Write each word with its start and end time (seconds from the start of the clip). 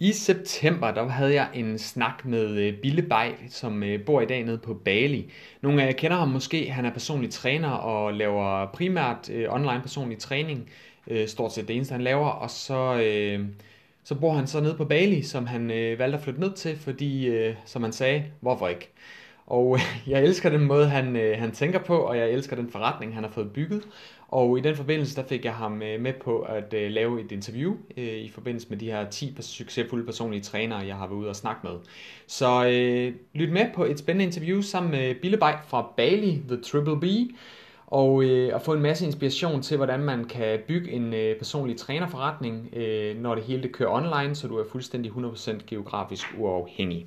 I 0.00 0.12
september 0.12 0.90
der 0.90 1.08
havde 1.08 1.34
jeg 1.34 1.48
en 1.54 1.78
snak 1.78 2.24
med 2.24 2.48
øh, 2.48 2.80
Bille 2.82 3.02
Bay, 3.02 3.30
som 3.48 3.82
øh, 3.82 4.04
bor 4.04 4.20
i 4.20 4.26
dag 4.26 4.44
nede 4.44 4.58
på 4.58 4.74
Bali. 4.74 5.32
Nogle 5.62 5.82
af 5.82 5.86
jer 5.86 5.92
kender 5.92 6.16
ham 6.16 6.28
måske. 6.28 6.70
Han 6.70 6.84
er 6.84 6.92
personlig 6.92 7.30
træner 7.30 7.70
og 7.70 8.14
laver 8.14 8.66
primært 8.72 9.30
øh, 9.30 9.54
online 9.54 9.80
personlig 9.82 10.18
træning. 10.18 10.70
Stort 11.26 11.52
set 11.52 11.68
det 11.68 11.76
eneste 11.76 11.92
han 11.92 12.00
laver. 12.00 12.28
Og 12.28 12.50
så, 12.50 13.02
så 14.04 14.14
bor 14.14 14.32
han 14.32 14.46
så 14.46 14.60
nede 14.60 14.74
på 14.74 14.84
Bali, 14.84 15.22
som 15.22 15.46
han 15.46 15.68
valgte 15.68 16.18
at 16.18 16.20
flytte 16.20 16.40
ned 16.40 16.52
til, 16.52 16.78
fordi 16.78 17.30
som 17.64 17.82
han 17.82 17.92
sagde, 17.92 18.24
hvorfor 18.40 18.68
ikke? 18.68 18.92
Og 19.46 19.78
jeg 20.06 20.22
elsker 20.22 20.50
den 20.50 20.64
måde, 20.64 20.88
han, 20.88 21.16
han 21.38 21.52
tænker 21.52 21.78
på, 21.78 21.96
og 21.96 22.18
jeg 22.18 22.30
elsker 22.30 22.56
den 22.56 22.70
forretning, 22.70 23.14
han 23.14 23.24
har 23.24 23.30
fået 23.30 23.52
bygget. 23.52 23.82
Og 24.28 24.58
i 24.58 24.60
den 24.60 24.76
forbindelse, 24.76 25.16
der 25.16 25.22
fik 25.28 25.44
jeg 25.44 25.54
ham 25.54 25.82
øh, 25.82 26.00
med 26.00 26.12
på 26.24 26.38
at 26.38 26.74
øh, 26.74 26.90
lave 26.90 27.20
et 27.20 27.32
interview 27.32 27.76
øh, 27.96 28.04
i 28.04 28.30
forbindelse 28.30 28.66
med 28.70 28.78
de 28.78 28.86
her 28.86 29.10
10 29.10 29.36
succesfulde 29.40 30.04
personlige 30.04 30.42
trænere, 30.42 30.78
jeg 30.78 30.96
har 30.96 31.06
været 31.06 31.18
ude 31.18 31.28
og 31.28 31.36
snakke 31.36 31.60
med. 31.64 31.72
Så 32.26 32.66
øh, 32.66 33.14
lyt 33.34 33.52
med 33.52 33.66
på 33.74 33.84
et 33.84 33.98
spændende 33.98 34.24
interview 34.24 34.60
sammen 34.60 34.90
med 34.90 35.14
Billebej 35.14 35.58
fra 35.66 35.92
Bali, 35.96 36.42
The 36.48 36.60
Triple 36.60 37.00
B, 37.00 37.04
og 37.86 38.24
øh, 38.24 38.54
at 38.54 38.62
få 38.62 38.72
en 38.72 38.82
masse 38.82 39.06
inspiration 39.06 39.62
til, 39.62 39.76
hvordan 39.76 40.00
man 40.00 40.24
kan 40.24 40.58
bygge 40.68 40.90
en 40.90 41.14
øh, 41.14 41.38
personlig 41.38 41.76
trænerforretning, 41.76 42.68
øh, 42.76 43.16
når 43.16 43.34
det 43.34 43.44
hele 43.44 43.62
det 43.62 43.72
kører 43.72 43.90
online, 43.90 44.34
så 44.34 44.48
du 44.48 44.56
er 44.56 44.64
fuldstændig 44.72 45.12
100% 45.12 45.66
geografisk 45.66 46.26
uafhængig. 46.38 47.06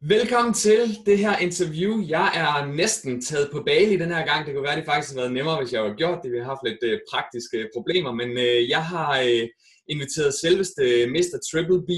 Velkommen 0.00 0.54
til 0.54 0.80
det 1.06 1.18
her 1.18 1.38
interview. 1.38 1.92
Jeg 2.08 2.28
er 2.42 2.74
næsten 2.82 3.22
taget 3.22 3.48
på 3.52 3.62
Bali 3.66 3.96
den 3.96 4.10
her 4.16 4.24
gang. 4.26 4.46
Det 4.46 4.54
kunne 4.54 4.68
være, 4.68 4.76
det 4.76 4.90
faktisk 4.90 5.10
havde 5.10 5.22
været 5.22 5.36
nemmere, 5.38 5.58
hvis 5.60 5.72
jeg 5.72 5.80
havde 5.82 6.00
gjort 6.02 6.18
det. 6.22 6.32
Vi 6.32 6.38
har 6.38 6.50
haft 6.52 6.66
lidt 6.68 6.82
øh, 6.82 7.00
praktiske 7.12 7.58
problemer, 7.76 8.12
men 8.20 8.30
øh, 8.46 8.68
jeg 8.74 8.84
har 8.94 9.10
øh, 9.26 9.44
inviteret 9.92 10.34
selveste 10.44 10.82
Mr. 11.14 11.36
Triple 11.48 11.80
B, 11.88 11.90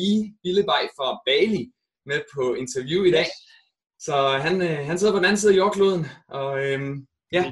Billebej 0.44 0.82
fra 0.96 1.08
Bali, 1.26 1.64
med 2.10 2.20
på 2.34 2.42
interview 2.62 3.00
i 3.10 3.12
dag. 3.18 3.28
Så 4.06 4.14
han, 4.46 4.54
øh, 4.68 4.78
han 4.88 4.98
sidder 4.98 5.12
på 5.12 5.20
den 5.20 5.28
anden 5.28 5.42
side 5.42 5.52
af 5.54 5.60
jordkloden, 5.62 6.02
og 6.40 6.50
øh, 6.64 6.80
ja. 7.36 7.42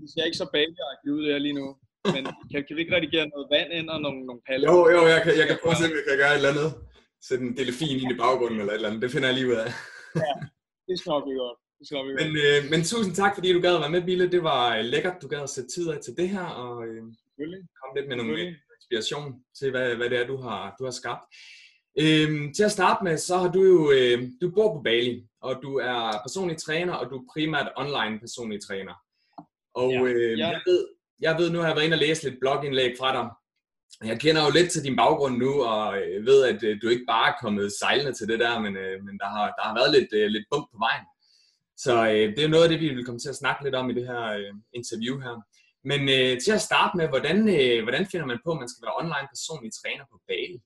Det 0.00 0.08
ser 0.12 0.24
ikke 0.28 0.42
så 0.42 0.48
bali 0.54 1.10
ud 1.16 1.22
der 1.28 1.38
lige 1.46 1.58
nu, 1.60 1.66
men 2.14 2.22
kan, 2.50 2.60
kan 2.66 2.74
vi 2.76 2.80
ikke 2.82 2.96
redigere 2.96 3.26
noget 3.34 3.46
vand 3.54 3.70
ind 3.78 3.88
og 3.94 3.98
nogle, 4.04 4.20
nogle 4.28 4.40
paller? 4.48 4.66
Jo, 4.72 4.78
jo, 4.96 5.00
jeg 5.14 5.20
kan, 5.24 5.32
jeg 5.40 5.46
kan 5.48 5.56
prøve 5.62 5.74
at 5.74 5.78
se, 5.78 5.84
om 5.88 5.96
jeg 5.98 6.04
kan 6.08 6.18
gøre 6.22 6.32
et 6.34 6.40
eller 6.40 6.52
andet 6.54 6.70
sætte 7.28 7.44
en 7.44 7.56
delfin 7.56 7.98
ind 8.02 8.12
i 8.12 8.16
baggrunden 8.22 8.60
eller 8.60 8.72
et 8.72 8.76
eller 8.76 8.88
andet. 8.88 9.02
Det 9.02 9.10
finder 9.10 9.28
jeg 9.28 9.36
lige 9.36 9.48
ud 9.48 9.58
af. 9.64 9.70
ja, 10.26 10.34
det 10.88 10.98
skal 10.98 11.10
nok 11.10 11.24
blive 11.26 11.38
godt. 11.44 11.58
Det 11.78 11.84
skal 11.86 11.96
nok 11.96 12.06
blive 12.06 12.18
men, 12.20 12.30
øh, 12.44 12.70
men 12.70 12.80
tusind 12.90 13.14
tak, 13.14 13.34
fordi 13.34 13.52
du 13.52 13.60
gad 13.60 13.74
at 13.74 13.80
være 13.80 13.94
med, 13.96 14.02
Bille. 14.02 14.32
Det 14.36 14.42
var 14.42 14.76
øh, 14.76 14.84
lækkert, 14.84 15.22
du 15.22 15.28
gad 15.28 15.42
at 15.42 15.54
sætte 15.56 15.70
tid 15.74 15.86
af 15.90 15.98
til 16.00 16.14
det 16.16 16.28
her, 16.28 16.46
og 16.64 16.86
øh, 16.86 17.02
kom 17.78 17.90
lidt 17.96 18.08
med 18.08 18.16
nogle 18.16 18.56
inspiration 18.78 19.34
til, 19.58 19.70
hvad, 19.70 19.94
hvad 19.96 20.10
det 20.10 20.18
er, 20.20 20.26
du 20.26 20.36
har, 20.36 20.74
du 20.78 20.84
har 20.84 20.90
skabt. 21.00 21.24
Øhm, 22.00 22.52
til 22.56 22.64
at 22.64 22.72
starte 22.72 23.04
med, 23.04 23.16
så 23.16 23.36
har 23.36 23.52
du 23.52 23.62
jo, 23.62 23.92
øh, 23.96 24.18
du 24.40 24.50
bor 24.50 24.76
på 24.76 24.82
Bali, 24.82 25.26
og 25.40 25.62
du 25.62 25.78
er 25.78 26.20
personlig 26.26 26.56
træner, 26.56 26.92
og 26.92 27.10
du 27.10 27.16
er 27.16 27.24
primært 27.32 27.72
online 27.76 28.20
personlig 28.20 28.60
træner. 28.62 28.94
Og 29.74 29.90
ja, 29.92 30.02
øh, 30.02 30.38
ja. 30.38 30.48
Jeg, 30.48 30.60
ved, 30.66 30.86
jeg 31.20 31.38
ved, 31.38 31.50
nu 31.50 31.58
har 31.58 31.66
jeg 31.66 31.76
været 31.76 31.84
inde 31.84 31.94
og 31.94 31.98
læse 31.98 32.28
lidt 32.28 32.40
blogindlæg 32.40 32.94
fra 32.98 33.12
dig, 33.12 33.30
jeg 34.02 34.20
kender 34.20 34.42
jo 34.44 34.50
lidt 34.50 34.70
til 34.72 34.84
din 34.84 34.96
baggrund 34.96 35.36
nu, 35.36 35.62
og 35.64 35.98
øh, 35.98 36.26
ved, 36.26 36.44
at 36.44 36.62
øh, 36.64 36.82
du 36.82 36.88
ikke 36.88 37.04
bare 37.08 37.28
er 37.28 37.40
kommet 37.42 37.72
sejlende 37.72 38.12
til 38.12 38.28
det 38.28 38.38
der, 38.40 38.58
men, 38.58 38.76
øh, 38.76 39.04
men 39.04 39.18
der, 39.18 39.26
har, 39.26 39.46
der 39.58 39.62
har 39.68 39.74
været 39.74 39.90
lidt, 39.96 40.10
øh, 40.12 40.26
lidt 40.26 40.46
bump 40.50 40.66
på 40.72 40.78
vejen. 40.86 41.06
Så 41.76 41.94
øh, 42.08 42.26
det 42.36 42.42
er 42.44 42.48
noget 42.54 42.64
af 42.64 42.70
det, 42.70 42.80
vi 42.80 42.88
vil 42.88 43.04
komme 43.04 43.18
til 43.18 43.34
at 43.34 43.40
snakke 43.42 43.64
lidt 43.64 43.74
om 43.74 43.90
i 43.90 43.94
det 43.94 44.06
her 44.06 44.24
øh, 44.38 44.54
interview 44.72 45.14
her. 45.20 45.36
Men 45.90 46.00
til 46.44 46.52
at 46.58 46.66
starte 46.68 46.96
med, 46.96 47.08
hvordan, 47.08 47.38
hvordan 47.86 48.06
finder 48.06 48.26
man 48.26 48.40
på, 48.44 48.50
at 48.52 48.58
man 48.62 48.68
skal 48.68 48.84
være 48.84 48.98
online 49.02 49.28
personlig 49.34 49.70
træner 49.80 50.04
på 50.12 50.16
Bali? 50.28 50.58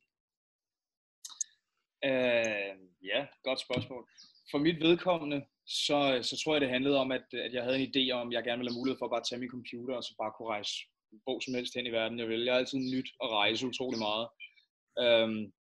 Uh, 2.11 2.75
ja, 3.11 3.21
godt 3.47 3.61
spørgsmål. 3.67 4.03
For 4.51 4.59
mit 4.59 4.79
vedkommende, 4.87 5.39
så, 5.67 5.99
så 6.29 6.35
tror 6.37 6.55
jeg, 6.55 6.61
det 6.61 6.75
handlede 6.77 6.99
om, 7.05 7.13
at, 7.13 7.27
at 7.47 7.53
jeg 7.55 7.63
havde 7.65 7.79
en 7.79 7.91
idé 7.91 8.03
om, 8.19 8.29
at 8.29 8.35
jeg 8.35 8.45
gerne 8.45 8.59
ville 8.61 8.73
have 8.73 8.81
mulighed 8.81 8.99
for 8.99 9.07
at 9.07 9.15
bare 9.15 9.27
tage 9.29 9.41
min 9.43 9.55
computer 9.57 9.95
og 9.97 10.05
så 10.05 10.13
bare 10.23 10.33
kunne 10.37 10.53
rejse 10.55 10.75
hvor 11.25 11.41
som 11.41 11.55
helst 11.55 11.75
hen 11.75 11.87
i 11.87 11.91
verden, 11.91 12.19
jeg 12.19 12.29
vil. 12.29 12.45
Jeg 12.45 12.53
har 12.53 12.59
altid 12.59 12.79
nyt 12.79 13.09
at 13.23 13.29
rejse 13.31 13.67
utrolig 13.67 13.99
meget. 13.99 14.27
Um, 15.05 15.53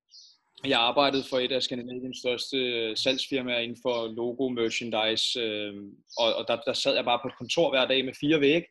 jeg 0.65 0.79
arbejdede 0.81 1.25
for 1.31 1.39
et 1.39 1.53
af 1.53 1.63
Skandinaviens 1.63 2.19
største 2.19 2.57
øh, 2.57 2.97
salgsfirmaer 2.97 3.59
inden 3.59 3.79
for 3.83 3.97
logo, 4.21 4.49
merchandise, 4.49 5.41
øhm, 5.41 5.91
og, 6.19 6.29
og 6.39 6.45
der, 6.49 6.57
der 6.67 6.73
sad 6.73 6.95
jeg 6.95 7.05
bare 7.05 7.21
på 7.23 7.29
et 7.29 7.39
kontor 7.39 7.71
hver 7.71 7.87
dag 7.87 8.05
med 8.05 8.15
fire 8.21 8.41
vægge, 8.41 8.69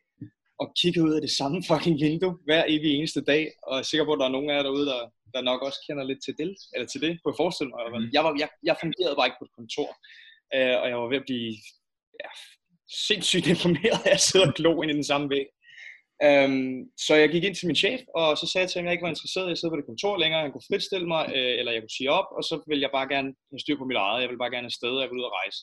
og 0.60 0.72
kiggede 0.80 1.06
ud 1.06 1.14
af 1.14 1.20
det 1.20 1.30
samme 1.30 1.58
fucking 1.70 2.00
vindue 2.00 2.38
hver 2.44 2.64
evig 2.68 2.90
eneste 2.94 3.20
dag, 3.32 3.44
og 3.66 3.72
jeg 3.74 3.80
er 3.80 3.90
sikker 3.90 4.04
på, 4.04 4.12
at 4.12 4.20
der 4.20 4.26
er 4.26 4.36
nogen 4.36 4.50
af 4.50 4.54
jer 4.56 4.62
derude, 4.62 4.86
der, 4.86 5.00
der 5.34 5.40
nok 5.50 5.62
også 5.62 5.80
kender 5.86 6.04
lidt 6.04 6.20
til 6.24 6.34
det, 6.40 6.56
eller 6.74 6.86
til 6.86 7.00
det, 7.00 7.12
kunne 7.18 7.32
jeg 7.32 7.42
forestille 7.42 7.70
mig. 7.70 7.80
Mm. 8.00 8.10
Jeg, 8.16 8.22
var, 8.24 8.32
jeg, 8.42 8.48
jeg 8.68 8.76
fungerede 8.82 9.16
bare 9.16 9.28
ikke 9.28 9.40
på 9.40 9.48
et 9.48 9.56
kontor, 9.58 9.88
øh, 10.56 10.76
og 10.82 10.86
jeg 10.90 10.98
var 11.02 11.08
ved 11.12 11.22
at 11.22 11.28
blive 11.30 11.50
ja, 12.22 12.30
sindssygt 13.06 13.46
informeret 13.54 14.00
af 14.08 14.14
at 14.18 14.24
sidde 14.28 14.46
og 14.48 14.54
glo 14.58 14.72
ind 14.82 14.90
i 14.92 14.98
den 15.00 15.10
samme 15.12 15.26
væg. 15.34 15.46
Um, 16.24 16.76
så 17.06 17.12
jeg 17.22 17.28
gik 17.34 17.44
ind 17.44 17.56
til 17.56 17.68
min 17.68 17.82
chef, 17.84 18.00
og 18.20 18.28
så 18.40 18.44
sagde 18.46 18.64
jeg 18.64 18.70
til 18.70 18.78
ham, 18.78 18.84
at 18.84 18.88
jeg 18.88 18.96
ikke 18.96 19.06
var 19.08 19.14
interesseret 19.14 19.48
i 19.48 19.54
at 19.54 19.58
sidde 19.58 19.72
på 19.72 19.80
det 19.80 19.90
kontor 19.90 20.14
længere. 20.22 20.44
Han 20.46 20.52
kunne 20.52 20.70
fritstille 20.70 21.08
mig, 21.14 21.22
øh, 21.36 21.54
eller 21.58 21.72
jeg 21.72 21.82
kunne 21.82 21.98
sige 21.98 22.14
op, 22.18 22.28
og 22.38 22.42
så 22.48 22.54
ville 22.68 22.84
jeg 22.86 22.92
bare 22.98 23.08
gerne 23.14 23.30
have 23.52 23.62
styr 23.64 23.78
på 23.78 23.88
mit 23.90 24.00
eget. 24.06 24.22
Jeg 24.22 24.28
ville 24.30 24.42
bare 24.44 24.54
gerne 24.54 24.68
have 24.68 24.80
sted, 24.80 24.94
og 24.96 25.02
jeg 25.02 25.10
ville 25.10 25.22
ud 25.22 25.30
og 25.30 25.36
rejse. 25.40 25.58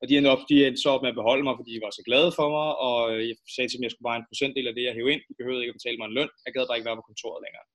Og 0.00 0.04
de 0.08 0.12
endte, 0.16 0.30
op, 0.34 0.42
de 0.50 0.56
endte 0.66 0.82
så 0.82 0.88
op 0.94 1.02
med 1.04 1.12
at 1.12 1.20
beholde 1.20 1.44
mig, 1.46 1.54
fordi 1.58 1.70
de 1.76 1.84
var 1.84 1.92
så 1.98 2.02
glade 2.08 2.30
for 2.38 2.48
mig, 2.56 2.68
og 2.88 2.96
jeg 3.28 3.36
sagde 3.54 3.68
til 3.68 3.76
dem, 3.76 3.84
at 3.84 3.88
jeg 3.88 3.94
skulle 3.94 4.08
bare 4.10 4.20
en 4.20 4.30
procentdel 4.30 4.68
af 4.70 4.74
det, 4.76 4.84
jeg 4.88 4.96
hævde 4.98 5.12
ind. 5.14 5.22
De 5.28 5.38
behøvede 5.40 5.62
ikke 5.62 5.74
at 5.74 5.78
betale 5.80 5.98
mig 5.98 6.06
en 6.08 6.16
løn. 6.18 6.30
Jeg 6.46 6.52
gad 6.52 6.64
bare 6.66 6.78
ikke 6.78 6.88
være 6.90 7.00
på 7.00 7.08
kontoret 7.10 7.40
længere. 7.44 7.66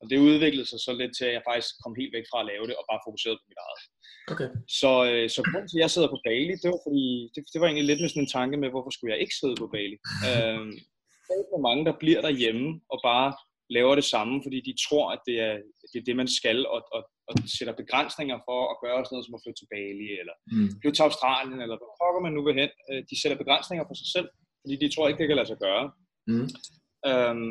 Og 0.00 0.04
det 0.10 0.24
udviklede 0.28 0.68
sig 0.70 0.80
så 0.86 0.92
lidt 1.00 1.12
til, 1.18 1.26
at 1.30 1.36
jeg 1.36 1.44
faktisk 1.50 1.70
kom 1.82 1.94
helt 2.00 2.14
væk 2.16 2.26
fra 2.30 2.38
at 2.42 2.48
lave 2.52 2.64
det, 2.68 2.74
og 2.80 2.84
bare 2.90 3.04
fokuserede 3.06 3.38
på 3.40 3.46
mit 3.50 3.62
eget. 3.66 3.80
Okay. 4.32 4.48
Så, 4.80 4.92
øh, 5.10 5.26
så 5.34 5.40
grunden 5.48 5.68
til, 5.68 5.78
at 5.78 5.84
jeg 5.84 5.92
sidder 5.94 6.10
på 6.14 6.20
Bali, 6.26 6.54
det 6.62 6.68
var, 6.74 6.80
fordi, 6.86 7.06
det, 7.34 7.40
det 7.52 7.58
var 7.60 7.66
egentlig 7.66 7.88
lidt 7.88 8.00
med 8.00 8.10
sådan 8.10 8.24
en 8.26 8.34
tanke 8.38 8.56
med, 8.62 8.68
hvorfor 8.72 8.92
skulle 8.92 9.12
jeg 9.12 9.22
ikke 9.24 9.38
sidde 9.40 9.56
på 9.62 9.66
Bali? 9.74 9.96
øhm, 10.28 10.72
er 11.30 11.66
mange, 11.68 11.84
der 11.88 11.94
bliver 12.02 12.20
derhjemme 12.26 12.80
og 12.92 12.98
bare 13.10 13.28
laver 13.76 13.94
det 14.00 14.06
samme, 14.14 14.34
fordi 14.44 14.58
de 14.68 14.74
tror, 14.86 15.06
at 15.14 15.20
det 15.28 15.36
er 15.48 15.54
det, 15.92 15.98
er 16.00 16.06
det 16.08 16.16
man 16.22 16.30
skal, 16.38 16.58
og, 16.74 16.80
og, 16.96 17.02
og 17.28 17.34
sætter 17.58 17.74
begrænsninger 17.82 18.38
for 18.48 18.60
at 18.72 18.76
gøre 18.84 18.98
sådan 19.04 19.14
noget 19.14 19.26
som 19.26 19.36
at 19.36 19.42
flytte 19.44 19.60
til 19.60 19.70
Bali, 19.74 20.08
eller 20.22 20.36
mm. 20.54 20.68
flytte 20.80 20.96
til 20.96 21.08
Australien, 21.08 21.60
eller 21.64 21.76
hvor 21.80 21.92
pokker 22.00 22.22
man 22.24 22.34
nu 22.34 22.42
vil 22.46 22.60
hen. 22.62 22.72
Øh, 22.90 23.00
de 23.10 23.20
sætter 23.20 23.38
begrænsninger 23.42 23.84
for 23.88 23.96
sig 24.00 24.08
selv, 24.14 24.28
fordi 24.62 24.74
de 24.82 24.88
tror 24.88 25.06
ikke, 25.08 25.20
det 25.20 25.28
kan 25.28 25.38
lade 25.40 25.50
sig 25.52 25.60
gøre. 25.66 25.84
Mm. 26.30 26.48
Øhm, 27.08 27.50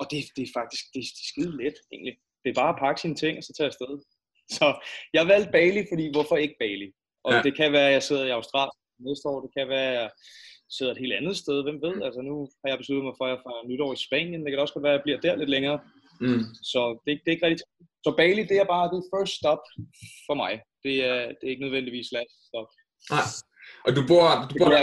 og 0.00 0.04
det, 0.10 0.18
det 0.36 0.42
er 0.44 0.56
faktisk 0.60 0.84
det, 0.94 1.02
det 1.16 1.24
er 1.24 1.30
skide 1.32 1.52
let, 1.62 1.76
egentlig. 1.92 2.14
Det 2.42 2.48
er 2.50 2.60
bare 2.62 2.74
at 2.74 2.82
pakke 2.84 3.00
sine 3.00 3.18
ting, 3.22 3.34
og 3.38 3.44
så 3.44 3.52
tage 3.52 3.70
afsted. 3.72 3.92
Så 4.56 4.66
jeg 5.16 5.24
valgte 5.32 5.52
Bali, 5.56 5.82
fordi 5.90 6.04
hvorfor 6.14 6.36
ikke 6.44 6.56
Bali? 6.62 6.88
Og 7.26 7.32
ja. 7.32 7.42
det 7.46 7.52
kan 7.60 7.72
være, 7.76 7.88
at 7.90 7.96
jeg 7.96 8.02
sidder 8.02 8.24
i 8.26 8.36
Australien 8.38 8.80
næste 9.08 9.28
år, 9.28 9.38
det 9.44 9.52
kan 9.56 9.68
være, 9.68 9.92
at 10.04 10.10
sidder 10.76 10.92
et 10.92 11.02
helt 11.04 11.18
andet 11.20 11.36
sted, 11.42 11.62
hvem 11.62 11.78
ved? 11.86 11.96
Altså 12.06 12.20
nu 12.28 12.34
har 12.60 12.68
jeg 12.70 12.78
besluttet 12.78 13.04
mig 13.04 13.14
for, 13.18 13.24
at 13.24 13.32
jeg 13.34 13.40
får 13.44 13.68
nytår 13.70 13.92
i 13.92 14.04
Spanien, 14.06 14.40
det 14.42 14.50
kan 14.50 14.64
også 14.64 14.74
godt 14.74 14.86
være, 14.88 14.94
at 14.94 14.98
jeg 14.98 15.04
bliver 15.06 15.20
der 15.20 15.40
lidt 15.40 15.54
længere. 15.56 15.78
Mm. 16.20 16.42
Så 16.72 16.80
det, 17.04 17.10
det 17.22 17.28
er 17.28 17.36
ikke 17.36 17.46
rigtigt. 17.46 17.68
Så 18.04 18.10
Bali, 18.18 18.42
det 18.50 18.56
er 18.62 18.72
bare 18.74 18.92
det 18.94 19.02
first 19.14 19.34
stop 19.40 19.62
for 20.26 20.34
mig. 20.42 20.52
Det 20.84 20.94
er, 21.10 21.20
det 21.36 21.44
er 21.46 21.52
ikke 21.54 21.66
nødvendigvis 21.66 22.08
last 22.16 22.36
stop. 22.50 22.68
Nej. 23.14 23.26
Og 23.86 23.90
du 23.96 24.02
bor, 24.10 24.26
du 24.50 24.54
bor 24.60 24.68
der... 24.74 24.82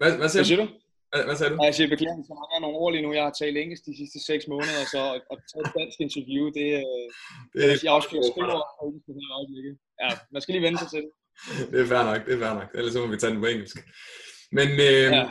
Hvad, 0.00 0.10
hvad 0.20 0.28
siger, 0.32 0.42
hvad 0.42 0.48
siger 0.50 0.60
du? 0.62 0.68
Hvad, 1.10 1.22
hvad 1.28 1.36
sagde 1.36 1.50
du? 1.52 1.56
Jeg 1.68 1.74
siger 1.78 1.88
beklager, 1.94 2.22
så 2.30 2.34
mange 2.40 2.56
nogle 2.64 2.78
ord 2.82 2.92
lige 2.92 3.04
nu. 3.06 3.10
Jeg 3.18 3.24
har 3.28 3.34
talt 3.40 3.56
engelsk 3.56 3.84
de 3.88 3.94
sidste 4.00 4.18
seks 4.30 4.44
måneder, 4.52 4.82
så 4.94 5.00
at 5.32 5.38
tage 5.50 5.62
et 5.66 5.72
dansk 5.78 5.98
interview, 6.06 6.44
det, 6.56 6.66
det 7.52 7.60
er... 7.64 7.74
Jeg 7.86 7.92
også 7.98 8.08
bliver 8.10 8.24
skrive 8.32 8.52
over 8.52 8.66
Ja, 10.02 10.10
man 10.34 10.40
skal 10.42 10.52
lige 10.54 10.66
vende 10.66 10.78
sig 10.82 10.88
til 10.94 11.02
det. 11.04 11.10
Det 11.70 11.78
er 11.82 11.88
fair 11.92 12.04
nok, 12.10 12.26
det 12.26 12.34
er 12.34 12.40
fair 12.44 12.54
nok. 12.60 12.70
Ellers 12.74 12.92
så 12.92 13.00
må 13.00 13.06
vi 13.06 13.16
tage 13.16 13.32
den 13.32 13.42
på 13.42 13.46
engelsk. 13.46 13.78
Men 14.58 14.68
øh, 14.88 15.08
ja, 15.18 15.24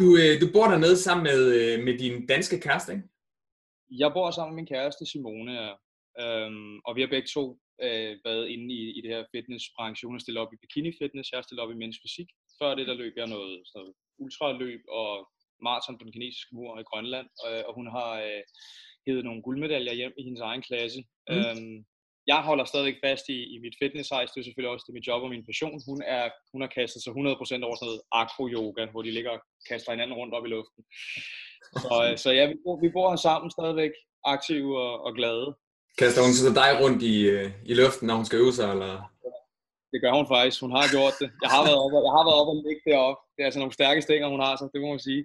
du, 0.00 0.06
øh, 0.22 0.34
du 0.42 0.46
bor 0.54 0.66
dernede 0.72 0.96
sammen 0.96 1.24
med, 1.30 1.40
øh, 1.58 1.84
med 1.86 1.94
din 2.02 2.26
danske 2.32 2.60
kæreste, 2.60 2.92
ikke? 2.92 3.08
Jeg 4.02 4.10
bor 4.16 4.30
sammen 4.30 4.52
med 4.52 4.58
min 4.60 4.72
kæreste 4.74 5.04
Simone, 5.06 5.52
ja. 5.62 5.72
øhm, 6.22 6.74
og 6.86 6.92
vi 6.96 7.00
har 7.02 7.14
begge 7.14 7.30
to 7.36 7.44
øh, 7.86 8.12
været 8.26 8.44
inde 8.54 8.66
i, 8.78 8.80
i 8.96 9.00
det 9.04 9.10
her 9.14 9.24
fitnessbranche. 9.34 10.06
Hun 10.06 10.16
har 10.16 10.24
stillet 10.24 10.42
op 10.42 10.52
i 10.54 10.62
bikini 10.62 10.90
fitness, 11.00 11.30
jeg 11.30 11.38
har 11.38 11.46
stillet 11.46 11.64
op 11.64 11.72
i 11.74 11.80
mænds 11.82 11.98
fysik. 12.02 12.28
Før 12.58 12.70
det 12.74 12.86
der 12.88 13.00
løb 13.02 13.14
jeg 13.16 13.26
noget, 13.36 13.54
sådan 13.66 13.78
noget 13.80 13.94
ultraløb 14.22 14.82
og 15.00 15.10
maraton 15.66 15.98
på 15.98 16.04
den 16.04 16.12
kinesiske 16.12 16.54
mur 16.56 16.80
i 16.80 16.88
Grønland, 16.90 17.28
og, 17.44 17.52
og 17.68 17.72
hun 17.78 17.86
har 17.96 18.12
øh, 18.26 18.42
hævet 19.06 19.24
nogle 19.24 19.42
guldmedaljer 19.42 19.94
hjem 20.00 20.14
i 20.18 20.22
hendes 20.26 20.42
egen 20.50 20.62
klasse. 20.68 21.00
Mm. 21.30 21.34
Øhm, 21.34 21.76
jeg 22.26 22.40
holder 22.48 22.64
stadigvæk 22.64 22.98
fast 23.04 23.24
i, 23.28 23.38
i 23.54 23.56
mit 23.64 23.76
fitness 23.82 24.08
-hejs. 24.12 24.30
Det 24.32 24.40
er 24.40 24.46
selvfølgelig 24.46 24.72
også 24.74 24.84
det, 24.86 24.94
mit 24.94 25.06
job 25.08 25.22
og 25.22 25.30
min 25.34 25.46
passion. 25.50 25.76
Hun, 25.88 25.98
er, 26.16 26.24
hun 26.52 26.60
har 26.64 26.70
kastet 26.78 27.02
sig 27.02 27.12
100% 27.12 27.16
over 27.16 27.46
sådan 27.46 27.60
noget 27.66 28.00
acro-yoga, 28.20 28.82
hvor 28.92 29.02
de 29.02 29.10
ligger 29.16 29.30
og 29.36 29.40
kaster 29.68 29.92
hinanden 29.92 30.16
rundt 30.20 30.34
op 30.36 30.46
i 30.46 30.52
luften. 30.56 30.82
Så, 31.84 31.94
så 32.22 32.30
ja, 32.38 32.44
vi 32.52 32.56
bor, 32.64 32.76
vi 32.84 32.88
bor 32.96 33.10
her 33.10 33.20
sammen 33.28 33.50
stadigvæk, 33.50 33.92
aktive 34.34 34.70
og, 34.84 34.92
og 35.06 35.12
glade. 35.18 35.46
Kaster 36.00 36.22
hun 36.24 36.32
så 36.32 36.54
dig 36.62 36.70
rundt 36.82 37.00
i, 37.12 37.16
øh, 37.34 37.46
i 37.70 37.74
luften, 37.80 38.06
når 38.06 38.16
hun 38.20 38.26
skal 38.28 38.38
øve 38.42 38.56
sig, 38.58 38.68
eller? 38.74 38.92
Det 39.92 40.00
gør 40.04 40.12
hun 40.18 40.28
faktisk. 40.34 40.58
Hun 40.64 40.74
har 40.78 40.86
gjort 40.96 41.14
det. 41.22 41.28
Jeg 41.44 41.50
har 41.54 41.62
været 41.68 41.78
oppe, 41.84 41.96
jeg 42.08 42.14
har 42.16 42.24
været 42.28 42.38
oppe 42.40 42.52
og 42.54 42.58
ligge 42.66 42.82
deroppe. 42.90 43.18
Det 43.32 43.40
er 43.42 43.48
altså 43.48 43.60
nogle 43.62 43.78
stærke 43.78 44.00
stænger, 44.06 44.26
hun 44.34 44.42
har, 44.46 44.52
så 44.56 44.64
det 44.72 44.80
må 44.82 44.88
man 44.94 45.06
sige. 45.08 45.22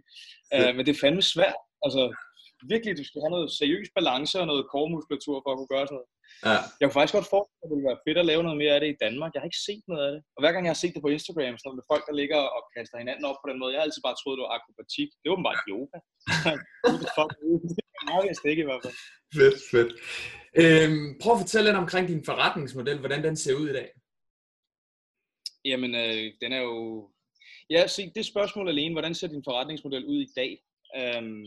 Uh, 0.55 0.71
men 0.75 0.81
det 0.85 0.91
er 0.93 1.03
fandme 1.03 1.23
svært. 1.35 1.59
Altså, 1.85 2.01
virkelig, 2.73 2.93
du 2.99 3.05
skal 3.07 3.21
have 3.23 3.35
noget 3.35 3.49
seriøs 3.59 3.89
balance 3.97 4.35
og 4.41 4.47
noget 4.51 4.69
core-muskulatur 4.71 5.35
for 5.43 5.49
at 5.51 5.57
kunne 5.57 5.73
gøre 5.75 5.87
sådan 5.87 5.97
noget. 5.99 6.09
Ja. 6.47 6.57
Jeg 6.79 6.85
kunne 6.85 6.97
faktisk 6.97 7.17
godt 7.17 7.31
forestille 7.33 7.61
at 7.63 7.67
det 7.69 7.75
ville 7.75 7.89
være 7.91 8.03
fedt 8.05 8.21
at 8.21 8.29
lave 8.31 8.43
noget 8.45 8.59
mere 8.61 8.73
af 8.75 8.81
det 8.81 8.89
i 8.91 9.01
Danmark. 9.05 9.31
Jeg 9.31 9.41
har 9.41 9.49
ikke 9.51 9.65
set 9.69 9.83
noget 9.91 10.03
af 10.07 10.11
det. 10.15 10.21
Og 10.35 10.39
hver 10.41 10.51
gang 10.53 10.63
jeg 10.65 10.73
har 10.75 10.81
set 10.83 10.93
det 10.95 11.03
på 11.05 11.11
Instagram, 11.15 11.55
så 11.57 11.67
med 11.79 11.85
folk, 11.91 12.03
der 12.09 12.15
ligger 12.21 12.39
og 12.55 12.61
kaster 12.75 12.97
hinanden 13.03 13.25
op 13.29 13.39
på 13.39 13.47
den 13.49 13.59
måde, 13.59 13.71
jeg 13.71 13.79
har 13.79 13.87
altid 13.87 14.03
bare 14.07 14.17
troet, 14.19 14.37
det 14.37 14.45
var 14.45 14.55
akrobatik. 14.57 15.09
Det 15.19 15.25
er 15.25 15.35
åbenbart 15.35 15.61
yoga. 15.71 15.97
det 18.41 18.49
ikke 18.49 18.65
i 18.65 18.69
hvert 18.69 18.83
fald. 18.85 18.97
Fedt, 19.37 19.57
fedt. 19.71 19.91
Øhm, 20.61 21.05
prøv 21.21 21.33
at 21.33 21.41
fortælle 21.43 21.67
lidt 21.67 21.83
omkring 21.83 22.05
din 22.07 22.23
forretningsmodel, 22.29 22.99
hvordan 22.99 23.23
den 23.27 23.35
ser 23.43 23.55
ud 23.61 23.69
i 23.69 23.77
dag. 23.79 23.89
Jamen, 25.65 25.91
øh, 25.95 26.25
den 26.41 26.51
er 26.57 26.61
jo... 26.69 26.75
Ja, 27.69 27.87
se, 27.87 28.11
det 28.15 28.25
spørgsmål 28.25 28.67
alene, 28.69 28.93
hvordan 28.93 29.15
ser 29.15 29.27
din 29.27 29.47
forretningsmodel 29.47 30.05
ud 30.05 30.19
i 30.21 30.31
dag? 30.35 30.51
Øhm, 30.99 31.45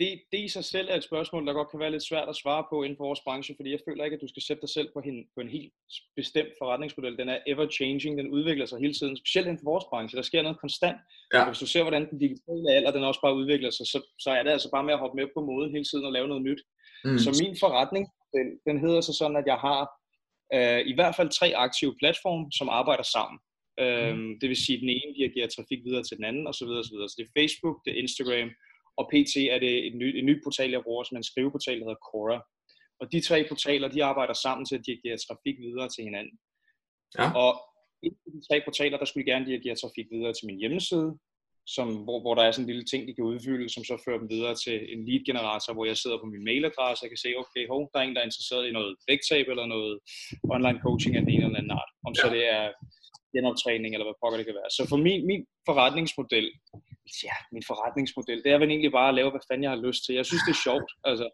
det, 0.00 0.22
det 0.32 0.38
i 0.38 0.48
sig 0.48 0.64
selv 0.64 0.88
er 0.90 0.96
et 0.96 1.04
spørgsmål, 1.04 1.46
der 1.46 1.52
godt 1.52 1.70
kan 1.70 1.80
være 1.80 1.90
lidt 1.90 2.08
svært 2.10 2.28
at 2.28 2.36
svare 2.36 2.64
på 2.70 2.82
inden 2.82 2.96
for 2.96 3.04
vores 3.04 3.20
branche, 3.26 3.54
fordi 3.58 3.70
jeg 3.70 3.80
føler 3.88 4.04
ikke, 4.04 4.14
at 4.14 4.20
du 4.20 4.28
skal 4.28 4.42
sætte 4.42 4.60
dig 4.60 4.68
selv 4.76 4.88
på 4.94 5.00
en, 5.00 5.18
på 5.34 5.40
en 5.40 5.48
helt 5.48 5.72
bestemt 6.16 6.52
forretningsmodel. 6.60 7.18
Den 7.18 7.28
er 7.28 7.38
ever 7.46 7.66
changing, 7.68 8.18
den 8.18 8.28
udvikler 8.36 8.66
sig 8.66 8.78
hele 8.78 8.94
tiden, 8.94 9.16
specielt 9.16 9.46
inden 9.46 9.62
for 9.62 9.70
vores 9.72 9.84
branche. 9.90 10.16
Der 10.16 10.22
sker 10.22 10.42
noget 10.42 10.60
konstant. 10.60 10.98
Ja. 11.34 11.40
Og 11.40 11.46
hvis 11.46 11.58
du 11.58 11.66
ser, 11.66 11.82
hvordan 11.82 12.10
den 12.10 12.18
digitale 12.18 12.70
alder, 12.76 12.90
den 12.90 13.04
også 13.04 13.20
bare 13.20 13.34
udvikler 13.34 13.70
sig, 13.70 13.86
så, 13.86 13.98
så 14.18 14.30
er 14.30 14.42
det 14.42 14.50
altså 14.50 14.70
bare 14.70 14.84
med 14.84 14.94
at 14.94 15.00
hoppe 15.00 15.16
med 15.16 15.26
på 15.34 15.40
moden 15.40 15.70
hele 15.70 15.84
tiden 15.90 16.04
og 16.04 16.12
lave 16.12 16.28
noget 16.28 16.42
nyt. 16.42 16.62
Mm. 17.04 17.18
Så 17.18 17.30
min 17.42 17.56
forretning, 17.60 18.04
den, 18.34 18.46
den 18.68 18.76
hedder 18.84 19.00
så 19.00 19.12
sådan, 19.20 19.36
at 19.36 19.46
jeg 19.46 19.58
har 19.66 19.80
øh, 20.56 20.80
i 20.92 20.94
hvert 20.94 21.14
fald 21.16 21.30
tre 21.38 21.48
aktive 21.56 21.94
platforme, 22.00 22.46
som 22.58 22.68
arbejder 22.68 23.06
sammen. 23.16 23.38
Mm. 23.78 23.84
Øhm, 23.84 24.30
det 24.40 24.48
vil 24.48 24.64
sige, 24.64 24.76
at 24.76 24.82
den 24.84 24.90
ene 24.98 25.14
dirigerer 25.18 25.48
trafik 25.48 25.80
videre 25.84 26.04
til 26.04 26.16
den 26.16 26.24
anden, 26.24 26.46
osv. 26.46 26.70
osv. 26.82 26.96
Så 27.08 27.14
det 27.18 27.24
er 27.26 27.40
Facebook, 27.40 27.76
det 27.84 27.90
er 27.92 28.02
Instagram, 28.04 28.50
og 29.00 29.04
PT 29.12 29.34
er 29.54 29.58
det 29.64 29.72
et, 29.88 29.94
ny, 30.02 30.08
et 30.18 30.24
nyt 30.24 30.40
portal, 30.46 30.70
jeg 30.70 30.82
bruger, 30.86 31.04
som 31.04 31.14
er 31.16 31.20
en 31.20 31.30
skriveportal, 31.32 31.78
der 31.78 31.86
hedder 31.86 32.06
Cora. 32.08 32.38
Og 33.00 33.12
de 33.12 33.20
tre 33.28 33.38
portaler, 33.50 33.88
de 33.88 34.04
arbejder 34.04 34.34
sammen 34.44 34.64
til 34.66 34.78
at 34.78 34.86
dirigere 34.86 35.18
trafik 35.26 35.56
videre 35.66 35.88
til 35.94 36.04
hinanden. 36.08 36.36
Ja. 37.18 37.26
Og 37.42 37.50
en 38.06 38.14
af 38.26 38.32
de 38.36 38.42
tre 38.48 38.56
portaler, 38.66 38.98
der 38.98 39.08
skulle 39.08 39.30
gerne 39.32 39.48
dirigere 39.50 39.76
trafik 39.82 40.06
videre 40.14 40.34
til 40.34 40.46
min 40.48 40.60
hjemmeside, 40.62 41.10
som, 41.76 41.88
hvor, 42.04 42.18
hvor 42.24 42.34
der 42.34 42.44
er 42.44 42.52
sådan 42.52 42.64
en 42.64 42.72
lille 42.72 42.86
ting, 42.90 43.00
de 43.08 43.14
kan 43.14 43.30
udfylde, 43.32 43.68
som 43.74 43.84
så 43.90 43.94
fører 44.04 44.20
dem 44.22 44.30
videre 44.34 44.54
til 44.64 44.76
en 44.92 45.00
lead 45.08 45.22
generator, 45.28 45.72
hvor 45.74 45.86
jeg 45.90 45.96
sidder 45.96 46.18
på 46.20 46.26
min 46.32 46.44
mailadresse, 46.48 47.04
og 47.04 47.10
kan 47.10 47.24
se, 47.24 47.30
okay, 47.42 47.64
hov, 47.72 47.82
der 47.92 47.98
er 47.98 48.04
en, 48.04 48.14
der 48.14 48.20
er 48.22 48.30
interesseret 48.30 48.64
i 48.66 48.76
noget 48.78 48.90
vægttab 49.08 49.46
eller 49.52 49.66
noget 49.74 49.94
online 50.54 50.80
coaching 50.86 51.12
af 51.16 51.22
den 51.22 51.30
ene 51.34 51.44
eller 51.44 51.60
anden 51.60 51.78
art. 51.80 51.90
Om 52.06 52.12
ja. 52.12 52.20
så 52.20 52.26
det 52.36 52.44
er 52.58 52.64
genoptræning 53.34 53.90
eller 53.92 54.06
hvad 54.06 54.20
pokker 54.20 54.38
det 54.38 54.46
kan 54.48 54.58
være. 54.60 54.70
Så 54.76 54.82
for 54.92 54.98
min, 55.06 55.20
min 55.30 55.42
forretningsmodel, 55.68 56.48
ja, 57.28 57.36
min 57.54 57.68
forretningsmodel, 57.70 58.42
det 58.44 58.50
er 58.52 58.58
vel 58.58 58.70
egentlig 58.72 58.92
bare 58.98 59.10
at 59.10 59.18
lave, 59.18 59.30
hvad 59.32 59.46
fanden 59.48 59.66
jeg 59.66 59.74
har 59.76 59.86
lyst 59.88 60.00
til. 60.04 60.14
Jeg 60.20 60.26
synes, 60.26 60.42
det 60.46 60.54
er 60.54 60.64
sjovt. 60.68 60.90
Altså, 61.10 61.26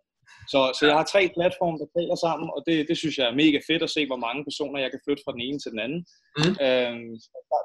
så, 0.53 0.61
så 0.79 0.83
jeg 0.89 0.97
har 0.99 1.07
tre 1.13 1.23
platforme, 1.37 1.79
der 1.83 1.89
taler 1.99 2.17
sammen, 2.27 2.49
og 2.55 2.61
det, 2.67 2.77
det 2.89 2.97
synes 2.99 3.17
jeg 3.19 3.27
er 3.29 3.41
mega 3.43 3.59
fedt 3.71 3.83
at 3.87 3.95
se, 3.97 4.03
hvor 4.11 4.21
mange 4.27 4.43
personer 4.49 4.79
jeg 4.85 4.91
kan 4.93 5.05
flytte 5.05 5.23
fra 5.25 5.35
den 5.37 5.43
ene 5.47 5.59
til 5.61 5.73
den 5.75 5.81
anden. 5.87 6.01
Mm. 6.41 6.55
Øhm, 6.67 7.13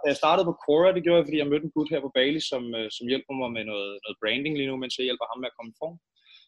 da 0.04 0.06
jeg 0.12 0.22
startede 0.22 0.48
på 0.50 0.56
Cora, 0.66 0.90
det 0.96 1.04
gjorde 1.04 1.20
jeg, 1.20 1.28
fordi 1.28 1.42
jeg 1.42 1.52
mødte 1.52 1.68
en 1.68 1.76
gut 1.78 1.90
her 1.94 2.02
på 2.04 2.12
Bali, 2.18 2.42
som, 2.52 2.64
øh, 2.80 2.88
som 2.98 3.06
hjælper 3.12 3.34
mig 3.42 3.50
med 3.58 3.64
noget, 3.72 3.92
noget 4.04 4.18
branding 4.22 4.54
lige 4.56 4.70
nu, 4.72 4.76
mens 4.82 4.98
jeg 4.98 5.08
hjælper 5.10 5.28
ham 5.32 5.40
med 5.42 5.50
at 5.52 5.58
komme 5.58 5.72
i 5.74 5.80
form. 5.84 5.98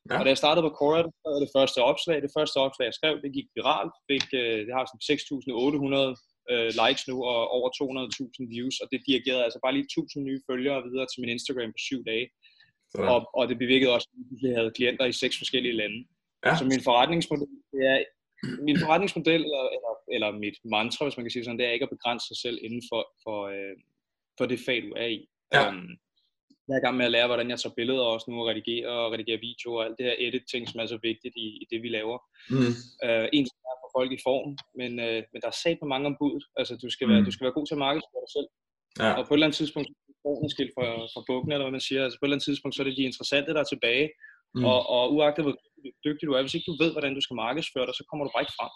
Ja. 0.10 0.16
Og 0.18 0.24
da 0.26 0.30
jeg 0.34 0.42
startede 0.44 0.66
på 0.68 0.74
Cora, 0.80 1.02
det 1.04 1.44
det 1.46 1.52
første 1.58 1.80
opslag. 1.92 2.18
Det 2.26 2.36
første 2.38 2.58
opslag, 2.66 2.86
jeg 2.90 2.98
skrev, 3.00 3.14
det 3.24 3.36
gik 3.38 3.48
viralt. 3.60 3.96
Fik, 4.10 4.26
øh, 4.42 4.60
det 4.66 4.74
har 4.78 4.84
sådan 4.86 5.08
6.800 5.12 6.33
øh, 6.52 6.70
likes 6.82 7.04
nu 7.10 7.16
og 7.32 7.40
over 7.58 7.70
200.000 7.70 8.50
views, 8.54 8.76
og 8.82 8.88
det 8.92 9.00
dirigerede 9.08 9.44
altså 9.44 9.60
bare 9.64 9.74
lige 9.74 9.90
1000 9.92 10.26
nye 10.28 10.42
følgere 10.50 10.84
videre 10.88 11.08
til 11.10 11.22
min 11.22 11.34
Instagram 11.36 11.72
på 11.76 11.82
syv 11.90 12.02
dage. 12.12 12.28
Og, 13.14 13.30
og 13.38 13.44
det 13.50 13.58
bevirkede 13.58 13.94
også, 13.94 14.10
at 14.14 14.50
jeg 14.50 14.58
havde 14.58 14.72
klienter 14.78 15.06
i 15.06 15.20
seks 15.24 15.38
forskellige 15.38 15.80
lande. 15.82 16.00
Ja. 16.46 16.58
Så 16.58 16.66
min 16.66 16.84
forretningsmodel, 16.84 17.48
det 17.74 17.82
er, 17.92 17.98
min 18.68 18.80
forretningsmodel, 18.80 19.42
eller, 19.50 19.66
eller, 19.76 19.94
eller 20.16 20.40
mit 20.46 20.58
mantra, 20.76 21.06
hvis 21.06 21.18
man 21.18 21.24
kan 21.24 21.32
sige 21.32 21.44
sådan, 21.44 21.60
det 21.60 21.66
er 21.68 21.72
ikke 21.72 21.90
at 21.90 21.96
begrænse 21.98 22.28
sig 22.28 22.38
selv 22.38 22.58
inden 22.62 22.84
for, 22.90 23.02
for, 23.24 23.40
øh, 23.56 23.76
for 24.38 24.46
det 24.46 24.60
fag, 24.66 24.80
du 24.84 24.92
er 25.04 25.10
i. 25.18 25.20
Ja. 25.54 25.70
Um, 25.70 25.90
jeg 26.68 26.74
er 26.76 26.82
i 26.82 26.86
gang 26.86 26.98
med 26.98 27.06
at 27.06 27.12
lære, 27.12 27.28
hvordan 27.28 27.50
jeg 27.50 27.60
tager 27.60 27.80
billeder 27.80 28.06
også 28.14 28.26
nu, 28.30 28.36
og 28.42 28.48
redigerer 28.48 28.90
og 28.90 29.12
redigerer 29.14 29.46
videoer 29.48 29.80
og 29.80 29.86
alt 29.86 29.98
det 29.98 30.06
her 30.06 30.16
edit 30.20 30.46
ting, 30.52 30.70
som 30.70 30.80
er 30.80 30.86
så 30.86 31.00
vigtigt 31.10 31.36
i, 31.46 31.48
i 31.64 31.66
det, 31.72 31.80
vi 31.86 31.90
laver. 31.98 32.18
Mm. 32.50 32.74
Uh, 33.06 33.26
en 33.38 33.46
ting 33.50 33.60
er 33.72 33.83
folk 33.98 34.12
i 34.18 34.24
form, 34.28 34.50
men, 34.80 34.92
uh, 35.08 35.20
men 35.32 35.40
der 35.44 35.50
er 35.52 35.62
sat 35.64 35.78
på 35.80 35.88
mange 35.94 36.08
om 36.10 36.16
budet. 36.22 36.46
Altså, 36.60 36.74
du 36.84 36.90
skal, 36.96 37.08
være, 37.10 37.20
mm. 37.20 37.28
du 37.28 37.32
skal 37.34 37.46
være 37.46 37.58
god 37.58 37.66
til 37.68 37.78
at 37.78 37.84
markedsføre 37.88 38.24
dig 38.26 38.34
selv. 38.38 38.50
Ja. 39.04 39.12
Og 39.18 39.22
på 39.24 39.32
et 39.32 39.38
eller 39.38 39.48
andet 39.48 39.60
tidspunkt, 39.62 39.88
får 40.24 40.36
en 40.44 40.54
skilt 40.56 40.74
fra, 40.76 40.86
fra 41.14 41.22
bukken, 41.30 41.52
eller 41.52 41.66
hvad 41.66 41.78
man 41.78 41.88
siger, 41.88 42.02
altså 42.04 42.18
på 42.18 42.24
et 42.24 42.28
eller 42.28 42.38
andet 42.38 42.50
tidspunkt, 42.50 42.74
så 42.74 42.82
er 42.82 42.88
det 42.88 43.00
de 43.00 43.10
interessante, 43.12 43.54
der 43.56 43.62
er 43.66 43.72
tilbage. 43.74 44.08
Mm. 44.56 44.66
Og, 44.72 44.80
og 44.96 45.04
uagtet 45.16 45.46
hvor 45.46 45.56
dygtig 46.06 46.26
du 46.28 46.34
er, 46.36 46.42
hvis 46.42 46.56
ikke 46.58 46.70
du 46.72 46.76
ved, 46.84 46.92
hvordan 46.96 47.14
du 47.18 47.22
skal 47.24 47.36
markedsføre 47.46 47.86
dig, 47.88 47.96
så 48.00 48.04
kommer 48.10 48.24
du 48.24 48.32
bare 48.34 48.44
ikke 48.46 48.58
frem. 48.60 48.74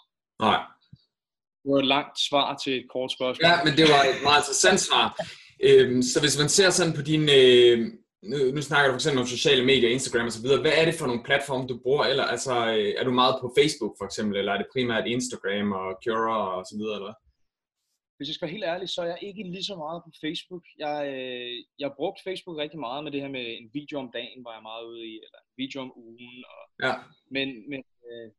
Nej. 0.48 0.60
Det 1.60 1.68
var 1.72 1.80
et 1.84 1.92
langt 1.96 2.16
svar 2.28 2.48
til 2.62 2.72
et 2.80 2.86
kort 2.94 3.10
spørgsmål. 3.16 3.44
Ja, 3.48 3.54
men 3.66 3.72
det 3.78 3.86
var 3.94 4.02
et 4.12 4.20
meget 4.28 4.40
interessant 4.42 4.80
svar. 4.88 5.06
Øhm, 5.66 6.02
så 6.10 6.16
hvis 6.24 6.36
man 6.42 6.50
ser 6.56 6.70
sådan 6.70 6.96
på 6.98 7.02
din, 7.10 7.24
øh, 7.40 7.78
nu, 8.22 8.36
nu 8.54 8.60
snakker 8.62 8.86
du 8.86 8.92
for 8.92 9.00
eksempel 9.00 9.20
om 9.20 9.34
sociale 9.36 9.64
medier, 9.64 9.90
Instagram 9.90 10.26
og 10.26 10.32
så 10.32 10.42
videre, 10.42 10.60
hvad 10.60 10.74
er 10.80 10.84
det 10.84 10.94
for 10.98 11.06
nogle 11.06 11.26
platforme, 11.28 11.68
du 11.68 11.76
bruger? 11.84 12.04
Eller 12.04 12.24
altså, 12.24 12.54
øh, 12.78 12.92
er 13.00 13.04
du 13.04 13.12
meget 13.22 13.34
på 13.40 13.46
Facebook 13.58 13.94
for 13.98 14.04
eksempel, 14.04 14.34
eller 14.38 14.52
er 14.52 14.60
det 14.60 14.72
primært 14.74 15.06
Instagram 15.06 15.72
og 15.72 15.88
Cura 16.04 16.38
og 16.56 16.62
så 16.70 16.74
videre, 16.80 16.96
eller 17.00 17.14
Hvis 18.16 18.28
jeg 18.28 18.34
skal 18.34 18.46
være 18.46 18.56
helt 18.56 18.70
ærlig, 18.74 18.88
så 18.88 19.00
er 19.02 19.10
jeg 19.14 19.22
ikke 19.28 19.42
lige 19.54 19.68
så 19.70 19.76
meget 19.84 20.00
på 20.06 20.10
Facebook. 20.24 20.64
Jeg, 20.84 20.96
øh, 21.14 21.54
jeg 21.78 21.86
har 21.88 21.98
brugt 22.00 22.18
Facebook 22.26 22.56
rigtig 22.58 22.80
meget 22.86 23.04
med 23.04 23.12
det 23.12 23.20
her 23.24 23.32
med 23.38 23.46
en 23.60 23.68
video 23.78 23.96
om 24.02 24.10
dagen, 24.18 24.44
var 24.46 24.54
jeg 24.56 24.64
meget 24.70 24.84
ude 24.90 25.02
i, 25.12 25.14
eller 25.26 25.40
en 25.44 25.54
video 25.62 25.78
om 25.86 25.92
ugen. 26.06 26.38
Og, 26.52 26.62
ja. 26.86 26.94
Men, 27.36 27.48
men 27.70 27.80
øh, 28.08 28.30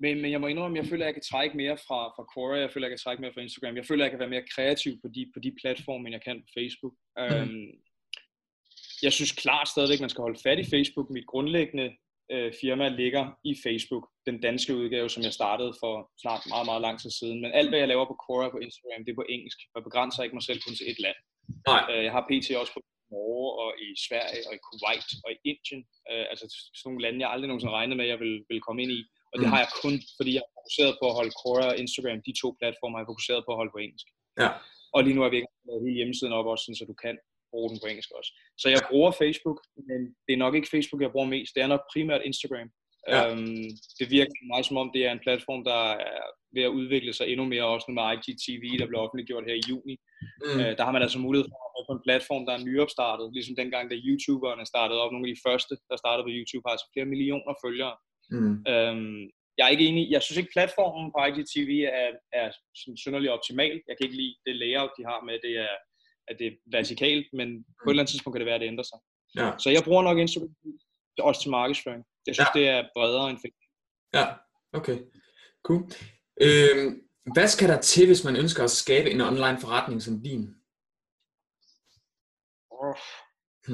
men, 0.00 0.20
men 0.22 0.30
jeg 0.30 0.40
må 0.40 0.46
indrømme, 0.46 0.78
jeg 0.78 0.86
føler, 0.86 1.04
at 1.04 1.10
jeg 1.10 1.14
kan 1.14 1.30
trække 1.32 1.56
mere 1.56 1.76
fra, 1.86 2.00
fra 2.16 2.24
Quora, 2.32 2.58
jeg 2.58 2.70
føler, 2.70 2.86
at 2.86 2.90
jeg 2.90 2.98
kan 2.98 3.04
trække 3.04 3.20
mere 3.20 3.32
fra 3.32 3.40
Instagram. 3.40 3.76
Jeg 3.76 3.86
føler, 3.86 4.02
at 4.04 4.06
jeg 4.06 4.12
kan 4.12 4.22
være 4.24 4.34
mere 4.34 4.50
kreativ 4.54 4.92
på 5.02 5.08
de, 5.14 5.22
på 5.34 5.40
de 5.40 5.52
platforme, 5.60 6.04
end 6.06 6.14
jeg 6.16 6.24
kan 6.28 6.38
på 6.44 6.50
Facebook. 6.58 6.94
Mm. 7.16 7.42
Um, 7.42 7.70
jeg 9.02 9.12
synes 9.12 9.32
klart 9.32 9.68
stadigvæk, 9.68 10.00
man 10.00 10.10
skal 10.10 10.22
holde 10.26 10.40
fat 10.46 10.58
i 10.58 10.70
Facebook. 10.74 11.08
Mit 11.10 11.26
grundlæggende 11.32 11.86
øh, 12.34 12.50
firma 12.60 12.86
ligger 13.02 13.24
i 13.50 13.52
Facebook, 13.64 14.04
den 14.28 14.36
danske 14.46 14.72
udgave, 14.80 15.08
som 15.14 15.22
jeg 15.26 15.34
startede 15.40 15.72
for 15.82 15.94
snart 16.22 16.42
meget, 16.52 16.66
meget 16.70 16.82
lang 16.86 16.96
tid 17.02 17.10
siden. 17.20 17.38
Men 17.42 17.50
alt, 17.58 17.68
hvad 17.70 17.78
jeg 17.82 17.88
laver 17.92 18.06
på 18.08 18.16
Quora 18.22 18.48
på 18.54 18.60
Instagram, 18.66 19.00
det 19.04 19.12
er 19.12 19.20
på 19.20 19.28
engelsk. 19.34 19.58
Jeg 19.74 19.82
begrænser 19.88 20.22
ikke 20.22 20.36
mig 20.38 20.46
selv 20.48 20.60
kun 20.66 20.74
til 20.76 20.90
et 20.92 21.00
land. 21.04 21.18
Nej. 21.70 21.82
Uh, 21.90 22.00
jeg 22.06 22.12
har 22.16 22.24
PT 22.28 22.46
også 22.62 22.72
på 22.76 22.82
Norge 23.12 23.48
og 23.62 23.70
i 23.86 23.88
Sverige 24.06 24.42
og 24.48 24.52
i 24.58 24.60
Kuwait 24.66 25.08
og 25.24 25.28
i 25.34 25.38
Indien. 25.50 25.82
Uh, 26.10 26.24
altså 26.32 26.44
sådan 26.50 26.86
nogle 26.86 27.02
lande, 27.04 27.22
jeg 27.22 27.30
aldrig 27.32 27.48
nogensinde 27.48 27.78
regnede 27.78 27.98
med, 27.98 28.06
at 28.06 28.12
jeg 28.14 28.20
vil, 28.24 28.34
vil 28.50 28.60
komme 28.66 28.80
ind 28.84 28.92
i. 28.98 29.00
Og 29.32 29.36
det 29.40 29.46
mm. 29.46 29.52
har 29.52 29.60
jeg 29.64 29.70
kun, 29.82 29.94
fordi 30.18 30.30
jeg 30.36 30.42
har 30.44 30.52
fokuseret 30.58 30.92
på 31.00 31.04
at 31.10 31.16
holde 31.18 31.32
Quora 31.40 31.66
og 31.72 31.76
Instagram, 31.82 32.18
de 32.28 32.34
to 32.42 32.48
platformer, 32.60 32.94
har 32.96 33.02
jeg 33.02 33.12
fokuseret 33.12 33.40
på 33.44 33.50
at 33.52 33.60
holde 33.60 33.74
på 33.74 33.80
engelsk. 33.84 34.08
Ja. 34.42 34.50
Og 34.94 35.00
lige 35.04 35.16
nu 35.16 35.22
er 35.24 35.30
vi 35.32 35.36
ikke 35.40 35.52
hele 35.86 35.98
hjemmesiden 36.00 36.32
op 36.38 36.48
også, 36.52 36.64
så 36.80 36.84
du 36.92 36.96
kan 37.04 37.16
bruge 37.52 37.70
den 37.70 37.78
på 37.82 37.86
engelsk 37.90 38.10
også. 38.18 38.30
Så 38.60 38.66
jeg 38.74 38.82
bruger 38.90 39.10
Facebook, 39.22 39.58
men 39.88 40.00
det 40.26 40.32
er 40.34 40.42
nok 40.44 40.54
ikke 40.54 40.72
Facebook, 40.74 41.02
jeg 41.02 41.12
bruger 41.14 41.32
mest. 41.34 41.54
Det 41.54 41.62
er 41.62 41.72
nok 41.74 41.84
primært 41.92 42.22
Instagram. 42.30 42.68
Ja. 43.08 43.20
Øhm, 43.30 43.68
det 43.98 44.06
virker 44.16 44.34
for 44.38 44.46
mig 44.52 44.62
som 44.64 44.76
om, 44.82 44.90
det 44.94 45.02
er 45.06 45.12
en 45.12 45.24
platform, 45.26 45.60
der 45.70 45.80
er 45.92 46.28
ved 46.56 46.62
at 46.68 46.74
udvikle 46.78 47.12
sig 47.12 47.26
endnu 47.28 47.44
mere, 47.52 47.66
også 47.74 47.86
med 47.90 48.02
IGTV, 48.12 48.64
der 48.80 48.86
blev 48.88 49.00
offentliggjort 49.04 49.48
her 49.48 49.56
i 49.62 49.68
juni. 49.70 49.94
Mm. 50.44 50.60
Øh, 50.60 50.72
der 50.78 50.84
har 50.84 50.92
man 50.94 51.04
altså 51.06 51.18
mulighed 51.26 51.46
for 51.50 51.58
at 51.64 51.68
på 51.88 51.92
en 51.96 52.06
platform, 52.06 52.42
der 52.46 52.52
er 52.54 52.64
nyopstartet, 52.68 53.26
ligesom 53.36 53.56
dengang, 53.60 53.84
da 53.90 53.96
YouTuberne 54.06 54.64
startede 54.72 55.00
op. 55.02 55.12
Nogle 55.12 55.28
af 55.28 55.34
de 55.34 55.44
første, 55.46 55.72
der 55.90 55.96
startede 56.02 56.26
på 56.26 56.34
YouTube, 56.36 56.64
har 56.66 56.74
altså 56.74 56.88
flere 56.94 57.12
millioner 57.12 57.54
følgere. 57.64 57.94
Mm. 58.34 58.54
Øhm, 58.72 59.22
jeg 59.56 59.64
er 59.66 59.74
ikke 59.74 59.88
enig. 59.90 60.04
Jeg 60.14 60.22
synes 60.22 60.38
ikke, 60.40 60.56
platformen 60.56 61.06
på 61.12 61.18
IGTV 61.28 61.70
er, 62.00 62.10
er 62.40 62.48
synderligt 63.02 63.34
optimal. 63.36 63.74
Jeg 63.88 63.94
kan 63.94 64.06
ikke 64.06 64.20
lide 64.22 64.36
det 64.46 64.54
layout, 64.62 64.92
de 64.98 65.02
har 65.10 65.20
med, 65.28 65.36
det 65.46 65.54
er, 65.66 65.74
at 66.30 66.36
det 66.38 66.46
er 66.46 66.56
vertikalt, 66.66 67.26
men 67.32 67.48
mm. 67.48 67.64
på 67.84 67.90
et 67.90 67.92
eller 67.92 68.02
andet 68.02 68.10
tidspunkt 68.10 68.34
kan 68.34 68.40
det 68.40 68.46
være, 68.46 68.54
at 68.54 68.60
det 68.60 68.66
ændrer 68.66 68.84
sig. 68.84 68.98
Ja. 69.36 69.50
Så 69.58 69.70
jeg 69.70 69.82
bruger 69.84 70.02
nok 70.02 70.18
Instagram 70.18 70.50
også 71.18 71.40
til 71.42 71.50
markedsføring. 71.50 72.04
Jeg 72.26 72.34
synes, 72.34 72.48
ja. 72.54 72.60
det 72.60 72.68
er 72.68 72.88
bredere 72.96 73.30
end 73.30 73.38
Facebook. 73.38 73.68
Ja, 74.14 74.26
okay. 74.72 74.98
Cool. 75.66 75.82
Øhm, 76.40 77.02
hvad 77.32 77.48
skal 77.48 77.68
der 77.68 77.80
til, 77.80 78.06
hvis 78.06 78.24
man 78.24 78.36
ønsker 78.36 78.64
at 78.64 78.70
skabe 78.70 79.10
en 79.10 79.20
online 79.20 79.58
forretning 79.60 80.02
som 80.02 80.22
din? 80.22 80.54
Oh, 82.70 82.96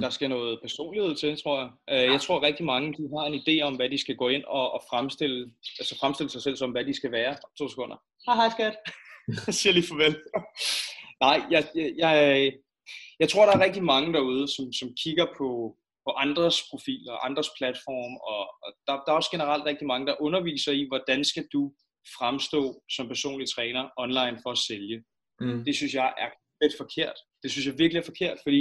Der 0.02 0.11
skal 0.11 0.30
noget 0.30 0.58
personlighed 0.62 1.16
til, 1.16 1.42
tror 1.42 1.61
jeg. 1.61 1.70
Øh, 1.90 2.12
jeg 2.12 2.20
tror 2.20 2.42
rigtig 2.42 2.64
mange, 2.64 2.92
de 2.92 3.08
har 3.16 3.26
en 3.26 3.40
idé 3.42 3.62
om, 3.62 3.76
hvad 3.76 3.90
de 3.90 3.99
skal 3.99 4.16
gå 4.16 4.28
ind 4.28 4.44
og, 4.44 4.73
og 4.73 4.82
fremstille, 4.90 5.52
altså 5.78 5.99
fremstille 6.00 6.30
sig 6.30 6.42
selv 6.42 6.56
som, 6.56 6.70
hvad 6.70 6.84
de 6.84 6.94
skal 6.94 7.12
være. 7.12 7.37
To 7.58 7.68
sekunder. 7.68 7.96
Hej, 8.26 8.37
hej 8.37 8.50
skat. 8.50 8.76
jeg 9.46 9.54
siger 9.61 9.73
lige 9.73 9.87
farvel. 9.87 10.16
Nej, 11.21 11.38
jeg, 11.50 11.68
jeg, 11.75 11.94
jeg, 11.99 12.52
jeg 13.21 13.28
tror, 13.28 13.47
der 13.47 13.52
er 13.52 13.64
rigtig 13.64 13.85
mange 13.85 14.12
derude, 14.12 14.49
som, 14.56 14.73
som 14.73 14.88
kigger 15.02 15.26
på, 15.38 15.76
på 16.06 16.11
andres 16.25 16.62
profiler, 16.71 17.25
andres 17.28 17.50
platform, 17.59 18.14
og, 18.33 18.42
og 18.64 18.71
der, 18.87 18.92
der 19.04 19.12
er 19.12 19.16
også 19.21 19.30
generelt 19.30 19.64
rigtig 19.64 19.87
mange, 19.87 20.06
der 20.06 20.23
underviser 20.26 20.73
i, 20.73 20.85
hvordan 20.90 21.25
skal 21.25 21.47
du 21.52 21.73
fremstå 22.18 22.83
som 22.97 23.09
personlig 23.09 23.49
træner 23.49 23.85
online 23.97 24.38
for 24.42 24.50
at 24.50 24.59
sælge. 24.59 25.04
Mm. 25.40 25.64
Det 25.64 25.75
synes 25.76 25.94
jeg 25.94 26.14
er 26.18 26.30
lidt 26.62 26.75
forkert. 26.83 27.18
Det 27.42 27.50
synes 27.50 27.66
jeg 27.66 27.78
virkelig 27.78 28.00
er 28.00 28.11
forkert, 28.12 28.38
fordi 28.42 28.61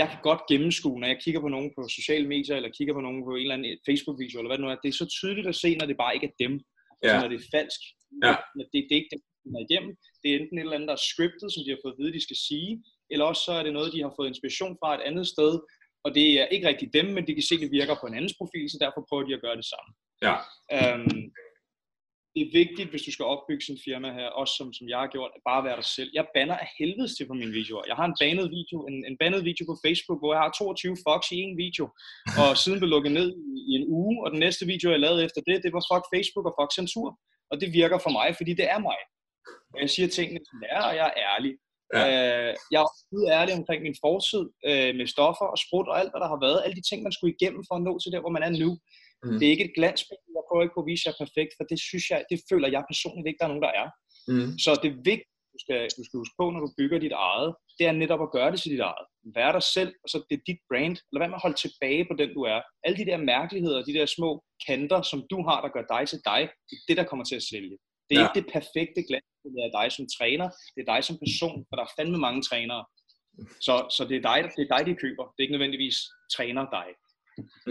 jeg 0.00 0.08
kan 0.10 0.20
godt 0.22 0.42
gennemskue, 0.50 1.00
når 1.00 1.06
jeg 1.06 1.20
kigger 1.24 1.40
på 1.40 1.48
nogen 1.48 1.70
på 1.76 1.88
sociale 1.88 2.28
medier, 2.28 2.56
eller 2.56 2.76
kigger 2.78 2.94
på 2.94 3.00
nogen 3.00 3.24
på 3.24 3.34
en 3.34 3.42
eller 3.42 3.54
anden 3.54 3.78
Facebook-video, 3.88 4.36
eller 4.38 4.48
hvad 4.48 4.58
det 4.58 4.64
nu 4.64 4.70
er, 4.70 4.82
det 4.82 4.88
er 4.88 5.02
så 5.02 5.08
tydeligt 5.18 5.46
at 5.52 5.60
se, 5.62 5.76
når 5.76 5.86
det 5.86 5.96
bare 6.02 6.14
ikke 6.14 6.26
er 6.26 6.36
dem, 6.44 6.54
ja. 7.04 7.20
når 7.20 7.28
det 7.28 7.38
er 7.40 7.48
falsk. 7.56 7.80
Ja. 8.24 8.34
Det, 8.56 8.66
det 8.88 8.94
er 8.94 9.00
ikke 9.02 9.14
dem, 9.14 9.22
der 9.50 9.58
er 9.60 9.66
igennem. 9.68 9.92
Det 10.20 10.28
er 10.28 10.36
enten 10.38 10.58
et 10.58 10.62
eller 10.62 10.78
andet, 10.78 10.90
der 10.90 10.98
er 10.98 11.08
scriptet, 11.10 11.48
som 11.52 11.62
de 11.64 11.72
har 11.74 11.82
fået 11.84 11.94
at 11.94 12.00
vide, 12.00 12.16
de 12.16 12.26
skal 12.26 12.38
sige, 12.48 12.72
eller 13.12 13.24
også 13.30 13.42
så 13.46 13.52
er 13.58 13.62
det 13.64 13.72
noget, 13.72 13.94
de 13.94 14.02
har 14.04 14.12
fået 14.18 14.30
inspiration 14.32 14.74
fra 14.80 14.90
et 14.96 15.04
andet 15.08 15.26
sted, 15.34 15.52
og 16.04 16.10
det 16.16 16.26
er 16.40 16.46
ikke 16.54 16.68
rigtig 16.68 16.88
dem, 16.98 17.06
men 17.14 17.26
de 17.26 17.34
kan 17.34 17.46
se, 17.48 17.54
at 17.54 17.64
det 17.64 17.76
virker 17.80 17.94
på 18.00 18.06
en 18.06 18.16
andens 18.18 18.38
profil, 18.40 18.66
så 18.70 18.78
derfor 18.84 19.00
prøver 19.08 19.24
de 19.26 19.34
at 19.34 19.44
gøre 19.46 19.56
det 19.60 19.68
samme. 19.72 19.90
Ja. 20.26 20.34
Øhm, 20.76 21.22
det 22.34 22.42
er 22.44 22.58
vigtigt, 22.62 22.90
hvis 22.90 23.06
du 23.06 23.12
skal 23.12 23.30
opbygge 23.34 23.64
sin 23.64 23.78
firma 23.86 24.08
her, 24.18 24.28
også 24.40 24.52
som, 24.58 24.68
som 24.78 24.86
jeg 24.92 24.98
har 25.02 25.10
gjort, 25.14 25.32
at 25.36 25.42
bare 25.50 25.64
være 25.66 25.78
dig 25.80 25.88
selv. 25.96 26.10
Jeg 26.18 26.24
banner 26.36 26.56
af 26.64 26.68
helvedes 26.78 27.12
til 27.14 27.26
på 27.30 27.34
mine 27.40 27.56
videoer. 27.60 27.84
Jeg 27.90 27.96
har 28.00 28.06
en 28.08 28.18
banet 28.22 28.46
video, 28.58 28.76
en, 28.90 28.96
en 29.10 29.16
banet 29.22 29.40
video 29.50 29.64
på 29.70 29.76
Facebook, 29.84 30.18
hvor 30.20 30.32
jeg 30.34 30.42
har 30.44 30.50
22 30.50 30.96
fucks 31.06 31.28
i 31.36 31.38
en 31.46 31.56
video, 31.64 31.84
og 32.40 32.48
siden 32.62 32.78
blev 32.80 32.90
lukket 32.96 33.12
ned 33.18 33.28
i, 33.52 33.56
i 33.70 33.72
en 33.78 33.86
uge, 33.98 34.14
og 34.24 34.28
den 34.34 34.40
næste 34.46 34.64
video, 34.72 34.86
jeg 34.94 35.00
lavede 35.06 35.24
efter 35.26 35.40
det, 35.48 35.56
det 35.64 35.72
var 35.76 35.84
fuck 35.90 36.04
Facebook 36.14 36.46
og 36.48 36.54
fuck 36.58 36.70
censur. 36.78 37.08
Og 37.50 37.56
det 37.60 37.68
virker 37.80 37.98
for 38.04 38.12
mig, 38.18 38.28
fordi 38.38 38.52
det 38.60 38.66
er 38.74 38.80
mig. 38.88 39.00
Jeg 39.80 39.90
siger 39.90 40.08
tingene, 40.08 40.40
som 40.48 40.56
det 40.62 40.68
er, 40.76 40.82
og 40.90 40.94
jeg 41.00 41.06
er 41.10 41.16
ærlig. 41.32 41.52
Ja. 41.94 42.02
Øh, 42.10 42.54
jeg 42.72 42.78
er 42.80 42.86
også 42.88 43.02
ærlig 43.38 43.54
omkring 43.60 43.80
min 43.82 44.00
fortid 44.06 44.44
øh, 44.70 44.90
med 44.98 45.06
stoffer 45.14 45.46
og 45.52 45.58
sprut 45.64 45.88
og 45.92 45.96
alt, 46.00 46.10
hvad 46.12 46.20
der 46.24 46.30
har 46.34 46.40
været. 46.46 46.62
Alle 46.64 46.76
de 46.78 46.88
ting, 46.88 46.98
man 47.02 47.14
skulle 47.16 47.34
igennem 47.36 47.62
for 47.68 47.74
at 47.76 47.84
nå 47.88 47.92
til 47.98 48.12
der, 48.12 48.20
hvor 48.24 48.34
man 48.36 48.46
er 48.48 48.52
nu. 48.62 48.70
Mm. 49.24 49.36
Det 49.38 49.44
er 49.46 49.54
ikke 49.54 49.68
et 49.68 49.76
glansbillede, 49.78 50.36
jeg 50.38 50.44
prøver 50.48 50.62
ikke 50.64 50.76
på 50.76 50.84
at 50.84 50.90
vise 50.92 51.04
jer 51.08 51.20
perfekt, 51.22 51.52
for 51.56 51.64
det 51.70 51.78
synes 51.88 52.06
jeg, 52.12 52.20
det 52.30 52.38
føler 52.50 52.68
jeg 52.74 52.82
personligt 52.92 53.28
ikke, 53.28 53.40
der 53.40 53.46
er 53.46 53.52
nogen, 53.54 53.66
der 53.68 53.74
er. 53.82 53.88
Mm. 54.30 54.50
Så 54.64 54.70
det 54.82 54.88
er 54.90 54.98
vigtigt, 55.12 55.32
du 55.54 55.58
skal, 55.64 55.80
du 55.98 56.02
skal 56.04 56.20
huske 56.22 56.36
på, 56.40 56.44
når 56.50 56.60
du 56.64 56.70
bygger 56.78 56.98
dit 57.04 57.16
eget, 57.28 57.50
det 57.78 57.84
er 57.86 57.92
netop 57.92 58.22
at 58.26 58.32
gøre 58.36 58.50
det 58.52 58.60
til 58.60 58.72
dit 58.74 58.84
eget. 58.90 59.06
Vær 59.36 59.52
dig 59.52 59.64
selv, 59.76 59.92
og 60.02 60.08
så 60.12 60.16
det 60.28 60.34
er 60.38 60.42
dit 60.50 60.60
brand. 60.70 60.96
Lad 61.12 61.20
være 61.22 61.32
med 61.32 61.40
at 61.40 61.46
holde 61.46 61.60
tilbage 61.64 62.02
på 62.08 62.14
den, 62.20 62.30
du 62.36 62.42
er. 62.54 62.60
Alle 62.84 62.96
de 63.00 63.08
der 63.10 63.18
mærkeligheder, 63.32 63.88
de 63.88 63.94
der 63.98 64.06
små 64.16 64.30
kanter, 64.66 65.00
som 65.10 65.20
du 65.30 65.38
har, 65.48 65.58
der 65.64 65.70
gør 65.76 65.84
dig 65.94 66.02
til 66.08 66.20
dig, 66.30 66.40
det 66.68 66.74
er 66.78 66.84
det, 66.88 66.96
der 67.00 67.10
kommer 67.10 67.24
til 67.24 67.36
at 67.40 67.48
sælge. 67.52 67.76
Det 68.06 68.14
er 68.14 68.20
ja. 68.20 68.26
ikke 68.26 68.40
det 68.40 68.52
perfekte 68.56 69.00
glansbillede 69.08 69.64
af 69.68 69.72
dig 69.78 69.86
som 69.96 70.04
træner, 70.16 70.48
det 70.74 70.80
er 70.82 70.88
dig 70.94 71.00
som 71.08 71.16
person, 71.24 71.58
for 71.68 71.74
der 71.76 71.84
er 71.84 71.94
fandme 71.98 72.18
mange 72.26 72.42
trænere. 72.48 72.84
Så, 73.66 73.74
så 73.96 74.02
det, 74.08 74.16
er 74.16 74.24
dig, 74.30 74.38
det 74.56 74.62
er 74.66 74.70
dig, 74.76 74.82
de 74.88 74.94
køber. 75.04 75.24
Det 75.24 75.38
er 75.38 75.46
ikke 75.46 75.56
nødvendigvis 75.58 75.96
træner 76.36 76.64
dig. 76.78 76.88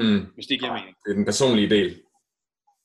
Mm. 0.02 0.22
Hvis 0.36 0.48
det 0.50 0.60
giver 0.60 0.74
mening. 0.80 0.96
Det 1.04 1.12
er 1.12 1.20
den 1.22 1.30
personlige 1.32 1.70
del. 1.76 1.90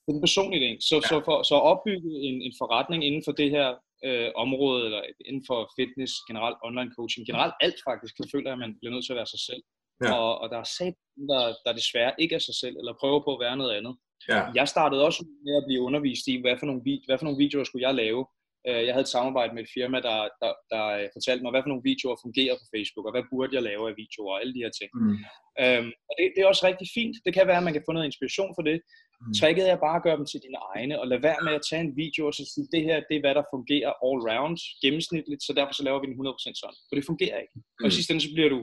Det 0.02 0.08
er 0.12 0.16
den 0.18 0.26
personlige 0.28 0.62
del. 0.66 0.76
Så, 0.90 0.96
ja. 0.96 1.08
så, 1.10 1.16
for, 1.26 1.36
så 1.50 1.56
opbygge 1.72 2.10
en, 2.28 2.36
en 2.46 2.54
forretning 2.60 3.00
inden 3.08 3.22
for 3.26 3.32
det 3.40 3.48
her 3.56 3.68
øh, 4.06 4.30
område, 4.44 4.80
eller 4.86 5.02
inden 5.28 5.44
for 5.48 5.58
fitness, 5.78 6.12
generelt 6.28 6.58
online 6.68 6.90
coaching, 6.96 7.22
generelt 7.30 7.54
alt 7.64 7.78
faktisk, 7.88 8.14
så 8.16 8.24
føler 8.32 8.48
jeg, 8.50 8.56
at 8.58 8.64
man 8.64 8.76
bliver 8.78 8.92
nødt 8.92 9.04
til 9.06 9.14
at 9.14 9.20
være 9.20 9.32
sig 9.34 9.42
selv. 9.48 9.62
Ja. 10.04 10.10
Og, 10.18 10.30
og 10.42 10.46
der 10.52 10.58
er 10.64 10.68
sat, 10.78 10.96
der, 11.30 11.42
der 11.64 11.72
desværre 11.80 12.12
ikke 12.22 12.34
er 12.34 12.44
sig 12.48 12.56
selv, 12.62 12.76
eller 12.80 13.00
prøver 13.00 13.20
på 13.24 13.32
at 13.34 13.42
være 13.46 13.56
noget 13.60 13.74
andet. 13.78 13.94
Ja. 14.28 14.40
Jeg 14.58 14.66
startede 14.74 15.04
også 15.08 15.20
med 15.46 15.54
at 15.56 15.64
blive 15.68 15.84
undervist 15.88 16.26
i, 16.32 16.34
hvad 16.40 16.56
for 16.58 16.66
nogle, 16.66 16.82
hvad 17.06 17.18
for 17.18 17.26
nogle 17.26 17.42
videoer 17.44 17.64
skulle 17.64 17.86
jeg 17.88 17.94
lave. 17.94 18.22
Øh, 18.68 18.82
jeg 18.86 18.92
havde 18.94 19.06
et 19.08 19.16
samarbejde 19.16 19.52
med 19.54 19.62
et 19.62 19.74
firma, 19.76 19.98
der, 20.08 20.18
der, 20.42 20.52
der 20.72 20.84
fortalte 21.16 21.42
mig, 21.42 21.52
hvad 21.52 21.62
for 21.62 21.72
nogle 21.72 21.88
videoer 21.90 22.16
fungerer 22.24 22.54
på 22.60 22.66
Facebook, 22.74 23.06
og 23.06 23.12
hvad 23.14 23.24
burde 23.32 23.54
jeg 23.56 23.64
lave 23.70 23.84
af 23.90 23.94
videoer, 24.02 24.32
og 24.34 24.40
alle 24.40 24.54
de 24.56 24.64
her 24.64 24.72
ting. 24.78 24.90
Mm. 24.94 25.18
Øhm, 25.62 25.90
og 26.08 26.12
det, 26.16 26.24
det 26.34 26.40
er 26.40 26.50
også 26.52 26.64
rigtig 26.70 26.88
fint. 26.98 27.16
Det 27.26 27.32
kan 27.34 27.46
være, 27.50 27.60
at 27.60 27.66
man 27.68 27.76
kan 27.76 27.86
få 27.86 27.92
noget 27.94 28.08
inspiration 28.10 28.52
for 28.56 28.64
det. 28.68 28.76
Mm. 29.22 29.32
Tricket 29.38 29.66
er 29.70 29.84
bare 29.86 29.98
at 29.98 30.06
gøre 30.06 30.18
dem 30.20 30.26
til 30.28 30.40
dine 30.44 30.58
egne, 30.74 30.94
og 31.00 31.06
lad 31.12 31.20
være 31.28 31.40
med 31.46 31.54
at 31.58 31.66
tage 31.68 31.82
en 31.86 31.96
video 32.02 32.22
og 32.28 32.34
så 32.38 32.44
sige, 32.52 32.66
det 32.74 32.82
her 32.88 32.96
det 33.08 33.14
er, 33.16 33.24
hvad 33.24 33.34
der 33.38 33.52
fungerer 33.54 33.92
all 34.06 34.20
round, 34.30 34.56
gennemsnitligt, 34.84 35.42
så 35.46 35.52
derfor 35.58 35.74
så 35.76 35.82
laver 35.86 36.00
vi 36.00 36.06
den 36.10 36.18
100% 36.20 36.62
sådan. 36.62 36.80
For 36.88 36.94
det 36.96 37.08
fungerer 37.10 37.38
ikke. 37.42 37.54
Mm. 37.56 37.82
Og 37.82 37.86
i 37.88 37.94
sidste 37.96 38.10
ende, 38.12 38.24
så 38.26 38.32
bliver 38.36 38.50
du 38.54 38.60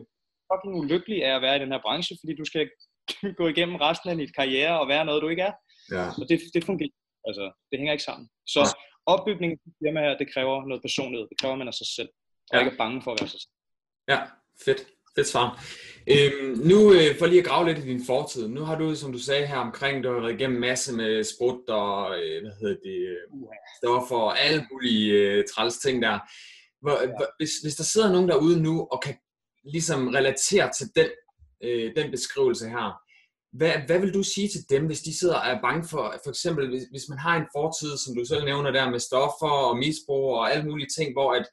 fucking 0.49 0.73
ulykkelig 0.81 1.19
af 1.27 1.33
at 1.35 1.43
være 1.45 1.55
i 1.57 1.63
den 1.63 1.73
her 1.73 1.81
branche, 1.85 2.13
fordi 2.21 2.33
du 2.41 2.45
skal 2.51 2.61
gå 3.39 3.47
igennem 3.47 3.75
resten 3.75 4.09
af 4.09 4.17
dit 4.17 4.35
karriere 4.35 4.79
og 4.79 4.87
være 4.87 5.05
noget, 5.05 5.21
du 5.21 5.29
ikke 5.29 5.41
er. 5.41 5.53
Ja. 5.91 6.07
Og 6.21 6.29
det, 6.29 6.41
det 6.53 6.63
fungerer. 6.63 6.95
Altså, 7.27 7.51
det 7.69 7.79
hænger 7.79 7.93
ikke 7.93 8.03
sammen. 8.03 8.29
Så 8.47 8.77
opbygningen 9.05 9.59
af 9.65 9.71
firma 9.81 9.99
her, 9.99 10.17
det 10.17 10.33
kræver 10.33 10.65
noget 10.65 10.81
personlighed. 10.81 11.27
Det 11.29 11.37
kræver, 11.41 11.55
man 11.55 11.67
er 11.67 11.71
sig 11.71 11.87
selv. 11.95 12.09
Og 12.51 12.53
ja. 12.53 12.59
ikke 12.59 12.73
er 12.73 12.77
bange 12.77 13.01
for 13.01 13.11
at 13.11 13.17
være 13.21 13.29
sig 13.29 13.41
selv. 13.41 13.53
Ja, 14.07 14.19
fedt. 14.65 14.81
Fedt 15.15 15.27
svar. 15.27 15.65
Øhm, 16.07 16.57
nu 16.71 16.93
øh, 16.93 17.19
for 17.19 17.25
lige 17.25 17.39
at 17.39 17.45
grave 17.47 17.67
lidt 17.67 17.77
i 17.77 17.89
din 17.91 18.05
fortid. 18.05 18.47
Nu 18.47 18.61
har 18.61 18.77
du, 18.77 18.95
som 18.95 19.11
du 19.11 19.19
sagde 19.19 19.47
her 19.47 19.57
omkring, 19.57 20.03
du 20.03 20.13
har 20.13 20.19
været 20.19 20.33
igennem 20.33 20.59
masse 20.59 20.93
med 20.93 21.23
sprut 21.23 21.69
og, 21.69 22.19
øh, 22.19 22.41
hvad 22.41 22.51
hedder 22.61 22.77
det, 22.83 23.17
stoffer 23.77 24.15
og 24.15 24.39
alle 24.39 24.67
mulige 24.71 25.13
øh, 25.13 25.43
træls 25.53 25.77
ting 25.77 26.01
der. 26.01 26.19
Hvor, 26.81 27.01
ja. 27.01 27.25
hvis, 27.37 27.51
hvis 27.63 27.75
der 27.75 27.83
sidder 27.83 28.11
nogen 28.11 28.29
derude 28.29 28.61
nu 28.63 28.87
og 28.91 29.01
kan 29.01 29.15
ligesom 29.63 30.07
relatere 30.07 30.71
til 30.77 30.87
den, 30.95 31.09
øh, 31.63 31.95
den 31.95 32.11
beskrivelse 32.11 32.69
her, 32.69 32.87
hvad, 33.57 33.73
hvad 33.87 33.99
vil 33.99 34.13
du 34.13 34.23
sige 34.23 34.47
til 34.47 34.63
dem, 34.69 34.85
hvis 34.85 35.01
de 35.01 35.17
sidder 35.19 35.35
og 35.35 35.47
er 35.47 35.61
bange 35.61 35.83
for, 35.91 36.03
for 36.23 36.29
eksempel, 36.29 36.69
hvis, 36.69 36.83
hvis 36.91 37.09
man 37.09 37.17
har 37.17 37.35
en 37.37 37.47
fortid, 37.55 37.97
som 37.97 38.15
du 38.15 38.25
selv 38.25 38.45
nævner 38.45 38.71
der, 38.71 38.89
med 38.89 38.99
stoffer 38.99 39.53
og 39.69 39.77
misbrug 39.77 40.25
og 40.39 40.51
alle 40.51 40.65
mulige 40.69 40.91
ting, 40.97 41.13
hvor 41.13 41.33
at 41.33 41.45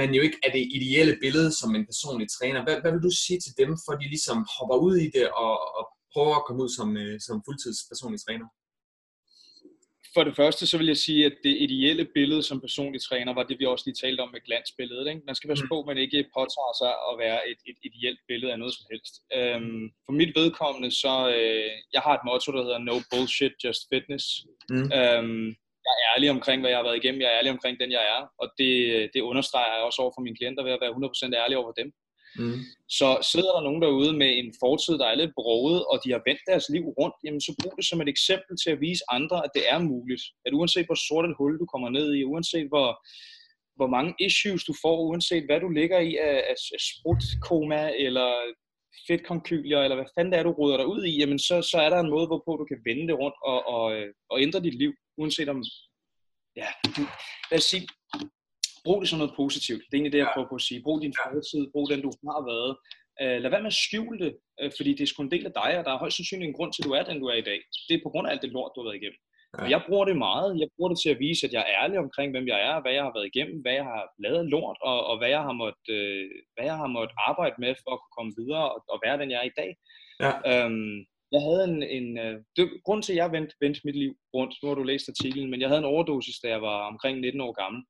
man 0.00 0.14
jo 0.14 0.22
ikke 0.22 0.38
er 0.46 0.52
det 0.52 0.68
ideelle 0.76 1.16
billede 1.20 1.50
som 1.60 1.74
en 1.74 1.86
personlig 1.90 2.28
træner. 2.36 2.64
Hvad, 2.64 2.76
hvad 2.80 2.92
vil 2.92 3.06
du 3.08 3.12
sige 3.24 3.40
til 3.40 3.52
dem, 3.58 3.70
for 3.84 3.92
de 4.00 4.06
ligesom 4.14 4.38
hopper 4.54 4.76
ud 4.86 4.96
i 4.96 5.08
det 5.16 5.26
og, 5.44 5.54
og 5.78 5.84
prøver 6.12 6.34
at 6.36 6.44
komme 6.46 6.62
ud 6.64 6.70
som, 6.78 6.88
øh, 6.96 7.20
som 7.26 7.42
fuldtids 7.46 7.80
personlig 7.90 8.20
træner? 8.26 8.46
For 10.14 10.24
det 10.24 10.36
første, 10.36 10.66
så 10.66 10.78
vil 10.78 10.86
jeg 10.86 10.96
sige, 10.96 11.26
at 11.26 11.36
det 11.44 11.54
ideelle 11.66 12.04
billede 12.14 12.42
som 12.42 12.60
personlig 12.60 13.00
træner 13.02 13.32
var 13.34 13.42
det, 13.42 13.58
vi 13.58 13.66
også 13.66 13.84
lige 13.86 14.00
talte 14.02 14.20
om 14.20 14.30
med 14.32 14.40
glansbilledet. 14.46 15.06
Ikke? 15.08 15.22
Man 15.26 15.34
skal 15.34 15.48
passe 15.48 15.64
mm. 15.64 15.68
på, 15.68 15.76
at 15.80 15.86
man 15.86 15.98
ikke 15.98 16.20
påtager 16.38 16.74
sig 16.82 16.92
at 17.08 17.14
være 17.24 17.38
et, 17.50 17.60
et 17.70 17.78
ideelt 17.88 18.20
billede 18.28 18.52
af 18.52 18.58
noget 18.58 18.74
som 18.74 18.86
helst. 18.92 19.14
Øhm, 19.36 19.84
for 20.06 20.12
mit 20.20 20.32
vedkommende, 20.40 20.90
så 21.02 21.14
øh, 21.36 21.70
jeg 21.94 22.02
har 22.06 22.14
et 22.16 22.26
motto, 22.28 22.48
der 22.52 22.62
hedder 22.66 22.86
No 22.88 22.96
Bullshit, 23.10 23.54
Just 23.64 23.82
Fitness. 23.90 24.24
Mm. 24.70 24.88
Øhm, 24.98 25.48
jeg 25.86 25.94
er 25.98 26.06
ærlig 26.14 26.28
omkring, 26.36 26.58
hvad 26.60 26.70
jeg 26.70 26.78
har 26.78 26.88
været 26.88 27.00
igennem. 27.02 27.20
Jeg 27.20 27.30
er 27.30 27.38
ærlig 27.38 27.52
omkring 27.56 27.74
den, 27.82 27.90
jeg 27.98 28.04
er. 28.16 28.22
Og 28.42 28.46
det, 28.58 28.72
det 29.14 29.20
understreger 29.30 29.74
jeg 29.74 29.82
også 29.88 30.02
over 30.02 30.12
for 30.16 30.22
mine 30.26 30.36
klienter 30.36 30.62
ved 30.66 30.72
at 30.76 30.82
være 30.84 30.96
100% 31.34 31.42
ærlig 31.42 31.56
over 31.62 31.72
dem. 31.80 31.88
Mm. 32.38 32.60
Så 32.98 33.08
sidder 33.32 33.52
der 33.54 33.66
nogen 33.66 33.82
derude 33.82 34.12
med 34.12 34.30
en 34.40 34.54
fortid, 34.62 34.94
der 34.98 35.06
er 35.06 35.14
lidt 35.14 35.34
broget, 35.34 35.84
og 35.90 35.96
de 36.04 36.10
har 36.14 36.22
vendt 36.26 36.42
deres 36.50 36.66
liv 36.74 36.84
rundt, 37.00 37.16
jamen 37.24 37.40
så 37.40 37.52
brug 37.60 37.74
det 37.76 37.86
som 37.86 38.00
et 38.00 38.08
eksempel 38.08 38.54
til 38.62 38.70
at 38.70 38.80
vise 38.80 39.04
andre, 39.08 39.36
at 39.44 39.50
det 39.54 39.64
er 39.72 39.78
muligt. 39.78 40.22
At 40.46 40.52
uanset 40.52 40.86
hvor 40.86 41.00
sort 41.08 41.24
et 41.28 41.38
hul 41.38 41.58
du 41.58 41.66
kommer 41.66 41.88
ned 41.88 42.14
i, 42.14 42.24
uanset 42.24 42.68
hvor, 42.72 42.88
hvor 43.78 43.88
mange 43.96 44.14
issues 44.26 44.64
du 44.64 44.74
får, 44.82 44.96
uanset 45.08 45.44
hvad 45.46 45.60
du 45.60 45.68
ligger 45.68 45.98
i 45.98 46.16
af, 46.16 46.36
af 46.50 46.56
sprutkoma 46.90 47.82
eller 48.06 48.30
fedtkonkylier, 49.06 49.80
eller 49.80 49.96
hvad 49.96 50.12
fanden 50.14 50.32
det 50.32 50.38
er, 50.38 50.42
du 50.42 50.50
ruder 50.50 50.76
dig 50.76 50.86
ud 50.86 51.04
i, 51.04 51.18
jamen 51.20 51.38
så, 51.38 51.62
så 51.62 51.76
er 51.80 51.90
der 51.90 52.00
en 52.00 52.10
måde, 52.10 52.26
hvorpå 52.26 52.50
du 52.56 52.64
kan 52.64 52.80
vende 52.84 53.08
det 53.08 53.18
rundt 53.18 53.36
og, 53.42 53.66
og, 53.76 53.86
øh, 53.96 54.08
og 54.30 54.42
ændre 54.42 54.60
dit 54.60 54.74
liv, 54.74 54.92
uanset 55.18 55.48
om, 55.48 55.64
ja, 56.56 56.66
lad 57.50 57.58
os 57.58 57.64
sige, 57.64 57.88
brug 58.84 59.00
det 59.00 59.08
som 59.08 59.18
noget 59.18 59.34
positivt. 59.42 59.82
Det 59.84 59.92
er 59.92 59.98
egentlig 59.98 60.12
det, 60.12 60.24
jeg 60.24 60.32
prøver 60.34 60.48
på 60.48 60.60
at 60.60 60.66
sige. 60.68 60.82
Brug 60.86 61.02
din 61.02 61.14
fortid, 61.22 61.62
brug 61.72 61.90
den, 61.90 62.00
du 62.06 62.10
har 62.36 62.42
været. 62.52 62.72
Uh, 63.22 63.36
lad 63.42 63.50
være 63.50 63.64
med 63.64 63.74
at 63.74 63.82
skjule 63.86 64.18
det, 64.24 64.32
uh, 64.62 64.70
fordi 64.76 64.90
det 64.96 65.02
er 65.04 65.10
sgu 65.10 65.22
en 65.22 65.34
del 65.34 65.46
af 65.50 65.54
dig, 65.62 65.70
og 65.78 65.84
der 65.84 65.92
er 65.92 66.02
højst 66.02 66.16
sandsynligt 66.16 66.48
en 66.48 66.58
grund 66.58 66.72
til, 66.72 66.82
at 66.82 66.86
du 66.88 66.92
er 66.98 67.04
den, 67.08 67.20
du 67.22 67.26
er 67.32 67.38
i 67.42 67.48
dag. 67.50 67.60
Det 67.88 67.94
er 67.94 68.04
på 68.04 68.10
grund 68.12 68.26
af 68.26 68.30
alt 68.32 68.42
det 68.44 68.54
lort, 68.56 68.72
du 68.74 68.80
har 68.80 68.88
været 68.88 69.00
igennem. 69.02 69.20
Ja. 69.58 69.64
Jeg 69.74 69.80
bruger 69.88 70.04
det 70.10 70.16
meget. 70.28 70.48
Jeg 70.62 70.68
bruger 70.74 70.90
det 70.92 70.98
til 71.02 71.10
at 71.14 71.20
vise, 71.26 71.46
at 71.46 71.52
jeg 71.56 71.62
er 71.62 71.74
ærlig 71.82 71.98
omkring, 71.98 72.28
hvem 72.32 72.46
jeg 72.52 72.58
er, 72.68 72.76
hvad 72.82 72.92
jeg 72.96 73.04
har 73.06 73.14
været 73.16 73.30
igennem, 73.32 73.56
hvad 73.62 73.74
jeg 73.80 73.86
har 73.92 74.02
lavet 74.24 74.44
lort, 74.54 74.78
og, 74.90 74.98
og 75.10 75.14
hvad, 75.18 75.30
jeg 75.36 75.42
har 75.48 75.56
måttet, 75.62 75.88
øh, 75.96 76.30
hvad 76.54 76.66
jeg 76.70 76.76
har 76.82 76.90
måttet 76.96 77.16
arbejde 77.30 77.56
med 77.64 77.72
for 77.82 77.90
at 77.92 78.00
kunne 78.00 78.16
komme 78.18 78.32
videre 78.40 78.64
og, 78.72 78.78
og 78.92 78.98
være 79.04 79.18
den, 79.20 79.30
jeg 79.30 79.40
er 79.42 79.48
i 79.52 79.58
dag. 79.60 79.70
Ja. 80.24 80.32
Øhm, 80.50 80.96
jeg 81.34 81.42
havde 81.46 81.64
en, 81.70 81.82
en 81.98 82.08
øh, 82.24 82.34
det, 82.56 82.64
grund 82.86 83.02
til, 83.02 83.12
at 83.12 83.20
jeg 83.22 83.32
vendte, 83.36 83.54
vendte 83.60 83.80
mit 83.84 83.98
liv 84.02 84.12
rundt, 84.34 84.52
nu 84.62 84.68
har 84.68 84.76
du 84.78 84.82
læst 84.82 85.12
artiklen, 85.12 85.50
men 85.50 85.60
jeg 85.60 85.68
havde 85.68 85.82
en 85.84 85.92
overdosis, 85.94 86.38
da 86.42 86.48
jeg 86.48 86.62
var 86.62 86.78
omkring 86.92 87.20
19 87.20 87.40
år 87.40 87.52
gammel 87.62 87.82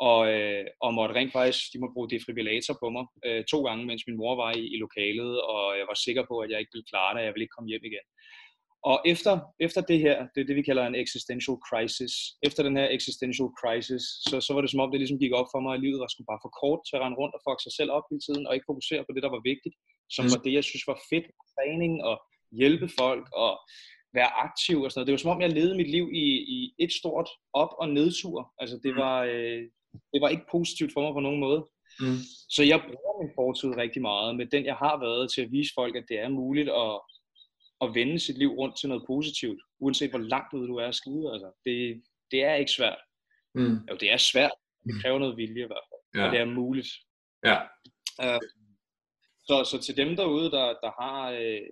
og, 0.00 0.20
øh, 0.34 0.64
og 0.84 0.94
måtte 0.94 1.14
rent 1.14 1.32
faktisk, 1.38 1.60
de 1.72 1.80
måtte 1.80 1.96
bruge 1.96 2.10
defibrillator 2.14 2.74
på 2.82 2.86
mig 2.96 3.04
øh, 3.26 3.42
to 3.52 3.58
gange, 3.66 3.86
mens 3.86 4.02
min 4.06 4.20
mor 4.22 4.34
var 4.42 4.50
i, 4.60 4.62
i 4.74 4.76
lokalet, 4.84 5.32
og 5.52 5.62
jeg 5.78 5.86
var 5.90 5.98
sikker 6.06 6.24
på, 6.30 6.34
at 6.42 6.50
jeg 6.50 6.60
ikke 6.60 6.74
ville 6.74 6.90
klare 6.92 7.12
det, 7.14 7.20
og 7.20 7.26
jeg 7.26 7.34
ville 7.34 7.44
ikke 7.44 7.56
komme 7.56 7.70
hjem 7.72 7.84
igen. 7.90 8.06
Og 8.90 8.96
efter, 9.12 9.32
efter 9.66 9.80
det 9.90 9.98
her, 10.06 10.16
det 10.32 10.40
er 10.40 10.48
det, 10.48 10.56
vi 10.60 10.68
kalder 10.68 10.84
en 10.86 11.00
existential 11.04 11.56
crisis, 11.68 12.14
efter 12.48 12.62
den 12.62 12.76
her 12.80 12.88
existential 12.96 13.50
crisis, 13.60 14.04
så, 14.28 14.36
så 14.46 14.50
var 14.54 14.60
det 14.62 14.70
som 14.70 14.82
om, 14.82 14.90
det 14.90 15.00
ligesom 15.00 15.22
gik 15.24 15.34
op 15.40 15.48
for 15.52 15.60
mig, 15.64 15.72
at 15.74 15.82
livet 15.84 16.00
var 16.00 16.10
sgu 16.10 16.20
bare 16.32 16.44
for 16.44 16.52
kort 16.62 16.80
til 16.86 16.96
at 16.96 17.02
rende 17.02 17.18
rundt 17.20 17.36
og 17.36 17.42
fuck 17.46 17.60
sig 17.62 17.74
selv 17.78 17.90
op 17.96 18.06
hele 18.10 18.22
tiden, 18.26 18.46
og 18.46 18.52
ikke 18.54 18.70
fokusere 18.72 19.02
på 19.04 19.12
det, 19.14 19.22
der 19.24 19.34
var 19.36 19.42
vigtigt, 19.52 19.76
som 20.14 20.24
mm. 20.24 20.32
var 20.32 20.40
det, 20.44 20.52
jeg 20.58 20.64
synes 20.68 20.84
var 20.92 20.98
fedt, 21.10 21.26
træning 21.54 21.94
og 22.10 22.16
hjælpe 22.60 22.88
folk 23.00 23.24
og 23.44 23.52
være 24.18 24.30
aktiv 24.46 24.76
og 24.82 24.88
sådan 24.88 24.98
noget. 24.98 25.08
Det 25.08 25.14
var 25.14 25.24
som 25.24 25.34
om, 25.34 25.44
jeg 25.44 25.56
levede 25.58 25.80
mit 25.80 25.90
liv 25.96 26.06
i, 26.24 26.26
i 26.56 26.58
et 26.84 26.92
stort 27.00 27.28
op- 27.62 27.78
og 27.82 27.88
nedtur. 27.98 28.38
Altså 28.60 28.76
det 28.84 28.92
mm. 28.92 29.00
var, 29.04 29.18
øh, 29.32 29.62
det 30.12 30.20
var 30.20 30.28
ikke 30.28 30.50
positivt 30.50 30.92
for 30.92 31.00
mig 31.02 31.12
på 31.12 31.20
nogen 31.20 31.40
måde. 31.40 31.60
Mm. 32.00 32.20
Så 32.48 32.62
jeg 32.62 32.80
bruger 32.86 33.22
min 33.22 33.32
fortid 33.34 33.70
rigtig 33.76 34.02
meget 34.02 34.36
med 34.36 34.46
den, 34.46 34.64
jeg 34.64 34.76
har 34.76 34.96
været 35.06 35.32
til 35.32 35.42
at 35.42 35.52
vise 35.52 35.72
folk, 35.74 35.96
at 35.96 36.04
det 36.08 36.18
er 36.18 36.28
muligt 36.28 36.70
at, 36.84 36.94
at 37.84 37.94
vende 37.94 38.18
sit 38.18 38.38
liv 38.38 38.50
rundt 38.50 38.78
til 38.78 38.88
noget 38.88 39.04
positivt, 39.06 39.60
uanset 39.80 40.10
hvor 40.10 40.18
langt 40.18 40.54
ud 40.54 40.66
du 40.66 40.76
er 40.76 40.88
at 40.88 40.94
skide. 40.94 41.32
Altså, 41.32 41.48
det, 41.64 42.02
det 42.30 42.44
er 42.44 42.54
ikke 42.54 42.70
svært. 42.70 43.00
Mm. 43.54 43.76
Jo, 43.90 43.96
det 44.00 44.12
er 44.12 44.16
svært. 44.16 44.56
Det 44.84 44.94
mm. 44.94 45.00
kræver 45.00 45.18
noget 45.18 45.36
vilje 45.36 45.64
i 45.64 45.70
hvert 45.70 45.86
fald. 45.90 46.02
Ja. 46.14 46.26
Og 46.26 46.32
det 46.32 46.40
er 46.40 46.54
muligt. 46.60 46.88
Ja. 47.44 47.58
Uh, 48.24 48.42
så, 49.48 49.56
så 49.70 49.82
til 49.82 49.96
dem 49.96 50.16
derude, 50.16 50.50
der, 50.50 50.66
der 50.84 51.02
har 51.02 51.30
øh, 51.30 51.66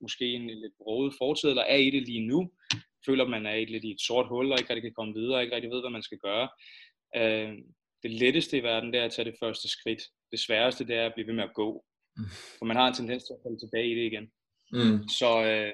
måske 0.00 0.26
en 0.32 0.46
lidt 0.46 0.72
broget 0.78 1.14
fortid, 1.18 1.48
eller 1.48 1.62
er 1.62 1.76
i 1.76 1.90
det 1.90 2.02
lige 2.02 2.26
nu, 2.26 2.50
føler 3.06 3.26
man 3.28 3.46
er 3.46 3.54
i 3.54 3.64
lidt 3.64 3.84
i 3.84 3.90
et 3.90 4.00
sort 4.00 4.28
hul, 4.28 4.52
og 4.52 4.58
ikke 4.58 4.70
rigtig 4.70 4.88
kan 4.90 4.98
komme 4.98 5.14
videre, 5.14 5.36
og 5.36 5.42
ikke 5.42 5.54
rigtig 5.54 5.70
ved, 5.70 5.80
hvad 5.80 5.90
man 5.90 6.02
skal 6.02 6.18
gøre. 6.18 6.48
Uh, 7.16 7.52
det 8.02 8.10
letteste 8.10 8.58
i 8.58 8.62
verden, 8.62 8.92
det 8.92 9.00
er 9.00 9.04
at 9.04 9.12
tage 9.12 9.30
det 9.30 9.38
første 9.42 9.68
skridt. 9.68 10.02
Det 10.32 10.40
sværeste, 10.40 10.86
det 10.86 10.96
er 10.96 11.06
at 11.06 11.14
blive 11.14 11.26
ved 11.26 11.34
med 11.34 11.44
at 11.44 11.54
gå. 11.54 11.84
Mm. 12.16 12.24
For 12.58 12.64
man 12.64 12.76
har 12.76 12.88
en 12.88 12.94
tendens 12.94 13.24
til 13.24 13.32
at 13.32 13.42
falde 13.44 13.58
tilbage 13.58 13.90
i 13.92 13.94
det 13.94 14.06
igen. 14.12 14.26
Mm. 14.72 15.08
Så, 15.08 15.30
øh, 15.50 15.72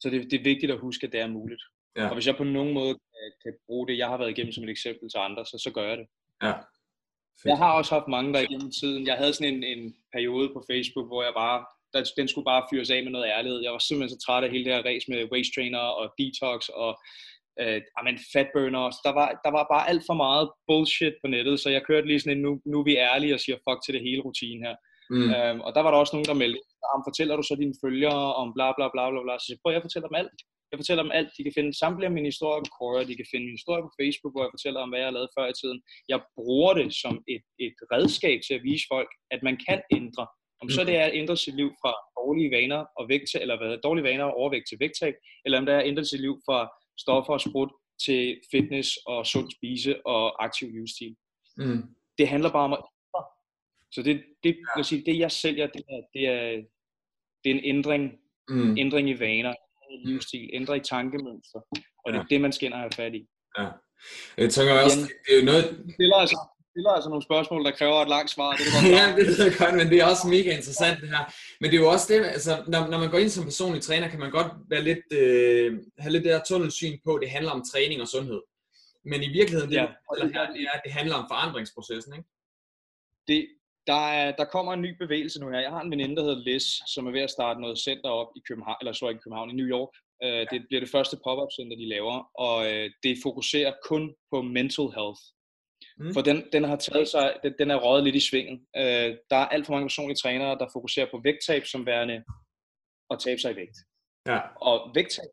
så 0.00 0.10
det, 0.10 0.30
det 0.30 0.40
er 0.40 0.50
vigtigt 0.52 0.72
at 0.72 0.78
huske, 0.78 1.06
at 1.06 1.12
det 1.12 1.20
er 1.20 1.26
muligt. 1.26 1.62
Ja. 1.96 2.08
Og 2.08 2.14
hvis 2.14 2.26
jeg 2.26 2.36
på 2.36 2.44
nogen 2.44 2.74
måde 2.74 2.94
kan, 2.94 3.32
kan 3.42 3.54
bruge 3.66 3.88
det, 3.88 3.98
jeg 3.98 4.08
har 4.08 4.16
været 4.18 4.30
igennem 4.30 4.52
som 4.52 4.64
et 4.64 4.70
eksempel 4.70 5.10
til 5.10 5.18
andre, 5.18 5.46
så, 5.46 5.58
så 5.64 5.70
gør 5.74 5.88
jeg 5.88 5.98
det. 5.98 6.06
Ja. 6.42 6.52
Fedt. 7.40 7.50
Jeg 7.52 7.58
har 7.58 7.72
også 7.72 7.94
haft 7.94 8.08
mange 8.08 8.32
der 8.34 8.40
igennem 8.40 8.70
tiden. 8.80 9.06
Jeg 9.06 9.16
havde 9.16 9.32
sådan 9.32 9.54
en, 9.54 9.64
en 9.64 9.96
periode 10.12 10.48
på 10.54 10.64
Facebook, 10.70 11.06
hvor 11.08 11.22
jeg 11.22 11.32
bare, 11.36 11.58
der, 11.92 12.00
den 12.16 12.28
skulle 12.28 12.44
bare 12.52 12.66
fyres 12.70 12.90
af 12.90 13.02
med 13.02 13.12
noget 13.12 13.32
ærlighed. 13.36 13.60
Jeg 13.62 13.72
var 13.72 13.78
simpelthen 13.78 14.14
så 14.14 14.26
træt 14.26 14.44
af 14.44 14.50
hele 14.50 14.64
det 14.64 14.74
her 14.74 14.86
race 14.90 15.10
med 15.10 15.30
waist 15.32 15.52
trainer 15.54 15.84
og 16.00 16.14
detox 16.18 16.68
og 16.68 16.90
øh, 17.60 17.80
men 18.06 18.16
fatburner. 18.32 18.84
Der 19.06 19.12
var, 19.18 19.28
der 19.44 19.50
var 19.56 19.64
bare 19.72 19.88
alt 19.90 20.04
for 20.08 20.16
meget 20.24 20.46
bullshit 20.68 21.14
på 21.22 21.26
nettet, 21.34 21.56
så 21.60 21.68
jeg 21.76 21.82
kørte 21.88 22.06
lige 22.06 22.20
sådan 22.20 22.36
en, 22.36 22.42
nu, 22.46 22.52
nu 22.70 22.76
er 22.80 22.88
vi 22.90 22.96
ærlige 22.96 23.34
og 23.36 23.40
siger 23.40 23.58
fuck 23.66 23.80
til 23.82 23.94
det 23.94 24.02
hele 24.06 24.22
rutine 24.26 24.60
her. 24.66 24.76
Mm. 25.14 25.28
Øhm, 25.34 25.60
og 25.66 25.70
der 25.74 25.82
var 25.84 25.90
der 25.90 25.98
også 26.02 26.14
nogen, 26.16 26.30
der 26.30 26.42
meldte, 26.42 26.60
om 26.94 27.00
fortæller 27.08 27.34
du 27.36 27.44
så 27.46 27.54
dine 27.62 27.80
følgere 27.84 28.22
om 28.40 28.48
bla 28.56 28.68
bla 28.76 28.86
bla 28.94 29.04
bla 29.12 29.20
bla. 29.26 29.34
Så 29.38 29.46
jeg 29.52 29.58
prøv, 29.62 29.72
jeg 29.76 29.86
fortæller 29.86 30.08
dem 30.10 30.20
alt. 30.22 30.40
Jeg 30.70 30.78
fortæller 30.80 31.04
dem 31.06 31.16
alt. 31.18 31.30
De 31.36 31.42
kan 31.46 31.56
finde 31.58 31.78
samtlige 31.82 32.10
af 32.10 32.16
mine 32.16 32.30
historier 32.32 32.62
på 32.64 32.70
Quora. 32.76 33.08
De 33.10 33.18
kan 33.20 33.30
finde 33.30 33.46
min 33.46 33.58
historie 33.60 33.82
på 33.86 33.92
Facebook, 34.00 34.32
hvor 34.34 34.44
jeg 34.44 34.54
fortæller 34.56 34.80
om, 34.80 34.90
hvad 34.90 35.00
jeg 35.00 35.08
har 35.10 35.16
lavet 35.18 35.34
før 35.36 35.46
i 35.50 35.58
tiden. 35.60 35.78
Jeg 36.12 36.20
bruger 36.36 36.72
det 36.80 36.88
som 37.02 37.14
et, 37.34 37.44
et 37.66 37.76
redskab 37.94 38.38
til 38.46 38.54
at 38.58 38.64
vise 38.68 38.84
folk, 38.94 39.10
at 39.34 39.40
man 39.48 39.56
kan 39.66 39.80
ændre. 39.98 40.24
Om 40.62 40.68
så 40.76 40.80
mm. 40.82 40.86
det 40.88 40.96
er 41.00 41.06
at 41.06 41.16
ændre 41.20 41.36
sit 41.44 41.56
liv 41.60 41.70
fra 41.82 41.92
dårlige 42.18 42.50
vaner 42.56 42.80
og 42.98 43.04
vægt 43.12 43.26
til, 43.30 43.38
eller 43.44 43.56
hvad, 43.58 43.70
dårlige 43.86 44.08
vaner 44.10 44.26
og 44.28 44.34
overvægt 44.40 44.66
til 44.68 44.80
vægttab, 44.82 45.14
eller 45.44 45.58
om 45.58 45.66
det 45.66 45.74
er 45.74 45.80
at 45.80 45.88
ændre 45.90 46.04
sit 46.04 46.22
liv 46.26 46.34
fra 46.46 46.58
stoffer 46.98 47.32
og 47.32 47.40
sprut 47.40 47.72
til 48.04 48.40
fitness 48.50 48.88
og 49.06 49.26
sund 49.26 49.50
spise 49.50 50.06
og 50.06 50.44
aktiv 50.44 50.70
livsstil. 50.70 51.16
Mm. 51.56 51.82
Det 52.18 52.28
handler 52.28 52.50
bare 52.50 52.64
om 52.64 52.72
at 52.72 52.82
så 53.92 54.02
det, 54.02 54.22
det, 54.44 54.56
ja. 54.78 54.82
sige, 54.82 55.02
det 55.06 55.18
jeg 55.18 55.32
sælger, 55.32 55.66
det 55.66 55.82
er, 55.88 56.00
det 56.14 56.26
er, 56.28 56.62
det 57.44 57.50
er 57.50 57.54
en 57.54 57.64
ændring, 57.64 58.12
mm. 58.48 58.76
ændring 58.78 59.08
i 59.10 59.20
vaner, 59.20 59.54
i 59.90 60.08
livsstil, 60.08 60.50
ændring 60.52 60.84
i 60.84 60.88
tankemønster, 60.88 61.60
og 62.04 62.12
det 62.12 62.18
er 62.18 62.24
ja. 62.30 62.34
det, 62.34 62.40
man 62.40 62.52
skal 62.52 62.66
ind 62.66 62.74
og 62.74 62.80
have 62.80 62.90
fat 62.96 63.14
i. 63.14 63.26
Ja. 63.58 63.68
Jeg 64.36 64.50
tænker 64.50 64.72
også, 64.84 65.00
det 65.00 65.34
er 65.34 65.38
jo 65.40 65.44
noget... 65.44 65.64
Det 65.86 65.94
stiller 65.94 66.16
altså, 66.16 66.38
stiller 66.76 66.92
altså 66.98 67.10
nogle 67.12 67.28
spørgsmål, 67.30 67.64
der 67.64 67.78
kræver 67.80 67.98
et 68.02 68.12
langt 68.16 68.30
svar. 68.34 68.50
Det 68.56 68.64
er 68.66 68.72
godt 68.76 68.92
ja, 68.98 69.04
det 69.16 69.24
ved 69.30 69.38
jeg 69.46 69.54
godt, 69.62 69.74
men 69.80 69.86
det 69.90 69.98
er 70.02 70.06
også 70.12 70.24
mega 70.36 70.50
interessant 70.58 70.96
det 71.02 71.08
her. 71.14 71.24
Men 71.60 71.66
det 71.70 71.76
er 71.76 71.82
jo 71.84 71.90
også 71.94 72.06
det, 72.12 72.18
altså, 72.36 72.52
når, 72.72 72.80
når 72.92 72.98
man 73.02 73.10
går 73.12 73.18
ind 73.22 73.30
som 73.30 73.44
personlig 73.52 73.82
træner, 73.82 74.06
kan 74.12 74.20
man 74.24 74.30
godt 74.38 74.50
være 74.72 74.82
lidt, 74.90 75.04
øh, 75.20 75.68
have 76.02 76.12
lidt 76.12 76.24
det 76.24 76.32
der 76.32 76.48
tunnelsyn 76.48 76.96
på, 77.04 77.10
at 77.14 77.22
det 77.22 77.30
handler 77.36 77.52
om 77.58 77.62
træning 77.72 77.98
og 78.04 78.08
sundhed. 78.14 78.40
Men 79.10 79.18
i 79.28 79.30
virkeligheden, 79.38 79.70
det, 79.72 79.76
ja. 79.76 79.86
det, 80.20 80.32
her, 80.36 80.46
det, 80.56 80.62
er, 80.72 80.76
det 80.84 80.92
handler 80.98 81.14
om 81.20 81.26
forandringsprocessen, 81.32 82.12
ikke? 82.18 82.28
Det, 83.28 83.40
der, 83.90 84.02
er, 84.20 84.28
der 84.40 84.44
kommer 84.54 84.72
en 84.72 84.82
ny 84.86 84.92
bevægelse 85.02 85.40
nu 85.40 85.46
her. 85.50 85.60
Jeg 85.66 85.74
har 85.76 85.82
en 85.82 85.90
veninde, 85.90 86.16
der 86.16 86.22
hedder 86.22 86.44
Liz, 86.48 86.66
som 86.94 87.06
er 87.06 87.12
ved 87.16 87.24
at 87.28 87.34
starte 87.36 87.60
noget 87.60 87.78
center 87.78 88.10
op 88.20 88.30
i 88.38 88.40
København, 88.48 88.78
eller 88.80 88.92
så 88.92 89.08
i 89.08 89.22
København, 89.22 89.50
i 89.50 89.58
New 89.60 89.70
York. 89.76 89.92
Uh, 90.24 90.42
det 90.52 90.58
bliver 90.68 90.80
det 90.84 90.94
første 90.96 91.16
pop-up 91.24 91.52
center, 91.58 91.76
de 91.76 91.88
laver, 91.94 92.16
og 92.46 92.56
uh, 92.58 92.86
det 93.04 93.14
fokuserer 93.22 93.72
kun 93.90 94.14
på 94.32 94.42
mental 94.42 94.88
health. 94.98 95.22
Mm. 95.98 96.14
For 96.14 96.20
den, 96.20 96.44
den 96.52 96.64
har 96.64 96.76
taget 96.76 97.08
sig, 97.08 97.34
den, 97.42 97.54
den 97.58 97.70
er 97.70 97.76
røget 97.76 98.04
lidt 98.04 98.16
i 98.16 98.28
svingen. 98.28 98.56
Uh, 98.78 99.10
der 99.30 99.38
er 99.42 99.48
alt 99.54 99.66
for 99.66 99.72
mange 99.72 99.86
personlige 99.86 100.20
trænere, 100.22 100.58
der 100.58 100.68
fokuserer 100.72 101.06
på 101.10 101.20
vægttab 101.24 101.66
som 101.66 101.86
værende 101.86 102.24
at 103.10 103.18
tabe 103.18 103.40
sig 103.40 103.52
i 103.52 103.56
vægt. 103.56 103.78
Ja. 104.26 104.40
Og 104.60 104.90
vægttab, 104.94 105.30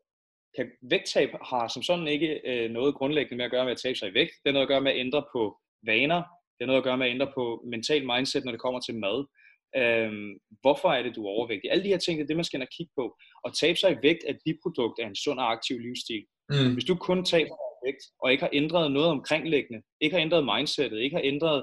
kan, 0.55 0.71
vægttab 0.89 1.29
har 1.51 1.67
som 1.67 1.83
sådan 1.83 2.07
ikke 2.07 2.41
uh, 2.49 2.71
noget 2.71 2.95
grundlæggende 2.95 3.37
med 3.37 3.45
at 3.45 3.51
gøre 3.51 3.65
med 3.65 3.71
at 3.71 3.81
tabe 3.83 3.97
sig 3.97 4.09
i 4.09 4.13
vægt. 4.13 4.33
Det 4.43 4.49
er 4.49 4.53
noget 4.53 4.67
at 4.67 4.73
gøre 4.73 4.81
med 4.81 4.91
at 4.91 4.99
ændre 4.99 5.23
på 5.35 5.57
vaner, 5.85 6.21
det 6.53 6.61
har 6.61 6.71
noget 6.71 6.83
at 6.83 6.87
gøre 6.89 6.97
med 6.97 7.07
at 7.07 7.13
ændre 7.15 7.31
på 7.37 7.43
mental 7.73 8.05
mindset, 8.11 8.45
når 8.45 8.51
det 8.51 8.61
kommer 8.61 8.79
til 8.79 8.95
mad. 9.05 9.17
Øhm, 9.81 10.31
hvorfor 10.63 10.89
er 10.97 11.01
det, 11.03 11.15
du 11.15 11.21
er 11.25 11.35
overvægtig? 11.37 11.71
Alle 11.71 11.83
de 11.83 11.93
her 11.93 12.01
ting, 12.03 12.17
det 12.17 12.23
er 12.23 12.27
det, 12.27 12.41
man 12.41 12.45
skal 12.45 12.57
ind 12.57 12.67
og 12.69 12.75
kigge 12.77 12.93
på. 12.99 13.05
Og 13.45 13.49
tabe 13.61 13.77
sig 13.79 13.91
i 13.91 14.03
vægt 14.07 14.23
af 14.27 14.33
et 14.45 14.57
produkt 14.63 14.97
af 15.01 15.07
en 15.07 15.15
sund 15.23 15.39
og 15.39 15.51
aktiv 15.51 15.75
livsstil. 15.85 16.23
Mm. 16.49 16.73
Hvis 16.73 16.89
du 16.89 16.95
kun 16.95 17.19
taber 17.33 17.55
vægt, 17.85 18.03
og 18.21 18.31
ikke 18.31 18.43
har 18.45 18.53
ændret 18.61 18.91
noget 18.91 19.09
omkringliggende, 19.09 19.79
ikke 20.03 20.15
har 20.15 20.23
ændret 20.27 20.43
mindsetet, 20.51 20.99
ikke 20.99 21.15
har 21.15 21.25
ændret 21.33 21.59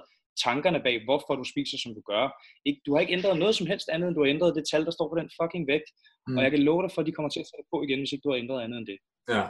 tankerne 0.46 0.80
bag, 0.86 0.96
hvorfor 1.04 1.34
du 1.40 1.44
spiser, 1.52 1.78
som 1.82 1.92
du 1.98 2.02
gør. 2.12 2.24
Ikke, 2.68 2.80
du 2.86 2.90
har 2.92 3.00
ikke 3.00 3.16
ændret 3.18 3.38
noget 3.42 3.54
som 3.56 3.66
helst 3.66 3.88
andet, 3.94 4.06
end 4.08 4.16
du 4.16 4.22
har 4.24 4.30
ændret 4.34 4.56
det 4.58 4.64
tal, 4.70 4.84
der 4.84 4.94
står 4.96 5.08
på 5.08 5.16
den 5.20 5.30
fucking 5.38 5.64
vægt. 5.72 5.88
Mm. 6.26 6.36
Og 6.36 6.42
jeg 6.44 6.50
kan 6.50 6.62
love 6.68 6.82
dig 6.82 6.90
for, 6.92 7.00
at 7.00 7.06
de 7.06 7.12
kommer 7.16 7.30
til 7.30 7.40
at 7.40 7.50
det 7.60 7.72
på 7.72 7.78
igen, 7.86 8.00
hvis 8.00 8.12
ikke 8.12 8.24
du 8.26 8.30
har 8.32 8.38
ændret 8.42 8.64
andet 8.64 8.78
end 8.78 8.88
det. 8.92 8.98
Ja. 9.36 9.44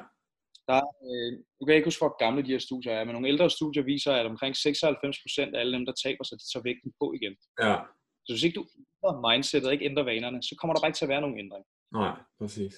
Der, 0.70 0.82
øh, 1.08 1.30
nu 1.56 1.62
kan 1.62 1.72
jeg 1.72 1.80
ikke 1.80 1.90
huske, 1.90 2.02
hvor 2.04 2.22
gamle 2.24 2.42
de 2.46 2.54
her 2.54 2.66
studier 2.68 2.92
er, 2.92 3.04
men 3.04 3.12
nogle 3.14 3.28
ældre 3.32 3.50
studier 3.58 3.82
viser, 3.92 4.12
at 4.12 4.26
omkring 4.32 4.52
96% 4.56 5.54
af 5.54 5.60
alle 5.60 5.72
dem, 5.76 5.86
der 5.86 5.94
taber 6.04 6.24
sig, 6.24 6.36
de 6.40 6.46
tager 6.52 6.66
vægten 6.68 6.90
på 7.00 7.06
igen. 7.18 7.34
Ja. 7.64 7.76
Så 8.24 8.30
hvis 8.32 8.44
ikke 8.46 8.58
du 8.60 8.64
ændrer 8.78 9.14
mindsetet 9.28 9.66
og 9.66 9.72
ikke 9.72 9.88
ændrer 9.90 10.04
vanerne, 10.12 10.42
så 10.42 10.54
kommer 10.58 10.72
der 10.74 10.80
bare 10.80 10.90
ikke 10.90 11.00
til 11.00 11.08
at 11.08 11.14
være 11.14 11.24
nogen 11.24 11.38
ændring. 11.44 11.64
Nej, 12.00 12.14
præcis. 12.40 12.74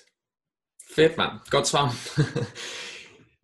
Fedt, 0.97 1.17
mand. 1.17 1.35
Godt 1.55 1.67
svar. 1.73 1.87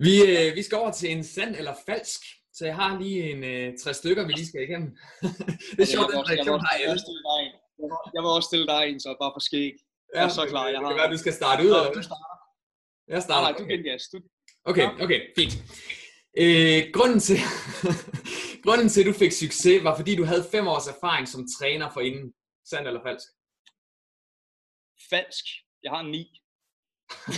vi, 0.07 0.15
øh, 0.33 0.55
vi 0.55 0.63
skal 0.63 0.79
over 0.79 0.93
til 0.93 1.11
en 1.11 1.25
sand 1.25 1.57
eller 1.57 1.75
falsk. 1.87 2.21
Så 2.53 2.65
jeg 2.65 2.77
har 2.77 2.99
lige 3.03 3.31
en 3.33 3.45
øh, 3.45 3.79
tre 3.79 3.95
stykker, 3.95 4.27
vi 4.27 4.33
lige 4.33 4.47
skal 4.47 4.63
igennem. 4.63 4.91
det 5.77 5.83
er 5.87 5.91
sjovt, 5.95 6.13
den 6.13 6.29
reaktion 6.31 6.61
har 6.61 6.75
alle. 6.85 7.01
Jeg 8.15 8.21
vil 8.23 8.31
også 8.39 8.47
stille 8.51 8.67
dig 8.67 8.83
en, 8.89 9.01
så 9.01 9.17
bare 9.23 9.33
for 9.35 9.41
skæg. 9.49 9.75
Jeg 10.15 10.25
er 10.25 10.29
så 10.29 10.47
klar. 10.53 10.69
Jeg 10.69 10.81
har... 10.81 10.93
Det 10.93 11.05
er 11.05 11.11
du 11.11 11.19
skal 11.19 11.33
starte 11.33 11.61
ud. 11.65 11.71
Nå, 11.71 11.93
du 11.99 12.03
starter. 12.03 12.37
Jeg 13.09 13.23
starter. 13.23 13.49
Nej, 13.49 13.59
du 13.59 13.65
kan 13.65 13.83
gas. 13.83 14.03
Du... 14.13 14.19
Okay, 14.65 14.87
okay, 15.05 15.21
fint. 15.39 15.53
Øh, 16.43 16.81
grunden, 16.97 17.21
til, 17.21 17.39
grunden 18.65 18.89
til, 18.89 19.01
at 19.01 19.07
du 19.07 19.13
fik 19.13 19.33
succes, 19.33 19.85
var 19.85 19.97
fordi 19.97 20.17
du 20.17 20.25
havde 20.25 20.49
fem 20.55 20.69
års 20.69 20.89
erfaring 20.95 21.29
som 21.29 21.47
træner 21.59 21.91
for 21.95 22.01
inden. 22.01 22.33
Sandt 22.71 22.89
eller 22.89 23.03
falsk? 23.07 23.29
Falsk. 25.11 25.45
Jeg 25.83 25.91
har 25.97 26.03
ni. 26.03 26.23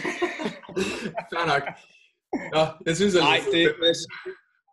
Fair 1.30 1.46
nok. 1.52 1.64
Nå, 2.54 2.64
jeg 2.86 2.96
synes, 2.96 3.14
at 3.16 3.22
Nej, 3.22 3.38
det, 3.54 3.62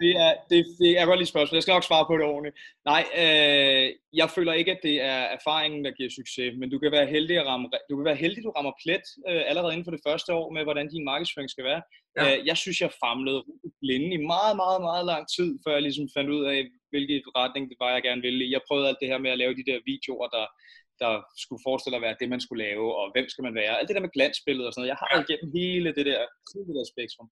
det 0.02 0.12
er, 0.26 0.34
det, 0.50 0.60
det 0.82 0.92
er 1.00 1.06
godt 1.06 1.20
lige 1.20 1.34
spørgsmål. 1.34 1.58
Jeg 1.58 1.64
skal 1.64 1.78
nok 1.78 1.90
svare 1.90 2.06
på 2.10 2.16
det 2.18 2.26
ordentligt. 2.34 2.58
Nej, 2.92 3.04
øh, 3.24 3.86
jeg 4.20 4.28
føler 4.36 4.54
ikke, 4.54 4.72
at 4.76 4.82
det 4.88 4.96
er 5.14 5.22
erfaringen, 5.38 5.86
der 5.86 5.92
giver 5.98 6.10
succes, 6.20 6.50
men 6.60 6.70
du 6.74 6.78
kan 6.80 6.92
være 6.98 7.08
heldig 7.16 7.36
at 7.40 7.48
ramme, 7.52 7.68
du 7.90 7.96
kan 7.98 8.06
være 8.06 8.22
heldig, 8.24 8.40
at 8.42 8.48
du 8.48 8.54
rammer 8.58 8.74
plet 8.84 9.06
øh, 9.30 9.44
allerede 9.50 9.74
inden 9.74 9.88
for 9.88 9.96
det 9.96 10.06
første 10.08 10.30
år 10.40 10.48
med, 10.56 10.64
hvordan 10.64 10.88
din 10.94 11.06
markedsføring 11.12 11.50
skal 11.50 11.66
være. 11.72 11.82
Ja. 12.18 12.24
Øh, 12.26 12.48
jeg 12.50 12.58
synes, 12.64 12.78
jeg 12.82 12.92
famlede 13.06 13.42
blinde 13.84 14.10
i 14.18 14.26
meget, 14.34 14.56
meget, 14.64 14.82
meget 14.90 15.06
lang 15.12 15.24
tid, 15.36 15.50
før 15.64 15.74
jeg 15.78 15.86
ligesom 15.88 16.08
fandt 16.16 16.30
ud 16.38 16.44
af, 16.54 16.60
hvilken 16.92 17.22
retning 17.42 17.64
det 17.70 17.78
var, 17.84 17.92
jeg 17.94 18.04
gerne 18.08 18.26
ville. 18.28 18.54
Jeg 18.56 18.62
prøvede 18.68 18.88
alt 18.90 19.02
det 19.02 19.12
her 19.12 19.20
med 19.26 19.32
at 19.32 19.42
lave 19.42 19.58
de 19.60 19.68
der 19.70 19.80
videoer, 19.92 20.28
der, 20.36 20.46
der 21.04 21.12
skulle 21.44 21.66
forestille 21.68 21.98
at 21.98 22.06
være 22.06 22.20
det, 22.20 22.30
man 22.30 22.42
skulle 22.42 22.64
lave, 22.68 22.88
og 23.00 23.06
hvem 23.14 23.28
skal 23.30 23.44
man 23.48 23.56
være. 23.62 23.78
Alt 23.78 23.88
det 23.88 23.96
der 23.96 24.06
med 24.06 24.16
glansbilledet 24.18 24.68
og 24.68 24.74
sådan 24.74 24.82
noget. 24.82 24.94
Jeg 24.94 25.02
har 25.04 25.10
igennem 25.24 25.50
hele 25.60 25.90
det 25.98 26.06
der, 26.10 26.22
hele 26.54 26.68
det 26.70 26.76
der 26.80 26.92
spektrum. 26.94 27.30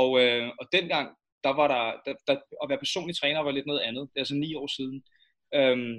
Og, 0.00 0.08
øh, 0.22 0.44
og 0.60 0.64
dengang, 0.76 1.06
der 1.44 1.52
var 1.60 1.68
der, 1.74 1.84
der, 2.06 2.14
der, 2.28 2.36
at 2.62 2.68
være 2.70 2.84
personlig 2.84 3.14
træner 3.16 3.40
var 3.40 3.50
lidt 3.50 3.70
noget 3.70 3.80
andet. 3.88 4.02
Det 4.10 4.16
er 4.16 4.24
altså 4.24 4.34
ni 4.44 4.50
år 4.54 4.68
siden. 4.76 4.96
Øhm, 5.58 5.94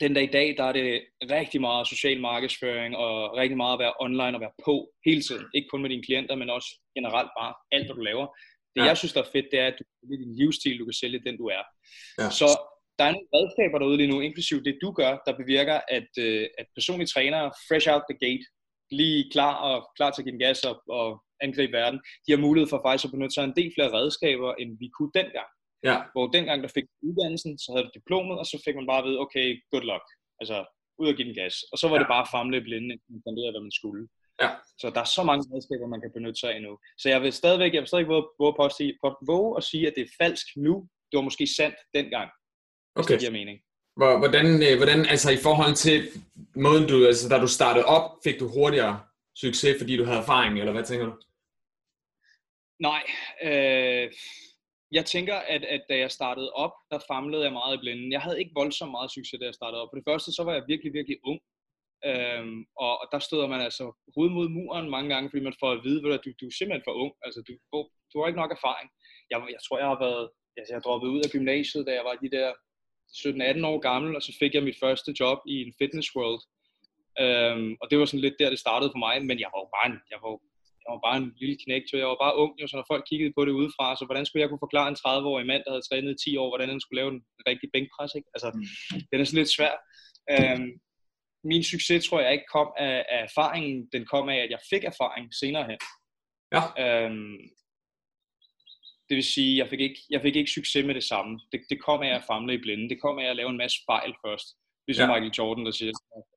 den 0.00 0.14
dag 0.14 0.24
i 0.24 0.34
dag, 0.38 0.54
der 0.58 0.64
er 0.64 0.72
det 0.72 1.04
rigtig 1.36 1.60
meget 1.60 1.88
social 1.88 2.20
markedsføring 2.20 2.96
og 2.96 3.36
rigtig 3.36 3.56
meget 3.56 3.72
at 3.72 3.78
være 3.78 3.94
online 4.00 4.36
og 4.36 4.40
være 4.40 4.58
på 4.64 4.74
hele 5.06 5.22
tiden. 5.22 5.46
Ikke 5.54 5.68
kun 5.68 5.82
med 5.82 5.90
dine 5.90 6.02
klienter, 6.02 6.34
men 6.36 6.50
også 6.50 6.70
generelt 6.96 7.30
bare 7.40 7.54
alt, 7.72 7.86
hvad 7.86 7.96
du 7.96 8.02
laver. 8.02 8.26
Det 8.74 8.82
ja. 8.82 8.84
jeg 8.84 8.96
synes, 8.96 9.12
der 9.12 9.22
er 9.22 9.32
fedt, 9.32 9.46
det 9.52 9.58
er, 9.60 9.66
at 9.66 9.76
du 9.78 9.84
kan 9.84 10.18
din 10.24 10.36
livsstil, 10.36 10.78
du 10.78 10.84
kan 10.84 11.00
sælge 11.02 11.24
den, 11.26 11.36
du 11.36 11.46
er. 11.46 11.62
Ja. 12.20 12.30
Så 12.30 12.48
der 12.98 13.04
er 13.04 13.12
nogle 13.12 13.32
redskaber 13.36 13.78
derude 13.78 13.96
lige 13.96 14.12
nu, 14.12 14.18
inklusiv 14.20 14.58
det, 14.64 14.78
du 14.82 14.88
gør, 15.00 15.12
der 15.26 15.40
bevirker, 15.40 15.78
at, 15.96 16.10
øh, 16.18 16.46
at 16.60 16.66
personlige 16.76 17.12
trænere 17.14 17.46
fresh 17.68 17.88
out 17.92 18.04
the 18.10 18.18
gate 18.24 18.44
lige 18.90 19.30
klar 19.34 19.54
og 19.68 19.76
klar 19.96 20.10
til 20.10 20.20
at 20.22 20.24
give 20.24 20.36
den 20.36 20.44
gas 20.46 20.64
op 20.72 20.80
og 20.98 21.08
angribe 21.44 21.72
verden, 21.72 22.00
de 22.24 22.32
har 22.32 22.40
mulighed 22.46 22.68
for 22.70 22.80
faktisk 22.86 23.04
at 23.06 23.14
benytte 23.14 23.34
sig 23.34 23.42
af 23.42 23.48
en 23.48 23.58
del 23.60 23.70
flere 23.76 23.94
redskaber, 23.98 24.50
end 24.60 24.70
vi 24.82 24.88
kunne 24.96 25.12
dengang. 25.20 25.50
Ja. 25.88 25.96
Hvor 26.14 26.26
dengang, 26.36 26.58
der 26.64 26.70
fik 26.76 26.86
uddannelsen, 27.06 27.52
så 27.62 27.68
havde 27.72 27.86
du 27.86 27.92
diplomet, 27.98 28.36
og 28.40 28.46
så 28.50 28.56
fik 28.64 28.76
man 28.76 28.90
bare 28.90 29.02
at 29.02 29.08
vide, 29.08 29.22
okay, 29.24 29.46
good 29.72 29.86
luck. 29.90 30.06
Altså, 30.40 30.56
ud 31.00 31.08
og 31.10 31.14
give 31.16 31.28
den 31.28 31.38
gas. 31.42 31.54
Og 31.72 31.76
så 31.78 31.84
var 31.88 31.96
ja. 31.96 32.02
det 32.02 32.12
bare 32.14 32.30
famle 32.34 32.60
blinde, 32.68 32.94
man 33.12 33.20
fandt 33.24 33.38
ud 33.40 33.46
af, 33.48 33.52
hvad 33.52 33.64
man 33.68 33.78
skulle. 33.80 34.04
Ja. 34.42 34.50
Så 34.80 34.86
der 34.94 35.00
er 35.06 35.10
så 35.16 35.22
mange 35.30 35.42
redskaber, 35.52 35.86
man 35.94 36.02
kan 36.04 36.12
benytte 36.16 36.40
sig 36.40 36.50
af 36.54 36.60
nu. 36.66 36.72
Så 37.00 37.06
jeg 37.12 37.20
vil 37.22 37.32
stadigvæk, 37.40 37.72
jeg 37.74 37.82
vil 37.82 37.90
stadigvæk 37.92 38.12
våge, 38.14 38.26
våge, 38.42 38.54
på 38.58 38.64
at 38.70 38.74
sige, 38.78 38.92
våge 39.30 39.50
at 39.58 39.64
sige, 39.70 39.84
at 39.88 39.94
det 39.96 40.02
er 40.04 40.16
falsk 40.22 40.46
nu. 40.66 40.74
Det 41.08 41.14
var 41.18 41.26
måske 41.28 41.46
sandt 41.58 41.78
dengang. 41.98 42.28
Okay. 43.00 43.12
Det 43.12 43.20
giver 43.20 43.32
mening. 43.40 43.58
Hvordan, 43.96 44.46
øh, 44.66 44.76
hvordan, 44.80 45.00
altså 45.14 45.30
i 45.38 45.40
forhold 45.46 45.74
til 45.74 45.96
måden 46.64 46.88
du, 46.88 47.06
altså 47.06 47.28
da 47.28 47.36
du 47.44 47.48
startede 47.58 47.86
op, 47.96 48.06
fik 48.24 48.40
du 48.40 48.48
hurtigere 48.48 49.00
succes, 49.44 49.76
fordi 49.80 49.96
du 49.96 50.04
havde 50.04 50.22
erfaring, 50.24 50.58
eller 50.58 50.72
hvad 50.72 50.84
tænker 50.84 51.06
du? 51.06 51.14
Nej, 52.88 53.02
øh, 53.48 54.06
jeg 54.98 55.04
tænker, 55.04 55.36
at, 55.54 55.62
at 55.64 55.82
da 55.90 55.96
jeg 56.04 56.10
startede 56.10 56.50
op, 56.64 56.74
der 56.90 57.06
famlede 57.10 57.44
jeg 57.44 57.52
meget 57.52 57.76
i 57.76 57.82
blinden. 57.82 58.12
Jeg 58.12 58.20
havde 58.20 58.38
ikke 58.40 58.58
voldsomt 58.60 58.90
meget 58.90 59.10
succes, 59.10 59.38
da 59.40 59.46
jeg 59.46 59.54
startede 59.60 59.82
op. 59.82 59.88
For 59.90 59.98
det 59.98 60.08
første, 60.10 60.30
så 60.32 60.42
var 60.44 60.52
jeg 60.54 60.64
virkelig, 60.72 60.92
virkelig 60.98 61.18
ung. 61.30 61.40
Øhm, 62.10 62.58
og, 62.84 62.92
og 63.00 63.06
der 63.12 63.20
støder 63.26 63.48
man 63.54 63.60
altså 63.68 63.84
hovedet 64.14 64.34
mod 64.38 64.48
muren 64.48 64.90
mange 64.90 65.10
gange, 65.14 65.30
fordi 65.30 65.42
man 65.48 65.60
får 65.62 65.70
at 65.72 65.84
vide, 65.86 66.00
at 66.16 66.24
du, 66.24 66.30
du 66.40 66.46
er 66.46 66.56
simpelthen 66.58 66.86
for 66.88 66.94
ung. 67.04 67.12
Altså, 67.26 67.40
du, 67.46 67.52
du 68.10 68.14
har 68.18 68.26
ikke 68.26 68.42
nok 68.42 68.56
erfaring. 68.58 68.88
Jeg, 69.30 69.38
jeg 69.54 69.62
tror, 69.64 69.78
jeg 69.82 69.90
har 69.92 70.00
været, 70.06 70.24
altså, 70.58 70.70
jeg 70.74 70.82
droppet 70.86 71.08
ud 71.14 71.20
af 71.26 71.30
gymnasiet, 71.34 71.86
da 71.86 71.92
jeg 71.98 72.04
var 72.08 72.14
de 72.24 72.30
der 72.36 72.48
17-18 73.16 73.66
år 73.70 73.78
gammel, 73.88 74.16
og 74.16 74.22
så 74.22 74.32
fik 74.40 74.54
jeg 74.54 74.62
mit 74.62 74.78
første 74.84 75.10
job 75.20 75.38
i 75.46 75.56
en 75.64 75.72
fitness 75.80 76.08
world. 76.16 76.42
Øhm, 77.22 77.70
og 77.80 77.86
det 77.90 77.98
var 77.98 78.04
sådan 78.04 78.26
lidt 78.26 78.38
der, 78.38 78.50
det 78.50 78.58
startede 78.58 78.90
for 78.94 79.02
mig, 79.06 79.16
men 79.28 79.36
jeg 79.42 79.50
var 79.54 79.60
jo 79.64 79.68
bare 79.76 79.86
en, 79.92 79.98
jeg 80.12 80.18
var, 80.22 80.32
jeg 80.82 80.90
var 80.94 81.02
bare 81.08 81.16
en 81.22 81.32
lille 81.40 81.56
knægt, 81.64 81.92
jeg 81.92 82.12
var 82.12 82.22
bare 82.24 82.38
ung, 82.42 82.52
jo, 82.60 82.66
så 82.66 82.76
når 82.76 82.86
folk 82.92 83.04
kiggede 83.10 83.32
på 83.36 83.42
det 83.44 83.58
udefra, 83.60 83.96
så 83.96 84.04
hvordan 84.06 84.26
skulle 84.26 84.42
jeg 84.42 84.50
kunne 84.50 84.66
forklare 84.66 84.88
en 84.88 85.00
30-årig 85.02 85.46
mand, 85.46 85.62
der 85.64 85.70
havde 85.72 85.86
trænet 85.88 86.16
i 86.16 86.30
10 86.30 86.36
år, 86.42 86.48
hvordan 86.50 86.68
han 86.72 86.80
skulle 86.80 87.00
lave 87.00 87.10
en 87.14 87.22
rigtig 87.48 87.68
bænkpres, 87.74 88.12
ikke? 88.18 88.28
Altså, 88.34 88.48
mm. 88.54 89.00
det 89.08 89.14
er 89.14 89.24
sådan 89.24 89.42
lidt 89.42 89.56
svært. 89.58 89.80
Øhm, 90.32 90.70
min 91.50 91.64
succes 91.72 92.00
tror 92.06 92.20
jeg 92.20 92.32
ikke 92.32 92.52
kom 92.56 92.68
af, 92.86 92.96
af 93.14 93.20
erfaringen, 93.28 93.88
den 93.94 94.04
kom 94.12 94.28
af, 94.28 94.38
at 94.44 94.50
jeg 94.50 94.60
fik 94.72 94.84
erfaring 94.84 95.26
senere 95.40 95.66
hen. 95.70 95.80
Ja. 96.54 96.62
Øhm, 96.82 97.36
det 99.08 99.14
vil 99.16 99.32
sige, 99.34 99.52
jeg 99.60 99.68
fik 99.72 99.80
ikke, 99.80 100.00
jeg 100.10 100.20
fik 100.22 100.36
ikke 100.36 100.56
succes 100.58 100.86
med 100.86 100.94
det 100.94 101.04
samme. 101.12 101.32
Det, 101.52 101.60
det 101.70 101.78
kom 101.86 102.00
af 102.02 102.12
at 102.14 102.26
famle 102.30 102.54
i 102.54 102.62
blinde. 102.64 102.88
Det 102.88 103.02
kom 103.04 103.18
af 103.18 103.28
at 103.30 103.36
lave 103.36 103.50
en 103.50 103.62
masse 103.64 103.78
fejl 103.90 104.12
først. 104.26 104.48
Ligesom 104.88 105.08
ja. 105.08 105.12
Michael 105.12 105.36
Jordan, 105.38 105.66
der 105.66 105.74
siger, 105.78 105.92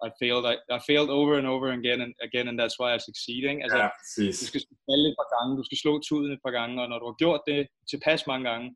I 0.08 0.10
failed, 0.22 0.46
I, 0.54 0.56
I 0.78 0.80
failed 0.90 1.10
over 1.20 1.34
and 1.40 1.48
over 1.54 1.68
again 1.80 2.00
and 2.06 2.14
again, 2.28 2.48
and 2.50 2.58
that's 2.62 2.78
why 2.82 2.90
I 2.98 3.00
succeed. 3.10 3.44
Ikke? 3.52 3.64
Altså, 3.66 3.80
ja, 3.84 3.88
præcis. 3.98 4.36
du 4.40 4.46
skal 4.50 4.62
falde 4.90 5.06
et 5.12 5.18
par 5.22 5.30
gange, 5.36 5.58
du 5.60 5.66
skal 5.68 5.80
slå 5.84 5.94
tuden 6.08 6.32
et 6.36 6.44
par 6.46 6.54
gange, 6.60 6.76
og 6.82 6.88
når 6.92 7.00
du 7.00 7.08
har 7.12 7.18
gjort 7.24 7.42
det 7.50 7.60
tilpas 7.92 8.22
mange 8.32 8.46
gange, 8.50 8.68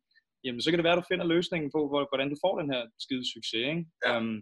jamen 0.44 0.62
så 0.62 0.68
kan 0.70 0.78
det 0.80 0.88
være, 0.88 0.98
at 0.98 1.02
du 1.04 1.12
finder 1.12 1.34
løsningen 1.36 1.70
på, 1.76 1.80
hvordan 2.12 2.30
du 2.34 2.38
får 2.44 2.54
den 2.62 2.68
her 2.74 2.82
skide 3.04 3.26
succes. 3.36 3.66
Ikke? 3.72 3.84
Ja. 4.06 4.12
Um, 4.18 4.36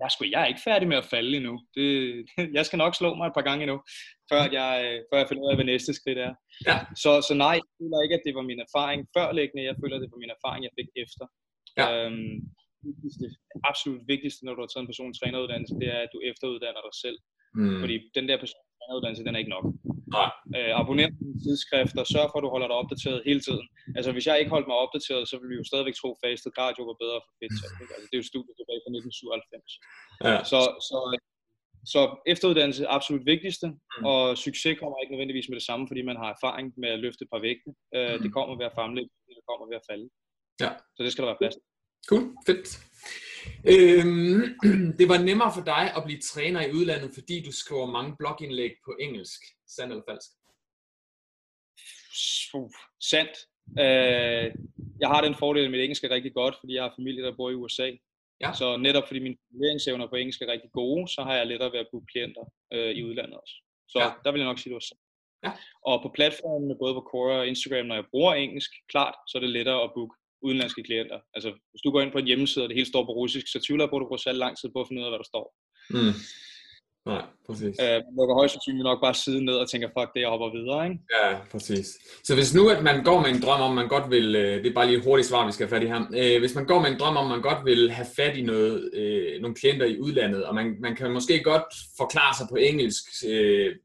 jeg, 0.00 0.10
sgu, 0.10 0.20
jeg 0.34 0.40
er 0.42 0.50
ikke 0.52 0.66
færdig 0.68 0.88
med 0.88 0.98
at 1.02 1.10
falde 1.14 1.36
endnu. 1.38 1.54
Det, 1.76 1.88
jeg 2.56 2.64
skal 2.66 2.80
nok 2.84 2.94
slå 2.94 3.08
mig 3.14 3.26
et 3.26 3.36
par 3.38 3.46
gange 3.48 3.62
endnu, 3.64 3.78
før 4.30 4.42
jeg, 4.58 4.72
før 5.08 5.18
jeg 5.20 5.28
finder 5.28 5.44
ud 5.44 5.50
af, 5.52 5.56
hvad 5.56 5.68
næste 5.72 5.92
skridt 5.98 6.18
er. 6.28 6.32
Ja. 6.68 6.76
Så, 7.02 7.10
så 7.28 7.34
nej, 7.44 7.56
jeg 7.62 7.68
føler 7.78 8.04
ikke, 8.04 8.18
at 8.18 8.26
det 8.26 8.34
var 8.38 8.44
min 8.50 8.64
erfaring 8.66 9.00
førliggende. 9.16 9.68
Jeg 9.68 9.76
føler, 9.80 9.94
at 9.96 10.02
det 10.02 10.10
var 10.14 10.24
min 10.24 10.36
erfaring, 10.38 10.62
jeg 10.64 10.74
fik 10.78 10.90
efter. 11.04 11.24
Ja. 11.78 11.86
Um, 12.06 12.34
det 13.22 13.30
absolut 13.70 14.02
vigtigste, 14.12 14.44
når 14.44 14.54
du 14.54 14.60
har 14.62 14.70
taget 14.70 14.84
en 14.84 14.92
person 14.92 15.18
træneruddannelse, 15.18 15.74
det 15.82 15.88
er, 15.96 16.00
at 16.06 16.12
du 16.14 16.18
efteruddanner 16.30 16.82
dig 16.88 16.94
selv. 17.04 17.18
Mm. 17.58 17.80
Fordi 17.82 17.96
den 18.16 18.24
der 18.30 18.38
person 18.42 18.67
træneruddannelse, 18.88 19.24
den 19.26 19.34
er 19.34 19.42
ikke 19.42 19.54
nok. 19.56 19.64
Nej. 20.16 20.30
Øh, 20.56 20.72
abonner 20.80 21.10
på 21.18 21.24
tidsskrifter, 21.44 22.02
sørg 22.14 22.28
for, 22.30 22.38
at 22.38 22.44
du 22.46 22.50
holder 22.54 22.68
dig 22.70 22.76
opdateret 22.82 23.26
hele 23.28 23.42
tiden. 23.46 23.66
Altså, 23.96 24.10
hvis 24.14 24.26
jeg 24.28 24.36
ikke 24.38 24.54
holdt 24.54 24.68
mig 24.70 24.78
opdateret, 24.84 25.22
så 25.30 25.34
ville 25.38 25.50
vi 25.52 25.58
jo 25.60 25.66
stadigvæk 25.70 25.96
tro, 25.96 26.08
at 26.14 26.20
fastet 26.24 26.50
cardio 26.58 26.82
var 26.90 26.96
bedre 27.04 27.18
for 27.24 27.32
fedt. 27.40 27.56
Ikke? 27.82 27.94
Altså, 27.96 28.06
det 28.10 28.16
er 28.16 28.22
jo 28.22 28.30
studiet 28.32 28.56
tilbage 28.58 28.80
fra 28.84 28.90
1997. 28.92 29.72
Ja. 30.26 30.36
Så, 30.52 30.60
så, 30.88 30.98
så 31.94 32.00
efteruddannelse 32.32 32.80
er 32.84 32.90
absolut 32.98 33.24
vigtigste, 33.32 33.66
mm. 33.70 34.04
og 34.10 34.20
succes 34.46 34.74
kommer 34.80 34.96
ikke 34.98 35.12
nødvendigvis 35.14 35.48
med 35.50 35.56
det 35.60 35.66
samme, 35.70 35.84
fordi 35.90 36.02
man 36.10 36.18
har 36.22 36.28
erfaring 36.36 36.66
med 36.82 36.90
at 36.94 37.00
løfte 37.04 37.22
et 37.24 37.32
par 37.34 37.42
vægte. 37.48 37.70
Øh, 37.96 38.14
mm. 38.14 38.20
Det 38.24 38.30
kommer 38.36 38.54
ved 38.60 38.66
at 38.70 38.76
famle, 38.80 39.02
det 39.38 39.44
kommer 39.50 39.64
ved 39.70 39.78
at 39.80 39.86
falde. 39.90 40.06
Ja. 40.64 40.70
Så 40.96 41.00
det 41.04 41.10
skal 41.12 41.22
der 41.22 41.30
være 41.32 41.42
plads 41.42 41.56
Cool, 42.08 42.24
fedt. 42.46 42.66
Øhm, 43.72 44.40
det 44.98 45.06
var 45.12 45.18
nemmere 45.28 45.52
for 45.56 45.64
dig 45.74 45.84
at 45.96 46.02
blive 46.06 46.20
træner 46.20 46.60
i 46.66 46.72
udlandet, 46.72 47.10
fordi 47.14 47.36
du 47.46 47.52
skriver 47.52 47.86
mange 47.86 48.16
blogindlæg 48.18 48.72
på 48.84 48.96
engelsk. 49.00 49.40
Sand 49.76 49.90
eller 49.90 50.04
falsk? 50.08 50.30
Uh, 52.54 52.70
sandt. 53.10 53.34
Øh, 53.84 54.46
jeg 55.02 55.08
har 55.08 55.20
den 55.20 55.34
fordel, 55.34 55.64
at 55.64 55.70
mit 55.70 55.80
engelsk 55.80 56.04
er 56.04 56.10
rigtig 56.10 56.34
godt, 56.34 56.56
fordi 56.60 56.74
jeg 56.74 56.82
har 56.82 56.92
familie, 56.98 57.22
der 57.22 57.36
bor 57.36 57.50
i 57.50 57.54
USA. 57.54 57.90
Ja. 58.40 58.52
Så 58.52 58.76
netop 58.76 59.06
fordi 59.06 59.20
mine 59.20 59.36
formuleringsevner 59.46 60.06
på 60.08 60.16
engelsk 60.16 60.42
er 60.42 60.52
rigtig 60.54 60.70
gode, 60.72 61.08
så 61.08 61.22
har 61.22 61.34
jeg 61.34 61.46
lettere 61.46 61.72
ved 61.72 61.78
at 61.78 61.88
booke 61.92 62.06
klienter 62.12 62.44
øh, 62.72 62.90
i 62.90 63.04
udlandet 63.04 63.36
også. 63.42 63.54
Så 63.88 63.98
ja. 63.98 64.10
der 64.24 64.32
vil 64.32 64.38
jeg 64.38 64.48
nok 64.48 64.58
sige, 64.58 64.70
det 64.70 64.80
var 64.80 64.88
sandt. 64.90 65.02
Ja. 65.44 65.52
Og 65.90 66.02
på 66.02 66.08
platformene, 66.14 66.76
både 66.82 66.94
på 66.94 67.08
Quora 67.10 67.38
og 67.38 67.46
Instagram, 67.46 67.86
når 67.86 67.94
jeg 67.94 68.10
bruger 68.10 68.34
engelsk, 68.34 68.70
klart, 68.92 69.14
så 69.28 69.38
er 69.38 69.40
det 69.40 69.50
lettere 69.50 69.82
at 69.84 69.90
booke 69.94 70.14
udenlandske 70.42 70.82
klienter. 70.82 71.18
Altså, 71.34 71.50
hvis 71.70 71.82
du 71.84 71.90
går 71.90 72.00
ind 72.00 72.12
på 72.12 72.18
en 72.18 72.26
hjemmeside, 72.26 72.64
og 72.64 72.68
det 72.68 72.76
hele 72.76 72.92
står 72.92 73.04
på 73.04 73.12
russisk, 73.12 73.46
så 73.52 73.58
tvivler 73.66 73.84
jeg 73.84 73.90
på, 73.90 73.96
at 73.96 74.00
du 74.00 74.06
bruger 74.06 74.24
særlig 74.24 74.38
lang 74.38 74.54
tid 74.58 74.68
på 74.72 74.80
at 74.80 74.88
finde 74.88 75.00
ud 75.00 75.06
af, 75.06 75.10
hvad 75.10 75.22
der 75.22 75.32
står. 75.32 75.46
Mm. 75.90 76.14
Nej, 77.12 77.22
præcis. 77.46 77.76
Øh, 77.84 77.98
man 78.06 78.14
lukker 78.18 78.34
højst 78.34 78.52
sandsynligt 78.54 78.88
nok 78.90 79.00
bare 79.00 79.14
siden 79.14 79.44
ned 79.44 79.54
og 79.54 79.70
tænker, 79.70 79.88
fuck 79.88 80.10
det, 80.14 80.20
jeg 80.20 80.28
hopper 80.28 80.50
videre, 80.58 80.84
ikke? 80.88 80.98
Ja, 81.16 81.28
præcis. 81.52 81.86
Så 82.24 82.34
hvis 82.34 82.54
nu, 82.54 82.68
at 82.68 82.82
man 82.82 83.04
går 83.04 83.20
med 83.20 83.30
en 83.30 83.42
drøm 83.42 83.60
om, 83.60 83.74
man 83.74 83.88
godt 83.88 84.10
vil, 84.10 84.36
øh, 84.36 84.62
det 84.62 84.66
er 84.66 84.74
bare 84.74 84.86
lige 84.86 84.98
et 84.98 85.04
hurtigt 85.04 85.28
svar, 85.28 85.46
vi 85.46 85.52
skal 85.52 85.66
have 85.66 85.74
fat 85.76 85.86
i 85.86 85.92
her. 85.92 86.02
Øh, 86.20 86.40
hvis 86.40 86.54
man 86.54 86.66
går 86.66 86.80
med 86.80 86.90
en 86.90 87.00
drøm 87.00 87.16
om, 87.16 87.26
man 87.34 87.42
godt 87.42 87.64
vil 87.64 87.90
have 87.90 88.08
fat 88.16 88.36
i 88.36 88.42
noget, 88.42 88.90
øh, 88.94 89.40
nogle 89.42 89.56
klienter 89.56 89.86
i 89.86 90.00
udlandet, 90.00 90.44
og 90.44 90.54
man, 90.54 90.76
man 90.80 90.96
kan 90.96 91.10
måske 91.10 91.42
godt 91.42 91.68
forklare 91.96 92.34
sig 92.38 92.46
på 92.50 92.56
engelsk, 92.56 93.04
øh, 93.28 93.76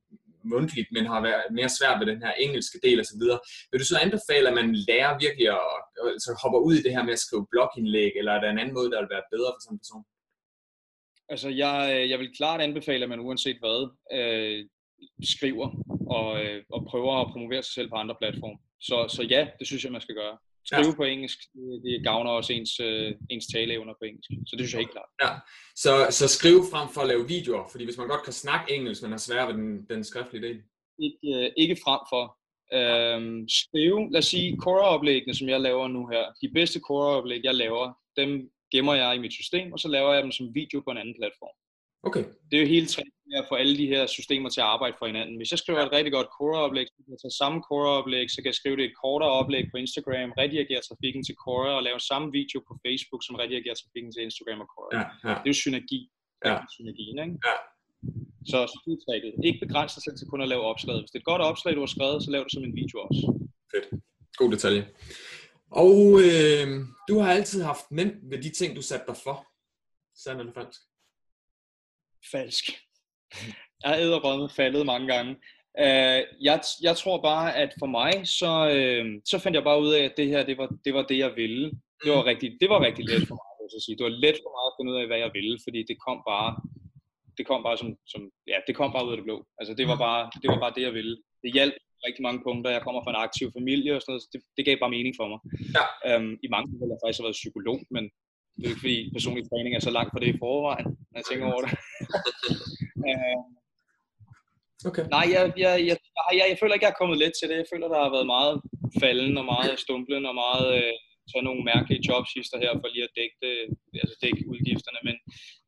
mundtligt, 0.53 0.89
men 0.95 1.05
har 1.13 1.21
været 1.29 1.43
mere 1.57 1.71
svært 1.77 1.99
ved 1.99 2.07
den 2.13 2.21
her 2.25 2.33
engelske 2.45 2.79
del 2.85 2.99
og 2.99 3.05
så 3.05 3.15
videre. 3.21 3.39
Vil 3.71 3.81
du 3.81 3.85
så 3.85 3.97
anbefale, 4.05 4.47
at 4.49 4.57
man 4.59 4.69
lærer 4.87 5.19
virkelig 5.25 5.47
at 5.59 5.67
øh, 5.99 6.11
altså 6.15 6.31
hopper 6.41 6.59
ud 6.67 6.73
i 6.77 6.83
det 6.85 6.95
her 6.95 7.03
med 7.03 7.13
at 7.17 7.23
skrive 7.25 7.47
blogindlæg, 7.51 8.11
eller 8.19 8.31
er 8.33 8.39
der 8.41 8.49
en 8.49 8.61
anden 8.61 8.77
måde, 8.77 8.91
der 8.91 8.99
vil 9.01 9.13
være 9.15 9.29
bedre 9.33 9.51
for 9.53 9.61
sådan 9.63 9.75
en 9.75 9.83
person? 9.83 10.03
Altså, 11.33 11.49
jeg, 11.63 11.77
øh, 11.93 12.09
jeg 12.11 12.19
vil 12.19 12.35
klart 12.39 12.61
anbefale, 12.61 13.03
at 13.03 13.09
man 13.09 13.25
uanset 13.27 13.57
hvad, 13.63 13.79
øh, 14.17 14.59
skriver 15.33 15.67
og, 16.17 16.27
øh, 16.43 16.63
og 16.75 16.85
prøver 16.89 17.13
at 17.21 17.31
promovere 17.31 17.63
sig 17.63 17.73
selv 17.73 17.89
på 17.89 17.95
andre 17.95 18.15
platforme. 18.21 18.57
Så, 18.87 18.97
så 19.15 19.21
ja, 19.23 19.41
det 19.59 19.67
synes 19.67 19.83
jeg, 19.83 19.91
man 19.91 20.01
skal 20.01 20.15
gøre. 20.15 20.37
Skrive 20.65 20.87
ja. 20.87 20.95
på 20.95 21.03
engelsk, 21.03 21.39
det, 21.83 22.03
gavner 22.03 22.31
også 22.31 22.53
ens, 22.53 22.79
øh, 22.79 23.11
ens 23.29 23.47
taleevner 23.53 23.93
på 23.93 24.05
engelsk. 24.05 24.29
Så 24.47 24.55
det 24.55 24.59
synes 24.59 24.73
jeg 24.73 24.79
helt 24.79 24.91
klart. 24.91 25.09
Ja, 25.23 25.31
så, 25.75 25.91
så 26.19 26.27
skrive 26.27 26.63
frem 26.71 26.87
for 26.93 27.01
at 27.01 27.07
lave 27.07 27.27
videoer, 27.27 27.67
fordi 27.71 27.83
hvis 27.83 27.97
man 27.97 28.07
godt 28.07 28.23
kan 28.23 28.33
snakke 28.33 28.73
engelsk, 28.75 29.01
men 29.01 29.11
har 29.11 29.17
svært 29.17 29.47
ved 29.47 29.55
den, 29.55 29.85
den 29.89 30.03
skriftlige 30.03 30.47
del. 30.47 30.57
Ikke, 31.05 31.17
øh, 31.33 31.51
ikke 31.57 31.77
frem 31.85 32.01
for. 32.11 32.23
Øhm, 32.79 33.47
skrive, 33.49 34.11
lad 34.11 34.19
os 34.19 34.25
sige, 34.25 34.57
core-oplæggene, 34.57 35.33
som 35.35 35.49
jeg 35.49 35.61
laver 35.61 35.87
nu 35.87 36.07
her, 36.07 36.23
de 36.41 36.49
bedste 36.53 36.79
core-oplæg, 36.79 37.41
jeg 37.43 37.55
laver, 37.55 37.93
dem 38.17 38.29
gemmer 38.71 38.93
jeg 38.93 39.15
i 39.15 39.19
mit 39.19 39.33
system, 39.33 39.73
og 39.73 39.79
så 39.79 39.87
laver 39.87 40.13
jeg 40.13 40.23
dem 40.23 40.31
som 40.31 40.55
video 40.55 40.81
på 40.81 40.91
en 40.91 40.97
anden 40.97 41.15
platform. 41.19 41.55
Okay. 42.07 42.23
Det 42.49 42.55
er 42.57 42.61
jo 42.63 42.67
hele 42.75 42.87
træningen 42.93 43.33
at 43.41 43.45
få 43.49 43.55
alle 43.55 43.75
de 43.81 43.87
her 43.93 44.03
systemer 44.17 44.49
til 44.49 44.61
at 44.61 44.69
arbejde 44.75 44.95
for 44.99 45.05
hinanden. 45.11 45.35
Hvis 45.39 45.51
jeg 45.51 45.59
skriver 45.63 45.79
et 45.79 45.91
rigtig 45.95 46.13
godt 46.17 46.29
Quora-oplæg, 46.35 46.87
så 46.87 46.99
kan 47.03 47.11
jeg 47.15 47.21
tage 47.23 47.39
samme 47.41 47.59
Quora-oplæg, 47.67 48.27
så 48.31 48.39
kan 48.41 48.49
jeg 48.51 48.59
skrive 48.61 48.77
det 48.79 48.85
et 48.85 48.95
kortere 49.03 49.33
oplæg 49.39 49.63
på 49.71 49.77
Instagram, 49.83 50.29
redigere 50.41 50.81
trafikken 50.89 51.21
til 51.27 51.35
Quora 51.41 51.71
og 51.79 51.83
lave 51.87 51.99
samme 52.11 52.27
video 52.39 52.59
på 52.67 52.73
Facebook, 52.85 53.21
som 53.27 53.35
redigerer 53.41 53.75
trafikken 53.81 54.11
til 54.11 54.21
Instagram 54.27 54.59
og 54.65 54.69
Quora. 54.73 54.91
Ja, 54.97 55.03
ja. 55.27 55.33
Det 55.39 55.47
er 55.49 55.53
jo 55.53 55.59
synergi. 55.65 55.99
Ja. 56.47 56.55
Synergien, 56.75 57.17
ikke? 57.25 57.37
Ja. 57.47 57.55
Så 58.51 58.59
skidtrækket. 58.75 59.33
Ikke 59.47 59.59
begrænse 59.65 59.95
dig 59.95 60.03
selv 60.03 60.17
til 60.17 60.27
kun 60.31 60.41
at 60.45 60.51
lave 60.53 60.63
opslag. 60.71 60.95
Hvis 61.01 61.11
det 61.11 61.17
er 61.19 61.25
et 61.25 61.31
godt 61.33 61.43
opslag, 61.49 61.71
du 61.75 61.83
har 61.85 61.93
skrevet, 61.95 62.23
så 62.23 62.29
lav 62.31 62.43
det 62.43 62.53
som 62.55 62.63
en 62.63 62.75
video 62.81 62.97
også. 63.07 63.23
Fedt. 63.71 63.85
God 64.39 64.51
detalje. 64.55 64.83
Og 65.85 65.97
øh, 66.27 66.67
du 67.09 67.13
har 67.21 67.31
altid 67.37 67.59
haft 67.71 67.85
nemt 67.91 68.17
ved 68.31 68.39
de 68.45 68.49
ting, 68.59 68.69
du 68.75 68.81
satte 68.81 69.05
dig 69.09 69.17
for. 69.25 69.37
Sand 70.23 70.39
eller 70.39 70.53
falsk? 70.53 70.81
Falsk. 72.31 72.65
Jeg 73.81 73.91
har 73.91 73.97
æderrømme 73.97 74.49
faldet 74.49 74.85
mange 74.85 75.07
gange. 75.13 75.31
Uh, 75.85 76.21
jeg, 76.47 76.57
jeg 76.87 76.95
tror 77.01 77.17
bare, 77.21 77.47
at 77.63 77.71
for 77.81 77.89
mig, 77.99 78.13
så, 78.39 78.51
uh, 78.77 79.07
så 79.31 79.35
fandt 79.39 79.55
jeg 79.55 79.63
bare 79.69 79.81
ud 79.81 79.91
af, 79.97 80.03
at 80.03 80.13
det 80.17 80.27
her, 80.27 80.41
det 80.49 80.57
var 80.57 80.67
det, 80.85 80.93
var 80.93 81.03
det 81.09 81.17
jeg 81.17 81.31
ville. 81.35 81.65
Det 82.03 82.11
var, 82.15 82.25
rigtig, 82.31 82.49
det 82.61 82.69
var 82.69 82.79
rigtig 82.87 83.05
let 83.11 83.23
for 83.29 83.37
mig, 83.41 83.51
vil 83.59 83.75
jeg 83.77 83.83
sige. 83.85 83.97
Det 83.97 84.05
var 84.07 84.15
let 84.25 84.37
for 84.43 84.51
mig 84.55 84.65
at 84.69 84.75
finde 84.77 84.91
ud 84.93 84.97
af, 85.01 85.07
hvad 85.09 85.19
jeg 85.25 85.31
ville, 85.37 85.55
fordi 85.65 85.79
det 85.89 85.97
kom 86.05 86.17
bare, 86.31 86.49
det 87.37 87.43
kom 87.49 87.61
bare 87.67 87.77
som, 87.81 87.89
som 88.13 88.21
ja, 88.51 88.57
det 88.67 88.73
kom 88.79 88.89
bare 88.95 89.05
ud 89.07 89.13
af 89.13 89.17
det 89.17 89.27
blå. 89.27 89.37
Altså 89.59 89.73
det 89.79 89.85
var 89.91 89.97
bare 90.07 90.21
det, 90.41 90.47
var 90.53 90.59
bare 90.63 90.75
det 90.77 90.83
jeg 90.87 90.93
ville. 90.99 91.15
Det 91.43 91.53
hjalp 91.57 91.75
rigtig 92.07 92.23
mange 92.27 92.41
punkter. 92.47 92.69
Jeg 92.75 92.83
kommer 92.85 93.01
fra 93.03 93.13
en 93.13 93.23
aktiv 93.27 93.47
familie 93.57 93.91
og 93.95 94.01
sådan 94.01 94.11
noget, 94.11 94.23
så 94.23 94.29
det, 94.33 94.39
det 94.57 94.65
gav 94.65 94.75
bare 94.79 94.95
mening 94.97 95.13
for 95.19 95.27
mig. 95.31 95.39
Ja. 95.77 95.85
Um, 96.09 96.29
I 96.45 96.47
mange 96.53 96.67
tilfælde 96.67 96.91
har 96.91 96.97
jeg 96.97 97.03
faktisk 97.03 97.25
været 97.25 97.41
psykolog, 97.41 97.77
men 97.95 98.03
det 98.57 98.65
er 98.65 98.71
ikke 98.73 98.85
fordi 98.85 98.99
personlig 99.15 99.43
træning 99.49 99.75
er 99.75 99.83
så 99.87 99.93
langt 99.97 100.11
fra 100.11 100.21
det 100.21 100.29
i 100.35 100.41
forvejen, 100.43 100.89
når 101.11 101.17
jeg 101.19 101.27
tænker 101.29 101.45
over 101.51 101.61
det. 101.65 101.71
uh, 103.09 103.41
Okay. 104.89 105.05
Nej, 105.17 105.25
jeg, 105.35 105.43
jeg, 105.63 105.73
jeg, 105.89 105.97
jeg, 106.39 106.45
jeg 106.51 106.57
føler 106.59 106.73
ikke, 106.73 106.85
jeg 106.87 106.93
er 106.95 107.01
kommet 107.01 107.17
let 107.23 107.33
til 107.35 107.49
det. 107.49 107.57
Jeg 107.61 107.71
føler, 107.71 107.87
der 107.93 107.99
har 108.03 108.15
været 108.15 108.31
meget 108.35 108.55
falden 109.01 109.35
og 109.41 109.45
meget 109.53 109.73
stumplen 109.85 110.23
og 110.29 110.35
meget 110.45 110.67
øh, 110.79 110.95
tage 111.31 111.47
nogle 111.47 111.63
mærkelige 111.71 112.05
jobsister 112.09 112.57
her 112.63 112.71
for 112.81 112.87
lige 112.93 113.07
at 113.07 113.15
dække, 113.19 113.37
det, 113.43 113.55
altså 114.03 114.15
dække 114.23 114.41
udgifterne. 114.53 114.99
Men 115.07 115.15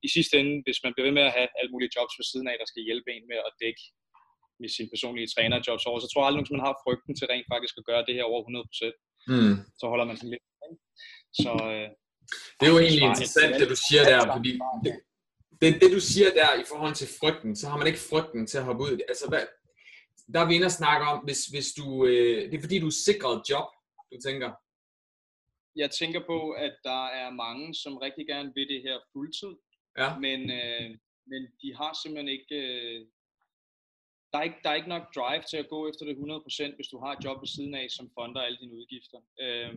i 0.08 0.10
sidste 0.16 0.34
ende, 0.42 0.56
hvis 0.66 0.80
man 0.84 0.92
bliver 0.94 1.08
ved 1.08 1.16
med 1.20 1.28
at 1.30 1.36
have 1.38 1.50
alle 1.60 1.72
mulige 1.74 1.94
jobs 1.98 2.14
ved 2.20 2.26
siden 2.32 2.48
af, 2.52 2.56
der 2.62 2.68
skal 2.72 2.86
hjælpe 2.88 3.10
en 3.16 3.26
med 3.32 3.40
at 3.48 3.56
dække 3.64 3.84
med 4.62 4.70
sin 4.78 4.88
personlige 4.94 5.32
trænerjobs 5.34 5.86
over, 5.90 6.00
så 6.00 6.08
tror 6.10 6.22
jeg 6.22 6.30
aldrig, 6.30 6.44
at 6.46 6.56
man 6.56 6.66
har 6.68 6.82
frygten 6.86 7.14
til 7.16 7.30
rent 7.32 7.48
faktisk 7.54 7.76
at 7.78 7.88
gøre 7.90 8.06
det 8.08 8.16
her 8.18 8.26
over 8.32 8.40
100%. 8.44 9.32
Mm. 9.34 9.56
Så 9.80 9.86
holder 9.92 10.06
man 10.10 10.18
sådan 10.18 10.34
lidt. 10.34 10.46
Så, 11.44 11.52
øh, 11.76 11.90
det 12.58 12.66
er 12.68 12.72
jo 12.76 12.80
egentlig 12.80 13.08
interessant, 13.12 13.60
det 13.60 13.70
du 13.74 13.80
siger 13.88 14.04
der, 14.12 14.20
fordi 14.36 14.52
det, 14.86 14.94
det, 15.62 15.82
det 15.82 15.92
du 15.98 16.02
siger 16.12 16.30
der 16.40 16.50
i 16.62 16.66
forhold 16.72 16.96
til 16.96 17.08
frygten, 17.20 17.56
så 17.56 17.70
har 17.70 17.78
man 17.78 17.88
ikke 17.88 18.08
frygten 18.12 18.48
til 18.48 18.58
at 18.58 18.64
hoppe 18.64 18.84
ud. 18.84 19.00
Altså, 19.12 19.26
hvad, 19.30 19.44
der 20.34 20.40
er 20.40 20.48
vi 20.48 20.56
inde 20.56 20.72
og 20.72 20.80
snakke 20.82 21.04
om, 21.12 21.18
hvis, 21.26 21.42
hvis 21.54 21.70
du, 21.80 22.06
øh, 22.06 22.42
det 22.50 22.58
er 22.58 22.66
fordi 22.66 22.80
du 22.80 22.88
er 22.88 23.02
sikret 23.08 23.42
job, 23.50 23.68
du 24.12 24.18
tænker? 24.28 24.50
Jeg 25.76 25.92
tænker 25.92 26.22
på, 26.32 26.52
at 26.52 26.76
der 26.84 27.06
er 27.22 27.30
mange, 27.30 27.74
som 27.74 27.98
rigtig 27.98 28.26
gerne 28.28 28.52
vil 28.56 28.68
det 28.74 28.82
her 28.82 28.98
fuldtid, 29.14 29.54
ja. 30.02 30.10
men, 30.26 30.40
øh, 30.60 30.90
men 31.32 31.42
de 31.62 31.70
har 31.80 31.92
simpelthen 32.02 32.30
ikke, 32.38 32.56
øh, 32.64 33.00
der, 34.32 34.38
er 34.40 34.44
ikke, 34.50 34.62
der 34.64 34.70
er 34.70 34.80
ikke 34.80 34.96
nok 34.96 35.16
drive 35.16 35.44
til 35.50 35.58
at 35.58 35.70
gå 35.70 35.80
efter 35.90 36.04
det 36.06 36.16
100%, 36.16 36.76
hvis 36.76 36.92
du 36.94 36.98
har 37.04 37.12
et 37.14 37.24
job 37.26 37.38
ved 37.42 37.48
siden 37.56 37.76
af, 37.82 37.88
som 37.90 38.12
fonder 38.18 38.42
alle 38.42 38.58
dine 38.62 38.78
udgifter. 38.80 39.20
Øh, 39.44 39.74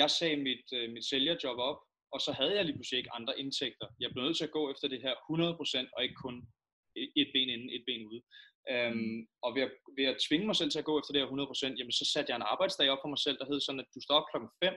jeg 0.00 0.10
sagde 0.10 0.36
mit, 0.36 0.66
øh, 0.78 0.90
mit 0.94 1.04
sælgerjob 1.10 1.58
op, 1.58 1.80
og 2.14 2.20
så 2.20 2.32
havde 2.38 2.54
jeg 2.56 2.64
lige 2.64 2.76
pludselig 2.76 2.98
ikke 2.98 3.16
andre 3.18 3.38
indtægter. 3.42 3.86
Jeg 4.00 4.10
blev 4.10 4.24
nødt 4.24 4.36
til 4.36 4.48
at 4.48 4.56
gå 4.58 4.62
efter 4.72 4.88
det 4.88 5.00
her 5.02 5.14
100%, 5.30 5.90
og 5.96 6.02
ikke 6.02 6.18
kun 6.24 6.36
et 7.22 7.30
ben 7.34 7.48
inden, 7.54 7.70
et 7.76 7.84
ben 7.86 8.06
ude. 8.10 8.22
Øhm, 8.72 9.18
og 9.44 9.50
ved 9.54 9.62
at, 9.68 9.72
ved 9.98 10.06
at 10.12 10.20
tvinge 10.26 10.46
mig 10.46 10.56
selv 10.56 10.70
til 10.70 10.82
at 10.82 10.88
gå 10.90 10.94
efter 10.98 11.12
det 11.12 11.22
her 11.22 11.28
100%, 11.28 11.78
jamen 11.78 11.98
så 12.00 12.04
satte 12.12 12.30
jeg 12.30 12.36
en 12.36 12.50
arbejdsdag 12.52 12.90
op 12.90 13.02
for 13.02 13.10
mig 13.12 13.20
selv, 13.24 13.38
der 13.38 13.50
hed 13.50 13.60
sådan, 13.60 13.84
at 13.84 13.90
du 13.94 14.00
står 14.00 14.16
op 14.20 14.28
klokken 14.30 14.50
5, 14.64 14.74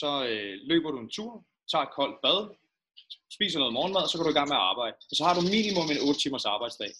så 0.00 0.10
øh, 0.30 0.54
løber 0.70 0.90
du 0.90 0.98
en 1.00 1.14
tur, 1.16 1.32
tager 1.70 1.84
et 1.86 1.96
koldt 1.98 2.18
bad, 2.24 2.40
spiser 3.36 3.58
noget 3.58 3.76
morgenmad, 3.78 4.02
og 4.06 4.10
så 4.10 4.16
går 4.16 4.26
du 4.26 4.34
i 4.34 4.38
gang 4.40 4.50
med 4.52 4.60
at 4.60 4.68
arbejde. 4.72 4.96
Og 5.10 5.14
så 5.18 5.22
har 5.26 5.34
du 5.36 5.42
minimum 5.56 5.88
en 5.94 6.00
8 6.08 6.20
timers 6.20 6.46
arbejdsdag. 6.54 6.92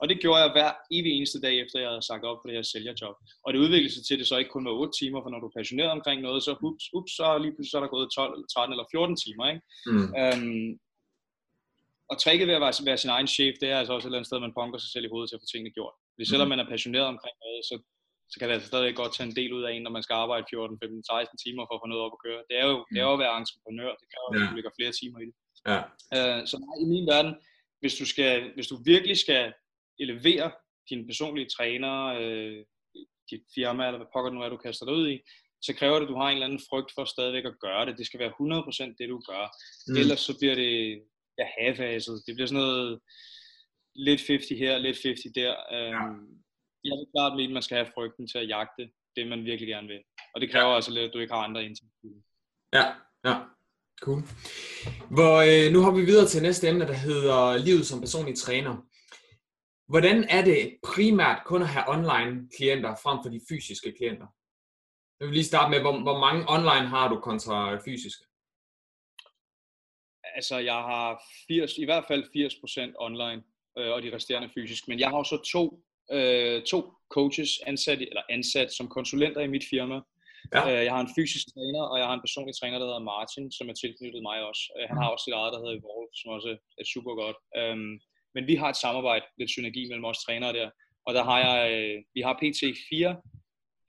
Og 0.00 0.08
det 0.08 0.20
gjorde 0.22 0.40
jeg 0.42 0.52
hver 0.56 0.70
evig 0.96 1.12
eneste 1.12 1.40
dag, 1.40 1.54
efter 1.62 1.80
jeg 1.80 1.90
havde 1.92 2.08
sagt 2.10 2.24
op 2.24 2.38
på 2.40 2.46
det 2.48 2.56
her 2.56 2.62
sælgerjob. 2.72 3.16
Og 3.44 3.48
det 3.52 3.58
udviklede 3.64 3.94
sig 3.94 4.04
til, 4.04 4.14
at 4.14 4.20
det 4.20 4.28
så 4.28 4.36
ikke 4.38 4.54
kun 4.54 4.64
var 4.64 4.70
8 4.70 4.92
timer, 5.00 5.20
for 5.22 5.30
når 5.30 5.40
du 5.40 5.48
er 5.48 5.58
passioneret 5.58 5.90
omkring 5.98 6.18
noget, 6.22 6.42
så 6.42 6.52
ups, 6.68 6.84
ups, 6.96 7.12
så 7.18 7.26
lige 7.38 7.54
pludselig 7.54 7.72
så 7.72 7.78
er 7.78 7.84
der 7.84 7.96
gået 7.96 8.14
12, 8.14 8.44
13 8.54 8.72
eller 8.74 8.86
14 8.90 9.16
timer. 9.24 9.44
Ikke? 9.52 9.62
Mm. 9.90 10.08
Øhm, 10.20 10.70
og 12.10 12.16
tricket 12.22 12.46
ved 12.48 12.58
at 12.58 12.64
være, 12.66 12.86
være 12.90 13.02
sin 13.02 13.14
egen 13.16 13.28
chef, 13.36 13.54
det 13.60 13.68
er 13.70 13.78
altså 13.78 13.92
også 13.94 14.06
et 14.06 14.08
eller 14.08 14.18
andet 14.18 14.30
sted, 14.30 14.46
man 14.46 14.58
punker 14.58 14.78
sig 14.78 14.90
selv 14.92 15.04
i 15.06 15.12
hovedet 15.12 15.28
til 15.28 15.36
at 15.36 15.42
få 15.42 15.48
tingene 15.50 15.76
gjort. 15.78 15.94
Hvis 16.16 16.28
selvom 16.32 16.46
mm. 16.48 16.52
man 16.52 16.62
er 16.62 16.72
passioneret 16.74 17.08
omkring 17.14 17.36
noget, 17.44 17.60
så, 17.68 17.74
så 18.30 18.34
kan 18.36 18.46
det 18.46 18.54
altså 18.56 18.68
stadig 18.72 18.90
godt 19.00 19.12
tage 19.14 19.28
en 19.30 19.38
del 19.40 19.52
ud 19.58 19.62
af 19.66 19.70
en, 19.72 19.82
når 19.84 19.94
man 19.96 20.04
skal 20.06 20.16
arbejde 20.24 20.44
14, 20.50 20.78
15, 20.82 21.04
16 21.04 21.38
timer 21.44 21.62
for 21.66 21.74
at 21.76 21.82
få 21.82 21.88
noget 21.92 22.04
op 22.06 22.14
at 22.16 22.22
køre. 22.26 22.40
Det 22.48 22.56
er 22.62 22.66
jo, 22.70 22.76
det 22.92 22.98
er 23.00 23.06
jo 23.08 23.16
at 23.16 23.22
være 23.24 23.34
entreprenør, 23.42 23.90
det 24.00 24.06
kræver, 24.12 24.28
at 24.30 24.50
du 24.50 24.56
lægger 24.56 24.76
flere 24.78 24.92
timer 25.00 25.18
i 25.24 25.26
det. 25.30 25.36
Ja. 25.70 25.80
Øh, 26.16 26.40
så 26.50 26.54
nej, 26.64 26.74
i 26.84 26.86
min 26.92 27.06
verden, 27.12 27.32
hvis 27.80 27.94
du, 28.00 28.04
skal, 28.12 28.34
hvis 28.56 28.68
du 28.72 28.76
virkelig 28.92 29.18
skal 29.24 29.44
elevere 30.02 30.52
din 30.90 31.06
personlige 31.06 31.48
træner, 31.56 31.96
øh, 32.20 32.64
dit 33.30 33.44
firma, 33.54 33.86
eller 33.86 33.98
hvad 33.98 34.12
pokker 34.14 34.30
nu 34.32 34.40
er, 34.42 34.48
du 34.48 34.56
kaster 34.56 34.86
dig 34.86 34.94
ud 34.94 35.08
i, 35.08 35.16
så 35.66 35.74
kræver 35.78 35.96
det, 35.98 36.06
at 36.06 36.12
du 36.12 36.16
har 36.16 36.28
en 36.28 36.34
eller 36.34 36.46
anden 36.46 36.66
frygt 36.70 36.90
for 36.94 37.04
stadigvæk 37.04 37.44
at 37.44 37.60
gøre 37.60 37.86
det. 37.86 37.98
Det 37.98 38.06
skal 38.06 38.20
være 38.20 38.32
100% 38.40 38.96
det, 38.98 39.08
du 39.08 39.18
gør. 39.30 39.44
Mm. 39.88 39.96
Ellers 40.00 40.20
så 40.20 40.32
bliver 40.40 40.54
det 40.54 40.72
ja, 41.38 41.46
half 41.58 41.78
Det 42.26 42.34
bliver 42.34 42.46
sådan 42.46 42.62
noget 42.62 43.00
lidt 43.94 44.20
50 44.26 44.58
her, 44.62 44.78
lidt 44.78 44.98
50 45.04 45.34
der. 45.34 45.54
Øhm, 45.76 46.24
Jeg 46.84 46.94
vil 46.98 47.12
klart 47.14 47.36
mene, 47.36 47.50
at 47.50 47.56
man 47.58 47.62
skal 47.62 47.76
have 47.76 47.92
frygten 47.94 48.28
til 48.28 48.38
at 48.38 48.48
jagte 48.48 48.82
det, 49.16 49.26
man 49.26 49.44
virkelig 49.44 49.68
gerne 49.68 49.88
vil. 49.88 50.02
Og 50.34 50.40
det 50.40 50.50
kræver 50.50 50.70
ja. 50.70 50.76
altså 50.76 50.90
lidt, 50.90 51.04
at 51.04 51.12
du 51.14 51.18
ikke 51.18 51.34
har 51.34 51.42
andre 51.48 51.64
indtægter. 51.64 52.08
Ja, 52.78 52.84
ja. 53.28 53.34
Cool. 54.00 54.22
Hvor, 55.16 55.34
øh, 55.50 55.72
nu 55.72 55.80
har 55.80 55.90
vi 55.90 56.04
videre 56.04 56.26
til 56.28 56.42
næste 56.42 56.68
emne, 56.68 56.86
der 56.86 56.98
hedder 57.08 57.56
livet 57.56 57.86
som 57.86 58.00
personlig 58.00 58.36
træner. 58.36 58.74
Hvordan 59.92 60.18
er 60.36 60.42
det 60.50 60.62
primært 60.92 61.38
kun 61.50 61.62
at 61.62 61.68
have 61.74 61.86
online 61.96 62.48
klienter 62.56 62.92
frem 63.04 63.18
for 63.22 63.30
de 63.34 63.40
fysiske 63.50 63.90
klienter? 63.98 64.28
Jeg 65.18 65.24
vil 65.26 65.34
lige 65.38 65.52
starte 65.52 65.70
med, 65.70 65.80
hvor, 65.84 65.94
hvor 66.06 66.18
mange 66.26 66.42
online 66.56 66.88
har 66.94 67.06
du 67.08 67.16
kontra 67.28 67.56
fysiske? 67.86 68.24
Altså, 70.38 70.56
jeg 70.70 70.80
har 70.90 71.22
80, 71.48 71.78
i 71.78 71.84
hvert 71.84 72.04
fald 72.08 72.22
80% 72.24 72.94
online, 73.06 73.40
øh, 73.78 73.90
og 73.94 74.02
de 74.02 74.14
resterende 74.16 74.50
fysisk. 74.56 74.88
Men 74.88 75.00
jeg 75.00 75.08
har 75.08 75.16
også 75.16 75.36
to, 75.54 75.64
øh, 76.16 76.62
to 76.72 76.78
coaches 77.16 77.50
ansat, 77.66 78.00
eller 78.10 78.22
ansat 78.36 78.72
som 78.72 78.88
konsulenter 78.88 79.40
i 79.40 79.54
mit 79.54 79.66
firma. 79.70 79.96
Ja. 80.54 80.60
Øh, 80.68 80.84
jeg 80.86 80.92
har 80.96 81.02
en 81.06 81.14
fysisk 81.18 81.46
træner, 81.54 81.82
og 81.90 81.96
jeg 81.98 82.06
har 82.08 82.14
en 82.14 82.24
personlig 82.26 82.54
træner, 82.56 82.78
der 82.78 82.86
hedder 82.86 83.08
Martin, 83.12 83.46
som 83.56 83.68
er 83.68 83.76
tilknyttet 83.82 84.22
mig 84.28 84.38
også. 84.50 84.62
Øh, 84.76 84.84
han 84.90 84.96
har 85.00 85.08
også 85.12 85.24
sit 85.24 85.36
eget, 85.40 85.52
der 85.52 85.60
hedder 85.62 85.78
Evolve, 85.80 86.12
som 86.20 86.28
også 86.36 86.50
er 86.80 86.86
super 86.94 87.14
godt. 87.22 87.38
Um, 87.60 87.90
men 88.34 88.46
vi 88.46 88.54
har 88.54 88.68
et 88.68 88.76
samarbejde, 88.76 89.24
lidt 89.38 89.50
synergi 89.50 89.88
mellem 89.88 90.04
os 90.04 90.18
trænere 90.18 90.52
der. 90.52 90.70
Og 91.06 91.14
der 91.14 91.24
har 91.24 91.38
jeg, 91.46 91.58
øh, 91.72 92.02
vi 92.14 92.20
har 92.20 92.34
pt. 92.42 92.62
fire, 92.90 93.16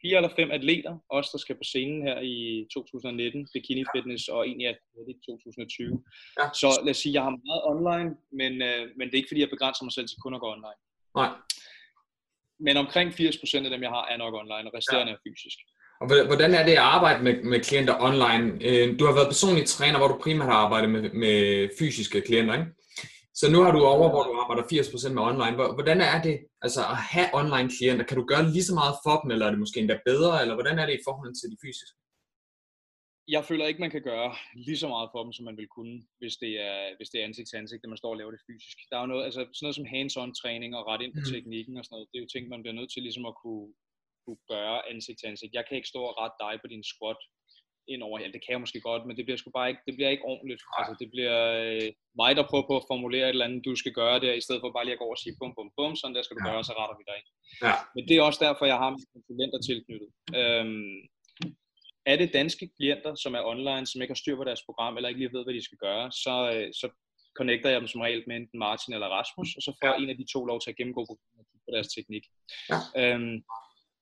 fire 0.01 0.15
eller 0.19 0.35
fem 0.39 0.51
atleter, 0.51 0.93
os 1.09 1.29
der 1.29 1.37
skal 1.37 1.55
på 1.55 1.65
scenen 1.71 1.99
her 2.07 2.17
i 2.21 2.67
2019, 2.73 3.47
Bikini 3.53 3.83
Fitness, 3.95 4.27
og 4.27 4.47
en 4.47 4.61
i 4.61 5.13
2020. 5.25 6.03
Ja. 6.39 6.45
Så 6.61 6.67
lad 6.85 6.91
os 6.95 6.97
sige, 6.97 7.13
jeg 7.13 7.23
har 7.23 7.35
meget 7.49 7.63
online, 7.73 8.09
men, 8.39 8.53
øh, 8.69 8.83
men 8.97 9.05
det 9.07 9.13
er 9.13 9.21
ikke 9.21 9.31
fordi, 9.31 9.41
jeg 9.41 9.55
begrænser 9.55 9.83
mig 9.85 9.93
selv 9.93 10.07
til 10.07 10.17
kun 10.23 10.35
at 10.37 10.41
gå 10.43 10.49
online. 10.57 10.79
Nej. 11.21 11.31
Men 12.65 12.77
omkring 12.77 13.07
80% 13.13 13.65
af 13.67 13.71
dem, 13.73 13.81
jeg 13.85 13.93
har, 13.95 14.03
er 14.11 14.17
nok 14.17 14.33
online, 14.41 14.65
og 14.69 14.73
resterende 14.77 15.11
ja. 15.11 15.17
er 15.17 15.23
fysisk. 15.27 15.57
Og 16.01 16.05
hvordan 16.31 16.51
er 16.53 16.63
det 16.65 16.71
at 16.71 16.87
arbejde 16.97 17.23
med, 17.23 17.43
med 17.43 17.59
klienter 17.59 17.95
online? 18.09 18.45
Øh, 18.67 18.99
du 18.99 19.05
har 19.05 19.13
været 19.13 19.27
personlig 19.33 19.65
træner, 19.65 19.97
hvor 19.97 20.07
du 20.07 20.17
primært 20.23 20.47
har 20.47 20.59
arbejdet 20.65 20.89
med, 20.89 21.03
med 21.23 21.69
fysiske 21.79 22.21
klienter, 22.21 22.53
ikke? 22.53 22.67
Så 23.39 23.45
nu 23.53 23.59
har 23.65 23.71
du 23.75 23.81
over, 23.95 24.07
hvor 24.13 24.23
du 24.27 24.33
arbejder 24.41 24.63
80% 24.63 25.13
med 25.15 25.23
online. 25.29 25.55
Hvordan 25.77 25.99
er 26.13 26.17
det 26.27 26.35
altså 26.65 26.81
at 26.93 26.99
have 27.13 27.29
online 27.41 27.69
klienter? 27.75 28.05
Kan 28.09 28.17
du 28.19 28.25
gøre 28.31 28.43
lige 28.53 28.67
så 28.69 28.73
meget 28.81 28.95
for 29.05 29.15
dem, 29.21 29.29
eller 29.31 29.45
er 29.45 29.51
det 29.53 29.63
måske 29.63 29.79
endda 29.79 29.97
bedre, 30.09 30.33
eller 30.41 30.55
hvordan 30.57 30.75
er 30.79 30.85
det 30.87 30.95
i 30.97 31.05
forhold 31.07 31.33
til 31.35 31.47
de 31.53 31.61
fysiske? 31.65 31.99
Jeg 33.35 33.43
føler 33.49 33.65
ikke, 33.67 33.83
man 33.85 33.95
kan 33.95 34.07
gøre 34.11 34.29
lige 34.67 34.81
så 34.83 34.87
meget 34.95 35.09
for 35.11 35.21
dem, 35.23 35.33
som 35.33 35.45
man 35.49 35.57
vil 35.59 35.69
kunne, 35.77 35.95
hvis 36.21 36.35
det 36.43 36.53
er, 36.71 36.79
hvis 36.97 37.09
det 37.11 37.17
er 37.19 37.27
ansigt 37.27 37.49
til 37.49 37.61
ansigt, 37.61 37.83
at 37.83 37.91
man 37.91 38.01
står 38.01 38.13
og 38.13 38.19
laver 38.19 38.33
det 38.35 38.45
fysisk. 38.49 38.77
Der 38.89 38.95
er 38.95 39.03
jo 39.03 39.11
noget, 39.11 39.25
altså 39.27 39.41
sådan 39.41 39.65
noget 39.65 39.79
som 39.79 39.91
hands-on 39.93 40.31
træning 40.41 40.71
og 40.77 40.87
ret 40.89 41.01
ind 41.05 41.13
på 41.15 41.23
mm. 41.23 41.29
teknikken 41.31 41.75
og 41.77 41.83
sådan 41.83 41.93
noget. 41.95 42.09
Det 42.09 42.17
er 42.17 42.23
jo 42.25 42.33
ting, 42.33 42.43
man 42.53 42.61
bliver 42.63 42.77
nødt 42.79 42.91
til 42.91 43.01
ligesom 43.07 43.25
at 43.31 43.35
kunne, 43.43 43.67
kunne 44.23 44.41
gøre 44.53 44.77
ansigt 44.91 45.17
til 45.19 45.29
ansigt. 45.31 45.57
Jeg 45.57 45.65
kan 45.65 45.77
ikke 45.77 45.93
stå 45.93 46.01
og 46.09 46.15
rette 46.21 46.37
dig 46.45 46.53
på 46.61 46.67
din 46.73 46.83
squat 46.91 47.21
ind 47.87 48.01
over 48.07 48.17
her. 48.19 48.33
Det 48.35 48.41
kan 48.43 48.53
jeg 48.53 48.63
måske 48.65 48.81
godt, 48.89 49.03
men 49.05 49.15
det 49.17 49.25
bliver 49.25 49.39
sgu 49.39 49.49
bare 49.59 49.69
ikke, 49.71 49.83
det 49.87 49.95
bliver 49.95 50.09
ikke 50.13 50.25
ordentligt. 50.33 50.61
Altså, 50.77 50.93
det 51.01 51.07
bliver 51.13 51.37
øh, 51.63 51.89
mig, 52.21 52.31
der 52.37 52.49
prøver 52.49 52.65
på 52.67 52.75
at 52.77 52.87
formulere 52.91 53.25
et 53.27 53.35
eller 53.35 53.47
andet, 53.47 53.65
du 53.69 53.75
skal 53.81 53.93
gøre 54.01 54.17
der, 54.25 54.33
i 54.33 54.45
stedet 54.45 54.61
for 54.61 54.75
bare 54.75 54.85
lige 54.85 54.97
at 54.97 55.01
gå 55.01 55.05
over 55.09 55.17
og 55.19 55.23
sige 55.23 55.37
bum, 55.39 55.53
bum, 55.57 55.69
bum, 55.77 55.93
sådan 55.95 56.15
der 56.15 56.23
skal 56.23 56.37
du 56.37 56.43
ja. 56.43 56.49
gøre, 56.49 56.63
så 56.67 56.73
retter 56.79 56.97
vi 56.99 57.03
dig 57.09 57.17
ind. 57.19 57.29
Ja. 57.67 57.75
Men 57.95 58.03
det 58.07 58.13
er 58.15 58.27
også 58.29 58.41
derfor, 58.45 58.63
jeg 58.71 58.79
har 58.83 58.89
mine 58.95 59.11
konsulenter 59.15 59.59
tilknyttet. 59.69 60.09
Øhm, 60.39 60.97
er 62.11 62.15
det 62.21 62.33
danske 62.39 62.65
klienter, 62.77 63.13
som 63.23 63.31
er 63.37 63.43
online, 63.53 63.85
som 63.87 64.01
ikke 64.01 64.13
har 64.15 64.23
styr 64.23 64.37
på 64.37 64.47
deres 64.49 64.63
program, 64.67 64.93
eller 64.95 65.09
ikke 65.09 65.21
lige 65.21 65.35
ved, 65.35 65.43
hvad 65.45 65.55
de 65.57 65.67
skal 65.67 65.79
gøre, 65.87 66.05
så, 66.23 66.35
øh, 66.53 66.67
så 66.79 66.87
connecter 67.39 67.69
jeg 67.69 67.79
dem 67.81 67.91
som 67.91 68.01
regel 68.01 68.23
med 68.27 68.35
enten 68.35 68.59
Martin 68.59 68.93
eller 68.93 69.09
Rasmus, 69.17 69.49
og 69.57 69.61
så 69.65 69.71
får 69.79 69.87
ja. 69.87 69.97
en 70.01 70.09
af 70.13 70.17
de 70.17 70.25
to 70.33 70.39
lov 70.45 70.59
til 70.61 70.69
at 70.69 70.77
gennemgå 70.79 71.01
på 71.65 71.69
deres 71.75 71.89
teknik. 71.95 72.25
Ja. 72.71 72.79
Øhm, 73.01 73.35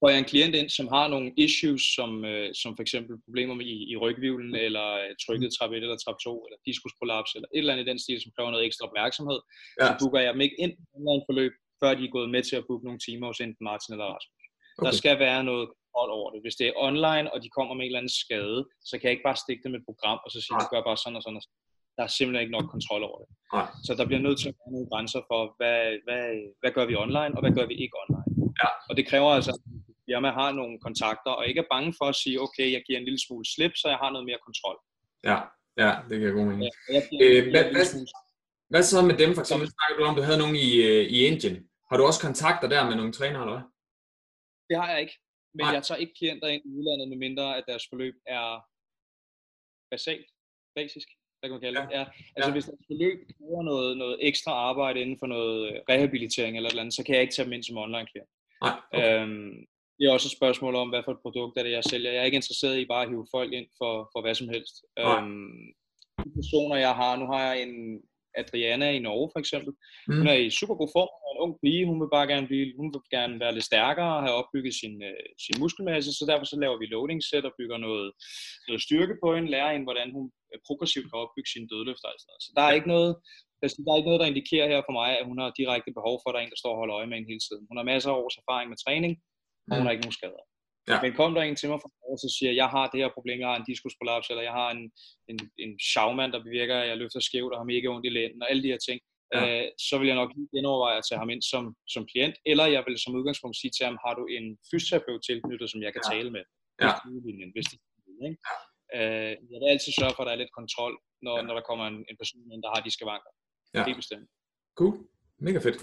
får 0.01 0.09
jeg 0.09 0.19
en 0.19 0.31
klient 0.31 0.55
ind, 0.59 0.69
som 0.77 0.87
har 0.95 1.05
nogle 1.13 1.29
issues, 1.45 1.83
som, 1.97 2.11
øh, 2.31 2.47
som 2.61 2.71
for 2.77 2.83
eksempel 2.85 3.15
problemer 3.25 3.53
med 3.59 3.65
i, 3.75 3.77
i 3.91 3.95
rygvivlen, 4.03 4.51
eller 4.65 4.87
øh, 5.01 5.11
trykket 5.23 5.49
trap 5.55 5.71
1 5.71 5.75
eller 5.75 5.99
trap 6.03 6.17
2, 6.23 6.45
eller 6.45 6.59
diskusprolaps, 6.69 7.31
eller 7.35 7.49
et 7.49 7.61
eller 7.61 7.73
andet 7.73 7.85
i 7.85 7.91
den 7.91 7.99
stil, 8.03 8.21
som 8.21 8.33
kræver 8.35 8.51
noget 8.51 8.65
ekstra 8.67 8.87
opmærksomhed, 8.87 9.39
ja. 9.79 9.85
så 9.87 9.93
booker 9.99 10.19
jeg 10.25 10.33
dem 10.33 10.45
ikke 10.47 10.59
ind 10.63 10.73
i 10.81 10.97
en 11.17 11.27
forløb, 11.29 11.53
før 11.81 11.91
de 11.97 12.03
er 12.05 12.15
gået 12.17 12.29
med 12.35 12.43
til 12.49 12.55
at 12.59 12.65
booke 12.67 12.85
nogle 12.87 13.01
timer 13.07 13.25
hos 13.27 13.39
enten 13.45 13.63
Martin 13.69 13.93
eller 13.93 14.09
Rasmus. 14.15 14.43
Okay. 14.77 14.85
Der 14.85 14.93
skal 15.01 15.15
være 15.25 15.41
noget 15.49 15.65
kontrol 15.73 16.09
over 16.17 16.29
det. 16.33 16.39
Hvis 16.45 16.57
det 16.59 16.65
er 16.67 16.79
online, 16.87 17.27
og 17.33 17.37
de 17.43 17.49
kommer 17.57 17.73
med 17.73 17.83
en 17.83 17.89
eller 17.91 18.01
anden 18.01 18.17
skade, 18.23 18.59
så 18.89 18.93
kan 18.97 19.05
jeg 19.07 19.15
ikke 19.15 19.27
bare 19.29 19.43
stikke 19.43 19.61
dem 19.63 19.71
med 19.73 19.79
et 19.81 19.89
program, 19.89 20.19
og 20.25 20.29
så 20.33 20.39
sige, 20.45 20.59
at 20.63 20.71
gør 20.71 20.89
bare 20.89 20.99
sådan 21.03 21.17
og 21.19 21.23
sådan 21.23 21.39
og 21.41 21.43
sådan. 21.45 21.61
Der 21.97 22.03
er 22.07 22.11
simpelthen 22.17 22.43
ikke 22.43 22.57
nok 22.57 22.67
kontrol 22.75 23.03
over 23.09 23.17
det. 23.21 23.29
Nej. 23.57 23.67
Så 23.85 23.91
der 23.99 24.05
bliver 24.09 24.23
nødt 24.25 24.39
til 24.41 24.49
at 24.51 24.55
være 24.59 24.73
nogle 24.75 24.89
grænser 24.91 25.21
for, 25.29 25.41
hvad, 25.59 25.79
hvad, 26.05 26.25
hvad 26.61 26.71
gør 26.77 26.85
vi 26.89 26.95
online, 27.05 27.33
og 27.35 27.41
hvad 27.43 27.53
gør 27.57 27.65
vi 27.71 27.75
ikke 27.83 27.95
online. 28.03 28.27
Ja. 28.61 28.69
Og 28.89 28.93
det 28.97 29.03
kræver 29.11 29.29
altså, 29.37 29.53
firma 30.12 30.30
har 30.39 30.52
nogle 30.60 30.76
kontakter, 30.88 31.32
og 31.39 31.43
ikke 31.50 31.62
er 31.65 31.71
bange 31.76 31.91
for 32.00 32.06
at 32.12 32.15
sige, 32.24 32.41
okay, 32.45 32.67
jeg 32.76 32.82
giver 32.88 33.00
en 33.00 33.08
lille 33.10 33.21
smule 33.26 33.45
slip, 33.54 33.74
så 33.82 33.88
jeg 33.93 34.00
har 34.04 34.12
noget 34.12 34.26
mere 34.30 34.41
kontrol. 34.47 34.78
Ja, 35.30 35.38
ja 35.84 35.91
det 36.10 36.15
giver 36.19 36.34
god 36.39 36.45
mening. 36.52 36.71
Ja, 36.95 37.02
øh, 37.24 37.41
hvad, 37.52 37.65
hvad, 37.74 37.86
hvad 38.71 38.84
så 38.84 38.97
med 39.10 39.17
dem, 39.24 39.32
for 39.36 39.41
eksempel 39.45 39.67
snakker 39.76 39.95
du 39.97 40.04
om, 40.10 40.15
du 40.15 40.24
havde 40.28 40.41
nogen 40.43 40.58
i, 40.67 40.69
øh, 40.89 41.04
i 41.15 41.17
Indien. 41.30 41.58
Har 41.89 41.95
du 41.97 42.04
også 42.10 42.21
kontakter 42.28 42.67
der 42.74 42.82
med 42.89 42.95
nogle 43.00 43.13
trænere, 43.17 43.41
eller 43.43 43.56
hvad? 43.58 43.65
Det 44.69 44.76
har 44.82 44.89
jeg 44.93 45.00
ikke, 45.06 45.15
men 45.58 45.63
Nej. 45.65 45.74
jeg 45.76 45.84
tager 45.84 46.04
ikke 46.04 46.17
klienter 46.19 46.47
ind 46.56 46.63
i 46.65 46.71
udlandet, 46.78 47.10
medmindre 47.10 47.58
at 47.58 47.63
deres 47.69 47.86
forløb 47.89 48.15
er 48.38 48.45
basalt, 49.93 50.28
basisk. 50.76 51.08
hvad 51.39 51.50
kan 51.50 51.56
man 51.56 51.62
kalde 51.65 51.80
det? 51.82 51.88
Ja. 51.97 52.06
Altså 52.36 52.50
ja. 52.50 52.56
hvis 52.56 52.65
der 52.65 52.78
forløb 52.89 53.17
kræver 53.38 53.63
noget, 53.71 53.97
noget 53.97 54.17
ekstra 54.30 54.52
arbejde 54.69 55.02
inden 55.04 55.17
for 55.19 55.28
noget 55.36 55.58
øh, 55.67 55.76
rehabilitering 55.89 56.54
eller 56.56 56.69
et 56.69 56.71
eller 56.71 56.84
andet, 56.84 56.97
så 56.97 57.04
kan 57.04 57.15
jeg 57.15 57.21
ikke 57.21 57.36
tage 57.36 57.45
dem 57.45 57.54
ind 57.54 57.63
som 57.63 57.78
online 57.78 58.08
klient. 58.12 58.32
Nej, 58.62 58.78
okay. 58.93 59.21
øhm, 59.21 59.65
det 60.01 60.07
er 60.07 60.15
også 60.17 60.27
et 60.27 60.37
spørgsmål 60.39 60.75
om, 60.75 60.89
hvad 60.89 61.03
for 61.05 61.11
et 61.11 61.23
produkt 61.25 61.57
er 61.57 61.63
det, 61.63 61.71
jeg 61.71 61.83
sælger. 61.83 62.11
Jeg 62.11 62.21
er 62.21 62.29
ikke 62.29 62.41
interesseret 62.41 62.77
i 62.79 62.91
bare 62.93 63.03
at 63.03 63.09
hive 63.09 63.27
folk 63.35 63.51
ind 63.59 63.67
for, 63.79 63.93
for 64.11 64.19
hvad 64.21 64.35
som 64.35 64.49
helst. 64.55 64.75
Øhm, 65.01 65.61
de 66.23 66.29
personer, 66.39 66.75
jeg 66.85 66.93
har, 67.01 67.13
nu 67.15 67.25
har 67.31 67.41
jeg 67.47 67.55
en 67.63 67.75
Adriana 68.41 68.87
i 68.91 68.99
Norge 69.07 69.29
for 69.33 69.39
eksempel. 69.43 69.71
Mm. 70.07 70.17
Hun 70.17 70.27
er 70.33 70.37
i 70.45 70.49
super 70.59 70.75
god 70.81 70.89
form, 70.97 71.11
og 71.23 71.29
en 71.31 71.41
ung 71.45 71.53
pige, 71.63 71.87
hun 71.89 71.99
vil 72.01 72.15
bare 72.17 72.31
gerne 72.33 72.47
blive, 72.51 72.67
hun 72.79 72.89
vil 72.93 73.01
gerne 73.17 73.35
være 73.43 73.55
lidt 73.55 73.69
stærkere 73.71 74.11
og 74.17 74.23
have 74.25 74.37
opbygget 74.41 74.73
sin, 74.81 74.95
øh, 75.09 75.25
sin 75.45 75.57
muskelmasse, 75.61 76.11
så 76.13 76.23
derfor 76.29 76.45
så 76.49 76.57
laver 76.63 76.77
vi 76.79 76.85
loading 76.93 77.21
set 77.23 77.45
og 77.49 77.53
bygger 77.59 77.77
noget, 77.87 78.07
noget 78.67 78.81
styrke 78.87 79.15
på 79.23 79.27
hende, 79.35 79.51
lærer 79.53 79.71
hende, 79.73 79.89
hvordan 79.89 80.09
hun 80.17 80.25
øh, 80.51 80.59
progressivt 80.67 81.07
kan 81.09 81.21
opbygge 81.23 81.51
sine 81.53 81.69
dødløfter. 81.71 82.09
Altså. 82.13 82.29
Så 82.43 82.49
der 82.55 82.63
er 82.67 82.73
ikke 82.77 82.93
noget, 82.95 83.11
der 83.61 83.91
er 83.91 83.99
ikke 83.99 84.11
noget, 84.11 84.23
der 84.23 84.31
indikerer 84.33 84.67
her 84.73 84.81
for 84.87 84.95
mig, 85.01 85.09
at 85.19 85.25
hun 85.29 85.37
har 85.41 85.57
direkte 85.59 85.91
behov 85.97 86.15
for, 86.19 86.27
at 86.29 86.33
der 86.33 86.39
er 86.39 86.45
en, 86.45 86.53
der 86.55 86.61
står 86.63 86.73
og 86.73 86.79
holder 86.81 86.97
øje 86.99 87.09
med 87.09 87.17
hende 87.17 87.31
hele 87.31 87.45
tiden. 87.47 87.63
Hun 87.69 87.77
har 87.77 87.91
masser 87.91 88.09
af 88.11 88.19
års 88.21 88.37
erfaring 88.41 88.67
med 88.69 88.79
træning, 88.85 89.13
hun 89.77 89.86
har 89.86 89.91
ikke 89.91 90.05
nogen 90.05 90.19
skader. 90.19 90.43
Ja. 90.89 91.01
Men 91.01 91.13
kom 91.19 91.34
der 91.36 91.41
en 91.41 91.55
til 91.55 91.69
mig 91.69 91.79
og 92.12 92.17
så 92.23 92.27
siger, 92.38 92.51
jeg 92.62 92.69
har 92.75 92.86
det 92.91 92.99
her 93.03 93.12
problem, 93.17 93.39
jeg 93.39 93.49
har 93.51 93.60
en 93.60 93.69
diskusprolaps, 93.71 94.27
eller 94.29 94.43
jeg 94.49 94.55
har 94.62 94.69
en, 94.77 94.84
en, 95.31 95.38
en 95.65 95.73
shavmand, 95.89 96.31
der 96.34 96.43
bevirker, 96.47 96.75
at 96.81 96.88
jeg 96.89 96.97
løfter 96.97 97.19
skævt 97.19 97.53
og 97.53 97.60
har 97.60 97.71
mega 97.73 97.88
ondt 97.93 98.05
i 98.10 98.10
lænden, 98.17 98.41
og 98.43 98.47
alle 98.49 98.63
de 98.63 98.71
her 98.73 98.81
ting, 98.88 98.99
ja. 99.34 99.39
øh, 99.41 99.67
så 99.88 99.95
vil 99.99 100.07
jeg 100.12 100.17
nok 100.21 100.31
genoverveje 100.55 100.97
at 100.97 101.05
tage 101.10 101.19
ham 101.21 101.29
ind 101.34 101.43
som, 101.51 101.63
som 101.93 102.03
klient, 102.12 102.36
eller 102.51 102.65
jeg 102.75 102.84
vil 102.88 102.97
som 103.03 103.15
udgangspunkt 103.19 103.57
sige 103.62 103.71
til 103.77 103.86
ham, 103.89 103.97
har 104.05 104.13
du 104.19 104.23
en 104.38 104.45
fysioterapeut 104.69 105.21
tilknyttet, 105.29 105.67
som 105.71 105.81
jeg 105.86 105.91
kan 105.93 106.03
ja. 106.05 106.10
tale 106.13 106.29
med? 106.38 106.43
Ja. 106.86 106.91
Hvis 107.55 107.67
det 107.71 107.77
er 108.21 108.27
ikke? 108.29 108.41
Øh, 108.97 109.34
jeg 109.51 109.57
vil 109.62 109.69
altid 109.73 109.91
sørge 109.99 110.13
for, 110.15 110.21
at 110.23 110.27
der 110.27 110.34
er 110.36 110.41
lidt 110.43 110.53
kontrol, 110.60 110.93
når, 111.25 111.36
ja. 111.38 111.43
når 111.47 111.53
der 111.57 111.63
kommer 111.69 111.86
en, 111.91 111.99
en 112.12 112.17
person 112.21 112.51
ind, 112.53 112.63
der 112.65 112.71
har 112.75 112.81
de 112.86 112.91
skavanker. 112.97 113.31
Ja. 113.73 113.84
Det 113.86 113.91
er 113.91 113.99
bestemt. 114.03 114.27
Cool. 114.79 114.93
Mega 115.47 115.60
fedt. 115.65 115.77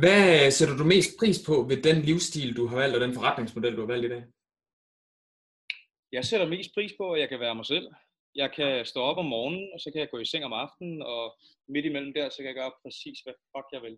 Hvad 0.00 0.50
sætter 0.50 0.76
du 0.76 0.84
mest 0.84 1.10
pris 1.20 1.38
på 1.46 1.54
ved 1.70 1.82
den 1.82 2.02
livsstil, 2.02 2.56
du 2.56 2.66
har 2.66 2.76
valgt, 2.76 2.96
og 2.96 3.00
den 3.00 3.14
forretningsmodel, 3.14 3.76
du 3.76 3.80
har 3.80 3.92
valgt 3.94 4.06
i 4.06 4.08
dag? 4.14 4.22
Jeg 6.12 6.24
sætter 6.24 6.54
mest 6.54 6.70
pris 6.74 6.92
på, 7.00 7.12
at 7.12 7.20
jeg 7.20 7.28
kan 7.28 7.40
være 7.40 7.54
mig 7.54 7.66
selv. 7.66 7.86
Jeg 8.34 8.50
kan 8.56 8.86
stå 8.92 9.00
op 9.10 9.18
om 9.22 9.28
morgenen, 9.34 9.66
og 9.74 9.80
så 9.80 9.90
kan 9.90 10.00
jeg 10.00 10.10
gå 10.10 10.18
i 10.18 10.30
seng 10.30 10.44
om 10.44 10.52
aftenen, 10.52 11.02
og 11.02 11.24
midt 11.68 11.86
imellem 11.86 12.12
der, 12.14 12.28
så 12.28 12.36
kan 12.36 12.50
jeg 12.50 12.60
gøre 12.60 12.78
præcis, 12.82 13.18
hvad 13.24 13.34
fuck 13.52 13.68
jeg 13.74 13.82
vil. 13.86 13.96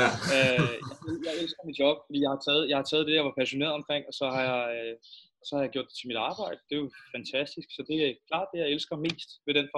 Ja. 0.00 0.08
øh, 0.36 0.74
jeg, 0.88 0.96
jeg 1.26 1.34
elsker 1.42 1.62
mit 1.66 1.78
job, 1.82 1.96
fordi 2.06 2.18
jeg 2.24 2.30
har, 2.34 2.40
taget, 2.46 2.68
jeg 2.70 2.76
har 2.80 2.88
taget 2.90 3.06
det, 3.06 3.14
jeg 3.18 3.24
var 3.28 3.38
passioneret 3.40 3.72
omkring, 3.80 4.02
og 4.10 4.14
så 4.20 4.26
har 4.34 4.42
jeg 4.50 4.64
øh, 4.78 4.94
og 5.42 5.46
så 5.48 5.52
har 5.56 5.62
jeg 5.64 5.74
gjort 5.74 5.88
det 5.90 5.96
til 5.98 6.08
mit 6.10 6.22
arbejde. 6.30 6.58
Det 6.68 6.74
er 6.74 6.82
jo 6.84 6.90
fantastisk. 7.16 7.68
Så 7.76 7.80
det 7.88 7.96
er 8.06 8.10
klart 8.30 8.48
det, 8.52 8.58
jeg 8.62 8.70
elsker 8.74 9.04
mest 9.06 9.28
ved 9.46 9.54
den 9.58 9.68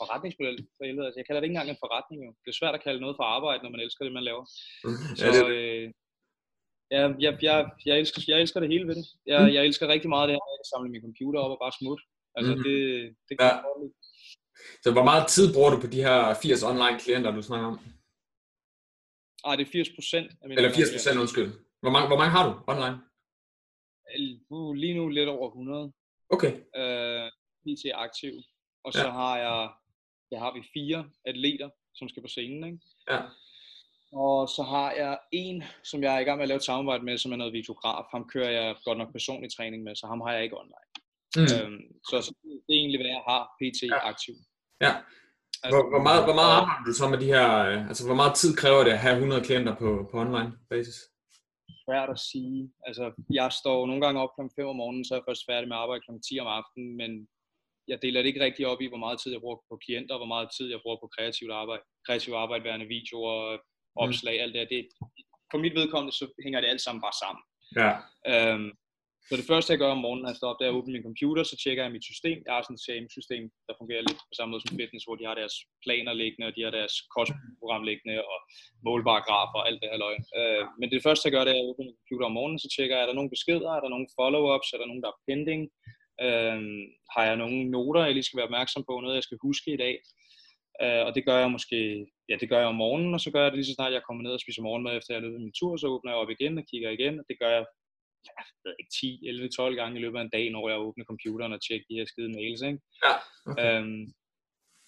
forretningsmodel. 0.00 0.58
For 0.76 0.84
helvede. 0.88 1.06
Altså, 1.06 1.18
jeg 1.20 1.26
kalder 1.26 1.40
det 1.40 1.46
ikke 1.46 1.56
engang 1.56 1.72
en 1.72 1.84
forretning. 1.84 2.18
Jo. 2.26 2.30
Det 2.42 2.48
er 2.50 2.60
svært 2.60 2.76
at 2.78 2.84
kalde 2.86 3.00
noget 3.04 3.18
for 3.18 3.26
arbejde, 3.36 3.62
når 3.62 3.72
man 3.74 3.84
elsker 3.86 4.02
det, 4.04 4.12
man 4.18 4.28
laver. 4.30 4.44
Mm. 4.86 5.16
Så 5.20 5.28
øh, 5.56 5.86
ja, 6.94 7.00
jeg, 7.24 7.32
jeg, 7.46 7.56
jeg, 7.88 7.96
elsker, 8.02 8.20
jeg 8.32 8.38
elsker 8.42 8.60
det 8.62 8.72
hele 8.74 8.86
ved 8.88 8.96
det. 9.00 9.06
Jeg, 9.30 9.38
mm. 9.40 9.54
jeg 9.56 9.62
elsker 9.68 9.92
rigtig 9.94 10.10
meget 10.14 10.26
det 10.28 10.34
her, 10.36 10.44
at 10.48 10.58
jeg 10.60 10.70
samle 10.72 10.90
min 10.94 11.06
computer 11.08 11.38
op 11.44 11.54
og 11.54 11.60
bare 11.64 11.74
smutte. 11.80 12.02
Altså, 12.36 12.52
mm. 12.54 12.62
det, 12.66 12.76
det 13.26 13.34
kan 13.34 13.46
ja. 13.46 13.54
jeg 13.54 13.90
Så 14.84 14.88
hvor 14.96 15.06
meget 15.10 15.24
tid 15.34 15.46
bruger 15.54 15.70
du 15.74 15.78
på 15.84 15.88
de 15.94 16.04
her 16.06 16.18
80 16.34 16.62
online 16.70 16.98
klienter, 17.02 17.30
du 17.38 17.42
snakker 17.50 17.66
om? 17.72 17.78
Ah, 19.46 19.52
det 19.58 19.64
er 19.66 19.72
80 19.72 19.88
procent. 19.98 20.28
Eller 20.58 20.72
80 20.74 20.94
procent, 20.96 21.16
undskyld. 21.24 21.50
Hvor 21.82 21.92
mange, 21.94 22.06
hvor 22.10 22.18
mange 22.20 22.32
har 22.36 22.44
du 22.48 22.52
online? 22.72 22.98
Uh, 24.50 24.74
lige 24.74 24.94
nu 24.94 25.08
lidt 25.08 25.28
over 25.28 25.48
100. 25.48 25.92
Okay. 26.30 26.52
Øh, 26.76 27.30
PT 27.62 27.82
aktiv. 27.94 28.32
Og 28.84 28.92
så 28.92 29.06
ja. 29.06 29.10
har 29.10 29.38
jeg, 29.38 29.70
der 30.30 30.38
har 30.38 30.54
vi 30.54 30.62
fire 30.74 31.10
atleter, 31.26 31.70
som 31.94 32.08
skal 32.08 32.22
på 32.22 32.28
scenen. 32.28 32.64
Ikke? 32.64 32.78
Ja. 33.10 33.20
Og 34.12 34.48
så 34.48 34.62
har 34.62 34.92
jeg 34.92 35.18
en, 35.32 35.64
som 35.84 36.02
jeg 36.02 36.14
er 36.14 36.18
i 36.18 36.24
gang 36.24 36.36
med 36.36 36.42
at 36.44 36.48
lave 36.48 36.56
et 36.56 36.64
samarbejde 36.70 37.04
med, 37.04 37.18
som 37.18 37.32
er 37.32 37.36
noget 37.36 37.52
videograf. 37.52 38.04
Ham 38.10 38.28
kører 38.28 38.50
jeg 38.50 38.76
godt 38.84 38.98
nok 38.98 39.12
personlig 39.12 39.50
træning 39.56 39.82
med, 39.82 39.96
så 39.96 40.06
ham 40.06 40.20
har 40.20 40.32
jeg 40.32 40.42
ikke 40.42 40.58
online. 40.58 40.88
Mm. 41.36 41.42
Øhm, 41.42 41.82
så, 42.08 42.16
så 42.26 42.30
det 42.44 42.74
er 42.74 42.80
egentlig, 42.80 43.00
hvad 43.00 43.12
jeg 43.16 43.24
har 43.28 43.42
PT 43.58 43.82
ja. 43.82 44.08
aktiv. 44.08 44.34
Ja. 44.80 44.92
Altså, 45.62 45.76
hvor, 45.76 45.90
hvor, 45.92 46.02
meget, 46.02 46.24
hvor 46.24 46.34
meget 46.34 46.52
arbejder 46.60 46.84
du 46.86 46.92
så 46.92 47.08
med 47.08 47.18
de 47.18 47.26
her, 47.34 47.46
øh, 47.68 47.88
altså 47.88 48.06
hvor 48.06 48.14
meget 48.14 48.34
tid 48.34 48.56
kræver 48.56 48.84
det 48.84 48.90
at 48.90 48.98
have 48.98 49.14
100 49.14 49.44
klienter 49.44 49.74
på, 49.82 50.08
på 50.10 50.20
online 50.20 50.52
basis? 50.70 50.96
Svært 51.84 52.10
at 52.14 52.20
sige. 52.30 52.60
Altså, 52.86 53.04
jeg 53.38 53.48
står 53.60 53.86
nogle 53.86 54.02
gange 54.04 54.20
op 54.24 54.32
kl. 54.36 54.42
5 54.56 54.66
om 54.72 54.76
morgenen, 54.76 55.04
så 55.04 55.14
er 55.14 55.18
jeg 55.18 55.28
først 55.28 55.46
færdig 55.50 55.68
med 55.68 55.76
arbejde 55.76 56.02
kl. 56.04 56.10
10 56.28 56.40
om 56.44 56.50
aftenen, 56.58 56.90
men 57.00 57.10
jeg 57.90 57.98
deler 58.02 58.20
det 58.20 58.28
ikke 58.28 58.44
rigtig 58.44 58.66
op 58.66 58.80
i, 58.80 58.88
hvor 58.92 59.02
meget 59.04 59.20
tid 59.20 59.32
jeg 59.32 59.40
bruger 59.44 59.58
på 59.70 59.76
klienter, 59.84 60.14
og 60.14 60.20
hvor 60.22 60.32
meget 60.34 60.48
tid 60.56 60.66
jeg 60.70 60.80
bruger 60.82 60.98
på 61.00 61.08
kreativt 61.16 61.52
arbejde. 61.60 61.82
Kreativt 62.06 62.36
arbejde, 62.42 62.64
værende 62.64 62.86
videoer, 62.96 63.58
opslag, 64.04 64.36
mm. 64.36 64.42
alt 64.42 64.54
det, 64.54 64.68
det 64.70 64.88
For 65.50 65.58
mit 65.58 65.74
vedkommende, 65.80 66.12
så 66.20 66.24
hænger 66.44 66.60
det 66.60 66.68
alt 66.68 66.84
sammen 66.86 67.02
bare 67.06 67.18
sammen. 67.22 67.42
Ja. 67.80 67.92
Øhm, 68.32 68.70
så 69.28 69.32
det 69.40 69.50
første, 69.50 69.72
jeg 69.72 69.80
gør 69.82 69.96
om 69.96 70.04
morgenen, 70.04 70.22
når 70.22 70.32
jeg 70.32 70.40
står 70.40 70.50
op, 70.50 70.58
det 70.58 70.66
er 70.66 70.72
at 70.72 70.78
åbne 70.78 70.94
min 70.96 71.08
computer, 71.10 71.42
så 71.42 71.56
tjekker 71.62 71.82
jeg 71.84 71.94
mit 71.96 72.08
system. 72.10 72.38
Jeg 72.46 72.52
har 72.54 72.62
sådan 72.62 72.78
et 72.78 72.84
CRM-system, 72.86 73.44
der 73.68 73.74
fungerer 73.80 74.02
lidt 74.08 74.20
på 74.28 74.34
samme 74.36 74.50
måde 74.50 74.62
som 74.62 74.78
fitness, 74.80 75.06
hvor 75.06 75.18
de 75.18 75.28
har 75.28 75.36
deres 75.40 75.56
planer 75.84 76.12
liggende, 76.22 76.46
og 76.48 76.54
de 76.56 76.64
har 76.66 76.72
deres 76.78 76.94
kostprogram 77.14 77.82
liggende, 77.90 78.16
og 78.32 78.38
målbare 78.86 79.22
grafer 79.28 79.58
og 79.60 79.66
alt 79.68 79.80
det 79.82 79.90
her 79.90 80.02
løgn. 80.04 80.24
Øh, 80.38 80.64
men 80.80 80.88
det 80.92 81.04
første, 81.06 81.26
jeg 81.26 81.34
gør, 81.34 81.44
det 81.44 81.52
er 81.52 81.62
at 81.62 81.68
åbne 81.70 81.84
min 81.86 81.98
computer 82.00 82.26
om 82.30 82.36
morgenen, 82.38 82.62
så 82.62 82.68
tjekker 82.74 82.94
jeg, 82.96 83.02
er 83.02 83.10
der 83.10 83.18
nogle 83.18 83.34
beskeder, 83.34 83.70
er 83.72 83.82
der 83.82 83.94
nogle 83.94 84.08
follow-ups, 84.18 84.68
er 84.74 84.78
der 84.80 84.90
nogen, 84.90 85.04
der 85.04 85.10
er 85.12 85.20
pending, 85.28 85.62
øh, 86.26 86.58
har 87.14 87.24
jeg 87.28 87.36
nogle 87.42 87.58
noter, 87.74 88.02
jeg 88.04 88.14
lige 88.14 88.28
skal 88.28 88.38
være 88.38 88.50
opmærksom 88.50 88.82
på, 88.88 88.94
noget 89.00 89.18
jeg 89.18 89.26
skal 89.28 89.42
huske 89.46 89.68
i 89.76 89.82
dag. 89.84 89.94
Øh, 90.82 91.02
og 91.06 91.10
det 91.16 91.22
gør 91.28 91.38
jeg 91.42 91.50
måske, 91.56 91.78
ja 92.30 92.34
det 92.40 92.48
gør 92.50 92.60
jeg 92.62 92.72
om 92.72 92.80
morgenen, 92.84 93.14
og 93.16 93.20
så 93.24 93.30
gør 93.30 93.42
jeg 93.42 93.50
det 93.50 93.58
lige 93.58 93.70
så 93.70 93.76
snart 93.78 93.96
jeg 93.96 94.06
kommer 94.06 94.22
ned 94.22 94.32
og 94.36 94.42
spiser 94.44 94.62
morgenmad, 94.62 94.96
efter 94.96 95.10
jeg 95.14 95.18
har 95.20 95.26
løbet 95.26 95.40
min 95.46 95.58
tur, 95.60 95.72
så 95.76 95.86
åbner 95.94 96.10
jeg 96.10 96.20
op 96.22 96.30
igen 96.30 96.58
og 96.60 96.64
kigger 96.70 96.90
igen, 96.90 97.14
og 97.20 97.24
det 97.28 97.36
gør 97.40 97.50
jeg 97.56 97.64
jeg 98.28 98.74
ikke, 98.80 98.92
10, 99.00 99.28
11, 99.28 99.48
12 99.48 99.76
gange 99.80 99.98
i 99.98 100.02
løbet 100.02 100.18
af 100.18 100.22
en 100.24 100.34
dag, 100.36 100.44
når 100.50 100.68
jeg 100.68 100.78
åbner 100.86 101.04
computeren 101.10 101.52
og 101.56 101.60
tjekker 101.62 101.86
de 101.90 101.98
her 101.98 102.06
skide 102.12 102.32
mails. 102.38 102.60
Ikke? 102.68 102.80
Ja, 103.06 103.14
okay. 103.50 103.62
øhm, 103.62 104.04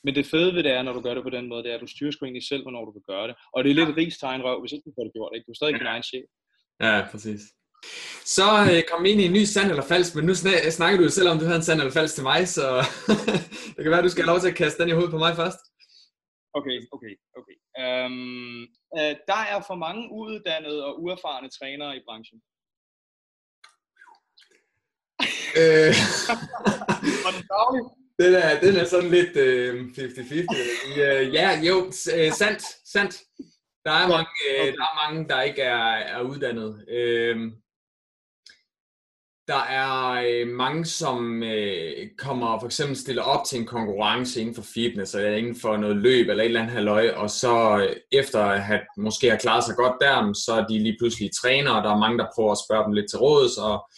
men 0.05 0.13
det 0.19 0.27
fede 0.33 0.55
ved 0.55 0.63
det 0.67 0.73
er, 0.73 0.83
når 0.83 0.93
du 0.93 1.01
gør 1.01 1.15
det 1.15 1.23
på 1.23 1.35
den 1.37 1.47
måde, 1.49 1.63
det 1.63 1.71
er, 1.71 1.75
at 1.75 1.85
du 1.87 1.93
styrer 1.95 2.13
sgu 2.13 2.25
egentlig 2.25 2.49
selv, 2.49 2.63
hvornår 2.63 2.85
du 2.85 2.93
vil 2.93 3.09
gøre 3.13 3.27
det. 3.29 3.37
Og 3.55 3.59
det 3.65 3.71
er 3.71 3.79
lidt 3.81 3.97
rigs 3.97 4.17
røv, 4.47 4.61
hvis 4.61 4.73
ikke 4.73 4.87
du 4.89 4.95
får 4.97 5.05
det 5.05 5.13
gjort. 5.17 5.33
Ikke? 5.35 5.47
Du 5.47 5.53
er 5.53 5.61
stadig 5.61 5.73
ja. 5.75 5.79
din 5.79 5.93
egen 5.95 6.07
chef. 6.11 6.27
Ja, 6.87 6.95
præcis. 7.13 7.43
Så 8.37 8.47
øh, 8.71 8.81
kom 8.89 9.05
vi 9.05 9.09
ind 9.11 9.21
i 9.21 9.29
en 9.31 9.39
ny 9.39 9.45
sand 9.55 9.69
eller 9.71 9.87
falsk, 9.93 10.11
men 10.15 10.25
nu 10.29 10.35
snakker 10.79 10.97
du 10.99 11.05
jo 11.09 11.17
selv 11.19 11.29
om, 11.29 11.39
du 11.39 11.45
havde 11.45 11.61
en 11.63 11.69
sand 11.69 11.81
eller 11.81 11.99
falsk 11.99 12.15
til 12.15 12.29
mig, 12.31 12.41
så 12.57 12.65
det 13.75 13.81
kan 13.83 13.93
være, 13.93 14.03
at 14.03 14.09
du 14.09 14.15
skal 14.15 14.25
have 14.25 14.33
lov 14.33 14.41
til 14.41 14.53
at 14.53 14.61
kaste 14.63 14.79
den 14.81 14.91
i 14.91 14.97
hovedet 14.97 15.15
på 15.15 15.23
mig 15.25 15.33
først. 15.43 15.61
Okay, 16.59 16.79
okay, 16.95 17.15
okay. 17.39 17.57
Um, 17.85 18.61
uh, 18.99 19.13
der 19.31 19.41
er 19.53 19.59
for 19.69 19.77
mange 19.87 20.03
uuddannede 20.19 20.81
og 20.89 20.93
uerfarne 21.03 21.49
trænere 21.59 21.97
i 21.97 22.03
branchen. 22.07 22.39
Øh, 25.57 25.95
den, 28.21 28.35
er, 28.35 28.61
den 28.61 28.77
er 28.77 28.85
sådan 28.85 29.11
lidt 29.11 29.37
øh, 29.37 29.85
50-50. 29.85 31.01
Øh, 31.01 31.35
ja, 31.35 31.61
jo, 31.61 31.87
øh, 31.87 32.33
sandt, 32.33 32.63
sandt. 32.93 33.15
Der 33.85 33.93
er, 33.93 34.09
mange, 34.09 34.31
øh, 34.51 34.67
der 34.67 34.83
er 34.83 35.09
mange, 35.09 35.29
der 35.29 35.43
ikke 35.43 35.63
er, 35.63 35.95
er 36.17 36.21
uddannet. 36.23 36.85
Øh, 36.89 37.37
der 39.49 39.61
er 39.61 40.25
øh, 40.27 40.49
mange, 40.49 40.85
som 40.85 41.43
øh, 41.43 42.09
kommer 42.19 42.59
for 42.61 42.67
eksempel 42.67 42.97
stiller 42.97 43.23
op 43.23 43.45
til 43.47 43.61
en 43.61 43.67
konkurrence 43.67 44.41
inden 44.41 44.55
for 44.55 44.65
fitness, 44.75 45.15
eller 45.15 45.37
inden 45.37 45.57
for 45.61 45.77
noget 45.77 45.97
løb, 45.97 46.29
eller 46.29 46.43
et 46.43 46.47
eller 46.47 46.61
andet 46.61 46.75
halvøj, 46.75 47.11
og 47.11 47.31
så 47.31 47.79
øh, 47.79 47.97
efter 48.13 48.45
at 48.45 48.63
have 48.63 48.81
måske 48.99 49.31
har 49.31 49.37
klaret 49.37 49.65
sig 49.65 49.77
godt 49.77 49.97
der, 50.01 50.33
så 50.33 50.53
er 50.53 50.67
de 50.67 50.79
lige 50.79 50.97
pludselig 51.01 51.31
træner, 51.43 51.71
og 51.71 51.85
der 51.85 51.91
er 51.91 51.99
mange, 51.99 52.19
der 52.19 52.27
prøver 52.35 52.53
at 52.53 52.63
spørge 52.69 52.85
dem 52.85 52.93
lidt 52.93 53.11
til 53.11 53.19
råds, 53.19 53.57
og 53.57 53.91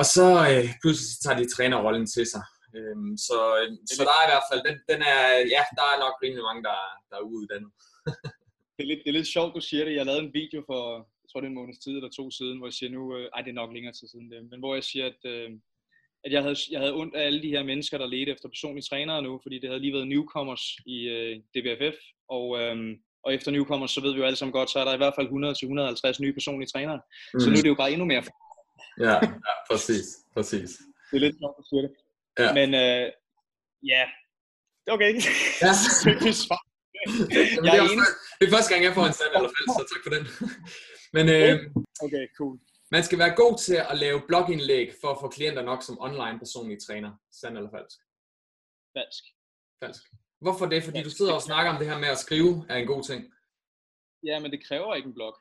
og 0.00 0.04
så 0.16 0.26
øh, 0.50 0.66
pludselig 0.82 1.14
tager 1.24 1.38
de 1.40 1.52
trænerrollen 1.54 2.06
til 2.14 2.26
sig. 2.34 2.44
Øhm, 2.76 3.12
så, 3.28 3.38
øh, 3.58 3.68
så 3.96 4.02
der 4.08 4.14
er 4.16 4.24
i 4.26 4.32
hvert 4.32 4.48
fald, 4.50 4.62
den, 4.68 4.76
den 4.90 5.00
er, 5.14 5.22
ja, 5.54 5.62
der 5.78 5.86
er 5.92 6.02
nok 6.04 6.14
rimelig 6.22 6.44
mange, 6.48 6.62
der, 6.68 6.78
der 7.10 7.16
er 7.18 7.30
uddannet. 7.34 7.72
det, 8.74 8.82
er 8.84 8.90
lidt, 8.92 9.02
det 9.04 9.10
er 9.10 9.18
lidt 9.18 9.34
sjovt, 9.36 9.54
du 9.58 9.62
siger 9.68 9.84
det. 9.84 9.94
Jeg 9.98 10.06
lavede 10.06 10.24
en 10.26 10.36
video 10.40 10.60
for, 10.70 10.80
jeg 11.22 11.28
tror 11.28 11.40
det 11.40 11.48
er 11.48 11.54
en 11.54 11.60
måneds 11.60 11.78
tid 11.84 11.94
eller 11.96 12.16
to 12.16 12.24
siden, 12.38 12.58
hvor 12.58 12.68
jeg 12.70 12.78
siger 12.78 12.90
nu, 12.96 13.02
øh, 13.16 13.26
ej 13.34 13.40
det 13.42 13.50
er 13.50 13.60
nok 13.62 13.72
længere 13.74 13.94
tid 13.96 14.08
siden 14.08 14.30
det, 14.32 14.40
men 14.50 14.58
hvor 14.60 14.74
jeg 14.74 14.84
siger, 14.90 15.06
at, 15.12 15.20
øh, 15.32 15.50
at 16.24 16.30
jeg, 16.34 16.42
havde, 16.42 16.56
jeg 16.72 16.80
havde 16.80 16.98
ondt 17.00 17.14
af 17.16 17.22
alle 17.26 17.42
de 17.42 17.54
her 17.54 17.62
mennesker, 17.70 17.98
der 17.98 18.12
ledte 18.14 18.32
efter 18.32 18.48
personlige 18.48 18.88
trænere 18.90 19.22
nu, 19.22 19.32
fordi 19.42 19.56
det 19.58 19.68
havde 19.70 19.84
lige 19.84 19.96
været 19.96 20.08
newcomers 20.08 20.64
i 20.94 20.98
øh, 21.16 21.32
DBFF, 21.54 21.98
og, 22.36 22.46
øh, 22.60 22.76
og 23.24 23.34
efter 23.34 23.50
newcomers, 23.50 23.90
så 23.90 24.00
ved 24.00 24.12
vi 24.12 24.18
jo 24.20 24.26
alle 24.28 24.36
sammen 24.36 24.52
godt, 24.58 24.70
så 24.70 24.78
er 24.78 24.84
der 24.84 24.94
i 24.94 25.02
hvert 25.02 25.16
fald 25.16 25.28
100-150 26.16 26.22
nye 26.22 26.32
personlige 26.32 26.70
trænere. 26.74 27.00
Mm. 27.34 27.40
Så 27.40 27.46
nu 27.50 27.56
er 27.56 27.62
det 27.62 27.74
jo 27.74 27.82
bare 27.82 27.92
endnu 27.92 28.06
mere 28.12 28.22
Ja, 29.00 29.14
ja 29.46 29.54
præcis, 29.70 30.06
præcis. 30.34 30.70
Det 31.10 31.16
er 31.16 31.24
lidt 31.26 31.36
sjovt 31.40 31.56
at 31.58 31.64
sige 31.70 31.82
det. 31.82 31.92
Ja. 32.38 32.48
Men 32.58 32.68
øh, 32.84 33.04
ja, 33.92 34.02
okay. 34.94 35.10
Ja. 35.64 35.72
jeg 37.66 37.76
er, 37.78 37.82
enig. 37.92 38.08
det 38.38 38.44
er 38.46 38.52
første 38.56 38.70
gang, 38.72 38.84
jeg 38.84 38.94
får 38.98 39.06
en 39.06 39.16
sand 39.20 39.32
eller 39.36 39.50
fald, 39.56 39.68
så 39.78 39.84
tak 39.92 40.02
for 40.04 40.12
den. 40.16 40.24
Men 41.16 41.24
øh, 41.36 41.54
okay, 42.04 42.24
cool. 42.38 42.58
man 42.90 43.02
skal 43.04 43.18
være 43.18 43.34
god 43.42 43.58
til 43.66 43.78
at 43.92 43.98
lave 43.98 44.22
blogindlæg 44.28 44.86
for 45.00 45.08
at 45.08 45.18
få 45.20 45.28
klienter 45.28 45.62
nok 45.62 45.82
som 45.82 46.00
online 46.00 46.38
personlige 46.38 46.80
træner. 46.86 47.10
Sand 47.40 47.56
eller 47.56 47.70
falsk? 47.76 47.98
Falsk. 48.96 49.24
Falsk. 49.82 50.02
Hvorfor 50.40 50.66
det? 50.66 50.82
Fordi 50.84 51.02
du 51.02 51.10
sidder 51.10 51.34
og 51.34 51.42
snakker 51.42 51.72
om 51.72 51.78
det 51.78 51.86
her 51.90 51.98
med 51.98 52.08
at 52.08 52.18
skrive 52.18 52.66
er 52.68 52.76
en 52.76 52.86
god 52.86 53.02
ting. 53.02 53.20
Ja, 54.24 54.40
men 54.40 54.50
det 54.50 54.66
kræver 54.68 54.94
ikke 54.94 55.06
en 55.06 55.14
blog. 55.14 55.34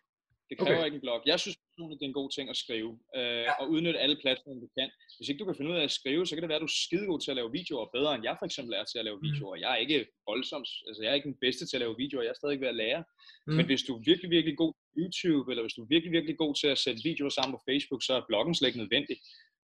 Det 0.50 0.56
kræver 0.58 0.78
okay. 0.78 0.86
ikke 0.88 1.00
en 1.00 1.06
blog. 1.06 1.20
Jeg 1.32 1.40
synes 1.44 1.58
personligt, 1.70 2.00
det 2.00 2.06
er 2.06 2.12
en 2.14 2.22
god 2.22 2.30
ting 2.36 2.48
at 2.54 2.58
skrive, 2.64 2.92
øh, 3.18 3.44
ja. 3.48 3.54
og 3.62 3.66
udnytte 3.74 4.00
alle 4.04 4.18
platforme, 4.24 4.62
du 4.66 4.70
kan. 4.78 4.90
Hvis 5.18 5.30
ikke 5.30 5.42
du 5.42 5.48
kan 5.48 5.58
finde 5.58 5.72
ud 5.72 5.78
af 5.82 5.86
at 5.90 5.98
skrive, 6.00 6.26
så 6.26 6.32
kan 6.34 6.42
det 6.44 6.50
være, 6.52 6.62
at 6.62 6.66
du 6.66 6.72
er 6.74 6.82
skidegod 6.86 7.20
til 7.22 7.32
at 7.34 7.40
lave 7.40 7.52
videoer, 7.60 7.86
bedre 7.98 8.12
end 8.16 8.24
jeg 8.28 8.36
for 8.40 8.46
eksempel 8.50 8.74
er 8.80 8.86
til 8.88 9.00
at 9.02 9.06
lave 9.10 9.20
mm. 9.20 9.26
videoer. 9.28 9.56
Jeg 9.64 9.72
er 9.76 9.80
ikke 9.86 10.00
voldsomt, 10.30 10.70
altså 10.88 11.00
jeg 11.04 11.10
er 11.12 11.18
ikke 11.20 11.32
den 11.32 11.42
bedste 11.46 11.64
til 11.66 11.78
at 11.78 11.84
lave 11.86 11.96
videoer, 12.04 12.24
jeg 12.24 12.34
er 12.36 12.42
stadig 12.42 12.60
ved 12.64 12.70
at 12.74 12.80
lære. 12.84 13.02
Mm. 13.48 13.54
Men 13.58 13.66
hvis 13.70 13.84
du 13.88 13.92
er 13.98 14.02
virkelig, 14.10 14.30
virkelig 14.38 14.56
god 14.64 14.74
til 14.76 14.94
YouTube, 15.02 15.46
eller 15.52 15.64
hvis 15.64 15.78
du 15.78 15.82
er 15.84 15.90
virkelig, 15.96 16.12
virkelig 16.18 16.38
god 16.44 16.54
til 16.62 16.70
at 16.74 16.82
sætte 16.86 17.02
videoer 17.10 17.34
sammen 17.38 17.54
på 17.56 17.62
Facebook, 17.70 18.02
så 18.08 18.14
er 18.20 18.28
bloggen 18.30 18.56
slet 18.56 18.70
ikke 18.70 18.84
nødvendig. 18.84 19.18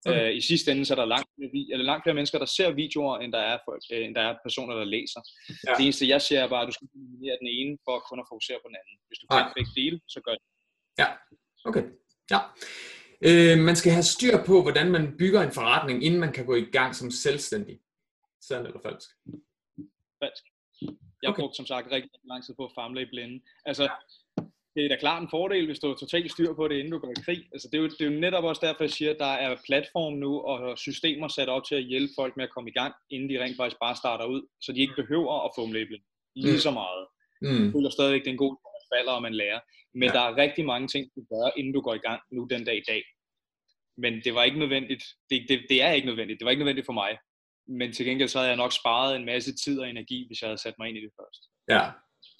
Okay. 0.07 0.29
Øh, 0.29 0.37
I 0.41 0.41
sidste 0.51 0.67
ende 0.73 0.85
så 0.85 0.95
er 0.95 1.01
der 1.03 1.15
langt, 1.15 1.29
eller 1.73 1.87
langt 1.91 2.03
flere 2.05 2.19
mennesker, 2.19 2.39
der 2.45 2.51
ser 2.57 2.79
videoer, 2.83 3.15
end 3.23 3.33
der 3.37 3.43
er, 3.53 3.59
folk, 3.69 3.83
øh, 3.93 4.05
end 4.07 4.15
der 4.19 4.25
er 4.29 4.35
personer, 4.47 4.75
der 4.81 4.87
læser. 4.97 5.21
Ja. 5.67 5.73
Det 5.77 5.83
eneste, 5.87 6.13
jeg 6.15 6.21
ser, 6.27 6.41
er 6.41 6.49
bare, 6.55 6.63
at 6.63 6.71
du 6.71 6.77
skal 6.77 6.89
eliminere 6.95 7.37
den 7.43 7.51
ene, 7.59 7.73
for 7.85 7.93
at 7.99 8.03
kun 8.09 8.23
at 8.23 8.31
fokusere 8.33 8.59
på 8.63 8.69
den 8.71 8.77
anden. 8.81 8.97
Hvis 9.09 9.19
du 9.23 9.27
kan 9.27 9.57
begge 9.59 9.73
dele, 9.81 9.97
så 10.15 10.19
gør 10.27 10.35
det. 10.39 10.45
Ja, 11.01 11.07
okay. 11.65 11.85
Ja. 12.31 12.41
Øh, 13.29 13.59
man 13.59 13.77
skal 13.77 13.93
have 13.93 14.03
styr 14.03 14.37
på, 14.47 14.63
hvordan 14.63 14.91
man 14.91 15.17
bygger 15.19 15.41
en 15.43 15.53
forretning, 15.53 16.05
inden 16.05 16.21
man 16.21 16.33
kan 16.33 16.47
gå 16.47 16.55
i 16.55 16.65
gang 16.65 16.95
som 16.95 17.11
selvstændig. 17.11 17.81
Sandt 18.41 18.67
eller 18.67 18.81
falsk? 18.81 19.11
Falsk. 20.23 20.45
Jeg 21.23 21.29
har 21.29 21.33
okay. 21.33 21.41
brugt 21.43 21.57
som 21.57 21.67
sagt 21.67 21.93
rigtig 21.93 22.11
lang 22.25 22.45
tid 22.45 22.55
på 22.55 22.65
at 22.65 22.73
famle 22.75 23.03
i 23.03 23.11
blinde. 23.13 23.41
Altså, 23.67 23.89
det 24.75 24.85
er 24.85 24.89
da 24.89 24.97
klart 24.97 25.23
en 25.23 25.29
fordel, 25.31 25.67
hvis 25.67 25.79
du 25.79 25.89
har 25.89 25.95
totalt 25.95 26.33
styr 26.33 26.55
på 26.55 26.69
det, 26.69 26.77
inden 26.77 26.93
du 26.93 26.99
går 26.99 27.11
i 27.11 27.23
krig. 27.25 27.49
Altså, 27.53 27.69
det, 27.73 27.79
er 27.79 27.83
jo, 27.83 27.89
det 27.89 28.01
er 28.01 28.11
jo 28.11 28.21
netop 28.21 28.45
også 28.45 28.67
derfor, 28.67 28.85
jeg 28.85 28.91
siger, 28.91 29.11
at 29.11 29.19
der 29.19 29.35
er 29.45 29.57
platform 29.67 30.13
nu 30.13 30.41
og 30.41 30.79
systemer 30.79 31.29
sat 31.29 31.49
op 31.49 31.65
til 31.65 31.75
at 31.75 31.83
hjælpe 31.83 32.13
folk 32.17 32.37
med 32.37 32.45
at 32.45 32.51
komme 32.55 32.71
i 32.71 32.73
gang, 32.73 32.95
inden 33.11 33.31
de 33.31 33.43
rent 33.43 33.57
faktisk 33.57 33.81
bare 33.81 33.97
starter 33.97 34.25
ud, 34.25 34.43
så 34.61 34.73
de 34.73 34.81
ikke 34.81 34.95
behøver 34.97 35.45
at 35.45 35.51
fumle 35.57 35.81
i 35.81 35.85
blinde 35.85 36.05
lige 36.35 36.53
mm. 36.53 36.67
så 36.67 36.71
meget. 36.71 37.07
Mm. 37.43 37.65
Jeg 37.65 37.73
føler 37.73 37.91
stadigvæk, 37.91 38.21
det 38.21 38.29
er 38.29 38.39
en 38.39 38.47
god 38.47 38.57
falder, 38.95 39.13
og 39.13 39.23
man 39.23 39.35
lærer. 39.35 39.61
Men 39.95 40.09
ja. 40.09 40.13
der 40.13 40.21
er 40.21 40.37
rigtig 40.37 40.65
mange 40.65 40.89
ting, 40.89 41.11
du 41.17 41.21
gør, 41.33 41.51
inden 41.59 41.73
du 41.73 41.81
går 41.81 41.95
i 41.95 42.05
gang 42.09 42.21
nu 42.33 42.47
den 42.51 42.65
dag 42.65 42.77
i 42.77 42.87
dag. 42.89 43.03
Men 44.03 44.13
det 44.25 44.35
var 44.35 44.45
ikke 44.45 44.59
nødvendigt. 44.59 45.05
Det, 45.31 45.47
det, 45.49 45.67
det 45.69 45.83
er 45.83 45.93
ikke 45.93 46.07
nødvendigt. 46.07 46.39
Det 46.39 46.45
var 46.45 46.51
ikke 46.51 46.65
nødvendigt 46.65 46.87
for 46.87 46.93
mig. 46.93 47.19
Men 47.69 47.93
til 47.93 48.07
gengæld 48.07 48.29
så 48.29 48.39
havde 48.39 48.49
jeg 48.49 48.57
nok 48.57 48.73
sparet 48.73 49.17
en 49.17 49.25
masse 49.25 49.55
tid 49.65 49.81
og 49.81 49.91
energi, 49.91 50.27
hvis 50.27 50.43
jeg 50.43 50.49
havde 50.49 50.61
sat 50.61 50.75
mig 50.79 50.89
ind 50.89 50.99
i 50.99 51.01
det 51.01 51.13
først. 51.21 51.43
Ja, 51.69 51.91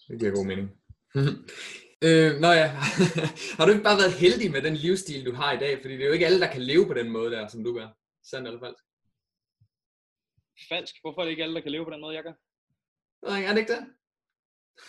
det 0.09 0.21
giver 0.21 0.35
god 0.39 0.47
mening. 0.47 0.69
øh, 2.07 2.31
nå 2.43 2.51
ja, 2.61 2.69
har 3.57 3.65
du 3.65 3.71
ikke 3.73 3.89
bare 3.89 4.01
været 4.03 4.21
heldig 4.25 4.51
med 4.51 4.63
den 4.63 4.75
livsstil, 4.75 5.27
du 5.27 5.33
har 5.33 5.53
i 5.53 5.59
dag? 5.59 5.81
Fordi 5.81 5.95
det 5.95 6.03
er 6.03 6.07
jo 6.07 6.13
ikke 6.13 6.27
alle, 6.27 6.41
der 6.41 6.53
kan 6.53 6.63
leve 6.63 6.87
på 6.87 6.95
den 6.95 7.11
måde 7.11 7.31
der, 7.31 7.49
som 7.49 7.65
du 7.65 7.75
gør. 7.79 7.89
Sandt 8.31 8.49
eller 8.49 8.61
falsk? 8.61 8.85
Falsk? 10.69 10.95
Hvorfor 11.03 11.21
er 11.21 11.25
det 11.25 11.31
ikke 11.31 11.43
alle, 11.43 11.55
der 11.55 11.61
kan 11.61 11.73
leve 11.73 11.85
på 11.85 11.91
den 11.91 12.01
måde, 12.01 12.15
jeg 12.15 12.25
gør? 12.25 12.37
Nej, 13.29 13.43
er 13.45 13.53
det 13.53 13.61
ikke 13.61 13.73
det? 13.73 13.83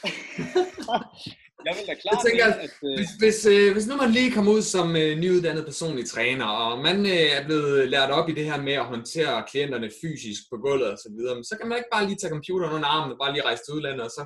jeg 1.68 1.74
vil 1.78 1.86
da 1.89 1.93
klart 2.03 2.14
jeg 2.16 2.24
tænker, 2.28 2.45
at, 2.66 2.74
øh... 2.88 2.95
hvis, 2.99 3.12
hvis, 3.22 3.39
øh, 3.53 3.68
hvis 3.76 3.88
nu 3.89 3.95
man 4.03 4.12
lige 4.18 4.32
kommer 4.36 4.51
ud 4.57 4.64
som 4.76 4.88
øh, 5.01 5.12
nyuddannet 5.24 5.66
personlig 5.72 6.05
træner, 6.14 6.47
og 6.66 6.72
man 6.88 6.97
øh, 7.16 7.30
er 7.38 7.43
blevet 7.47 7.89
lært 7.93 8.12
op 8.18 8.28
i 8.30 8.34
det 8.38 8.45
her 8.49 8.59
med 8.68 8.76
at 8.82 8.89
håndtere 8.93 9.36
klienterne 9.51 9.89
fysisk 10.01 10.41
på 10.51 10.55
gulvet 10.66 10.91
og 10.95 10.99
så 11.05 11.09
videre, 11.18 11.36
så 11.49 11.53
kan 11.57 11.68
man 11.68 11.78
ikke 11.80 11.93
bare 11.95 12.05
lige 12.07 12.20
tage 12.20 12.34
computeren 12.36 12.76
under 12.78 12.89
armen 12.95 13.12
og 13.14 13.20
bare 13.24 13.34
lige 13.34 13.47
rejse 13.49 13.64
til 13.64 13.76
udlandet 13.78 14.03
og 14.07 14.14
så 14.18 14.24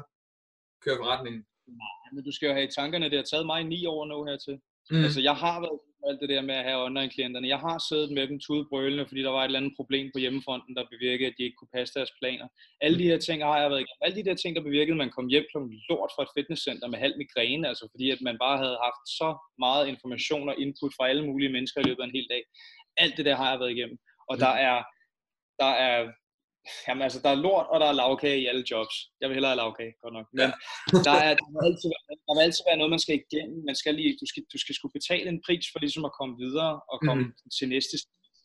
køre 0.83 0.97
forretningen. 1.01 1.41
Nej, 1.83 2.05
men 2.13 2.21
du 2.27 2.31
skal 2.35 2.47
jo 2.47 2.53
have 2.57 2.67
i 2.69 2.75
tankerne, 2.79 3.09
det 3.11 3.17
har 3.21 3.27
taget 3.31 3.45
mig 3.51 3.59
ni 3.73 3.79
år 3.93 4.01
nu 4.11 4.17
hertil. 4.29 4.55
Mm. 4.91 5.03
Altså, 5.05 5.21
jeg 5.29 5.35
har 5.43 5.55
været 5.63 5.79
alt 6.09 6.21
det 6.21 6.29
der 6.29 6.41
med 6.41 6.55
at 6.55 6.67
have 6.69 6.83
online-klienterne. 6.87 7.47
Jeg 7.47 7.59
har 7.67 7.77
siddet 7.89 8.09
med 8.17 8.27
dem 8.27 8.39
tudbrølende, 8.39 9.07
fordi 9.07 9.21
der 9.21 9.29
var 9.35 9.41
et 9.41 9.45
eller 9.45 9.59
andet 9.59 9.73
problem 9.79 10.05
på 10.13 10.19
hjemmefronten, 10.19 10.75
der 10.75 10.91
bevirkede, 10.93 11.29
at 11.29 11.35
de 11.37 11.43
ikke 11.43 11.59
kunne 11.59 11.75
passe 11.77 11.93
deres 11.97 12.11
planer. 12.19 12.47
Alle 12.81 12.97
de 12.99 13.09
her 13.11 13.19
ting 13.27 13.43
har 13.43 13.59
jeg 13.61 13.69
været 13.69 13.83
igennem. 13.83 14.05
Alle 14.05 14.17
de 14.19 14.25
der 14.29 14.35
ting, 14.35 14.55
der 14.55 14.67
bevirkede, 14.69 14.95
at 14.97 15.03
man 15.03 15.15
kom 15.15 15.27
hjem 15.27 15.45
klokken 15.51 15.71
lort 15.89 16.11
fra 16.15 16.23
et 16.23 16.33
fitnesscenter 16.37 16.87
med 16.87 16.99
halv 16.99 17.17
migræne, 17.17 17.67
altså 17.71 17.85
fordi 17.93 18.11
at 18.15 18.21
man 18.27 18.37
bare 18.45 18.57
havde 18.63 18.77
haft 18.87 19.03
så 19.19 19.29
meget 19.65 19.87
information 19.93 20.49
og 20.49 20.55
input 20.63 20.93
fra 20.97 21.09
alle 21.09 21.25
mulige 21.29 21.53
mennesker 21.55 21.81
i 21.81 21.87
løbet 21.89 22.01
af 22.03 22.07
en 22.07 22.17
hel 22.17 22.27
dag. 22.33 22.43
Alt 22.97 23.17
det 23.17 23.25
der 23.25 23.35
har 23.35 23.49
jeg 23.51 23.59
været 23.59 23.75
igennem. 23.75 23.97
Og 24.29 24.35
der 24.43 24.53
er, 24.69 24.77
der 25.61 25.71
er 25.87 25.97
Jamen 26.87 27.03
altså, 27.07 27.19
der 27.25 27.31
er 27.35 27.43
lort, 27.45 27.67
og 27.71 27.77
der 27.81 27.87
er 27.89 27.99
lavkage 28.01 28.39
i 28.41 28.47
alle 28.51 28.65
jobs. 28.71 28.95
Jeg 29.19 29.27
vil 29.27 29.35
hellere 29.37 29.53
have 29.53 29.61
lavkage, 29.63 29.93
godt 30.03 30.15
nok. 30.17 30.27
Men 30.33 30.41
ja. 30.45 30.49
der, 31.07 31.15
er, 31.25 31.31
der, 31.39 31.47
vil 31.53 31.61
altid, 31.69 31.89
der 32.27 32.33
vil 32.35 32.45
altid 32.47 32.63
være 32.69 32.79
noget, 32.79 32.95
man 32.95 33.03
skal 33.05 33.15
igennem. 33.23 33.59
Man 33.69 33.77
skal 33.81 33.93
lige, 33.99 34.11
du, 34.21 34.25
skal, 34.31 34.41
du 34.53 34.57
skal 34.63 34.75
skulle 34.75 34.97
betale 34.99 35.27
en 35.33 35.41
pris 35.47 35.65
for 35.71 35.79
ligesom 35.85 36.05
at 36.09 36.15
komme 36.19 36.33
videre 36.43 36.73
og 36.91 36.97
komme 37.07 37.23
mm. 37.23 37.51
til 37.57 37.67
næste 37.75 37.95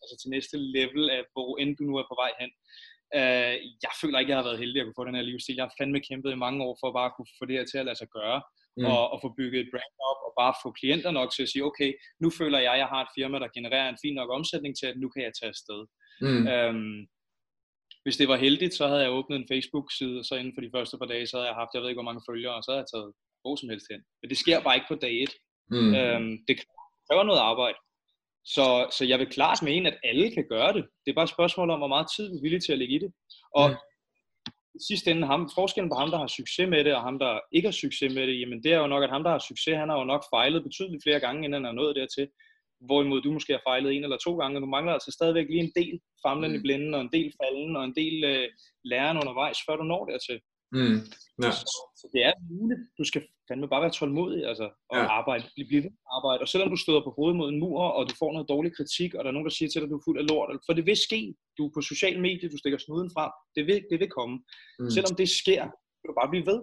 altså 0.02 0.16
til 0.20 0.28
næste 0.34 0.56
level 0.76 1.04
af, 1.16 1.22
hvor 1.34 1.50
end 1.60 1.70
du 1.78 1.82
nu 1.88 1.94
er 2.00 2.06
på 2.10 2.16
vej 2.22 2.32
hen. 2.40 2.52
Uh, 3.18 3.54
jeg 3.84 3.92
føler 4.00 4.18
ikke, 4.18 4.32
jeg 4.32 4.40
har 4.40 4.48
været 4.48 4.62
heldig 4.62 4.78
at 4.80 4.86
kunne 4.86 5.00
få 5.00 5.08
den 5.08 5.18
her 5.18 5.28
livsstil. 5.28 5.58
Jeg 5.58 5.66
har 5.66 5.78
fandme 5.78 6.00
kæmpet 6.08 6.30
i 6.32 6.42
mange 6.44 6.60
år 6.66 6.74
for 6.80 6.88
at 6.88 6.96
bare 7.00 7.14
kunne 7.16 7.32
få 7.38 7.44
det 7.46 7.56
her 7.58 7.66
til 7.68 7.78
at 7.80 7.86
lade 7.88 8.00
sig 8.02 8.10
gøre. 8.18 8.38
Mm. 8.76 8.84
Og, 8.92 9.02
og 9.12 9.18
få 9.24 9.28
bygget 9.38 9.60
et 9.60 9.72
brand 9.74 9.94
op, 10.10 10.20
og 10.26 10.32
bare 10.40 10.54
få 10.62 10.68
klienter 10.80 11.10
nok 11.18 11.28
til 11.32 11.42
at 11.44 11.50
sige, 11.52 11.64
okay, 11.70 11.90
nu 12.22 12.28
føler 12.38 12.58
jeg, 12.64 12.72
at 12.72 12.82
jeg 12.82 12.90
har 12.92 13.00
et 13.02 13.14
firma, 13.18 13.36
der 13.44 13.54
genererer 13.56 13.88
en 13.88 14.02
fin 14.02 14.14
nok 14.20 14.30
omsætning 14.38 14.72
til, 14.76 14.86
at 14.90 14.96
nu 15.02 15.08
kan 15.10 15.22
jeg 15.26 15.32
tage 15.34 15.52
afsted. 15.54 15.80
Mm. 16.26 16.44
Um, 16.54 16.96
hvis 18.02 18.16
det 18.16 18.28
var 18.28 18.36
heldigt, 18.36 18.74
så 18.74 18.86
havde 18.88 19.02
jeg 19.02 19.10
åbnet 19.10 19.36
en 19.36 19.50
Facebook-side, 19.52 20.18
og 20.18 20.24
så 20.24 20.34
inden 20.34 20.54
for 20.56 20.60
de 20.60 20.74
første 20.76 20.98
par 20.98 21.06
dage, 21.06 21.26
så 21.26 21.36
havde 21.36 21.48
jeg 21.48 21.60
haft, 21.60 21.74
jeg 21.74 21.82
ved 21.82 21.88
ikke 21.88 22.00
hvor 22.00 22.10
mange 22.10 22.26
følgere, 22.30 22.54
og 22.54 22.62
så 22.62 22.70
havde 22.70 22.84
jeg 22.84 22.90
taget 22.94 23.12
hvor 23.42 23.56
som 23.56 23.68
helst 23.72 23.86
hen. 23.90 24.02
Men 24.20 24.30
det 24.30 24.38
sker 24.38 24.60
bare 24.62 24.76
ikke 24.76 24.90
på 24.90 24.98
dag 25.04 25.22
et. 25.22 25.34
Mm. 25.70 25.94
Øhm, 26.00 26.32
det 26.48 26.56
kræver 27.06 27.24
noget 27.24 27.40
arbejde. 27.52 27.78
Så, 28.54 28.66
så 28.96 29.02
jeg 29.04 29.18
vil 29.18 29.34
klart 29.36 29.62
mene, 29.62 29.88
at 29.90 29.98
alle 30.04 30.30
kan 30.36 30.46
gøre 30.48 30.72
det. 30.76 30.84
Det 31.02 31.10
er 31.10 31.14
bare 31.14 31.28
et 31.30 31.36
spørgsmål 31.36 31.70
om, 31.70 31.80
hvor 31.80 31.94
meget 31.94 32.08
tid 32.16 32.26
vi 32.30 32.36
er 32.36 32.42
villige 32.42 32.60
til 32.60 32.72
at 32.72 32.78
lægge 32.78 32.94
i 32.94 32.98
det. 32.98 33.12
Og 33.54 33.66
mm. 33.70 33.76
i 34.78 34.80
sidste 34.88 35.10
ende, 35.10 35.26
ham, 35.26 35.50
forskellen 35.54 35.90
på 35.90 35.96
ham, 36.02 36.10
der 36.10 36.18
har 36.18 36.26
succes 36.26 36.68
med 36.68 36.84
det, 36.84 36.94
og 36.94 37.02
ham, 37.02 37.18
der 37.18 37.40
ikke 37.52 37.66
har 37.66 37.78
succes 37.84 38.14
med 38.14 38.26
det, 38.26 38.40
jamen 38.40 38.62
det 38.62 38.72
er 38.72 38.78
jo 38.78 38.86
nok, 38.86 39.04
at 39.04 39.10
ham, 39.10 39.22
der 39.22 39.30
har 39.30 39.42
succes, 39.48 39.76
han 39.76 39.88
har 39.88 39.98
jo 39.98 40.04
nok 40.04 40.24
fejlet 40.34 40.62
betydeligt 40.62 41.02
flere 41.02 41.20
gange, 41.20 41.44
inden 41.44 41.64
han 41.64 41.70
er 41.70 41.80
nået 41.80 41.96
dertil 41.96 42.28
hvorimod 42.86 43.20
du 43.22 43.32
måske 43.32 43.52
har 43.52 43.62
fejlet 43.68 43.92
en 43.92 44.04
eller 44.04 44.16
to 44.16 44.32
gange, 44.40 44.56
og 44.56 44.62
du 44.62 44.66
mangler 44.66 44.92
altså 44.92 45.10
stadigvæk 45.10 45.46
lige 45.48 45.64
en 45.64 45.72
del 45.80 46.00
famlen 46.26 46.50
mm. 46.50 46.58
i 46.58 46.60
blinden, 46.64 46.94
og 46.94 47.00
en 47.00 47.12
del 47.12 47.32
falden, 47.42 47.76
og 47.76 47.84
en 47.84 47.94
del 47.94 48.24
øh, 48.24 48.48
læren 48.84 49.16
undervejs, 49.16 49.58
før 49.66 49.76
du 49.76 49.84
når 49.84 50.04
dertil. 50.10 50.40
Mm. 50.72 50.98
Ja. 51.42 51.50
Så, 51.50 51.66
så 52.00 52.06
det 52.12 52.20
er 52.28 52.32
muligt. 52.50 52.80
Du 52.98 53.04
skal 53.04 53.22
fandme 53.48 53.68
bare 53.68 53.82
være 53.84 53.96
tålmodig, 53.98 54.42
altså, 54.50 54.66
og 54.90 54.96
ja. 54.96 55.04
arbejde, 55.18 55.44
blive 55.54 55.68
ved 55.72 55.90
arbejde. 56.16 56.40
Og 56.44 56.48
selvom 56.48 56.70
du 56.70 56.76
støder 56.76 57.02
på 57.04 57.12
hovedet 57.16 57.36
mod 57.36 57.48
en 57.52 57.60
mur, 57.62 57.82
og 57.96 58.02
du 58.10 58.14
får 58.18 58.32
noget 58.32 58.48
dårlig 58.48 58.72
kritik, 58.78 59.10
og 59.14 59.20
der 59.24 59.30
er 59.30 59.36
nogen, 59.36 59.48
der 59.48 59.56
siger 59.58 59.68
til 59.68 59.80
dig, 59.80 59.86
at 59.86 59.90
du 59.92 59.98
er 59.98 60.06
fuld 60.06 60.18
af 60.22 60.26
lort, 60.30 60.50
for 60.66 60.72
det 60.78 60.86
vil 60.86 60.96
ske. 61.08 61.20
Du 61.58 61.62
er 61.66 61.72
på 61.74 61.80
sociale 61.80 62.20
medier, 62.20 62.50
du 62.50 62.58
stikker 62.58 62.78
snuden 62.78 63.10
frem. 63.16 63.30
Det 63.56 63.62
vil, 63.68 63.80
det 63.90 63.98
vil 64.00 64.10
komme. 64.18 64.34
Mm. 64.78 64.90
Selvom 64.94 65.14
det 65.20 65.28
sker, 65.42 65.62
så 65.98 66.04
du 66.10 66.14
bare 66.20 66.32
blive 66.34 66.46
ved. 66.52 66.60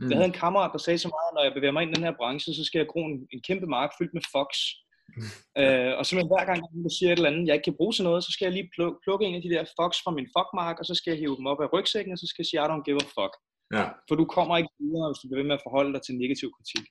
Mm. 0.00 0.08
Jeg 0.08 0.16
havde 0.18 0.30
en 0.32 0.40
kammerat, 0.44 0.70
der 0.74 0.82
sagde 0.86 0.98
så 1.04 1.10
meget, 1.16 1.30
når 1.34 1.42
jeg 1.46 1.54
bevæger 1.54 1.74
mig 1.74 1.82
ind 1.82 1.92
i 1.92 1.96
den 1.98 2.08
her 2.08 2.16
branche, 2.20 2.50
så 2.58 2.64
skal 2.64 2.78
jeg 2.78 2.88
gro 2.92 3.00
en, 3.10 3.18
en 3.34 3.42
kæmpe 3.48 3.66
mark 3.76 3.90
fyldt 3.98 4.14
med 4.14 4.24
fox. 4.34 4.50
Øh, 5.60 5.92
og 5.98 6.02
simpelthen 6.06 6.32
hver 6.32 6.46
gang, 6.50 6.58
der 6.86 6.92
siger 6.98 7.10
et 7.10 7.18
eller 7.18 7.30
andet, 7.30 7.46
jeg 7.46 7.54
ikke 7.56 7.68
kan 7.70 7.78
bruge 7.80 7.94
til 7.94 8.04
noget, 8.08 8.24
så 8.26 8.30
skal 8.32 8.44
jeg 8.46 8.54
lige 8.56 8.70
pl- 8.74 8.98
plukke 9.04 9.24
en 9.26 9.38
af 9.38 9.42
de 9.42 9.52
der 9.54 9.64
fox 9.78 9.92
fra 10.02 10.12
min 10.18 10.28
fuckmark, 10.34 10.76
og 10.80 10.86
så 10.86 10.94
skal 10.98 11.10
jeg 11.10 11.20
hive 11.22 11.36
dem 11.38 11.46
op 11.52 11.60
af 11.64 11.72
rygsækken, 11.74 12.12
og 12.14 12.18
så 12.18 12.26
skal 12.28 12.40
jeg 12.42 12.48
sige, 12.48 12.60
I 12.64 12.68
don't 12.70 12.86
give 12.88 13.00
a 13.04 13.08
fuck. 13.18 13.34
Ja. 13.76 13.84
For 14.08 14.14
du 14.20 14.24
kommer 14.36 14.54
ikke 14.60 14.72
videre, 14.82 15.08
hvis 15.10 15.20
du 15.20 15.26
bliver 15.28 15.40
ved 15.42 15.50
med 15.50 15.58
at 15.58 15.66
forholde 15.66 15.92
dig 15.94 16.02
til 16.04 16.14
negativ 16.22 16.48
kritik. 16.56 16.86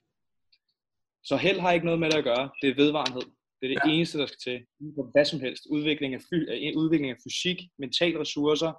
Så 1.28 1.34
held 1.44 1.58
har 1.60 1.72
ikke 1.72 1.86
noget 1.88 2.00
med 2.02 2.10
det 2.10 2.18
at 2.22 2.28
gøre. 2.30 2.44
Det 2.60 2.68
er 2.70 2.80
vedvarenhed. 2.82 3.26
Det 3.58 3.64
er 3.64 3.72
det 3.74 3.80
ja. 3.84 3.90
eneste, 3.94 4.18
der 4.18 4.26
skal 4.26 4.42
til. 4.48 4.56
Hvad 5.14 5.24
som 5.24 5.40
helst. 5.40 5.62
Udvikling 5.76 6.14
af, 6.14 6.20
fy- 6.28 6.76
udvikling 6.82 7.10
af 7.14 7.18
fysik, 7.24 7.58
mental 7.78 8.12
ressourcer, 8.22 8.72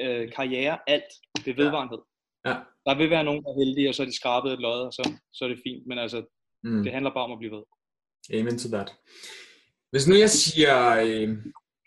øh, 0.00 0.32
karriere, 0.32 0.78
alt. 0.86 1.10
Det 1.44 1.50
er 1.50 1.58
vedvarenhed. 1.62 2.00
Ja. 2.46 2.50
Ja. 2.50 2.56
Der 2.86 2.94
vil 3.00 3.10
være 3.10 3.24
nogen, 3.24 3.42
der 3.44 3.50
er 3.50 3.58
heldige, 3.64 3.88
og 3.88 3.94
så 3.94 4.02
er 4.02 4.06
de 4.06 4.16
skrabet 4.20 4.52
et 4.52 4.58
lod, 4.66 4.80
og 4.88 4.92
så, 4.92 5.02
så 5.32 5.44
er 5.44 5.48
det 5.48 5.60
fint. 5.66 5.86
Men 5.86 5.98
altså, 5.98 6.18
mm. 6.64 6.82
det 6.84 6.92
handler 6.92 7.14
bare 7.14 7.24
om 7.24 7.32
at 7.32 7.38
blive 7.38 7.56
ved. 7.56 7.64
Amen 8.34 8.58
to 8.58 8.68
that. 8.68 8.94
Hvis 9.90 10.06
nu 10.08 10.14
jeg 10.14 10.30
siger 10.30 10.90
øh, 11.06 11.36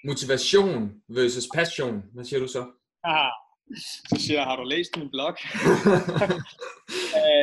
motivation 0.03 1.01
versus 1.09 1.47
passion, 1.53 2.03
hvad 2.13 2.25
siger 2.25 2.39
du 2.39 2.47
så? 2.47 2.71
Aha. 3.03 3.29
Så 3.77 4.15
siger 4.19 4.37
jeg, 4.39 4.45
har 4.45 4.55
du 4.55 4.63
læst 4.63 4.97
min 4.97 5.09
blog? 5.11 5.37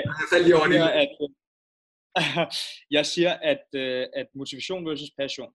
jeg 0.04 0.26
faldt 0.32 0.44
lige 0.44 0.56
over 0.56 0.66
det. 0.66 0.78
At, 0.78 1.08
jeg 2.96 3.06
siger, 3.06 3.32
at, 3.32 3.64
øh, 3.74 4.06
at 4.16 4.26
motivation 4.34 4.86
versus 4.86 5.10
passion. 5.18 5.52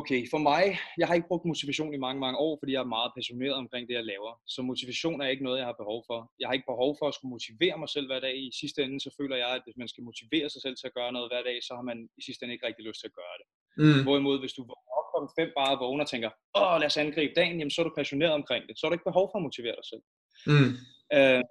Okay, 0.00 0.20
for 0.32 0.40
mig, 0.50 0.64
jeg 1.00 1.06
har 1.08 1.14
ikke 1.14 1.30
brugt 1.30 1.50
motivation 1.52 1.94
i 1.94 2.04
mange, 2.06 2.20
mange 2.24 2.38
år, 2.46 2.54
fordi 2.60 2.72
jeg 2.72 2.84
er 2.86 2.94
meget 2.98 3.10
passioneret 3.18 3.56
omkring 3.62 3.84
det, 3.88 3.94
jeg 3.94 4.06
laver. 4.12 4.32
Så 4.54 4.58
motivation 4.62 5.18
er 5.20 5.28
ikke 5.28 5.44
noget, 5.46 5.58
jeg 5.60 5.68
har 5.70 5.82
behov 5.82 6.00
for. 6.10 6.18
Jeg 6.40 6.46
har 6.48 6.54
ikke 6.56 6.72
behov 6.72 6.90
for 6.98 7.06
at 7.08 7.14
skulle 7.14 7.34
motivere 7.36 7.76
mig 7.82 7.90
selv 7.94 8.06
hver 8.08 8.20
dag. 8.26 8.34
I 8.48 8.50
sidste 8.60 8.78
ende, 8.84 8.98
så 9.04 9.10
føler 9.18 9.36
jeg, 9.42 9.50
at 9.56 9.62
hvis 9.64 9.76
man 9.82 9.88
skal 9.92 10.02
motivere 10.10 10.48
sig 10.50 10.60
selv 10.62 10.76
til 10.76 10.86
at 10.90 10.96
gøre 10.98 11.12
noget 11.16 11.30
hver 11.30 11.42
dag, 11.48 11.56
så 11.66 11.72
har 11.78 11.84
man 11.90 11.98
i 12.18 12.22
sidste 12.26 12.40
ende 12.42 12.54
ikke 12.54 12.66
rigtig 12.68 12.84
lyst 12.88 13.00
til 13.00 13.10
at 13.10 13.18
gøre 13.20 13.36
det. 13.40 13.46
Mm. 13.82 14.02
Hvorimod, 14.06 14.36
hvis 14.42 14.56
du 14.58 14.62
vågner 14.70 14.92
op 14.98 15.06
klokken 15.10 15.30
fem 15.38 15.50
bare 15.60 15.80
vågner 15.84 16.04
og 16.06 16.10
tænker, 16.12 16.30
åh, 16.60 16.76
lad 16.80 16.88
os 16.90 17.02
angribe 17.04 17.34
dagen, 17.40 17.56
jamen 17.58 17.74
så 17.74 17.78
er 17.80 17.86
du 17.88 17.94
passioneret 18.00 18.34
omkring 18.40 18.62
det. 18.66 18.74
Så 18.74 18.80
har 18.82 18.90
du 18.90 18.96
ikke 18.98 19.10
behov 19.10 19.26
for 19.30 19.38
at 19.38 19.46
motivere 19.48 19.76
dig 19.80 19.86
selv. 19.92 20.04
Mm. 20.52 20.70
Øh, 21.16 21.42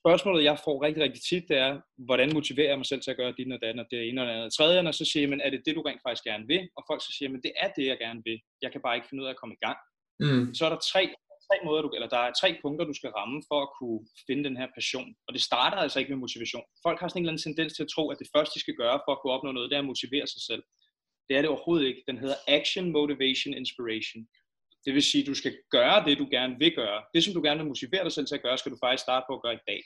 spørgsmålet, 0.00 0.44
jeg 0.44 0.56
får 0.64 0.82
rigtig, 0.86 1.02
rigtig 1.02 1.22
tit, 1.30 1.44
det 1.48 1.58
er, 1.66 1.72
hvordan 2.08 2.30
motiverer 2.38 2.68
jeg 2.72 2.78
mig 2.78 2.86
selv 2.86 3.02
til 3.02 3.10
at 3.10 3.20
gøre 3.20 3.34
dit 3.38 3.52
og 3.52 3.60
dat, 3.62 3.78
og 3.82 3.86
det 3.90 4.08
ene 4.08 4.20
og 4.22 4.26
det 4.26 4.34
andet. 4.34 4.52
Tredje, 4.52 4.88
og 4.88 4.94
så 4.94 5.04
siger 5.12 5.28
man, 5.28 5.40
er 5.40 5.50
det 5.50 5.62
det, 5.66 5.76
du 5.76 5.82
rent 5.82 6.02
faktisk 6.06 6.24
gerne 6.30 6.46
vil? 6.52 6.62
Og 6.76 6.82
folk 6.88 7.00
så 7.02 7.12
siger, 7.16 7.28
men 7.34 7.42
det 7.46 7.52
er 7.62 7.68
det, 7.76 7.86
jeg 7.86 7.98
gerne 8.04 8.20
vil. 8.28 8.38
Jeg 8.62 8.72
kan 8.72 8.80
bare 8.84 8.96
ikke 8.96 9.08
finde 9.08 9.22
ud 9.22 9.28
af 9.28 9.34
at 9.34 9.40
komme 9.40 9.54
i 9.58 9.64
gang. 9.66 9.78
Mm. 10.24 10.54
Så 10.56 10.62
er 10.66 10.70
der 10.74 10.80
tre, 10.92 11.02
tre 11.46 11.56
måder, 11.66 11.82
du, 11.82 11.88
eller 11.96 12.08
der 12.14 12.22
er 12.26 12.32
tre 12.40 12.50
punkter, 12.62 12.84
du 12.90 12.96
skal 13.00 13.10
ramme 13.18 13.38
for 13.48 13.58
at 13.62 13.70
kunne 13.78 14.00
finde 14.26 14.44
den 14.48 14.56
her 14.60 14.68
passion. 14.78 15.08
Og 15.26 15.30
det 15.34 15.42
starter 15.48 15.78
altså 15.84 15.98
ikke 15.98 16.12
med 16.12 16.24
motivation. 16.24 16.66
Folk 16.86 16.98
har 17.00 17.08
sådan 17.08 17.18
en 17.18 17.24
eller 17.24 17.32
anden 17.32 17.46
tendens 17.46 17.72
til 17.74 17.86
at 17.86 17.92
tro, 17.94 18.04
at 18.12 18.18
det 18.22 18.28
første, 18.34 18.54
de 18.54 18.64
skal 18.64 18.76
gøre 18.82 18.98
for 19.04 19.12
at 19.12 19.20
kunne 19.20 19.34
opnå 19.36 19.50
noget, 19.52 19.70
det 19.70 19.76
er 19.76 19.84
at 19.86 19.92
motivere 19.92 20.26
sig 20.34 20.42
selv. 20.50 20.62
Det 21.26 21.36
er 21.36 21.42
det 21.42 21.50
overhovedet 21.54 21.86
ikke. 21.90 22.02
Den 22.10 22.18
hedder 22.22 22.38
Action, 22.58 22.84
Motivation, 22.98 23.52
Inspiration. 23.62 24.20
Det 24.84 24.92
vil 24.94 25.02
sige, 25.10 25.22
at 25.22 25.30
du 25.32 25.34
skal 25.34 25.54
gøre 25.76 25.98
det, 26.06 26.18
du 26.22 26.26
gerne 26.36 26.54
vil 26.62 26.72
gøre. 26.80 27.00
Det, 27.14 27.24
som 27.24 27.34
du 27.34 27.42
gerne 27.46 27.58
vil 27.60 27.72
motivere 27.72 28.04
dig 28.04 28.12
selv 28.12 28.26
til 28.26 28.38
at 28.38 28.44
gøre, 28.46 28.58
skal 28.58 28.72
du 28.72 28.78
faktisk 28.84 29.02
starte 29.06 29.24
på 29.28 29.34
at 29.36 29.42
gøre 29.44 29.56
i 29.60 29.64
dag. 29.70 29.80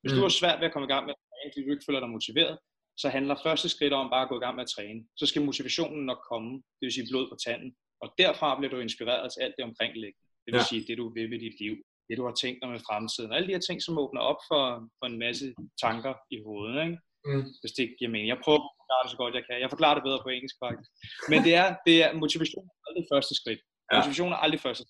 Hvis 0.00 0.12
mm. 0.12 0.16
du 0.16 0.22
har 0.26 0.32
svært 0.40 0.58
ved 0.60 0.66
at 0.68 0.72
komme 0.74 0.86
i 0.88 0.92
gang 0.92 1.04
med 1.06 1.14
at 1.14 1.20
træne, 1.26 1.50
fordi 1.52 1.62
du 1.66 1.72
ikke 1.74 1.88
føler 1.88 2.00
dig 2.00 2.10
motiveret, 2.16 2.56
så 3.02 3.06
handler 3.16 3.44
første 3.46 3.68
skridt 3.74 3.94
om 4.00 4.06
bare 4.14 4.24
at 4.26 4.30
gå 4.32 4.36
i 4.38 4.44
gang 4.44 4.54
med 4.56 4.64
at 4.66 4.72
træne. 4.76 5.00
Så 5.20 5.24
skal 5.30 5.42
motivationen 5.48 6.02
nok 6.10 6.20
komme, 6.30 6.50
det 6.78 6.84
vil 6.86 6.96
sige 6.96 7.10
blod 7.10 7.26
på 7.32 7.36
tanden. 7.46 7.70
Og 8.02 8.08
derfra 8.22 8.48
bliver 8.58 8.72
du 8.74 8.78
inspireret 8.86 9.26
til 9.32 9.40
alt 9.44 9.54
det 9.56 9.64
omkringliggende. 9.68 10.26
Det 10.44 10.50
vil 10.52 10.64
ja. 10.64 10.70
sige 10.70 10.82
det, 10.88 10.94
du 11.02 11.06
vil 11.16 11.30
med 11.32 11.40
dit 11.46 11.56
liv, 11.62 11.74
det 12.06 12.18
du 12.18 12.24
har 12.28 12.36
tænkt 12.42 12.58
dig 12.62 12.70
med 12.74 12.86
fremtiden. 12.88 13.32
Alle 13.32 13.46
de 13.48 13.56
her 13.56 13.66
ting, 13.68 13.78
som 13.82 13.98
åbner 14.02 14.22
op 14.30 14.40
for, 14.50 14.62
for 14.98 15.06
en 15.12 15.18
masse 15.24 15.46
tanker 15.84 16.14
i 16.34 16.36
hovedet. 16.46 16.76
Ikke? 16.86 16.98
Mm. 17.28 17.44
Hvis 17.60 17.72
det 17.78 17.84
giver 17.98 18.10
mening. 18.14 18.28
Jeg 18.34 18.40
prøver 18.44 18.60
at 18.62 18.68
forklare 18.80 19.02
det 19.04 19.10
så 19.14 19.18
godt 19.22 19.34
jeg 19.38 19.44
kan. 19.46 19.62
Jeg 19.64 19.70
forklarer 19.74 19.96
det 19.96 20.06
bedre 20.08 20.20
på 20.24 20.30
engelsk 20.36 20.56
faktisk. 20.64 20.90
Men 21.30 21.38
det 21.46 21.52
er, 21.62 21.68
det 21.86 21.96
er 22.04 22.08
motivation 22.22 22.64
er 22.70 22.74
aldrig 22.88 23.04
første 23.14 23.34
skridt. 23.40 23.62
Ja. 23.92 23.96
Motivation 23.98 24.32
er 24.32 24.36
aldrig 24.36 24.60
første. 24.60 24.84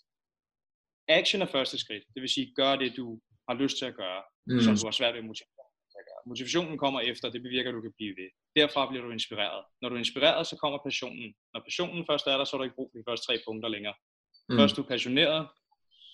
Action 1.09 1.43
er 1.43 1.47
første 1.47 1.79
skridt. 1.79 2.05
Det 2.15 2.21
vil 2.23 2.31
sige, 2.31 2.53
gør 2.57 2.77
det, 2.77 2.97
du 2.97 3.21
har 3.49 3.55
lyst 3.63 3.79
til 3.79 3.85
at 3.85 3.95
gøre, 3.95 4.23
mm. 4.47 4.61
som 4.61 4.77
du 4.77 4.87
har 4.87 4.97
svært 4.99 5.15
ved 5.15 5.21
at 5.21 5.27
motivere 5.27 5.61
Motivationen 6.27 6.79
kommer 6.79 7.01
efter, 7.01 7.31
det 7.31 7.43
bevirker, 7.43 7.71
at 7.71 7.75
du 7.75 7.81
kan 7.81 7.93
blive 7.97 8.15
ved. 8.21 8.29
Derfra 8.57 8.89
bliver 8.89 9.05
du 9.05 9.11
inspireret. 9.11 9.65
Når 9.81 9.89
du 9.89 9.95
er 9.95 9.99
inspireret, 9.99 10.47
så 10.47 10.57
kommer 10.57 10.79
passionen. 10.87 11.35
Når 11.55 11.61
passionen 11.61 12.07
først 12.11 12.27
er 12.27 12.37
der, 12.37 12.45
så 12.45 12.57
er 12.57 12.59
du 12.59 12.65
ikke 12.65 12.79
brug 12.79 12.91
for 12.93 12.99
de 12.99 13.09
første 13.09 13.27
tre 13.27 13.35
punkter 13.47 13.69
længere. 13.69 13.95
Mm. 14.49 14.57
Først 14.59 14.77
du 14.77 14.83
er 14.83 14.89
passioneret, 14.95 15.49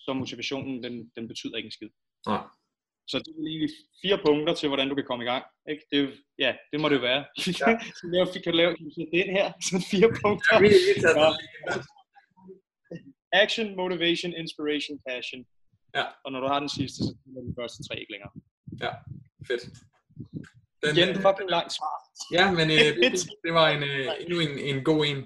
så 0.05 0.13
motivationen, 0.13 0.83
den, 0.83 0.95
den 1.17 1.29
betyder 1.29 1.57
ikke 1.57 1.67
en 1.67 1.77
skid. 1.79 1.91
Ja. 2.29 2.39
Så 3.11 3.19
det 3.19 3.33
er 3.39 3.43
lige 3.49 3.69
fire 4.03 4.19
punkter 4.27 4.55
til, 4.55 4.69
hvordan 4.69 4.89
du 4.89 4.95
kan 4.95 5.07
komme 5.11 5.25
i 5.25 5.29
gang. 5.33 5.45
Ikke? 5.71 5.83
Det, 5.93 6.01
ja, 6.39 6.57
det 6.73 6.81
må 6.81 6.89
det 6.89 6.97
jo 6.97 7.01
være. 7.01 7.25
Ja. 7.63 7.71
så 7.99 8.31
vi 8.35 8.41
kan 8.47 8.55
lave 8.55 8.71
den 8.77 9.31
her, 9.37 9.47
så 9.69 9.75
fire 9.91 10.11
punkter. 10.23 10.55
Ja, 11.73 11.79
Action, 13.43 13.67
motivation, 13.83 14.31
inspiration, 14.43 14.95
passion. 15.09 15.41
Ja. 15.97 16.05
Og 16.25 16.29
når 16.33 16.41
du 16.41 16.49
har 16.53 16.61
den 16.65 16.69
sidste, 16.79 16.99
så 17.05 17.11
er 17.39 17.43
de 17.49 17.55
første 17.61 17.81
tre 17.87 17.95
ikke 18.01 18.13
længere. 18.15 18.33
Ja, 18.85 18.93
fedt. 19.49 19.63
Den, 20.83 20.93
Igen, 20.97 21.09
fucking 21.27 21.51
langt 21.57 21.73
svar. 21.79 21.95
Ja, 22.39 22.45
men 22.59 22.67
øh, 22.77 22.91
det, 23.03 23.13
det 23.45 23.53
var 23.59 23.67
en, 23.77 23.83
øh, 23.91 24.07
endnu 24.23 24.37
en, 24.47 24.55
en 24.71 24.85
god 24.85 25.01
en. 25.11 25.19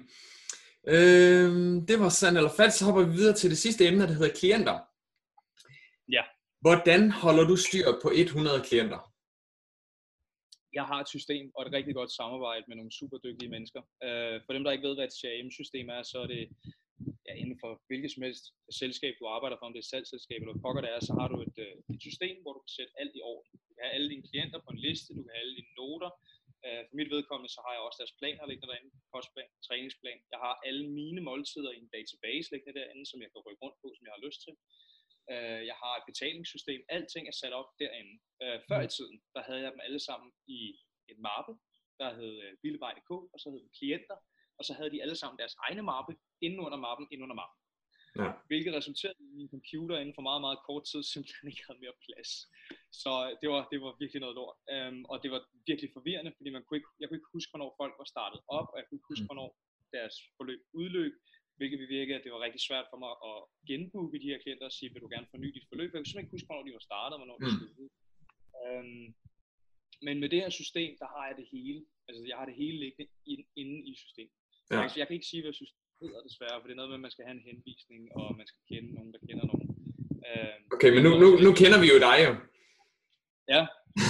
Øh, 0.93 1.51
det 1.89 1.95
var 2.03 2.09
sandt 2.09 2.37
eller 2.37 2.53
falsk. 2.59 2.77
Så 2.77 2.85
hopper 2.85 3.03
vi 3.03 3.11
videre 3.19 3.35
til 3.35 3.49
det 3.49 3.57
sidste 3.57 3.87
emne, 3.87 4.07
der 4.07 4.13
hedder 4.19 4.39
klienter. 4.41 4.77
Ja. 6.15 6.23
Hvordan 6.65 7.11
holder 7.11 7.45
du 7.51 7.55
styr 7.55 7.87
på 8.03 8.09
100 8.15 8.61
klienter? 8.69 8.99
Jeg 10.73 10.85
har 10.89 10.99
et 11.01 11.09
system 11.15 11.45
og 11.55 11.61
et 11.65 11.73
rigtig 11.77 11.95
godt 11.99 12.11
samarbejde 12.19 12.63
med 12.67 12.75
nogle 12.75 12.97
super 12.99 13.17
dygtige 13.25 13.53
mennesker. 13.55 13.81
Øh, 14.05 14.35
for 14.45 14.51
dem, 14.53 14.63
der 14.63 14.71
ikke 14.71 14.87
ved, 14.87 14.95
hvad 14.95 15.07
et 15.09 15.17
CRM-system 15.19 15.87
er, 15.97 16.03
så 16.11 16.17
er 16.25 16.27
det 16.35 16.43
ja, 17.31 17.35
inden 17.41 17.57
for 17.63 17.71
hvilket 17.87 18.11
som 18.13 18.23
helst 18.27 18.45
selskab, 18.81 19.13
du 19.19 19.25
arbejder 19.35 19.57
for, 19.57 19.65
om 19.65 19.73
det 19.73 19.81
er 19.81 19.91
salgsselskab 19.91 20.39
eller 20.41 20.63
pokker 20.65 20.81
det 20.83 20.91
er, 20.95 20.99
så 21.09 21.13
har 21.19 21.27
du 21.33 21.37
et, 21.47 21.57
øh, 21.65 21.75
et 21.93 22.01
system, 22.07 22.35
hvor 22.41 22.53
du 22.53 22.61
kan 22.63 22.75
sætte 22.77 22.93
alt 23.01 23.13
i 23.19 23.21
orden. 23.33 23.51
Du 23.67 23.71
kan 23.73 23.83
have 23.85 23.95
alle 23.97 24.09
dine 24.13 24.27
klienter 24.29 24.59
på 24.65 24.69
en 24.73 24.83
liste, 24.87 25.09
du 25.17 25.21
kan 25.23 25.33
have 25.33 25.43
alle 25.43 25.57
dine 25.59 25.73
noter. 25.79 26.11
Uh, 26.67 26.81
for 26.87 26.95
mit 26.99 27.11
vedkommende, 27.15 27.51
så 27.55 27.59
har 27.65 27.73
jeg 27.73 27.83
også 27.87 27.99
deres 28.01 28.17
planer 28.19 28.43
liggende 28.49 28.69
derinde, 28.71 28.91
kostplan, 29.13 29.51
træningsplan. 29.67 30.21
Jeg 30.33 30.39
har 30.45 30.55
alle 30.67 30.85
mine 30.99 31.21
måltider 31.29 31.71
i 31.73 31.81
en 31.83 31.93
database 31.97 32.47
liggende 32.51 32.77
derinde, 32.79 33.05
som 33.11 33.21
jeg 33.23 33.29
kan 33.31 33.45
rykke 33.45 33.63
rundt 33.65 33.77
på, 33.81 33.87
som 33.95 34.05
jeg 34.05 34.13
har 34.15 34.25
lyst 34.27 34.39
til. 34.45 34.53
Uh, 35.33 35.61
jeg 35.69 35.77
har 35.83 35.93
et 35.97 36.07
betalingssystem. 36.09 36.81
Alting 36.95 37.25
er 37.27 37.35
sat 37.41 37.53
op 37.59 37.69
derinde. 37.81 38.13
Uh, 38.43 38.57
før 38.69 38.79
i 38.87 38.93
tiden, 38.97 39.17
der 39.35 39.41
havde 39.47 39.61
jeg 39.63 39.71
dem 39.73 39.85
alle 39.87 40.01
sammen 40.07 40.29
i 40.57 40.61
et 41.11 41.19
mappe, 41.27 41.53
der 42.01 42.09
hed 42.19 42.35
uh, 42.45 43.29
og 43.33 43.37
så 43.41 43.47
hed 43.51 43.61
det 43.65 43.77
klienter, 43.79 44.17
og 44.61 44.65
så 44.67 44.73
havde 44.77 44.91
de 44.93 45.01
alle 45.03 45.17
sammen 45.21 45.37
deres 45.41 45.55
egne 45.65 45.83
mappe, 45.91 46.13
inden 46.45 46.59
under 46.65 46.79
mappen, 46.85 47.05
inden 47.11 47.25
under 47.27 47.37
mappen. 47.41 47.57
Ja. 48.19 48.29
Hvilket 48.49 48.71
resulterede 48.79 49.19
i, 49.25 49.27
min 49.39 49.49
computer 49.55 49.95
inden 50.01 50.15
for 50.17 50.25
meget, 50.29 50.41
meget 50.45 50.59
kort 50.67 50.83
tid 50.91 51.01
simpelthen 51.13 51.47
ikke 51.51 51.65
havde 51.67 51.83
mere 51.83 52.01
plads. 52.05 52.31
Så 53.01 53.11
det 53.41 53.47
var, 53.53 53.61
det 53.71 53.79
var 53.85 53.91
virkelig 54.03 54.21
noget 54.25 54.35
lort. 54.39 54.57
Um, 54.75 54.97
og 55.11 55.15
det 55.23 55.29
var 55.35 55.41
virkelig 55.69 55.89
forvirrende, 55.97 56.31
fordi 56.37 56.49
man 56.55 56.63
kunne 56.63 56.77
ikke, 56.79 56.91
jeg 56.99 57.05
kunne 57.07 57.19
ikke 57.19 57.35
huske, 57.35 57.51
hvornår 57.51 57.69
folk 57.81 57.93
var 58.01 58.07
startet 58.13 58.39
op, 58.57 58.67
og 58.71 58.75
jeg 58.77 58.85
kunne 58.85 58.97
ikke 58.99 59.11
huske, 59.13 59.25
mm. 59.25 59.29
hvornår 59.29 59.49
deres 59.95 60.15
forløb 60.37 60.61
udløb, 60.81 61.13
hvilket 61.57 61.79
bevirkede, 61.85 62.17
at 62.19 62.23
det 62.25 62.31
var 62.35 62.45
rigtig 62.45 62.61
svært 62.67 62.87
for 62.91 62.99
mig 63.03 63.13
at 63.29 63.37
genbooke 63.69 64.21
de 64.23 64.29
her 64.31 64.39
klienter 64.43 64.65
og 64.69 64.75
sige, 64.77 64.89
vil 64.93 65.03
du 65.05 65.09
gerne 65.15 65.31
forny 65.31 65.47
dit 65.57 65.69
forløb? 65.71 65.89
Jeg 65.89 65.97
kunne 65.99 66.09
simpelthen 66.09 66.25
ikke 66.25 66.35
huske, 66.35 66.47
hvornår 66.49 66.65
de 66.67 66.77
var 66.77 66.87
startet, 66.89 67.13
og 67.15 67.19
hvornår 67.21 67.37
de 67.39 67.47
mm. 67.47 67.55
skulle 67.57 67.75
ud. 67.83 67.89
Um, 68.63 69.05
men 70.05 70.15
med 70.21 70.29
det 70.33 70.39
her 70.43 70.51
system, 70.61 70.91
der 71.01 71.07
har 71.15 71.23
jeg 71.29 71.35
det 71.41 71.47
hele. 71.55 71.79
Altså, 72.07 72.19
jeg 72.29 72.37
har 72.39 72.45
det 72.49 72.55
hele 72.61 72.77
liggende 72.83 73.45
inde 73.61 73.77
i 73.91 73.93
systemet. 74.03 74.40
Ja. 74.71 74.79
Jeg, 74.81 74.91
jeg 74.99 75.05
kan 75.07 75.15
ikke 75.17 75.31
sige, 75.31 75.43
hvad 75.43 75.53
systemet 75.61 75.91
hedder 76.01 76.21
desværre, 76.29 76.57
for 76.59 76.65
det 76.67 76.73
er 76.75 76.81
noget 76.81 76.91
med, 76.91 76.99
at 76.99 77.05
man 77.07 77.13
skal 77.15 77.25
have 77.27 77.37
en 77.39 77.47
henvisning, 77.49 78.01
og 78.19 78.27
man 78.39 78.47
skal 78.51 78.61
kende 78.71 78.89
nogen, 78.97 79.11
der 79.15 79.21
kender 79.27 79.45
nogen. 79.51 79.67
Uh, 80.27 80.57
okay, 80.75 80.89
men 80.95 81.01
nu, 81.05 81.11
nu, 81.23 81.27
nu 81.45 81.51
kender 81.61 81.79
vi 81.83 81.87
jo 81.93 81.97
dig 82.07 82.17
jo. 82.25 82.31
Ja, 83.53 83.61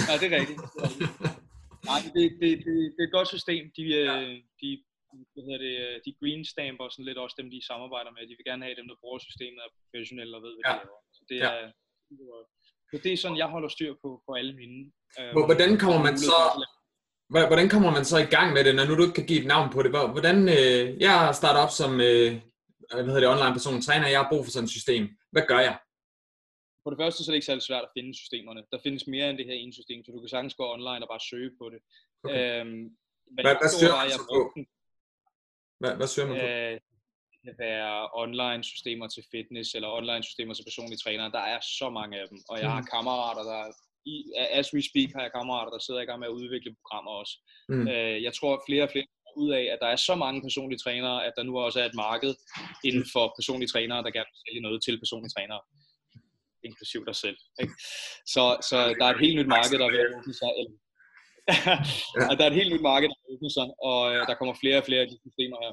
ja 0.08 0.12
det 0.20 0.26
er 0.28 0.34
rigtigt. 0.40 0.60
Nej, 1.90 2.00
det, 2.14 2.26
det, 2.40 2.50
det, 2.66 2.74
det 2.94 3.00
er 3.02 3.08
et 3.10 3.16
godt 3.18 3.30
system. 3.36 3.62
De, 3.78 3.84
øh, 4.00 4.10
ja. 4.10 4.16
de, 4.60 4.68
hvad 5.32 5.42
hedder 5.46 5.62
det, 5.66 5.74
øh, 5.86 5.94
de 6.06 6.12
green 6.20 6.42
stamper 6.52 6.86
sådan 6.88 7.08
lidt 7.08 7.22
også 7.24 7.36
dem, 7.40 7.48
de 7.54 7.68
samarbejder 7.70 8.10
med. 8.12 8.22
De 8.30 8.36
vil 8.38 8.48
gerne 8.50 8.64
have 8.66 8.78
dem, 8.80 8.88
der 8.90 8.96
bruger 9.02 9.18
systemet, 9.28 9.58
er 9.64 9.70
professionelle 9.78 10.36
og 10.38 10.42
ved, 10.46 10.52
hvad 10.54 10.64
ja. 10.68 10.72
de 10.74 10.80
laver. 10.84 11.00
Så 11.16 11.22
det 11.30 11.38
er, 11.48 11.54
ja. 11.62 11.70
Så 12.90 12.96
det 13.04 13.12
er 13.12 13.18
sådan, 13.22 13.40
jeg 13.42 13.48
holder 13.54 13.70
styr 13.76 13.92
på, 14.02 14.08
på 14.26 14.30
alle 14.40 14.54
mine. 14.60 14.78
Øh, 15.18 15.30
hvordan 15.50 15.70
kommer 15.82 16.00
man 16.08 16.16
så 16.28 16.38
Hvordan 17.32 17.68
kommer 17.68 17.90
man 17.90 18.04
så 18.04 18.18
i 18.18 18.32
gang 18.36 18.52
med 18.52 18.64
det, 18.64 18.74
når 18.74 18.84
nu 18.84 18.96
du 18.96 19.02
ikke 19.02 19.14
kan 19.14 19.26
give 19.26 19.40
et 19.40 19.46
navn 19.46 19.72
på 19.72 19.82
det? 19.82 19.90
Hvordan, 19.90 20.38
øh, 20.58 21.00
jeg 21.00 21.34
starter 21.40 21.60
op 21.60 21.72
som 21.80 21.92
øh, 22.00 22.30
hvad 22.94 23.04
hedder 23.04 23.20
det, 23.20 23.34
online 23.34 23.54
person 23.58 23.82
træner, 23.82 24.08
jeg 24.08 24.20
har 24.22 24.30
brug 24.32 24.44
for 24.44 24.52
sådan 24.52 24.64
et 24.64 24.76
system. 24.78 25.04
Hvad 25.34 25.44
gør 25.50 25.60
jeg? 25.68 25.76
For 26.82 26.90
det 26.90 26.98
første 27.02 27.18
så 27.24 27.30
er 27.30 27.32
det 27.32 27.40
ikke 27.40 27.50
særlig 27.50 27.62
svært 27.62 27.84
at 27.88 27.94
finde 27.96 28.14
systemerne. 28.22 28.60
Der 28.72 28.78
findes 28.82 29.06
mere 29.06 29.30
end 29.30 29.38
det 29.38 29.46
her 29.46 29.58
ene 29.62 29.72
system, 29.72 30.04
så 30.04 30.12
du 30.12 30.20
kan 30.20 30.28
sagtens 30.28 30.54
gå 30.54 30.64
online 30.76 31.02
og 31.04 31.08
bare 31.12 31.28
søge 31.30 31.50
på 31.60 31.66
det. 31.72 31.80
Okay. 32.24 32.60
Øhm, 32.60 32.84
hvad, 33.34 33.44
hvad, 33.44 33.56
hvad 33.62 33.70
søger 33.80 33.96
man 34.00 34.10
så 34.10 34.22
på? 34.32 34.40
Hvad, 35.80 35.92
hvad 35.98 36.08
søger 36.14 36.28
man 36.28 36.36
på? 36.40 36.46
Øh, 36.46 36.74
det 37.30 37.38
kan 37.44 37.54
være 37.58 38.08
online 38.24 38.64
systemer 38.64 39.06
til 39.08 39.24
fitness, 39.30 39.74
eller 39.74 39.88
online 39.88 40.22
systemer 40.22 40.54
til 40.54 40.64
personlige 40.68 41.02
trænere. 41.04 41.30
Der 41.38 41.44
er 41.54 41.60
så 41.78 41.90
mange 41.90 42.14
af 42.20 42.26
dem, 42.30 42.38
og 42.48 42.56
jeg 42.60 42.70
har 42.70 42.80
mm. 42.80 42.86
kammerater, 42.92 43.42
der 43.52 43.62
i, 44.04 44.16
as 44.60 44.68
we 44.74 44.82
speak 44.90 45.10
har 45.14 45.22
jeg 45.22 45.32
kammerater, 45.36 45.72
der 45.72 45.82
sidder 45.86 46.00
i 46.00 46.08
gang 46.08 46.20
med 46.20 46.28
at 46.28 46.38
udvikle 46.40 46.76
programmer 46.80 47.12
også. 47.20 47.34
Mm. 47.68 47.88
Øh, 47.92 48.22
jeg 48.26 48.32
tror 48.38 48.62
flere 48.68 48.84
og 48.86 48.90
flere 48.92 49.06
ud 49.36 49.50
af, 49.58 49.64
at 49.72 49.78
der 49.82 49.88
er 49.92 49.96
så 50.08 50.14
mange 50.24 50.42
personlige 50.46 50.82
trænere, 50.84 51.26
at 51.26 51.32
der 51.36 51.42
nu 51.42 51.54
også 51.58 51.78
er 51.80 51.86
et 51.86 52.00
marked 52.06 52.34
inden 52.88 53.06
for 53.12 53.24
personlige 53.38 53.72
trænere, 53.74 54.02
der 54.04 54.16
gerne 54.16 54.30
vil 54.32 54.42
sælge 54.44 54.62
noget 54.66 54.78
til 54.82 55.00
personlige 55.02 55.34
trænere 55.36 55.62
inklusiv 56.68 57.00
dig 57.08 57.16
selv. 57.24 57.38
Ikke? 57.62 57.74
Så, 58.34 58.44
så 58.68 58.76
der 58.98 59.04
er 59.06 59.12
et 59.14 59.24
helt 59.24 59.38
nyt 59.40 59.50
marked, 59.56 59.76
der 59.82 59.88
vil 59.90 60.14
åbne 60.16 60.34
sig. 60.42 60.50
Eller, 60.58 60.74
ja. 62.16 62.34
der 62.36 62.44
er 62.44 62.50
et 62.50 62.60
helt 62.60 62.72
nyt 62.74 62.86
marked, 62.92 63.08
der 63.12 63.18
vil 63.20 63.34
åbne 63.34 63.50
sig, 63.58 63.66
og 63.90 64.00
øh, 64.12 64.20
der 64.28 64.34
kommer 64.38 64.54
flere 64.62 64.78
og 64.80 64.86
flere 64.88 65.02
af 65.04 65.08
de 65.10 65.18
systemer 65.24 65.58
her. 65.64 65.72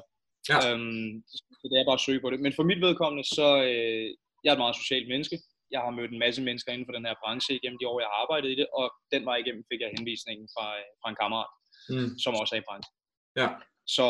Ja. 0.50 0.58
Øhm, 0.64 1.12
så 1.60 1.64
det 1.70 1.76
er 1.76 1.88
bare 1.88 2.00
at 2.00 2.06
søge 2.06 2.22
på 2.22 2.30
det. 2.30 2.38
Men 2.44 2.56
for 2.58 2.64
mit 2.70 2.80
vedkommende, 2.86 3.24
så 3.38 3.48
øh, 3.68 4.06
jeg 4.42 4.50
er 4.50 4.56
et 4.56 4.64
meget 4.64 4.80
socialt 4.82 5.08
menneske 5.12 5.36
jeg 5.74 5.80
har 5.84 5.90
mødt 5.98 6.12
en 6.12 6.24
masse 6.24 6.42
mennesker 6.46 6.72
inden 6.72 6.86
for 6.88 6.96
den 6.96 7.06
her 7.08 7.16
branche 7.22 7.52
igennem 7.58 7.78
de 7.78 7.88
år, 7.90 8.00
jeg 8.00 8.10
har 8.10 8.18
arbejdet 8.22 8.48
i 8.50 8.58
det, 8.60 8.68
og 8.80 8.86
den 9.14 9.22
vej 9.28 9.36
igennem 9.36 9.64
fik 9.70 9.80
jeg 9.80 9.94
henvisningen 9.96 10.46
fra, 10.54 10.66
fra 11.00 11.08
en 11.10 11.20
kammerat, 11.20 11.50
mm. 11.92 12.10
som 12.24 12.32
også 12.40 12.52
er 12.54 12.60
i 12.62 12.68
branchen. 12.68 12.94
Ja. 13.40 13.48
Så, 13.96 14.06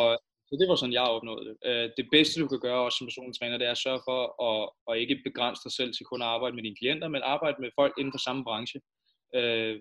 så 0.48 0.52
det 0.60 0.66
var 0.68 0.76
sådan, 0.76 0.98
jeg 0.98 1.14
opnåede 1.16 1.44
det. 1.48 1.56
Øh, 1.68 1.86
det 1.98 2.06
bedste, 2.14 2.40
du 2.42 2.48
kan 2.48 2.60
gøre 2.66 2.84
også 2.86 2.98
som 2.98 3.08
personlig 3.08 3.36
træner, 3.38 3.58
det 3.58 3.66
er 3.66 3.76
at 3.76 3.84
sørge 3.86 4.02
for 4.08 4.20
at, 4.50 4.60
at 4.88 5.00
ikke 5.02 5.22
begrænse 5.28 5.60
dig 5.66 5.72
selv 5.78 5.90
til 5.92 6.06
kun 6.10 6.22
at 6.22 6.32
arbejde 6.34 6.54
med 6.56 6.64
dine 6.66 6.80
klienter, 6.80 7.08
men 7.08 7.22
arbejde 7.34 7.58
med 7.60 7.70
folk 7.80 7.94
inden 7.98 8.14
for 8.14 8.22
samme 8.26 8.42
branche. 8.48 8.78
Uh, 9.38 9.76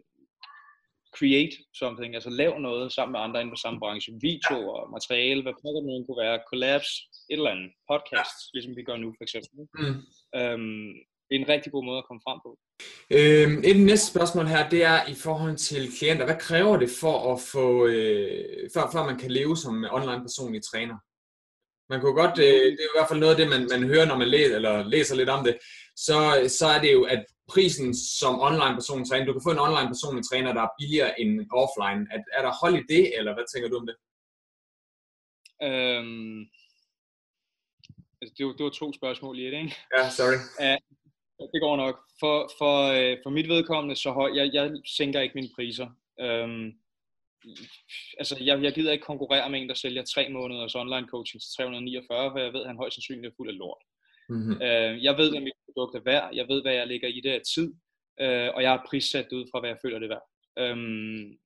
create 1.17 1.55
something, 1.81 2.11
altså 2.15 2.29
lav 2.29 2.59
noget 2.59 2.91
sammen 2.91 3.11
med 3.13 3.19
andre 3.25 3.39
inden 3.41 3.53
for 3.55 3.63
samme 3.65 3.79
branche. 3.79 4.11
Videoer, 4.27 4.89
materiale, 4.95 5.41
hvad 5.41 5.55
pokker 5.61 5.81
nu 5.81 6.05
kunne 6.05 6.23
være, 6.25 6.45
collabs, 6.49 6.91
et 7.31 7.39
eller 7.39 7.55
andet, 7.55 7.71
podcast, 7.91 8.37
ja. 8.41 8.49
ligesom 8.53 8.75
vi 8.77 8.83
gør 8.89 8.97
nu 9.03 9.09
for 9.17 9.23
eksempel. 9.27 9.59
Mm. 9.79 9.99
Er 10.41 10.55
en 11.31 11.49
rigtig 11.49 11.71
god 11.71 11.85
måde 11.85 11.97
at 11.97 12.07
komme 12.07 12.21
frem 12.27 12.39
på. 12.45 12.51
Øhm, 13.17 13.57
et 13.71 13.79
næste 13.89 14.07
spørgsmål 14.13 14.45
her, 14.45 14.69
det 14.69 14.83
er 14.83 15.07
i 15.07 15.13
forhold 15.13 15.55
til 15.57 15.91
klienter. 15.97 16.25
Hvad 16.25 16.39
kræver 16.39 16.77
det 16.77 16.89
for 17.01 17.33
at 17.33 17.41
få, 17.41 17.87
øh, 17.87 18.69
før, 18.73 18.89
før 18.93 19.03
man 19.05 19.17
kan 19.17 19.31
leve 19.31 19.57
som 19.57 19.85
online 19.91 20.21
personlig 20.21 20.61
træner? 20.63 20.97
Man 21.89 22.01
kunne 22.01 22.21
godt, 22.23 22.39
øh, 22.39 22.65
det 22.77 22.83
er 22.85 22.93
i 22.93 22.97
hvert 22.97 23.09
fald 23.09 23.19
noget 23.19 23.35
af 23.35 23.39
det, 23.41 23.49
man, 23.49 23.67
man 23.73 23.83
hører, 23.91 24.05
når 24.05 24.17
man 24.17 24.29
læser, 24.29 24.55
eller 24.55 24.83
læser 24.83 25.15
lidt 25.15 25.29
om 25.29 25.43
det, 25.43 25.57
så, 25.95 26.17
så 26.59 26.65
er 26.75 26.79
det 26.81 26.93
jo, 26.93 27.03
at 27.03 27.25
prisen 27.53 27.89
som 28.19 28.41
online 28.49 28.75
personlig 28.79 29.09
træner, 29.09 29.25
du 29.25 29.33
kan 29.33 29.47
få 29.47 29.51
en 29.51 29.65
online 29.67 29.89
personlig 29.93 30.23
træner, 30.25 30.53
der 30.53 30.61
er 30.61 30.75
billigere 30.79 31.21
end 31.21 31.31
offline. 31.63 32.01
Er, 32.13 32.19
er 32.37 32.41
der 32.45 32.59
hold 32.61 32.75
i 32.81 32.93
det, 32.93 33.17
eller 33.17 33.33
hvad 33.33 33.45
tænker 33.53 33.69
du 33.69 33.77
om 33.81 33.87
det? 33.89 33.95
Øhm, 35.67 36.39
altså, 38.19 38.33
det, 38.37 38.45
var, 38.45 38.53
det 38.57 38.63
var 38.63 38.73
to 38.81 38.87
spørgsmål 38.93 39.39
i 39.39 39.45
det, 39.45 39.59
ikke? 39.63 39.75
Ja, 39.97 40.03
sorry. 40.17 40.39
Uh, 40.63 40.79
Det 41.53 41.61
går 41.61 41.75
nok. 41.77 41.95
For, 42.19 42.51
for, 42.57 42.75
øh, 42.97 43.17
for 43.23 43.29
mit 43.29 43.49
vedkommende, 43.49 43.95
så 43.95 44.11
høj, 44.11 44.31
jeg, 44.35 44.49
jeg 44.53 44.71
sænker 44.97 45.21
ikke 45.21 45.35
mine 45.35 45.49
priser. 45.55 45.87
Øhm, 46.21 46.73
altså, 48.17 48.37
jeg, 48.41 48.63
jeg 48.63 48.73
gider 48.73 48.91
ikke 48.91 49.05
konkurrere 49.05 49.49
med 49.49 49.61
en, 49.61 49.69
der 49.69 49.75
sælger 49.75 50.03
tre 50.03 50.29
måneders 50.29 50.75
online 50.75 51.07
coaching 51.07 51.41
til 51.41 51.49
349, 51.57 52.31
for 52.31 52.39
jeg 52.39 52.53
ved, 52.53 52.61
at 52.61 52.67
han 52.67 52.77
højst 52.77 52.95
sandsynligt 52.95 53.27
er 53.27 53.35
fuld 53.37 53.49
af 53.49 53.57
lort. 53.57 53.83
Mm-hmm. 54.29 54.61
Øh, 54.61 55.03
jeg 55.03 55.17
ved, 55.17 55.31
hvad 55.31 55.41
mit 55.41 55.53
produkt 55.65 55.95
er 55.95 56.03
værd. 56.11 56.35
Jeg 56.35 56.47
ved, 56.47 56.61
hvad 56.61 56.73
jeg 56.73 56.87
lægger 56.87 57.07
i 57.07 57.21
det 57.21 57.31
af 57.31 57.41
tid. 57.55 57.73
Øh, 58.21 58.49
og 58.55 58.61
jeg 58.63 58.71
har 58.71 58.85
prissat 58.89 59.27
det 59.29 59.35
ud 59.35 59.45
fra, 59.51 59.59
hvad 59.59 59.69
jeg 59.69 59.79
føler 59.83 59.99
det 59.99 60.11
er 60.11 60.15
værd. 60.15 60.27
Øhm, 60.63 61.37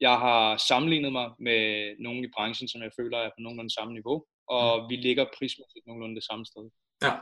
jeg 0.00 0.18
har 0.18 0.56
sammenlignet 0.56 1.12
mig 1.12 1.30
med 1.38 1.62
nogen 1.98 2.24
i 2.24 2.32
branchen, 2.36 2.68
som 2.68 2.82
jeg 2.82 2.90
føler 3.00 3.18
er 3.18 3.28
på 3.28 3.40
nogenlunde 3.40 3.74
samme 3.74 3.92
niveau. 3.92 4.24
Og 4.46 4.82
mm. 4.82 4.88
vi 4.90 4.96
ligger 4.96 5.24
prismæssigt 5.38 5.86
nogenlunde 5.86 6.14
det 6.14 6.24
samme 6.24 6.46
sted. 6.46 6.70
Ja. 7.02 7.14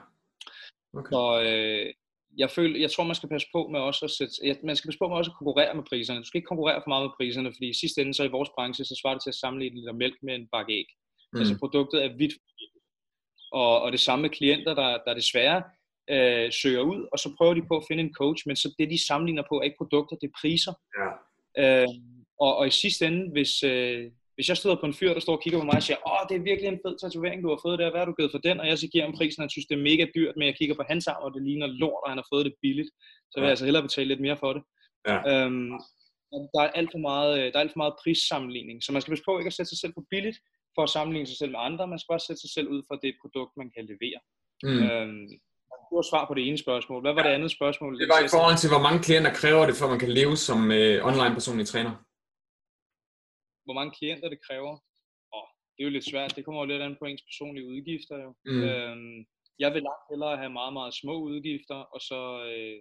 Okay. 0.98 1.10
Så 1.14 1.24
øh, 1.46 1.94
jeg, 2.38 2.50
føler, 2.50 2.80
jeg 2.80 2.90
tror, 2.90 3.04
man 3.04 3.14
skal 3.14 3.28
passe 3.28 3.48
på 3.54 3.68
med 3.72 3.80
også 3.80 4.04
at 4.04 4.10
sætte, 4.10 4.34
ja, 4.44 4.54
man 4.64 4.76
skal 4.76 4.88
passe 4.88 4.98
på 4.98 5.08
med 5.08 5.16
også 5.16 5.30
at 5.30 5.38
konkurrere 5.38 5.74
med 5.74 5.84
priserne. 5.90 6.20
Du 6.20 6.24
skal 6.24 6.38
ikke 6.38 6.52
konkurrere 6.52 6.80
for 6.84 6.88
meget 6.88 7.04
med 7.04 7.16
priserne, 7.18 7.52
fordi 7.54 7.68
i 7.68 7.80
sidste 7.82 8.00
ende, 8.00 8.14
så 8.14 8.24
i 8.24 8.34
vores 8.36 8.50
branche, 8.56 8.84
så 8.84 8.94
svarer 9.00 9.14
det 9.14 9.22
til 9.22 9.34
at 9.34 9.40
sammenligne 9.42 9.74
en 9.74 9.80
liter 9.80 9.92
mælk 9.92 10.16
med 10.22 10.34
en 10.34 10.48
bakke 10.52 10.72
æg. 10.72 10.88
Mm. 11.32 11.38
Altså 11.40 11.58
produktet 11.58 12.04
er 12.04 12.16
vidt 12.16 12.34
og, 13.52 13.82
og 13.82 13.92
det 13.92 14.00
samme 14.00 14.22
med 14.22 14.30
klienter, 14.30 14.74
der, 14.74 14.98
der 15.06 15.14
desværre 15.14 15.62
øh, 16.10 16.52
søger 16.52 16.80
ud, 16.80 17.08
og 17.12 17.18
så 17.18 17.34
prøver 17.38 17.54
de 17.54 17.68
på 17.68 17.76
at 17.76 17.84
finde 17.88 18.02
en 18.02 18.14
coach, 18.14 18.42
men 18.46 18.56
så 18.56 18.74
det, 18.78 18.90
de 18.90 19.06
sammenligner 19.06 19.42
på, 19.48 19.54
er 19.58 19.62
ikke 19.62 19.82
produkter, 19.82 20.16
det 20.16 20.26
er 20.26 20.38
priser. 20.40 20.74
Ja. 20.98 21.08
Øh, 21.62 21.88
og, 22.40 22.56
og 22.56 22.66
i 22.66 22.70
sidste 22.70 23.06
ende, 23.06 23.30
hvis, 23.32 23.62
øh, 23.62 24.10
hvis 24.38 24.48
jeg 24.48 24.56
støder 24.56 24.78
på 24.80 24.86
en 24.86 24.98
fyr, 25.00 25.12
der 25.14 25.24
står 25.26 25.36
og 25.36 25.42
kigger 25.42 25.58
på 25.60 25.68
mig 25.70 25.78
og 25.80 25.86
siger, 25.88 26.00
åh, 26.10 26.22
det 26.28 26.34
er 26.36 26.48
virkelig 26.50 26.68
en 26.68 26.82
fed 26.84 26.94
tatovering, 27.02 27.38
du 27.42 27.50
har 27.52 27.60
fået 27.64 27.78
der, 27.78 27.90
hvad 27.90 28.00
har 28.00 28.08
du 28.10 28.16
givet 28.18 28.34
for 28.34 28.42
den? 28.46 28.56
Og 28.60 28.66
jeg 28.70 28.78
så 28.78 28.86
giver 28.92 29.04
ham 29.06 29.14
prisen, 29.18 29.40
og 29.40 29.44
han 29.44 29.54
synes, 29.54 29.66
det 29.70 29.76
er 29.76 29.88
mega 29.90 30.04
dyrt, 30.16 30.34
men 30.36 30.46
jeg 30.48 30.56
kigger 30.58 30.76
på 30.78 30.84
hans 30.90 31.06
arm, 31.12 31.22
og 31.26 31.30
det 31.34 31.42
ligner 31.48 31.68
lort, 31.82 32.02
og 32.04 32.10
han 32.12 32.20
har 32.20 32.28
fået 32.32 32.44
det 32.48 32.54
billigt, 32.64 32.90
så 33.30 33.34
vil 33.36 33.46
jeg 33.46 33.54
altså 33.54 33.66
hellere 33.68 33.86
betale 33.88 34.08
lidt 34.08 34.24
mere 34.26 34.38
for 34.42 34.50
det. 34.56 34.62
Ja. 35.10 35.16
Øhm, 35.30 35.70
der 36.54 36.60
er 36.66 36.70
alt 36.80 36.90
for 36.94 37.02
meget, 37.10 37.32
der 37.52 37.56
er 37.58 37.64
alt 37.64 37.74
for 37.74 37.82
meget 37.84 37.98
prissammenligning, 38.02 38.76
så 38.82 38.88
man 38.92 39.00
skal 39.02 39.12
passe 39.12 39.26
på 39.28 39.32
ikke 39.38 39.52
at 39.52 39.58
sætte 39.58 39.70
sig 39.72 39.80
selv 39.82 39.94
for 39.96 40.04
billigt, 40.12 40.38
for 40.74 40.82
at 40.86 40.94
sammenligne 40.96 41.28
sig 41.30 41.38
selv 41.40 41.52
med 41.54 41.60
andre, 41.68 41.90
man 41.92 41.98
skal 41.98 42.12
bare 42.14 42.26
sætte 42.26 42.40
sig 42.44 42.52
selv 42.56 42.68
ud 42.74 42.80
for 42.88 42.96
det 43.04 43.12
produkt, 43.22 43.52
man 43.62 43.70
kan 43.74 43.84
levere. 43.92 44.20
Mm. 44.66 44.80
Øhm, 44.88 45.24
det 45.86 45.94
var 46.00 46.08
svar 46.12 46.24
på 46.26 46.34
det 46.34 46.44
ene 46.48 46.58
spørgsmål. 46.66 47.00
Hvad 47.04 47.14
var 47.14 47.22
ja. 47.22 47.28
det 47.28 47.34
andet 47.38 47.50
spørgsmål? 47.58 47.92
Det 48.02 48.08
var 48.14 48.20
i 48.28 48.32
forhold 48.36 48.56
til, 48.58 48.68
hvor 48.72 48.82
mange 48.86 49.00
klienter 49.06 49.32
kræver 49.40 49.62
det, 49.68 49.74
for 49.78 49.84
at 49.86 49.92
man 49.94 50.02
kan 50.04 50.12
leve 50.20 50.34
som 50.48 50.58
øh, 50.78 51.08
online 51.10 51.34
personlig 51.38 51.66
træner 51.72 51.92
hvor 53.68 53.78
mange 53.78 53.96
klienter 53.98 54.28
det 54.28 54.44
kræver. 54.46 54.74
Og 55.36 55.44
det 55.72 55.80
er 55.80 55.88
jo 55.88 55.96
lidt 55.96 56.10
svært, 56.12 56.36
det 56.36 56.44
kommer 56.44 56.60
jo 56.60 56.70
lidt 56.70 56.82
an 56.82 56.96
på 57.00 57.04
ens 57.04 57.24
personlige 57.28 57.68
udgifter 57.72 58.16
jo. 58.24 58.30
Mm. 58.46 58.62
Øhm, 58.62 59.18
jeg 59.62 59.70
vil 59.74 59.82
langt 59.88 60.06
hellere 60.10 60.36
have 60.42 60.52
meget, 60.60 60.72
meget 60.72 60.94
små 61.02 61.14
udgifter, 61.30 61.78
og 61.94 62.00
så, 62.08 62.20
øh, 62.50 62.78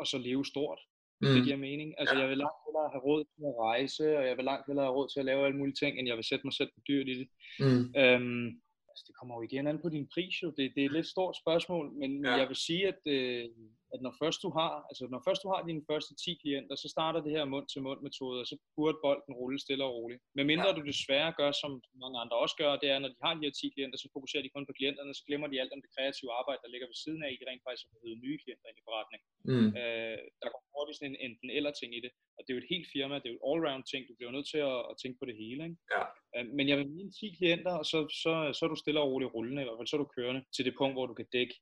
og 0.00 0.06
så 0.06 0.16
leve 0.18 0.44
stort, 0.52 0.80
hvis 1.18 1.28
mm. 1.28 1.34
det 1.34 1.44
giver 1.44 1.64
mening. 1.68 1.88
Altså 1.98 2.14
jeg 2.20 2.28
vil 2.28 2.42
langt 2.44 2.60
hellere 2.66 2.88
have 2.94 3.04
råd 3.08 3.22
til 3.32 3.42
at 3.50 3.58
rejse, 3.68 4.04
og 4.18 4.24
jeg 4.28 4.36
vil 4.36 4.44
langt 4.50 4.66
hellere 4.68 4.86
have 4.86 4.96
råd 4.98 5.08
til 5.08 5.20
at 5.20 5.28
lave 5.30 5.44
alle 5.46 5.58
mulige 5.58 5.78
ting, 5.82 5.92
end 5.98 6.08
jeg 6.08 6.16
vil 6.18 6.30
sætte 6.30 6.46
mig 6.46 6.54
selv 6.58 6.70
på 6.74 6.80
dyrt 6.88 7.08
i 7.12 7.14
det. 7.20 7.28
Mm. 7.64 7.84
Øhm, 8.02 8.46
altså, 8.90 9.02
det 9.06 9.14
kommer 9.18 9.34
jo 9.36 9.42
igen 9.48 9.66
an 9.66 9.82
på 9.82 9.88
din 9.96 10.06
pris 10.14 10.34
jo. 10.42 10.48
Det, 10.56 10.64
det 10.74 10.80
er 10.82 10.88
et 10.90 10.96
lidt 10.98 11.12
stort 11.14 11.34
spørgsmål, 11.42 11.84
men 12.00 12.10
ja. 12.24 12.32
jeg 12.40 12.48
vil 12.48 12.60
sige, 12.66 12.84
at, 12.92 13.00
øh, 13.16 13.48
at 13.94 14.00
når 14.06 14.12
først 14.22 14.38
du 14.44 14.50
har, 14.58 14.72
altså 14.90 15.04
når 15.12 15.20
først 15.26 15.42
du 15.44 15.48
har 15.52 15.60
dine 15.68 15.82
første 15.90 16.12
10 16.14 16.34
klienter, 16.42 16.74
så 16.82 16.88
starter 16.94 17.20
det 17.24 17.32
her 17.36 17.44
mund 17.52 17.66
til 17.68 17.80
mund 17.86 18.00
metode, 18.08 18.38
og 18.42 18.46
så 18.50 18.56
burde 18.76 18.98
bolden 19.04 19.34
rulle 19.40 19.58
stille 19.66 19.84
og 19.88 19.94
roligt. 19.98 20.20
Men 20.36 20.44
mindre 20.52 20.68
ja. 20.70 20.76
du 20.78 20.82
desværre 20.92 21.32
gør, 21.40 21.50
som 21.62 21.70
mange 22.02 22.16
andre 22.22 22.36
også 22.44 22.56
gør, 22.62 22.72
det 22.82 22.88
er, 22.94 22.98
når 22.98 23.10
de 23.12 23.24
har 23.24 23.32
de 23.34 23.46
her 23.46 23.54
10 23.60 23.68
klienter, 23.74 23.98
så 24.02 24.08
fokuserer 24.16 24.44
de 24.44 24.54
kun 24.54 24.66
på 24.68 24.74
klienterne, 24.78 25.12
så 25.18 25.22
glemmer 25.28 25.48
de 25.48 25.60
alt 25.62 25.74
om 25.76 25.82
det 25.84 25.94
kreative 25.96 26.32
arbejde, 26.40 26.62
der 26.64 26.72
ligger 26.72 26.86
ved 26.90 26.98
siden 27.04 27.22
af, 27.24 27.30
i 27.32 27.38
de 27.40 27.48
rent 27.48 27.64
faktisk 27.66 27.84
har 27.90 28.22
nye 28.26 28.38
klienter 28.42 28.66
ind 28.68 28.78
i 28.80 28.86
forretningen. 28.88 29.26
Mm. 29.50 29.70
Øh, 29.80 30.18
der 30.42 30.48
går 30.52 30.62
hurtigt 30.74 30.96
sådan 30.96 31.10
en 31.10 31.20
enten 31.26 31.48
eller 31.58 31.72
ting 31.80 31.90
i 31.98 32.00
det, 32.06 32.12
og 32.36 32.40
det 32.42 32.50
er 32.50 32.56
jo 32.56 32.62
et 32.64 32.72
helt 32.74 32.88
firma, 32.94 33.14
det 33.20 33.28
er 33.28 33.34
jo 33.34 33.40
et 33.40 33.46
all-round 33.50 33.84
ting, 33.92 34.00
du 34.10 34.14
bliver 34.18 34.32
nødt 34.36 34.48
til 34.52 34.60
at, 34.70 34.78
at 34.90 34.94
tænke 35.02 35.16
på 35.18 35.26
det 35.28 35.36
hele. 35.42 35.60
Ikke? 35.68 35.78
Ja. 35.94 36.02
Øh, 36.34 36.46
men 36.56 36.64
jeg 36.70 36.76
vil 36.78 36.88
mene 36.96 37.10
10 37.12 37.26
klienter, 37.38 37.72
og 37.80 37.86
så, 37.92 37.98
så, 38.22 38.32
så 38.56 38.60
er 38.64 38.70
du 38.70 38.78
stille 38.82 39.00
og 39.02 39.08
roligt 39.10 39.34
rullende, 39.34 39.62
i 39.62 39.66
hvert 39.66 39.78
fald 39.78 39.90
så 39.90 39.96
er 39.96 40.02
du 40.02 40.14
kørende 40.16 40.42
til 40.54 40.64
det 40.66 40.74
punkt, 40.80 40.94
hvor 40.96 41.06
du 41.10 41.14
kan 41.20 41.28
dække 41.36 41.54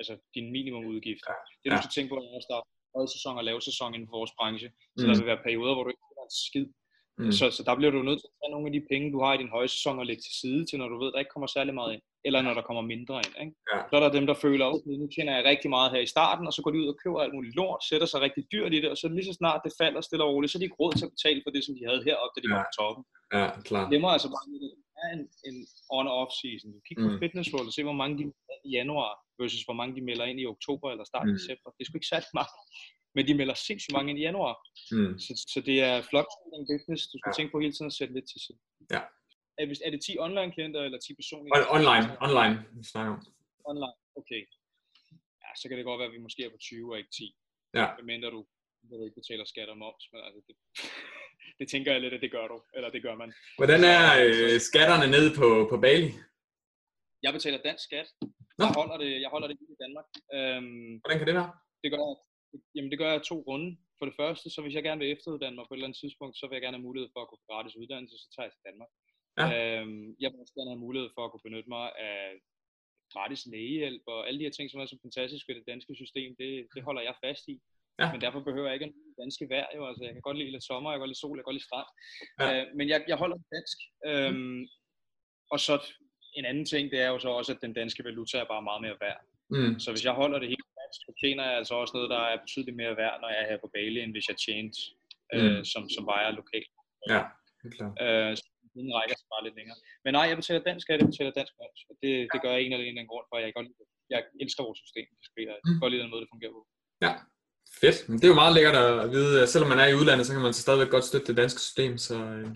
altså 0.00 0.14
din 0.34 0.46
minimumudgifter. 0.56 1.32
Ja. 1.32 1.42
Det 1.62 1.68
du 1.72 1.78
skal 1.82 1.94
tænke 1.94 2.10
på, 2.10 2.16
er 2.16 2.38
at 2.40 2.46
starte 2.48 2.66
sæson 3.16 3.38
og 3.40 3.44
lave 3.48 3.60
sæson 3.68 3.94
inden 3.94 4.08
for 4.10 4.18
vores 4.20 4.34
branche. 4.38 4.68
Så 4.98 5.02
mm. 5.02 5.08
der 5.08 5.18
vil 5.18 5.32
være 5.32 5.46
perioder, 5.48 5.74
hvor 5.74 5.84
du 5.84 5.90
ikke 5.92 6.06
har 6.08 6.28
en 6.30 6.38
skid. 6.46 6.66
Mm. 7.18 7.32
Så, 7.38 7.44
så 7.56 7.62
der 7.68 7.74
bliver 7.78 7.92
du 7.94 8.00
nødt 8.08 8.20
til 8.20 8.30
at 8.30 8.36
tage 8.38 8.52
nogle 8.54 8.68
af 8.68 8.74
de 8.76 8.82
penge, 8.90 9.14
du 9.14 9.20
har 9.24 9.32
i 9.34 9.40
din 9.42 9.54
højsæson 9.56 10.00
og 10.00 10.06
lægge 10.06 10.22
til 10.22 10.34
side 10.42 10.62
til, 10.66 10.76
når 10.78 10.88
du 10.92 10.96
ved, 11.02 11.10
der 11.12 11.22
ikke 11.22 11.34
kommer 11.34 11.50
særlig 11.56 11.74
meget 11.80 11.92
ind. 11.94 12.04
Eller 12.26 12.40
når 12.42 12.54
der 12.58 12.64
kommer 12.68 12.82
mindre 12.92 13.16
ind. 13.24 13.34
Ikke? 13.42 13.54
Ja. 13.72 13.78
Så 13.88 13.92
er 13.96 14.02
der 14.02 14.16
dem, 14.18 14.26
der 14.30 14.36
føler, 14.44 14.64
at 14.66 14.74
okay, 14.76 14.94
nu 15.02 15.06
tjener 15.14 15.32
jeg 15.36 15.44
rigtig 15.52 15.70
meget 15.76 15.92
her 15.94 16.02
i 16.06 16.12
starten, 16.14 16.44
og 16.48 16.52
så 16.52 16.60
går 16.62 16.72
de 16.72 16.82
ud 16.82 16.92
og 16.92 16.98
køber 17.02 17.18
alt 17.20 17.34
muligt 17.36 17.56
lort, 17.60 17.80
sætter 17.90 18.08
sig 18.10 18.20
rigtig 18.26 18.42
dyrt 18.52 18.72
i 18.76 18.80
det, 18.82 18.90
og 18.92 18.98
så 19.00 19.06
lige 19.08 19.28
så 19.30 19.34
snart 19.40 19.60
det 19.66 19.72
falder 19.80 20.00
stille 20.00 20.24
og 20.24 20.30
roligt, 20.32 20.50
så 20.50 20.56
er 20.58 20.60
de 20.60 20.68
ikke 20.68 20.80
råd 20.82 20.92
til 20.96 21.08
at 21.08 21.14
betale 21.16 21.40
for 21.44 21.50
det, 21.54 21.62
som 21.64 21.74
de 21.78 21.82
havde 21.88 22.04
heroppe, 22.08 22.32
da 22.34 22.38
de 22.42 22.48
ja. 22.50 22.54
var 22.56 22.64
på 22.68 22.74
toppen. 22.80 23.02
Ja, 23.38 23.46
klar. 23.68 23.84
Det 23.92 23.98
må 24.04 24.08
altså 24.16 24.28
bare 24.34 24.46
er 25.04 25.10
en, 25.18 25.24
en 25.48 25.56
on-off 25.96 26.30
season. 26.40 26.68
Du 26.74 26.80
kigger 26.86 27.02
på 27.06 27.12
mm. 27.12 27.20
Fitness 27.22 27.52
World 27.52 27.70
og 27.70 27.74
se, 27.76 27.82
hvor 27.88 28.00
mange 28.00 28.14
de 28.18 28.24
i 28.68 28.70
januar, 28.78 29.12
versus 29.38 29.62
hvor 29.66 29.76
mange 29.80 29.92
de 29.98 30.02
melder 30.08 30.26
ind 30.30 30.40
i 30.40 30.46
oktober 30.54 30.86
eller 30.92 31.06
start 31.12 31.26
mm. 31.28 31.34
december. 31.38 31.68
Det 31.74 31.80
er 31.82 31.86
sgu 31.86 31.96
ikke 31.98 32.12
særlig 32.14 32.30
meget. 32.40 32.54
Men 33.16 33.22
de 33.28 33.34
melder 33.40 33.56
sindssygt 33.68 33.94
mange 33.96 34.10
ind 34.10 34.18
i 34.20 34.26
januar. 34.28 34.54
Mm. 34.96 35.12
Så, 35.24 35.32
så 35.52 35.58
det 35.68 35.76
er 35.88 35.94
fluctuating 36.10 36.64
business, 36.72 37.02
du 37.12 37.16
skal 37.18 37.30
ja. 37.32 37.36
tænke 37.36 37.52
på 37.52 37.60
hele 37.64 37.74
tiden 37.74 37.90
at 37.92 37.98
sætte 37.98 38.12
lidt 38.16 38.28
til 38.32 38.40
side. 38.44 38.60
Ja. 38.94 39.02
Er, 39.60 39.64
er 39.86 39.90
det 39.94 40.00
10 40.06 40.12
online 40.26 40.50
klienter 40.56 40.80
eller 40.86 40.98
10 40.98 41.14
personlige? 41.20 41.52
Online, 41.76 42.06
online, 42.26 42.54
vi 42.78 42.84
snakker 42.92 43.12
om. 43.16 43.20
Online, 43.70 43.96
okay. 44.20 44.42
Ja, 45.42 45.50
så 45.60 45.64
kan 45.68 45.76
det 45.78 45.84
godt 45.88 45.98
være, 46.00 46.10
at 46.10 46.16
vi 46.16 46.26
måske 46.26 46.40
er 46.44 46.52
på 46.56 46.60
20 46.60 46.92
og 46.92 46.98
ikke 47.00 47.12
10. 47.18 47.36
Ja. 47.80 47.86
Medmindre 47.98 48.30
du 48.36 48.40
jeg 48.90 48.98
ved 48.98 49.06
ikke 49.06 49.20
betaler 49.22 49.44
skat 49.44 49.68
og 49.68 49.78
moms, 49.78 50.04
men 50.12 50.20
altså 50.26 50.40
det, 50.46 50.56
det 51.58 51.66
tænker 51.72 51.92
jeg 51.92 52.00
lidt, 52.00 52.14
at 52.14 52.22
det 52.24 52.30
gør 52.36 52.46
du, 52.52 52.56
eller 52.76 52.90
det 52.90 53.02
gør 53.02 53.14
man. 53.22 53.30
Hvordan 53.60 53.82
er 53.96 54.04
øh, 54.26 54.60
skatterne 54.68 55.06
nede 55.14 55.30
på, 55.40 55.48
på 55.70 55.76
Bali? 55.84 56.10
Jeg 57.24 57.32
betaler 57.32 57.58
dansk 57.68 57.84
skat. 57.84 58.08
Jeg 58.58 58.72
holder 58.80 58.96
det, 59.02 59.10
jeg 59.24 59.30
holder 59.34 59.48
det 59.48 59.56
i 59.74 59.78
Danmark. 59.84 60.08
Øhm, 60.36 60.88
Hvordan 61.00 61.18
kan 61.18 61.28
det 61.28 61.36
være? 61.40 61.52
Det 61.82 61.88
gør, 61.92 62.02
jamen 62.74 62.90
det 62.90 62.98
gør 63.00 63.10
jeg 63.12 63.22
to 63.22 63.36
grunde. 63.46 63.68
For 63.98 64.06
det 64.08 64.18
første, 64.20 64.46
så 64.50 64.58
hvis 64.62 64.74
jeg 64.76 64.84
gerne 64.88 65.00
vil 65.02 65.12
efteruddanne 65.14 65.56
mig 65.56 65.66
på 65.66 65.72
et 65.74 65.78
eller 65.78 65.88
andet 65.88 66.02
tidspunkt, 66.02 66.34
så 66.36 66.44
vil 66.46 66.56
jeg 66.56 66.64
gerne 66.64 66.78
have 66.78 66.88
mulighed 66.88 67.08
for 67.14 67.20
at 67.22 67.30
gå 67.30 67.36
på 67.40 67.46
gratis 67.50 67.78
uddannelse, 67.80 68.16
så 68.22 68.26
tager 68.30 68.46
jeg 68.46 68.54
til 68.54 68.66
Danmark. 68.68 68.90
Ja. 69.40 69.46
Øhm, 69.56 70.06
jeg 70.22 70.28
vil 70.30 70.42
også 70.42 70.54
gerne 70.56 70.72
have 70.74 70.84
mulighed 70.86 71.08
for 71.14 71.22
at 71.24 71.30
kunne 71.30 71.46
benytte 71.48 71.70
mig 71.76 71.86
af 72.10 72.20
gratis 73.14 73.42
lægehjælp 73.52 74.04
og 74.14 74.20
alle 74.26 74.38
de 74.40 74.46
her 74.46 74.56
ting, 74.56 74.66
som 74.70 74.80
er 74.80 74.86
så 74.86 74.98
fantastisk 75.06 75.44
ved 75.48 75.54
det 75.58 75.70
danske 75.72 75.94
system, 76.02 76.30
det, 76.40 76.50
det 76.74 76.82
holder 76.88 77.02
jeg 77.08 77.16
fast 77.24 77.44
i. 77.54 77.56
Ja. 78.00 78.06
Men 78.12 78.20
derfor 78.24 78.40
behøver 78.48 78.66
jeg 78.68 78.76
ikke 78.76 78.88
en 78.90 78.94
danske 79.22 79.44
vejr. 79.52 79.68
Jo. 79.76 79.82
Altså, 79.90 80.02
jeg 80.04 80.12
kan 80.12 80.26
godt 80.28 80.38
lide 80.38 80.54
lidt 80.54 80.68
sommer, 80.70 80.90
jeg 80.90 80.96
kan 80.96 81.04
godt 81.04 81.12
lide 81.14 81.22
sol, 81.22 81.36
jeg 81.36 81.42
kan 81.42 81.50
godt 81.50 81.58
lide 81.58 81.68
strand. 81.68 81.88
Ja. 82.40 82.46
Øh, 82.52 82.64
men 82.78 82.86
jeg, 82.92 82.98
jeg 83.10 83.16
holder 83.22 83.38
dansk. 83.54 83.78
Øhm, 84.10 84.62
og 85.52 85.58
så 85.66 85.74
en 86.38 86.44
anden 86.50 86.66
ting, 86.72 86.84
det 86.92 87.00
er 87.04 87.10
jo 87.14 87.18
så 87.24 87.30
også, 87.38 87.50
at 87.54 87.62
den 87.64 87.72
danske 87.80 88.04
valuta 88.08 88.36
er 88.38 88.52
bare 88.54 88.68
meget 88.68 88.82
mere 88.86 88.96
værd. 89.04 89.20
Mm. 89.54 89.74
Så 89.82 89.88
hvis 89.92 90.04
jeg 90.08 90.14
holder 90.20 90.38
det 90.40 90.48
helt 90.54 90.68
dansk, 90.80 91.00
så 91.06 91.12
tjener 91.20 91.42
jeg 91.48 91.56
altså 91.60 91.74
også 91.80 91.92
noget, 91.96 92.10
der 92.14 92.20
er 92.30 92.42
betydeligt 92.44 92.76
mere 92.82 92.94
værd, 93.02 93.16
når 93.20 93.28
jeg 93.32 93.40
er 93.42 93.48
her 93.50 93.58
på 93.64 93.70
Bali, 93.74 93.98
end 94.00 94.12
hvis 94.14 94.28
jeg 94.30 94.36
tjente, 94.44 94.78
øh, 95.34 95.52
mm. 95.56 95.64
som, 95.72 95.82
som 95.94 96.02
var 96.10 96.18
jeg 96.24 96.32
lokalt. 96.40 96.70
Ja, 97.12 97.22
det 97.60 97.66
er 97.70 97.74
klart. 97.78 97.94
Øh, 98.04 98.32
så 98.40 98.44
den 98.74 98.96
rækker 98.98 99.16
sig 99.20 99.28
bare 99.32 99.44
lidt 99.46 99.56
længere. 99.58 99.78
Men 100.04 100.12
nej, 100.16 100.26
jeg 100.30 100.36
betaler 100.40 100.62
dansk 100.68 100.82
skat, 100.84 101.00
jeg 101.02 101.10
betaler 101.12 101.32
dansk 101.40 101.52
moms. 101.60 101.80
Det, 102.02 102.12
det 102.32 102.38
gør 102.42 102.52
jeg 102.54 102.62
en 102.62 102.72
eller 102.72 102.86
anden 102.92 103.10
grund 103.12 103.26
for, 103.28 103.34
jeg 103.38 103.56
godt 103.58 103.68
lide 103.68 103.88
Jeg 104.14 104.20
elsker 104.44 104.62
vores 104.66 104.80
system. 104.84 105.06
Jeg 105.52 105.58
kan 105.66 105.80
godt 105.82 105.92
lide 105.92 106.02
den 106.04 106.12
måde, 106.12 106.22
det 106.24 106.32
fungerer 106.34 106.54
på. 106.56 106.62
Ja, 107.06 107.12
Fedt. 107.80 107.96
Det 108.20 108.24
er 108.24 108.34
jo 108.34 108.42
meget 108.42 108.54
lækkert 108.54 108.76
at 108.76 109.10
vide, 109.16 109.46
selvom 109.46 109.68
man 109.72 109.78
er 109.78 109.88
i 109.88 109.94
udlandet, 109.98 110.26
så 110.26 110.32
kan 110.32 110.42
man 110.42 110.52
så 110.52 110.62
stadigvæk 110.66 110.90
godt 110.90 111.04
støtte 111.04 111.26
det 111.26 111.36
danske 111.36 111.60
system, 111.60 111.92
så 111.98 112.16
øh, 112.36 112.46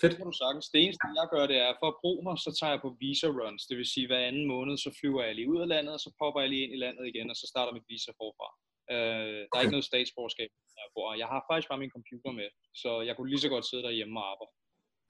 fedt. 0.00 0.10
Det 0.12 0.18
kan 0.20 0.30
du 0.32 0.36
sagtens. 0.42 0.66
Det 0.72 0.80
eneste, 0.84 1.04
jeg 1.20 1.28
gør, 1.34 1.44
det 1.52 1.58
er, 1.66 1.72
for 1.80 1.88
at 1.90 1.98
bruge 2.02 2.22
mig, 2.26 2.36
så 2.46 2.50
tager 2.58 2.72
jeg 2.74 2.82
på 2.84 2.90
visa 3.02 3.28
runs. 3.38 3.62
Det 3.68 3.76
vil 3.78 3.92
sige, 3.94 4.06
hver 4.08 4.22
anden 4.28 4.46
måned, 4.54 4.74
så 4.84 4.90
flyver 4.98 5.22
jeg 5.26 5.34
lige 5.34 5.50
ud 5.52 5.60
af 5.64 5.68
landet, 5.74 5.92
og 5.96 6.02
så 6.04 6.10
popper 6.20 6.40
jeg 6.42 6.50
lige 6.50 6.64
ind 6.64 6.74
i 6.76 6.82
landet 6.84 7.04
igen, 7.12 7.26
og 7.32 7.36
så 7.40 7.46
starter 7.52 7.72
mit 7.76 7.88
visa 7.90 8.12
forfra. 8.20 8.48
Øh, 8.94 8.96
der 8.96 9.54
er 9.54 9.60
okay. 9.60 9.62
ikke 9.62 9.76
noget 9.76 9.90
statsborgerskab, 9.90 10.50
jeg 10.78 10.90
bor. 10.94 11.08
Jeg 11.22 11.28
har 11.32 11.40
faktisk 11.48 11.68
bare 11.70 11.82
min 11.84 11.96
computer 11.96 12.32
med, 12.40 12.48
så 12.82 12.90
jeg 13.06 13.14
kunne 13.14 13.30
lige 13.32 13.44
så 13.44 13.50
godt 13.54 13.66
sidde 13.70 13.84
derhjemme 13.88 14.14
og 14.20 14.26
arbejde. 14.32 14.54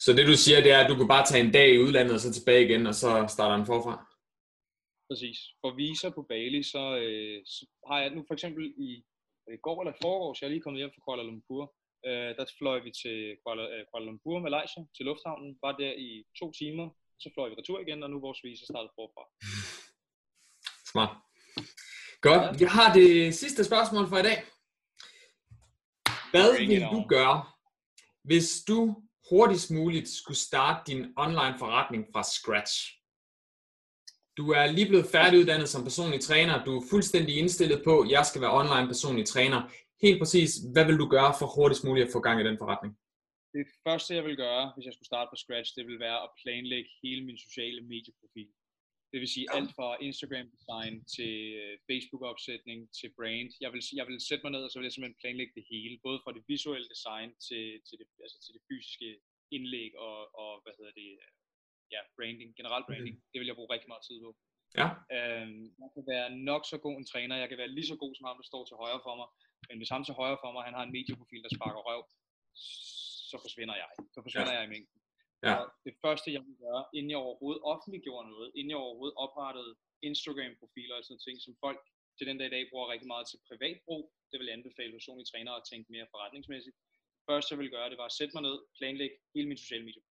Så 0.05 0.11
det 0.16 0.24
du 0.32 0.37
siger, 0.45 0.59
det 0.64 0.72
er, 0.76 0.80
at 0.82 0.91
du 0.91 0.97
kan 0.99 1.09
bare 1.14 1.26
tage 1.26 1.45
en 1.47 1.53
dag 1.59 1.68
i 1.74 1.82
udlandet, 1.85 2.14
og 2.16 2.22
så 2.24 2.30
tilbage 2.32 2.64
igen, 2.66 2.82
og 2.91 2.95
så 3.03 3.11
starter 3.35 3.57
den 3.57 3.70
forfra? 3.72 3.95
Præcis. 5.09 5.39
For 5.61 5.70
visa 5.80 6.09
på 6.16 6.22
Bali, 6.30 6.62
så, 6.74 6.85
øh, 7.05 7.37
så 7.55 7.62
har 7.89 7.99
jeg 8.03 8.11
nu 8.16 8.20
for 8.28 8.35
eksempel 8.39 8.64
i 8.89 8.91
i 9.59 9.61
går 9.66 9.78
eller 9.80 9.97
foregårs, 10.03 10.41
jeg 10.41 10.47
er 10.47 10.55
lige 10.55 10.64
kommet 10.64 10.80
hjem 10.80 10.93
fra 10.95 11.05
Kuala 11.05 11.22
Lumpur, 11.22 11.64
øh, 12.09 12.30
der 12.36 12.44
fløj 12.59 12.78
vi 12.86 12.90
til 13.02 13.16
Kuala, 13.42 13.64
øh, 13.74 13.84
Kuala 13.90 14.07
Lumpur, 14.07 14.38
Malaysia, 14.46 14.82
til 14.96 15.05
lufthavnen, 15.09 15.50
var 15.64 15.72
der 15.82 15.92
i 16.07 16.09
to 16.40 16.46
timer, 16.61 16.86
så 17.22 17.30
fløj 17.34 17.48
vi 17.48 17.55
retur 17.59 17.78
igen, 17.80 18.02
og 18.02 18.11
nu 18.11 18.16
er 18.16 18.26
vores 18.28 18.44
visa 18.44 18.64
startet 18.64 18.90
forfra. 18.98 19.24
Smart. 20.90 21.14
Godt. 22.26 22.61
Jeg 22.61 22.70
har 22.70 22.94
det 22.94 23.34
sidste 23.34 23.64
spørgsmål 23.64 24.09
for 24.09 24.18
i 24.18 24.22
dag. 24.22 24.38
Hvad 26.30 26.48
vil 26.59 26.80
du 26.80 27.05
gøre, 27.09 27.44
hvis 28.24 28.64
du 28.68 29.02
hurtigst 29.30 29.70
muligt 29.70 30.09
skulle 30.09 30.36
starte 30.36 30.92
din 30.92 31.12
online 31.16 31.59
forretning 31.59 32.05
fra 32.12 32.22
scratch? 32.22 32.74
Du 34.36 34.50
er 34.50 34.66
lige 34.66 34.88
blevet 34.88 35.07
færdiguddannet 35.07 35.68
som 35.68 35.82
personlig 35.82 36.20
træner. 36.20 36.64
Du 36.64 36.78
er 36.78 36.86
fuldstændig 36.90 37.38
indstillet 37.38 37.82
på, 37.84 38.00
at 38.00 38.11
jeg 38.11 38.26
skal 38.26 38.40
være 38.40 38.52
online 38.52 38.86
personlig 38.86 39.26
træner. 39.26 39.70
Helt 40.03 40.18
præcis, 40.22 40.51
hvad 40.72 40.84
vil 40.86 40.99
du 41.03 41.07
gøre 41.16 41.32
for 41.38 41.47
hurtigst 41.55 41.84
muligt 41.84 42.07
at 42.07 42.12
få 42.12 42.20
gang 42.26 42.40
i 42.40 42.49
den 42.49 42.59
forretning? 42.62 42.92
Det 43.57 43.66
første, 43.86 44.14
jeg 44.18 44.24
vil 44.28 44.36
gøre, 44.47 44.64
hvis 44.74 44.86
jeg 44.86 44.95
skulle 44.95 45.12
starte 45.12 45.28
fra 45.30 45.42
scratch, 45.45 45.70
det 45.76 45.84
vil 45.88 45.99
være 46.07 46.18
at 46.26 46.30
planlægge 46.42 46.90
hele 47.03 47.22
min 47.28 47.38
sociale 47.47 47.80
medieprofil. 47.92 48.51
Det 49.12 49.18
vil 49.22 49.34
sige 49.36 49.49
alt 49.57 49.72
fra 49.76 49.88
Instagram 50.09 50.47
design 50.57 50.95
til 51.16 51.34
øh, 51.62 51.74
Facebook 51.88 52.22
opsætning 52.32 52.78
til 52.99 53.09
brand. 53.18 53.51
Jeg 53.64 53.70
vil, 53.72 53.80
jeg 53.99 54.07
vil 54.09 54.18
sætte 54.28 54.42
mig 54.45 54.53
ned, 54.55 54.62
og 54.64 54.70
så 54.70 54.76
vil 54.78 54.88
jeg 54.88 54.95
simpelthen 54.95 55.22
planlægge 55.22 55.55
det 55.59 55.66
hele. 55.72 55.95
Både 56.07 56.18
fra 56.24 56.32
det 56.36 56.45
visuelle 56.51 56.88
design 56.95 57.28
til, 57.47 57.64
til, 57.86 57.97
det, 58.01 58.07
altså 58.24 58.38
til 58.45 58.53
det 58.57 58.62
fysiske 58.68 59.09
indlæg 59.57 59.90
og, 60.07 60.18
og 60.42 60.53
hvad 60.62 60.74
hedder 60.78 60.95
det, 61.03 61.11
ja, 61.95 62.01
branding, 62.16 62.51
general 62.59 62.84
branding. 62.88 63.16
Det 63.30 63.38
vil 63.40 63.51
jeg 63.51 63.59
bruge 63.59 63.72
rigtig 63.74 63.90
meget 63.92 64.05
tid 64.09 64.18
på. 64.24 64.30
Ja. 64.80 64.88
Øhm, 65.16 65.64
jeg 65.82 65.90
kan 65.95 66.05
være 66.14 66.28
nok 66.51 66.62
så 66.72 66.76
god 66.86 66.97
en 66.99 67.11
træner, 67.12 67.42
jeg 67.42 67.49
kan 67.49 67.61
være 67.62 67.74
lige 67.76 67.90
så 67.92 67.97
god 68.03 68.12
som 68.14 68.26
ham, 68.28 68.36
der 68.40 68.47
står 68.51 68.62
til 68.64 68.80
højre 68.82 69.05
for 69.07 69.14
mig, 69.20 69.28
men 69.68 69.76
hvis 69.78 69.90
ham 69.94 70.04
til 70.04 70.14
højre 70.20 70.38
for 70.42 70.50
mig, 70.52 70.62
han 70.68 70.76
har 70.76 70.84
en 70.84 70.94
medieprofil, 70.96 71.42
der 71.42 71.52
sparker 71.56 71.82
røv, 71.88 72.02
så 73.30 73.36
forsvinder 73.44 73.76
jeg. 73.82 73.90
Så 74.14 74.18
forsvinder 74.26 74.52
ja. 74.52 74.58
jeg 74.58 74.68
i 74.68 74.72
mængden. 74.74 74.98
Ja. 75.46 75.54
Og 75.60 75.64
det 75.86 75.94
første, 76.04 76.28
jeg 76.36 76.42
vil 76.46 76.56
gøre, 76.66 76.82
inden 76.96 77.10
jeg 77.10 77.20
overhovedet 77.26 77.62
offentliggjorde 77.72 78.26
noget, 78.34 78.48
inden 78.58 78.70
jeg 78.70 78.80
overhovedet 78.86 79.16
oprettede 79.24 79.72
Instagram-profiler 80.08 80.94
og 80.98 81.04
sådan 81.04 81.24
ting, 81.26 81.36
som 81.46 81.54
folk 81.64 81.80
til 82.18 82.26
den 82.28 82.38
dag 82.38 82.46
i 82.50 82.54
dag 82.56 82.62
bruger 82.70 82.92
rigtig 82.92 83.08
meget 83.12 83.26
til 83.28 83.38
privat 83.48 83.78
brug, 83.86 84.04
det 84.30 84.36
vil 84.38 84.46
jeg 84.46 84.56
anbefale 84.58 84.92
personlige 84.92 85.30
trænere 85.32 85.56
at 85.60 85.66
tænke 85.70 85.92
mere 85.92 86.06
forretningsmæssigt. 86.14 86.76
Først, 87.28 87.50
jeg 87.50 87.58
vil 87.58 87.70
gøre, 87.70 87.90
det 87.90 87.98
var 87.98 88.08
at 88.10 88.18
sætte 88.18 88.34
mig 88.36 88.42
ned, 88.48 88.56
planlægge 88.78 89.16
hele 89.34 89.48
min 89.48 89.62
sociale 89.64 89.84
medier. 89.84 90.02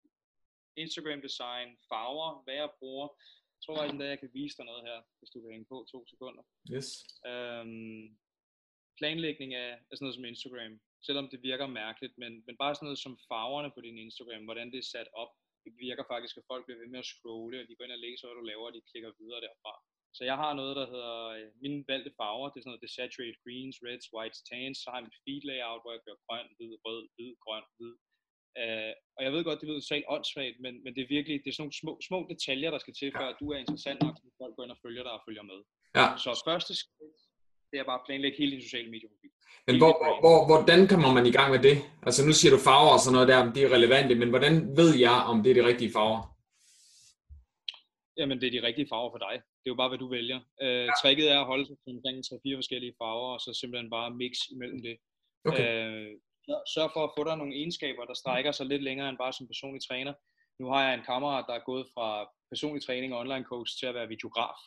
Instagram 0.76 1.22
design, 1.22 1.68
farver, 1.90 2.30
hvad 2.44 2.56
jeg 2.62 2.70
bruger. 2.80 3.08
Jeg 3.56 3.62
tror 3.64 3.76
faktisk, 3.78 4.02
at 4.02 4.10
jeg 4.10 4.20
kan 4.20 4.32
vise 4.34 4.58
dig 4.58 4.66
noget 4.66 4.84
her, 4.90 4.98
hvis 5.20 5.30
du 5.30 5.42
kan 5.42 5.52
hænge 5.52 5.66
på 5.74 5.78
to 5.92 6.00
sekunder. 6.08 6.44
Yes. 6.76 6.88
Øhm, 7.32 8.18
planlægning 9.00 9.52
af, 9.64 9.72
af 9.90 9.94
sådan 9.94 10.06
noget 10.06 10.16
som 10.16 10.26
Instagram 10.26 10.74
selvom 11.08 11.28
det 11.32 11.40
virker 11.50 11.68
mærkeligt, 11.82 12.16
men, 12.22 12.32
men 12.48 12.56
bare 12.62 12.76
sådan 12.76 12.88
noget 12.90 13.04
som 13.06 13.20
farverne 13.30 13.70
på 13.76 13.82
din 13.88 13.98
Instagram, 14.06 14.44
hvordan 14.48 14.68
det 14.74 14.80
er 14.80 14.92
sat 14.96 15.10
op, 15.22 15.32
det 15.66 15.74
virker 15.88 16.06
faktisk, 16.14 16.36
at 16.38 16.50
folk 16.52 16.64
bliver 16.66 16.82
ved 16.82 16.90
med 16.94 17.04
at 17.04 17.12
scrolle, 17.14 17.62
og 17.62 17.68
de 17.68 17.76
går 17.76 17.86
ind 17.86 17.98
og 17.98 18.04
læser, 18.08 18.26
hvad 18.28 18.38
du 18.40 18.46
laver, 18.52 18.66
og 18.70 18.76
de 18.76 18.90
klikker 18.92 19.12
videre 19.22 19.42
derfra. 19.48 19.74
Så 20.18 20.22
jeg 20.30 20.38
har 20.44 20.54
noget, 20.54 20.76
der 20.80 20.88
hedder 20.94 21.18
øh, 21.38 21.48
mine 21.64 21.80
valgte 21.92 22.12
farver, 22.20 22.48
det 22.50 22.58
er 22.58 22.64
sådan 22.64 22.72
noget, 22.74 22.86
det 22.86 22.98
saturated 22.98 23.38
greens, 23.44 23.78
reds, 23.88 24.06
whites, 24.16 24.42
tans, 24.50 24.78
så 24.82 24.88
har 24.90 24.98
jeg 25.00 25.08
mit 25.08 25.22
feed 25.24 25.44
layout, 25.50 25.82
hvor 25.84 25.92
jeg 25.96 26.04
gør 26.08 26.18
grøn, 26.26 26.48
hvid, 26.58 26.74
rød, 26.86 27.04
hvid, 27.16 27.34
grøn, 27.46 27.68
hvid. 27.78 27.96
Uh, 28.64 28.94
og 29.18 29.22
jeg 29.26 29.32
ved 29.34 29.42
godt, 29.44 29.60
det 29.60 29.68
lyder 29.68 29.84
totalt 29.84 30.10
åndssvagt, 30.14 30.58
men, 30.66 30.74
men 30.84 30.92
det 30.96 31.02
er 31.02 31.14
virkelig, 31.16 31.36
det 31.44 31.50
er 31.50 31.56
sådan 31.56 31.64
nogle 31.66 31.82
små, 31.82 31.94
små 32.10 32.20
detaljer, 32.34 32.70
der 32.72 32.82
skal 32.84 32.96
til, 33.00 33.10
før 33.20 33.28
at 33.32 33.40
du 33.42 33.46
er 33.54 33.58
interessant 33.64 34.00
nok, 34.06 34.16
at 34.28 34.34
folk 34.42 34.54
går 34.56 34.64
ind 34.66 34.76
og 34.76 34.82
følger 34.86 35.04
dig 35.08 35.14
og 35.18 35.24
følger 35.28 35.46
med. 35.52 35.60
Ja. 36.00 36.08
Så 36.24 36.30
første 36.50 36.74
skridt, 36.82 37.20
det 37.74 37.80
er 37.80 37.90
bare 37.92 38.02
at 38.02 38.08
planlægge 38.08 38.38
hele 38.42 38.52
din 38.56 38.66
sociale 38.68 38.90
medieprofil. 38.94 39.32
Men 39.68 39.76
hvor, 39.82 39.94
hvor, 40.24 40.38
hvordan 40.50 40.80
kommer 40.92 41.10
man 41.18 41.26
i 41.32 41.36
gang 41.38 41.50
med 41.56 41.62
det? 41.68 41.78
Altså 42.08 42.22
nu 42.28 42.34
siger 42.40 42.52
du 42.56 42.60
farver 42.70 42.94
og 42.96 43.02
sådan 43.04 43.16
noget 43.18 43.30
der, 43.32 43.40
de 43.56 43.60
er 43.64 43.72
relevante, 43.78 44.14
men 44.22 44.30
hvordan 44.34 44.54
ved 44.80 44.92
jeg, 45.06 45.18
om 45.32 45.38
det 45.44 45.50
er 45.50 45.58
de 45.60 45.70
rigtige 45.72 45.92
farver? 45.96 46.20
Jamen 48.20 48.38
det 48.40 48.48
er 48.48 48.56
de 48.58 48.68
rigtige 48.68 48.90
farver 48.92 49.12
for 49.14 49.22
dig. 49.28 49.36
Det 49.60 49.68
er 49.68 49.74
jo 49.76 49.82
bare, 49.82 49.92
hvad 49.92 50.02
du 50.04 50.10
vælger. 50.18 50.40
Øh, 50.64 50.86
ja. 50.88 50.94
Tricket 51.02 51.28
er 51.36 51.40
at 51.40 51.50
holde 51.52 51.66
sig 51.66 51.76
omkring 51.96 52.18
3-4 52.20 52.60
forskellige 52.62 52.98
farver, 53.02 53.30
og 53.36 53.40
så 53.46 53.50
simpelthen 53.60 53.90
bare 53.98 54.16
mix 54.22 54.34
imellem 54.56 54.80
det. 54.88 54.96
Okay. 55.50 55.66
Øh, 55.70 56.12
sørg 56.74 56.90
for 56.96 57.04
at 57.06 57.14
få 57.18 57.22
dig 57.30 57.36
nogle 57.38 57.56
egenskaber, 57.62 58.04
der 58.10 58.22
strækker 58.22 58.52
sig 58.52 58.66
lidt 58.66 58.84
længere 58.88 59.10
end 59.10 59.22
bare 59.24 59.34
som 59.34 59.48
personlig 59.52 59.82
træner. 59.90 60.14
Nu 60.60 60.66
har 60.72 60.82
jeg 60.86 60.94
en 60.94 61.08
kammerat, 61.12 61.46
der 61.50 61.56
er 61.56 61.70
gået 61.72 61.86
fra 61.94 62.08
personlig 62.52 62.82
træning 62.84 63.10
og 63.14 63.20
online 63.24 63.46
coach 63.52 63.72
til 63.80 63.86
at 63.90 63.96
være 63.98 64.12
videograf. 64.14 64.60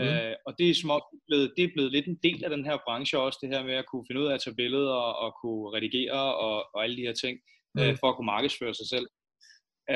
Mm. 0.00 0.06
Øh, 0.06 0.34
og 0.46 0.54
det 0.58 0.70
er, 0.70 0.74
småt 0.74 1.02
blevet, 1.28 1.52
det 1.56 1.64
er 1.64 1.74
blevet 1.74 1.92
lidt 1.92 2.06
en 2.06 2.18
del 2.22 2.44
af 2.44 2.50
den 2.50 2.64
her 2.64 2.78
branche 2.86 3.18
også, 3.18 3.38
det 3.42 3.50
her 3.54 3.64
med 3.64 3.74
at 3.74 3.86
kunne 3.86 4.04
finde 4.08 4.22
ud 4.22 4.26
af 4.26 4.34
at 4.34 4.40
tage 4.44 4.56
billeder 4.56 4.92
og, 4.92 5.12
og 5.24 5.30
kunne 5.42 5.76
redigere 5.76 6.34
og, 6.46 6.56
og 6.74 6.84
alle 6.84 6.96
de 6.96 7.06
her 7.08 7.12
ting, 7.12 7.38
mm. 7.74 7.82
øh, 7.82 7.96
for 8.00 8.08
at 8.08 8.16
kunne 8.16 8.32
markedsføre 8.36 8.74
sig 8.74 8.88
selv. 8.88 9.06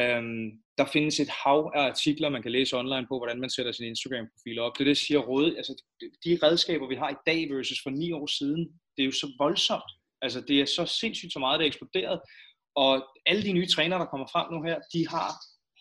Um, 0.01 0.51
der 0.79 0.87
findes 0.93 1.21
et 1.21 1.33
hav 1.45 1.73
af 1.75 1.83
artikler, 1.91 2.29
man 2.29 2.43
kan 2.43 2.53
læse 2.53 2.77
online 2.77 3.07
på, 3.09 3.19
hvordan 3.19 3.41
man 3.41 3.51
sætter 3.51 3.73
sin 3.73 3.87
Instagram-profil 3.87 4.59
op. 4.59 4.73
Det 4.79 4.85
er 4.85 4.91
det, 4.91 4.97
siger 4.99 5.21
råd. 5.21 5.57
Altså, 5.57 5.73
de 6.25 6.39
redskaber, 6.43 6.89
vi 6.89 6.95
har 6.95 7.11
i 7.11 7.23
dag 7.27 7.51
versus 7.51 7.81
for 7.83 7.91
ni 7.91 8.13
år 8.13 8.27
siden, 8.27 8.63
det 8.97 9.03
er 9.03 9.07
jo 9.07 9.13
så 9.13 9.29
voldsomt. 9.39 9.91
Altså, 10.23 10.41
det 10.49 10.61
er 10.61 10.65
så 10.65 10.85
sindssygt 10.87 11.33
så 11.33 11.39
meget, 11.39 11.59
det 11.59 11.65
er 11.65 11.73
eksploderet. 11.73 12.21
Og 12.77 12.93
alle 13.27 13.43
de 13.43 13.53
nye 13.53 13.67
trænere, 13.75 14.01
der 14.01 14.07
kommer 14.07 14.27
frem 14.33 14.47
nu 14.53 14.63
her, 14.63 14.79
de 14.95 15.09
har 15.09 15.31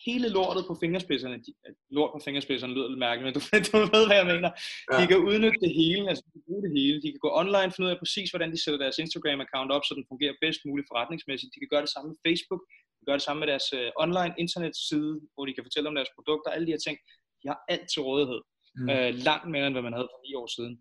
hele 0.05 0.27
lortet 0.37 0.63
på 0.69 0.73
fingerspidserne. 0.83 1.37
De, 1.45 1.51
lort 1.97 2.11
på 2.13 2.19
fingerspidserne 2.25 2.73
lyder 2.75 2.89
lidt 2.91 3.03
mærkeligt, 3.07 3.25
men 3.27 3.33
du, 3.37 3.41
du 3.67 3.77
ved, 3.95 4.05
hvad 4.07 4.19
jeg 4.21 4.29
mener. 4.33 4.51
Ja. 4.89 4.95
De 4.99 5.03
kan 5.11 5.19
udnytte 5.29 5.59
det 5.65 5.73
hele, 5.81 6.03
altså 6.09 6.23
de 6.25 6.31
kan 6.35 6.43
bruge 6.47 6.63
det 6.65 6.71
hele. 6.79 6.97
De 7.03 7.09
kan 7.13 7.21
gå 7.25 7.31
online 7.41 7.67
og 7.69 7.73
finde 7.73 7.87
ud 7.87 7.95
af 7.95 7.99
præcis, 8.03 8.27
hvordan 8.31 8.51
de 8.53 8.59
sætter 8.63 8.79
deres 8.83 8.97
Instagram-account 9.05 9.69
op, 9.75 9.83
så 9.85 9.91
den 9.97 10.05
fungerer 10.11 10.35
bedst 10.43 10.61
muligt 10.69 10.87
forretningsmæssigt. 10.91 11.53
De 11.53 11.59
kan 11.61 11.71
gøre 11.73 11.85
det 11.85 11.93
samme 11.95 12.07
med 12.11 12.19
Facebook, 12.27 12.61
de 12.91 12.97
kan 12.99 13.09
gøre 13.09 13.19
det 13.19 13.27
samme 13.27 13.39
med 13.41 13.49
deres 13.53 13.67
uh, 13.79 14.03
online 14.05 14.33
internetside, 14.43 15.13
hvor 15.33 15.43
de 15.45 15.53
kan 15.55 15.65
fortælle 15.67 15.89
om 15.91 15.97
deres 15.99 16.11
produkter, 16.17 16.49
alle 16.55 16.65
de 16.67 16.75
her 16.75 16.83
ting. 16.87 16.97
De 17.41 17.45
har 17.51 17.59
alt 17.73 17.87
til 17.93 18.01
rådighed. 18.09 18.41
Mm. 18.79 18.87
Uh, 18.91 19.09
langt 19.29 19.47
mere, 19.53 19.65
end 19.67 19.75
hvad 19.75 19.85
man 19.87 19.97
havde 19.97 20.09
for 20.13 20.19
9 20.27 20.41
år 20.41 20.49
siden. 20.57 20.73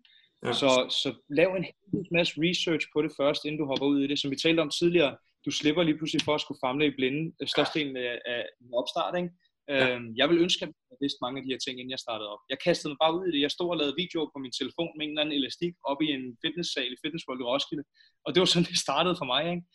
Ja. 0.45 0.53
Så, 0.61 0.71
så 1.01 1.09
lav 1.39 1.49
en 1.59 1.67
hel 1.69 2.07
masse 2.17 2.33
research 2.45 2.85
på 2.93 2.97
det 3.05 3.11
først, 3.19 3.41
inden 3.45 3.59
du 3.61 3.65
hopper 3.71 3.87
ud 3.93 3.99
i 4.03 4.07
det. 4.07 4.17
Som 4.19 4.31
vi 4.31 4.35
talte 4.35 4.61
om 4.65 4.71
tidligere, 4.79 5.13
du 5.45 5.51
slipper 5.59 5.83
lige 5.83 5.97
pludselig 5.99 6.21
for 6.27 6.35
at 6.35 6.43
skulle 6.43 6.63
famle 6.65 6.85
i 6.87 6.97
blinde 6.99 7.21
øh, 7.41 7.47
størstedelen 7.53 7.95
af, 7.97 8.13
af 8.33 8.41
opstart. 8.81 9.13
Ikke? 9.21 9.31
Ja. 9.69 9.81
Øhm, 9.81 10.07
jeg 10.19 10.27
vil 10.29 10.37
ønske, 10.45 10.61
at 10.65 10.71
jeg 10.91 10.97
vidste 11.03 11.23
mange 11.23 11.37
af 11.37 11.43
de 11.43 11.51
her 11.53 11.61
ting, 11.65 11.75
inden 11.77 11.95
jeg 11.95 12.05
startede 12.05 12.29
op. 12.33 12.41
Jeg 12.51 12.59
kastede 12.65 12.89
mig 12.91 12.99
bare 13.03 13.15
ud 13.17 13.23
i 13.27 13.31
det. 13.33 13.41
Jeg 13.45 13.51
stod 13.55 13.69
og 13.73 13.77
lavede 13.81 13.99
videoer 14.01 14.29
på 14.33 14.39
min 14.43 14.53
telefon 14.59 14.91
med 14.93 15.03
en 15.05 15.11
eller 15.11 15.23
anden 15.23 15.37
elastik 15.39 15.73
op 15.91 15.99
i 16.05 16.07
en 16.17 16.25
fitnesssal 16.43 16.91
i 16.95 17.01
Fitness 17.03 17.25
World 17.27 17.41
i 17.43 17.47
Roskilde. 17.49 17.85
Og 18.25 18.29
det 18.31 18.39
var 18.41 18.49
sådan, 18.49 18.69
det 18.71 18.85
startede 18.87 19.15
for 19.21 19.27
mig. 19.33 19.43
Ikke? 19.53 19.65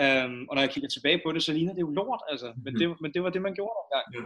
Øhm, 0.00 0.40
og 0.48 0.52
når 0.54 0.62
jeg 0.64 0.72
kigger 0.74 0.90
tilbage 0.92 1.18
på 1.24 1.28
det, 1.34 1.40
så 1.46 1.52
ligner 1.56 1.74
det 1.76 1.82
jo 1.86 1.92
lort. 2.00 2.22
Altså. 2.32 2.48
Men, 2.64 2.72
det, 2.78 2.86
men 3.02 3.10
det 3.14 3.20
var 3.24 3.30
det, 3.34 3.42
man 3.46 3.54
gjorde 3.58 3.74
dengang. 3.80 4.06
Ja. 4.16 4.22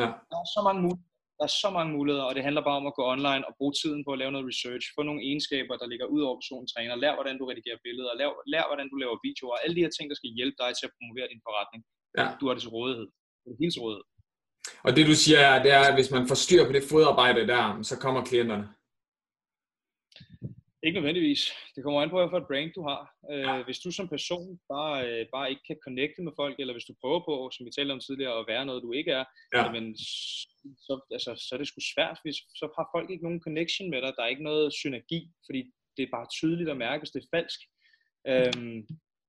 Ja. 0.00 0.08
Der 0.30 0.36
er 0.42 0.48
så 0.56 0.60
mange 0.68 0.80
muligheder 0.86 1.11
der 1.42 1.48
er 1.50 1.60
så 1.64 1.70
mange 1.78 1.92
muligheder, 1.98 2.26
og 2.28 2.34
det 2.36 2.46
handler 2.46 2.62
bare 2.68 2.80
om 2.82 2.90
at 2.90 2.96
gå 2.98 3.04
online 3.14 3.44
og 3.48 3.52
bruge 3.58 3.74
tiden 3.80 4.00
på 4.04 4.10
at 4.14 4.20
lave 4.22 4.32
noget 4.34 4.48
research, 4.52 4.84
få 4.96 5.02
nogle 5.08 5.22
egenskaber, 5.28 5.74
der 5.82 5.86
ligger 5.92 6.06
ud 6.14 6.22
over 6.26 6.36
personen 6.40 6.68
træner, 6.72 6.94
lær 7.04 7.12
hvordan 7.18 7.36
du 7.40 7.44
redigerer 7.50 7.80
billeder, 7.86 8.12
lær, 8.20 8.28
lær 8.54 8.64
hvordan 8.70 8.88
du 8.92 8.96
laver 9.02 9.16
videoer, 9.26 9.56
alle 9.62 9.74
de 9.76 9.84
her 9.84 9.92
ting, 9.96 10.06
der 10.10 10.18
skal 10.20 10.30
hjælpe 10.38 10.58
dig 10.62 10.70
til 10.78 10.84
at 10.88 10.94
promovere 10.96 11.28
din 11.32 11.42
forretning. 11.46 11.80
Ja. 12.18 12.26
Du 12.38 12.44
har 12.46 12.54
det 12.54 12.62
til 12.64 12.74
rådighed. 12.78 13.06
Du 13.40 13.44
har 13.46 13.54
det 13.54 13.62
hele 13.64 13.74
til 13.74 13.84
rådighed. 13.86 14.06
Og 14.86 14.90
det 14.96 15.04
du 15.10 15.16
siger, 15.24 15.42
det 15.64 15.72
er, 15.78 15.84
at 15.90 15.94
hvis 15.98 16.10
man 16.16 16.24
får 16.30 16.38
styr 16.44 16.62
på 16.68 16.72
det 16.76 16.84
fodarbejde 16.90 17.42
der, 17.52 17.64
så 17.90 17.94
kommer 18.04 18.20
klienterne. 18.30 18.66
Ikke 20.86 20.98
nødvendigvis. 20.98 21.42
Det 21.74 21.82
kommer 21.82 22.02
an 22.02 22.10
på, 22.10 22.18
hvilket 22.18 22.48
brand 22.50 22.70
du 22.78 22.82
har. 22.90 23.02
Øh, 23.32 23.64
hvis 23.64 23.78
du 23.78 23.90
som 23.90 24.08
person 24.08 24.60
bare, 24.74 24.96
øh, 25.08 25.26
bare 25.34 25.50
ikke 25.50 25.64
kan 25.66 25.78
connecte 25.86 26.22
med 26.22 26.32
folk, 26.40 26.56
eller 26.58 26.74
hvis 26.74 26.88
du 26.90 26.94
prøver 27.00 27.20
på, 27.28 27.50
som 27.54 27.66
vi 27.66 27.70
talte 27.70 27.92
om 27.92 28.00
tidligere, 28.00 28.38
at 28.38 28.48
være 28.52 28.66
noget, 28.66 28.82
du 28.82 28.92
ikke 28.92 29.12
er, 29.20 29.24
ja. 29.54 29.64
jamen, 29.64 29.96
så, 30.86 30.92
altså, 31.16 31.30
så 31.44 31.50
er 31.54 31.58
det 31.58 31.68
sgu 31.68 31.80
svært, 31.94 32.18
hvis 32.22 32.38
så 32.60 32.66
har 32.76 32.86
folk 32.94 33.08
ikke 33.10 33.26
nogen 33.26 33.44
connection 33.46 33.90
med 33.90 34.00
dig. 34.02 34.12
Der 34.16 34.22
er 34.22 34.32
ikke 34.34 34.48
noget 34.50 34.74
synergi, 34.80 35.20
fordi 35.46 35.60
det 35.96 36.02
er 36.02 36.14
bare 36.16 36.26
tydeligt 36.38 36.70
at 36.70 36.82
mærke, 36.86 37.00
hvis 37.00 37.14
det 37.14 37.22
er 37.22 37.32
falsk. 37.36 37.60
Øhm, 38.30 38.80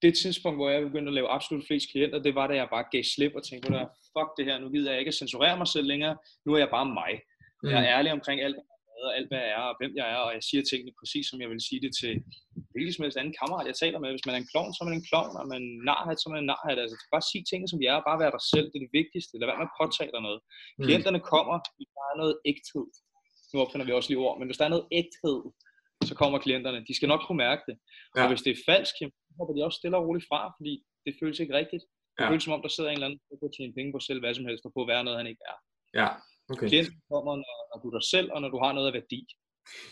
det 0.04 0.14
tidspunkt, 0.18 0.58
hvor 0.58 0.70
jeg 0.70 0.82
begyndte 0.82 1.10
at 1.10 1.18
lave 1.20 1.30
absolut 1.38 1.68
flest 1.68 1.91
klienter, 1.91 2.20
det 2.20 2.36
var, 2.36 2.47
da 2.47 2.56
jeg 2.56 2.68
bare 2.76 2.86
gav 2.91 3.04
slip 3.04 3.36
og 3.36 3.43
tænkte, 3.43 3.68
fuck 4.16 4.30
det 4.38 4.45
her, 4.45 4.60
nu 4.60 4.70
gider 4.70 4.91
jeg 4.91 4.99
ikke 4.99 5.14
at 5.14 5.22
censurere 5.22 5.58
mig 5.58 5.68
selv 5.68 5.88
længere, 5.88 6.18
nu 6.45 6.54
er 6.54 6.58
jeg 6.58 6.70
bare 6.70 6.86
mig. 6.86 7.14
Jeg 7.64 7.78
er 7.78 7.88
mm. 7.88 7.95
ærlig 7.95 8.12
omkring 8.12 8.41
alt, 8.41 8.56
og 9.08 9.14
alt 9.18 9.30
hvad 9.30 9.41
jeg 9.43 9.54
er, 9.60 9.66
og 9.72 9.76
hvem 9.80 9.93
jeg 9.99 10.08
er, 10.16 10.22
og 10.28 10.32
jeg 10.38 10.43
siger 10.49 10.64
tingene 10.64 10.93
præcis, 10.99 11.26
som 11.28 11.41
jeg 11.41 11.49
vil 11.51 11.68
sige 11.70 11.82
det 11.86 11.93
til 12.01 12.14
hvilken 12.74 12.93
som 12.93 13.04
helst 13.04 13.20
anden 13.20 13.38
kammerat, 13.39 13.70
jeg 13.72 13.78
taler 13.84 13.99
med. 13.99 14.14
Hvis 14.14 14.28
man 14.28 14.36
er 14.36 14.41
en 14.41 14.51
klovn, 14.54 14.72
så 14.74 14.80
er 14.82 14.88
man 14.89 14.99
en 14.99 15.10
klovn, 15.10 15.34
og 15.39 15.45
man 15.49 15.58
er 15.58 15.64
en 15.66 15.74
narhat, 15.89 16.18
så 16.20 16.26
er 16.28 16.34
man 16.34 16.43
en 16.43 16.51
narhat. 16.54 16.78
Altså, 16.84 16.97
bare 17.16 17.26
sige 17.32 17.43
tingene, 17.49 17.70
som 17.72 17.80
de 17.80 17.86
er, 17.91 17.97
og 17.99 18.06
bare 18.10 18.22
være 18.24 18.36
dig 18.38 18.43
selv, 18.54 18.68
det 18.70 18.78
er 18.78 18.86
det 18.88 18.97
vigtigste. 18.99 19.34
Lad 19.39 19.47
være 19.49 19.62
med 19.62 19.70
at 19.72 19.78
påtage 19.82 20.12
dig 20.16 20.22
noget. 20.28 20.39
Mm. 20.43 20.84
Klienterne 20.86 21.22
kommer, 21.34 21.56
hvis 21.78 21.91
der 21.97 22.04
er 22.12 22.16
noget 22.22 22.36
ægthed. 22.51 22.86
Nu 23.51 23.58
opfinder 23.64 23.86
vi 23.88 23.93
også 23.97 24.10
lige 24.10 24.24
ord, 24.26 24.36
men 24.39 24.47
hvis 24.47 24.60
der 24.60 24.66
er 24.68 24.76
noget 24.76 24.88
ægthed, 24.99 25.39
så 26.10 26.14
kommer 26.22 26.38
klienterne. 26.45 26.80
De 26.89 26.93
skal 26.97 27.12
nok 27.14 27.22
kunne 27.24 27.41
mærke 27.47 27.64
det. 27.70 27.76
Ja. 28.16 28.22
Og 28.22 28.28
hvis 28.32 28.43
det 28.45 28.51
er 28.54 28.64
falsk, 28.70 28.93
så 28.99 29.06
hopper 29.38 29.54
de 29.56 29.66
også 29.68 29.78
stille 29.82 29.97
og 29.99 30.06
roligt 30.08 30.28
fra, 30.30 30.39
fordi 30.58 30.74
det 31.06 31.14
føles 31.20 31.39
ikke 31.43 31.58
rigtigt. 31.62 31.84
Det 32.16 32.24
ja. 32.24 32.30
føles 32.30 32.43
som 32.43 32.56
om, 32.56 32.62
der 32.66 32.72
sidder 32.74 32.89
en 32.89 32.97
eller 32.97 33.08
anden, 33.08 33.22
der 33.30 33.36
kan 33.41 33.51
tjene 33.56 33.76
penge 33.78 33.91
på 33.93 33.99
selv 34.08 34.20
hvad 34.22 34.34
som 34.34 34.47
helst, 34.49 34.66
og 34.68 34.72
på 34.76 34.82
at 34.84 34.91
være 34.93 35.04
noget, 35.04 35.20
han 35.22 35.32
ikke 35.32 35.43
er. 35.51 35.58
Ja, 36.01 36.10
okay. 36.52 36.68
Klienten 36.68 37.02
kommer, 37.12 37.34
når, 37.44 37.56
når 37.70 37.78
du 37.82 37.88
er 37.89 37.96
dig 38.00 38.08
selv, 38.14 38.28
og 38.34 38.41
når 38.41 38.50
du 38.50 38.60
har 38.64 38.72
noget 38.74 38.88
af 38.88 38.94
værdi. 38.94 39.22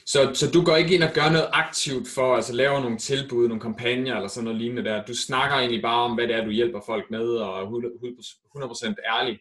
Så, 0.06 0.20
så 0.40 0.46
du 0.56 0.60
går 0.68 0.76
ikke 0.82 0.96
ind 0.96 1.04
og 1.10 1.14
gør 1.20 1.30
noget 1.36 1.50
aktivt 1.64 2.08
for 2.16 2.28
at 2.32 2.38
altså, 2.40 2.54
lave 2.62 2.82
nogle 2.86 2.98
tilbud, 2.98 3.48
nogle 3.48 3.66
kampagner 3.68 4.16
eller 4.16 4.32
sådan 4.32 4.46
noget 4.46 4.60
lignende 4.62 4.84
der. 4.90 5.06
Du 5.10 5.16
snakker 5.28 5.56
egentlig 5.58 5.82
bare 5.90 6.02
om, 6.08 6.14
hvad 6.16 6.28
det 6.28 6.36
er, 6.36 6.46
du 6.46 6.52
hjælper 6.60 6.82
folk 6.92 7.06
med, 7.16 7.28
og 7.46 7.52
er 7.62 7.66
100% 7.66 8.96
ærlig, 9.16 9.36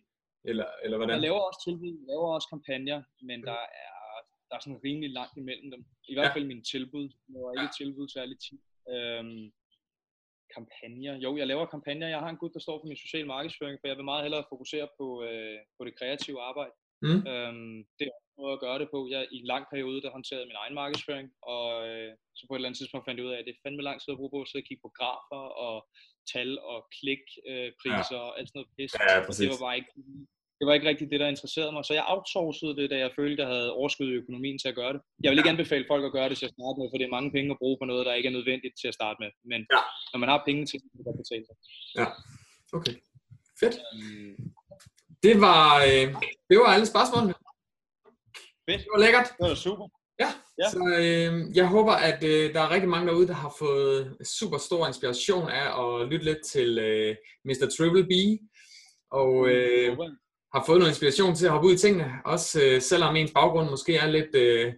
eller, 0.51 0.69
eller 0.85 0.97
hvordan? 0.97 1.15
Jeg 1.15 1.27
laver 1.29 1.41
også 1.49 1.61
tilbud, 1.67 1.93
jeg 2.01 2.07
laver 2.13 2.29
også 2.37 2.49
kampagner, 2.55 2.99
men 3.29 3.39
der 3.51 3.61
er, 3.83 3.89
der 4.49 4.55
er 4.57 4.63
sådan 4.65 4.85
rimelig 4.85 5.11
langt 5.19 5.37
imellem 5.43 5.69
dem. 5.75 5.83
I 6.13 6.15
hvert 6.15 6.33
fald 6.33 6.45
ja. 6.45 6.49
mine 6.53 6.65
tilbud. 6.73 7.07
Jeg 7.27 7.33
laver 7.35 7.53
ikke 7.53 7.73
ja. 7.75 7.79
tilbud 7.81 8.07
særlig 8.17 8.37
tit. 8.47 8.63
Øhm, 8.95 9.45
kampagner. 10.57 11.15
Jo, 11.25 11.31
jeg 11.41 11.47
laver 11.47 11.67
kampagner. 11.75 12.09
Jeg 12.15 12.21
har 12.25 12.31
en 12.31 12.43
gut, 12.43 12.55
der 12.55 12.63
står 12.67 12.77
for 12.81 12.89
min 12.91 13.05
social 13.05 13.27
markedsføring, 13.27 13.79
for 13.81 13.89
jeg 13.89 13.97
vil 13.97 14.11
meget 14.11 14.25
hellere 14.25 14.51
fokusere 14.53 14.89
på, 14.99 15.07
øh, 15.29 15.59
på 15.77 15.83
det 15.87 15.99
kreative 15.99 16.41
arbejde. 16.51 16.75
Mm. 17.07 17.21
Øhm, 17.33 17.77
det 17.99 18.05
er 18.07 18.15
en 18.17 18.41
måde 18.41 18.57
at 18.57 18.65
gøre 18.67 18.79
det 18.83 18.89
på. 18.95 18.99
Jeg 19.13 19.21
i 19.35 19.39
en 19.43 19.51
lang 19.55 19.65
periode, 19.73 20.03
der 20.03 20.11
håndterede 20.17 20.49
min 20.51 20.61
egen 20.63 20.75
markedsføring, 20.81 21.29
og 21.55 21.65
øh, 21.89 22.11
så 22.37 22.43
på 22.45 22.53
et 22.53 22.59
eller 22.59 22.69
andet 22.69 22.81
tidspunkt 22.81 23.05
fandt 23.07 23.19
jeg 23.19 23.27
ud 23.27 23.35
af, 23.35 23.39
at 23.39 23.47
det 23.47 23.55
er 23.55 23.63
fandme 23.65 23.83
lang 23.89 23.99
tid 24.01 24.13
at 24.13 24.21
bruge 24.21 24.35
på 24.35 24.41
at 24.43 24.49
sidde 24.49 24.63
og 24.65 24.69
kigge 24.69 24.85
på 24.85 24.93
grafer 24.99 25.45
og 25.67 25.77
tal 26.33 26.51
og 26.73 26.79
klikpriser 26.97 28.19
øh, 28.19 28.23
ja. 28.23 28.27
og 28.27 28.31
alt 28.39 28.49
sådan 28.49 28.59
noget 28.59 28.75
pis. 28.77 28.93
Ja, 29.09 29.15
det 29.41 29.53
var 29.55 29.65
bare 29.67 29.77
ikke 29.81 29.93
det 30.59 30.67
var 30.67 30.75
ikke 30.75 30.89
rigtig 30.89 31.11
det, 31.11 31.21
der 31.21 31.29
interesserede 31.35 31.73
mig. 31.73 31.85
Så 31.85 31.95
jeg 31.99 32.05
outsourcede 32.13 32.77
det, 32.81 32.91
da 32.91 32.97
jeg 33.05 33.11
følte, 33.19 33.43
jeg 33.43 33.51
havde 33.55 33.73
overskud 33.79 34.09
i 34.11 34.21
økonomien 34.23 34.59
til 34.59 34.69
at 34.69 34.79
gøre 34.81 34.93
det. 34.95 35.01
Jeg 35.25 35.31
vil 35.31 35.39
ikke 35.41 35.55
anbefale 35.55 35.85
folk 35.93 36.05
at 36.05 36.13
gøre 36.13 36.29
det 36.29 36.39
til 36.39 36.49
at 36.49 36.55
starte 36.57 36.79
med, 36.81 36.87
for 36.91 36.97
det 36.99 37.07
er 37.07 37.17
mange 37.17 37.31
penge 37.37 37.51
at 37.55 37.61
bruge 37.63 37.77
på 37.81 37.85
noget, 37.91 38.07
der 38.07 38.15
ikke 38.19 38.29
er 38.33 38.37
nødvendigt 38.39 38.75
til 38.81 38.89
at 38.89 38.95
starte 38.99 39.19
med. 39.23 39.31
Men 39.51 39.61
ja. 39.75 39.83
når 40.13 40.19
man 40.23 40.29
har 40.33 40.43
penge 40.49 40.63
til 40.71 40.79
det, 40.83 40.89
kan 40.93 41.05
det 41.07 41.23
betale 41.25 41.45
sig. 41.49 41.57
Ja, 42.01 42.07
okay. 42.79 42.95
Fedt. 43.61 43.77
Um, 43.95 44.60
det 45.23 45.41
var, 45.41 45.83
øh, 45.83 46.07
det 46.51 46.59
var 46.59 46.67
alle 46.67 46.87
spørgsmålene. 46.87 47.35
Fedt. 48.71 48.81
Det 48.81 48.89
var 48.95 49.01
lækkert. 49.05 49.29
Det 49.39 49.49
var 49.49 49.55
super. 49.55 49.87
Ja, 50.21 50.31
ja. 50.59 50.71
så 50.71 50.79
øh, 50.99 51.57
jeg 51.57 51.67
håber, 51.67 51.93
at 51.93 52.25
øh, 52.25 52.55
der 52.55 52.61
er 52.61 52.71
rigtig 52.71 52.89
mange 52.89 53.07
derude, 53.09 53.27
der 53.27 53.35
har 53.35 53.55
fået 53.59 54.17
super 54.39 54.59
stor 54.59 54.87
inspiration 54.87 55.49
af 55.49 55.67
at 55.83 56.09
lytte 56.09 56.25
lidt 56.25 56.39
til 56.53 56.79
øh, 56.79 57.17
Mr. 57.45 57.67
Triple 57.77 58.05
B. 58.05 58.13
Og 59.11 59.49
øh, 59.49 59.99
har 60.55 60.65
fået 60.67 60.79
noget 60.79 60.91
inspiration 60.91 61.35
til 61.35 61.47
at 61.47 61.53
hoppe 61.53 61.69
ud 61.69 61.75
i 61.75 61.79
tingene, 61.79 62.13
også 62.25 62.63
øh, 62.63 62.83
selvom 62.83 63.17
ens 63.17 63.33
baggrund 63.33 63.71
måske 63.71 63.97
er 63.97 64.07
lidt, 64.07 64.35
øh, 64.35 64.73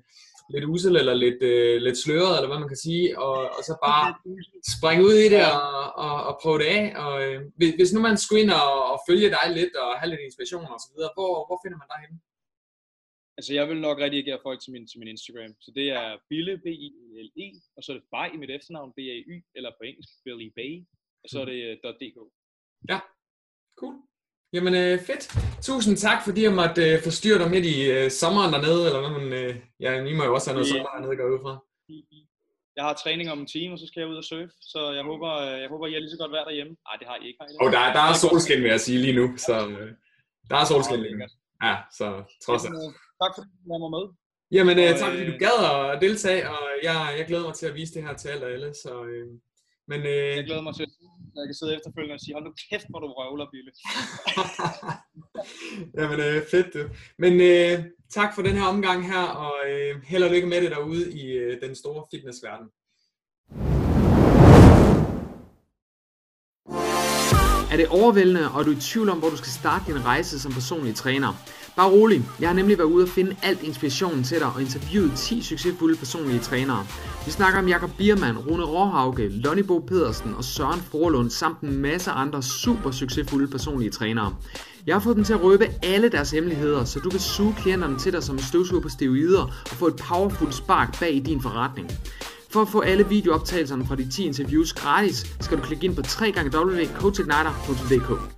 lidt 0.52 0.64
usel 0.72 0.94
eller 0.96 1.14
lidt, 1.24 1.40
øh, 1.52 1.76
lidt 1.86 1.98
sløret, 2.04 2.34
eller 2.36 2.50
hvad 2.50 2.62
man 2.62 2.72
kan 2.72 2.84
sige, 2.86 3.06
og, 3.26 3.36
og 3.56 3.62
så 3.68 3.74
bare 3.88 4.06
springe 4.76 5.02
ud 5.08 5.16
i 5.26 5.28
det 5.34 5.42
og, 5.58 5.84
og, 6.06 6.16
og 6.28 6.34
prøve 6.42 6.58
det 6.62 6.68
af. 6.78 6.84
Og, 7.04 7.14
øh, 7.24 7.38
hvis 7.78 7.92
nu 7.92 8.00
man 8.08 8.16
skulle 8.22 8.42
ind 8.42 8.52
og, 8.62 8.72
og 8.92 8.98
følge 9.08 9.28
dig 9.36 9.46
lidt 9.58 9.74
og 9.82 9.90
have 9.98 10.10
lidt 10.10 10.26
inspiration 10.26 10.72
og 10.74 10.80
så 10.84 10.88
videre, 10.94 11.12
hvor, 11.16 11.32
hvor 11.48 11.58
finder 11.62 11.78
man 11.82 11.90
dig 11.92 12.00
henne? 12.04 12.18
Altså 13.38 13.50
jeg 13.58 13.64
vil 13.68 13.80
nok 13.86 13.98
redigere 13.98 14.44
folk 14.46 14.58
til 14.60 14.72
min, 14.72 14.86
til 14.90 14.98
min 15.00 15.12
Instagram, 15.14 15.52
så 15.64 15.70
det 15.78 15.86
er 16.00 16.06
Bille, 16.28 16.54
b 16.64 16.66
i 16.66 16.88
l 17.26 17.30
e 17.44 17.48
og 17.76 17.80
så 17.82 17.88
er 17.92 17.96
det 17.96 18.06
Bay 18.14 18.28
i 18.34 18.36
mit 18.42 18.50
efternavn, 18.56 18.92
B-A-Y, 18.96 19.36
eller 19.56 19.70
på 19.78 19.82
engelsk, 19.88 20.12
Billy 20.24 20.48
Bay, 20.58 20.72
og 21.22 21.28
så 21.30 21.40
er 21.40 21.44
det 21.44 21.60
uh, 21.84 21.90
.dk. 22.00 22.18
Ja, 22.90 23.00
cool. 23.80 23.94
Jamen 24.54 24.74
øh, 24.82 24.94
fedt. 25.08 25.22
Tusind 25.68 25.96
tak, 26.06 26.18
fordi 26.26 26.40
jeg 26.48 26.54
måtte 26.60 26.82
øh, 26.90 27.02
forstyrre 27.06 27.38
dig 27.42 27.50
midt 27.54 27.66
i 27.74 27.76
øh, 27.94 28.10
sommeren 28.20 28.52
dernede, 28.54 28.82
eller 28.88 29.00
hvad 29.02 29.12
man, 29.18 29.26
øh, 29.40 29.52
ja, 29.84 29.90
I 30.12 30.14
må 30.18 30.22
jo 30.24 30.34
også 30.34 30.46
have 30.48 30.56
noget 30.56 30.68
sommer 30.68 30.90
dernede, 30.94 31.16
går 31.20 31.28
ud 31.34 31.40
fra. 31.44 31.54
Jeg 32.76 32.84
har 32.88 32.94
træning 33.02 33.26
om 33.34 33.40
en 33.44 33.50
time, 33.56 33.72
og 33.74 33.78
så 33.78 33.86
skal 33.86 34.00
jeg 34.00 34.08
ud 34.12 34.16
og 34.22 34.26
surfe, 34.30 34.54
så 34.72 34.80
jeg 34.98 35.04
håber, 35.10 35.30
øh, 35.46 35.56
jeg 35.62 35.68
håber 35.72 35.86
I 35.86 35.94
er 35.94 36.00
lige 36.04 36.14
så 36.14 36.20
godt 36.22 36.32
vejr 36.36 36.44
derhjemme. 36.48 36.72
Nej, 36.86 36.96
det 37.00 37.06
har 37.10 37.16
I 37.22 37.24
ikke. 37.28 37.38
Har 37.40 37.46
I 37.48 37.52
Og 37.64 37.68
der, 37.74 37.82
der 37.96 38.02
er 38.10 38.14
solskin, 38.22 38.62
vil 38.62 38.70
jeg 38.76 38.82
sige 38.86 38.98
lige 39.04 39.16
nu, 39.20 39.26
så 39.46 39.54
øh, 39.68 39.90
der 40.50 40.56
er 40.62 40.66
solskin 40.70 41.00
lige 41.06 41.16
nu. 41.20 41.26
Ja, 41.66 41.74
så 41.98 42.06
trods 42.44 42.62
alt. 42.66 42.74
Øh, 42.74 42.90
tak 43.22 43.32
fordi 43.36 43.50
du 43.62 43.68
var 43.84 43.92
med. 43.96 44.04
Jamen, 44.56 44.76
øh, 44.82 44.90
tak 45.00 45.10
fordi 45.12 45.26
du 45.32 45.36
gad 45.44 45.56
at 45.92 46.00
deltage, 46.06 46.42
og 46.54 46.62
jeg, 46.88 46.98
jeg 47.18 47.24
glæder 47.28 47.46
mig 47.48 47.54
til 47.60 47.66
at 47.70 47.74
vise 47.80 47.92
det 47.94 48.02
her 48.06 48.14
til 48.20 48.28
alle 48.32 48.44
og 48.46 48.52
alle, 48.56 48.70
så... 48.84 48.92
Øh, 49.12 49.26
men, 49.90 50.00
øh... 50.14 50.30
Jeg 50.38 50.44
glæder 50.48 50.64
mig 50.68 50.74
til, 50.78 50.86
at 51.34 51.40
jeg 51.40 51.48
kan 51.48 51.54
sidde 51.54 51.76
efterfølgende 51.76 52.14
og 52.18 52.20
sige, 52.20 52.34
hold 52.34 52.44
nu 52.44 52.52
kæft, 52.70 52.86
hvor 52.90 53.00
du 53.00 53.08
røvler, 53.18 53.46
Bille. 53.52 53.72
Jamen, 55.98 56.20
øh, 56.26 56.42
fedt 56.50 56.68
du. 56.74 56.82
Men 57.18 57.32
øh, 57.50 57.84
tak 58.16 58.34
for 58.34 58.42
den 58.42 58.54
her 58.58 58.66
omgang 58.74 58.98
her, 59.12 59.24
og 59.44 59.54
øh, 59.70 60.02
held 60.10 60.22
og 60.22 60.30
lykke 60.30 60.48
med 60.52 60.60
det 60.62 60.70
derude 60.70 61.12
i 61.12 61.24
øh, 61.42 61.60
den 61.60 61.74
store 61.74 62.04
fitnessverden. 62.10 62.68
Er 67.72 67.76
det 67.76 67.88
overvældende, 67.88 68.50
og 68.52 68.60
er 68.60 68.64
du 68.64 68.70
i 68.70 68.80
tvivl 68.80 69.08
om, 69.08 69.18
hvor 69.18 69.28
du 69.28 69.36
skal 69.36 69.52
starte 69.60 69.92
din 69.92 70.04
rejse 70.04 70.40
som 70.40 70.52
personlig 70.52 70.94
træner? 70.94 71.32
Bare 71.76 71.90
rolig, 71.90 72.24
jeg 72.40 72.48
har 72.48 72.54
nemlig 72.54 72.78
været 72.78 72.88
ude 72.88 73.04
og 73.04 73.08
finde 73.08 73.36
alt 73.42 73.62
inspirationen 73.62 74.24
til 74.24 74.38
dig 74.38 74.46
og 74.54 74.60
interviewet 74.60 75.12
10 75.16 75.42
succesfulde 75.42 75.96
personlige 75.96 76.38
trænere. 76.38 76.86
Vi 77.26 77.30
snakker 77.30 77.58
om 77.58 77.68
Jakob 77.68 77.90
Biermann, 77.98 78.38
Rune 78.38 78.64
Råhauke, 78.64 79.28
Lonnie 79.28 79.64
Bo 79.64 79.78
Pedersen 79.78 80.34
og 80.34 80.44
Søren 80.44 80.80
Forlund 80.80 81.30
samt 81.30 81.60
en 81.60 81.78
masse 81.78 82.10
andre 82.10 82.42
super 82.42 82.90
succesfulde 82.90 83.48
personlige 83.48 83.90
trænere. 83.90 84.34
Jeg 84.86 84.94
har 84.94 85.00
fået 85.00 85.16
dem 85.16 85.24
til 85.24 85.32
at 85.32 85.42
røbe 85.42 85.66
alle 85.82 86.08
deres 86.08 86.30
hemmeligheder, 86.30 86.84
så 86.84 86.98
du 86.98 87.10
kan 87.10 87.20
suge 87.20 87.54
klienterne 87.58 87.98
til 87.98 88.12
dig 88.12 88.22
som 88.22 88.36
en 88.36 88.42
støvsuger 88.42 88.82
på 88.82 88.88
steroider 88.88 89.42
og 89.42 89.76
få 89.76 89.86
et 89.86 89.96
powerful 89.96 90.52
spark 90.52 91.00
bag 91.00 91.14
i 91.14 91.20
din 91.20 91.42
forretning. 91.42 91.90
For 92.50 92.62
at 92.62 92.68
få 92.68 92.80
alle 92.80 93.08
videooptagelserne 93.08 93.86
fra 93.86 93.96
de 93.96 94.10
10 94.10 94.26
interviews 94.26 94.72
gratis, 94.72 95.36
skal 95.40 95.58
du 95.58 95.62
klikke 95.62 95.84
ind 95.84 95.96
på 95.96 96.02
www.coachigniter.dk. 96.20 98.32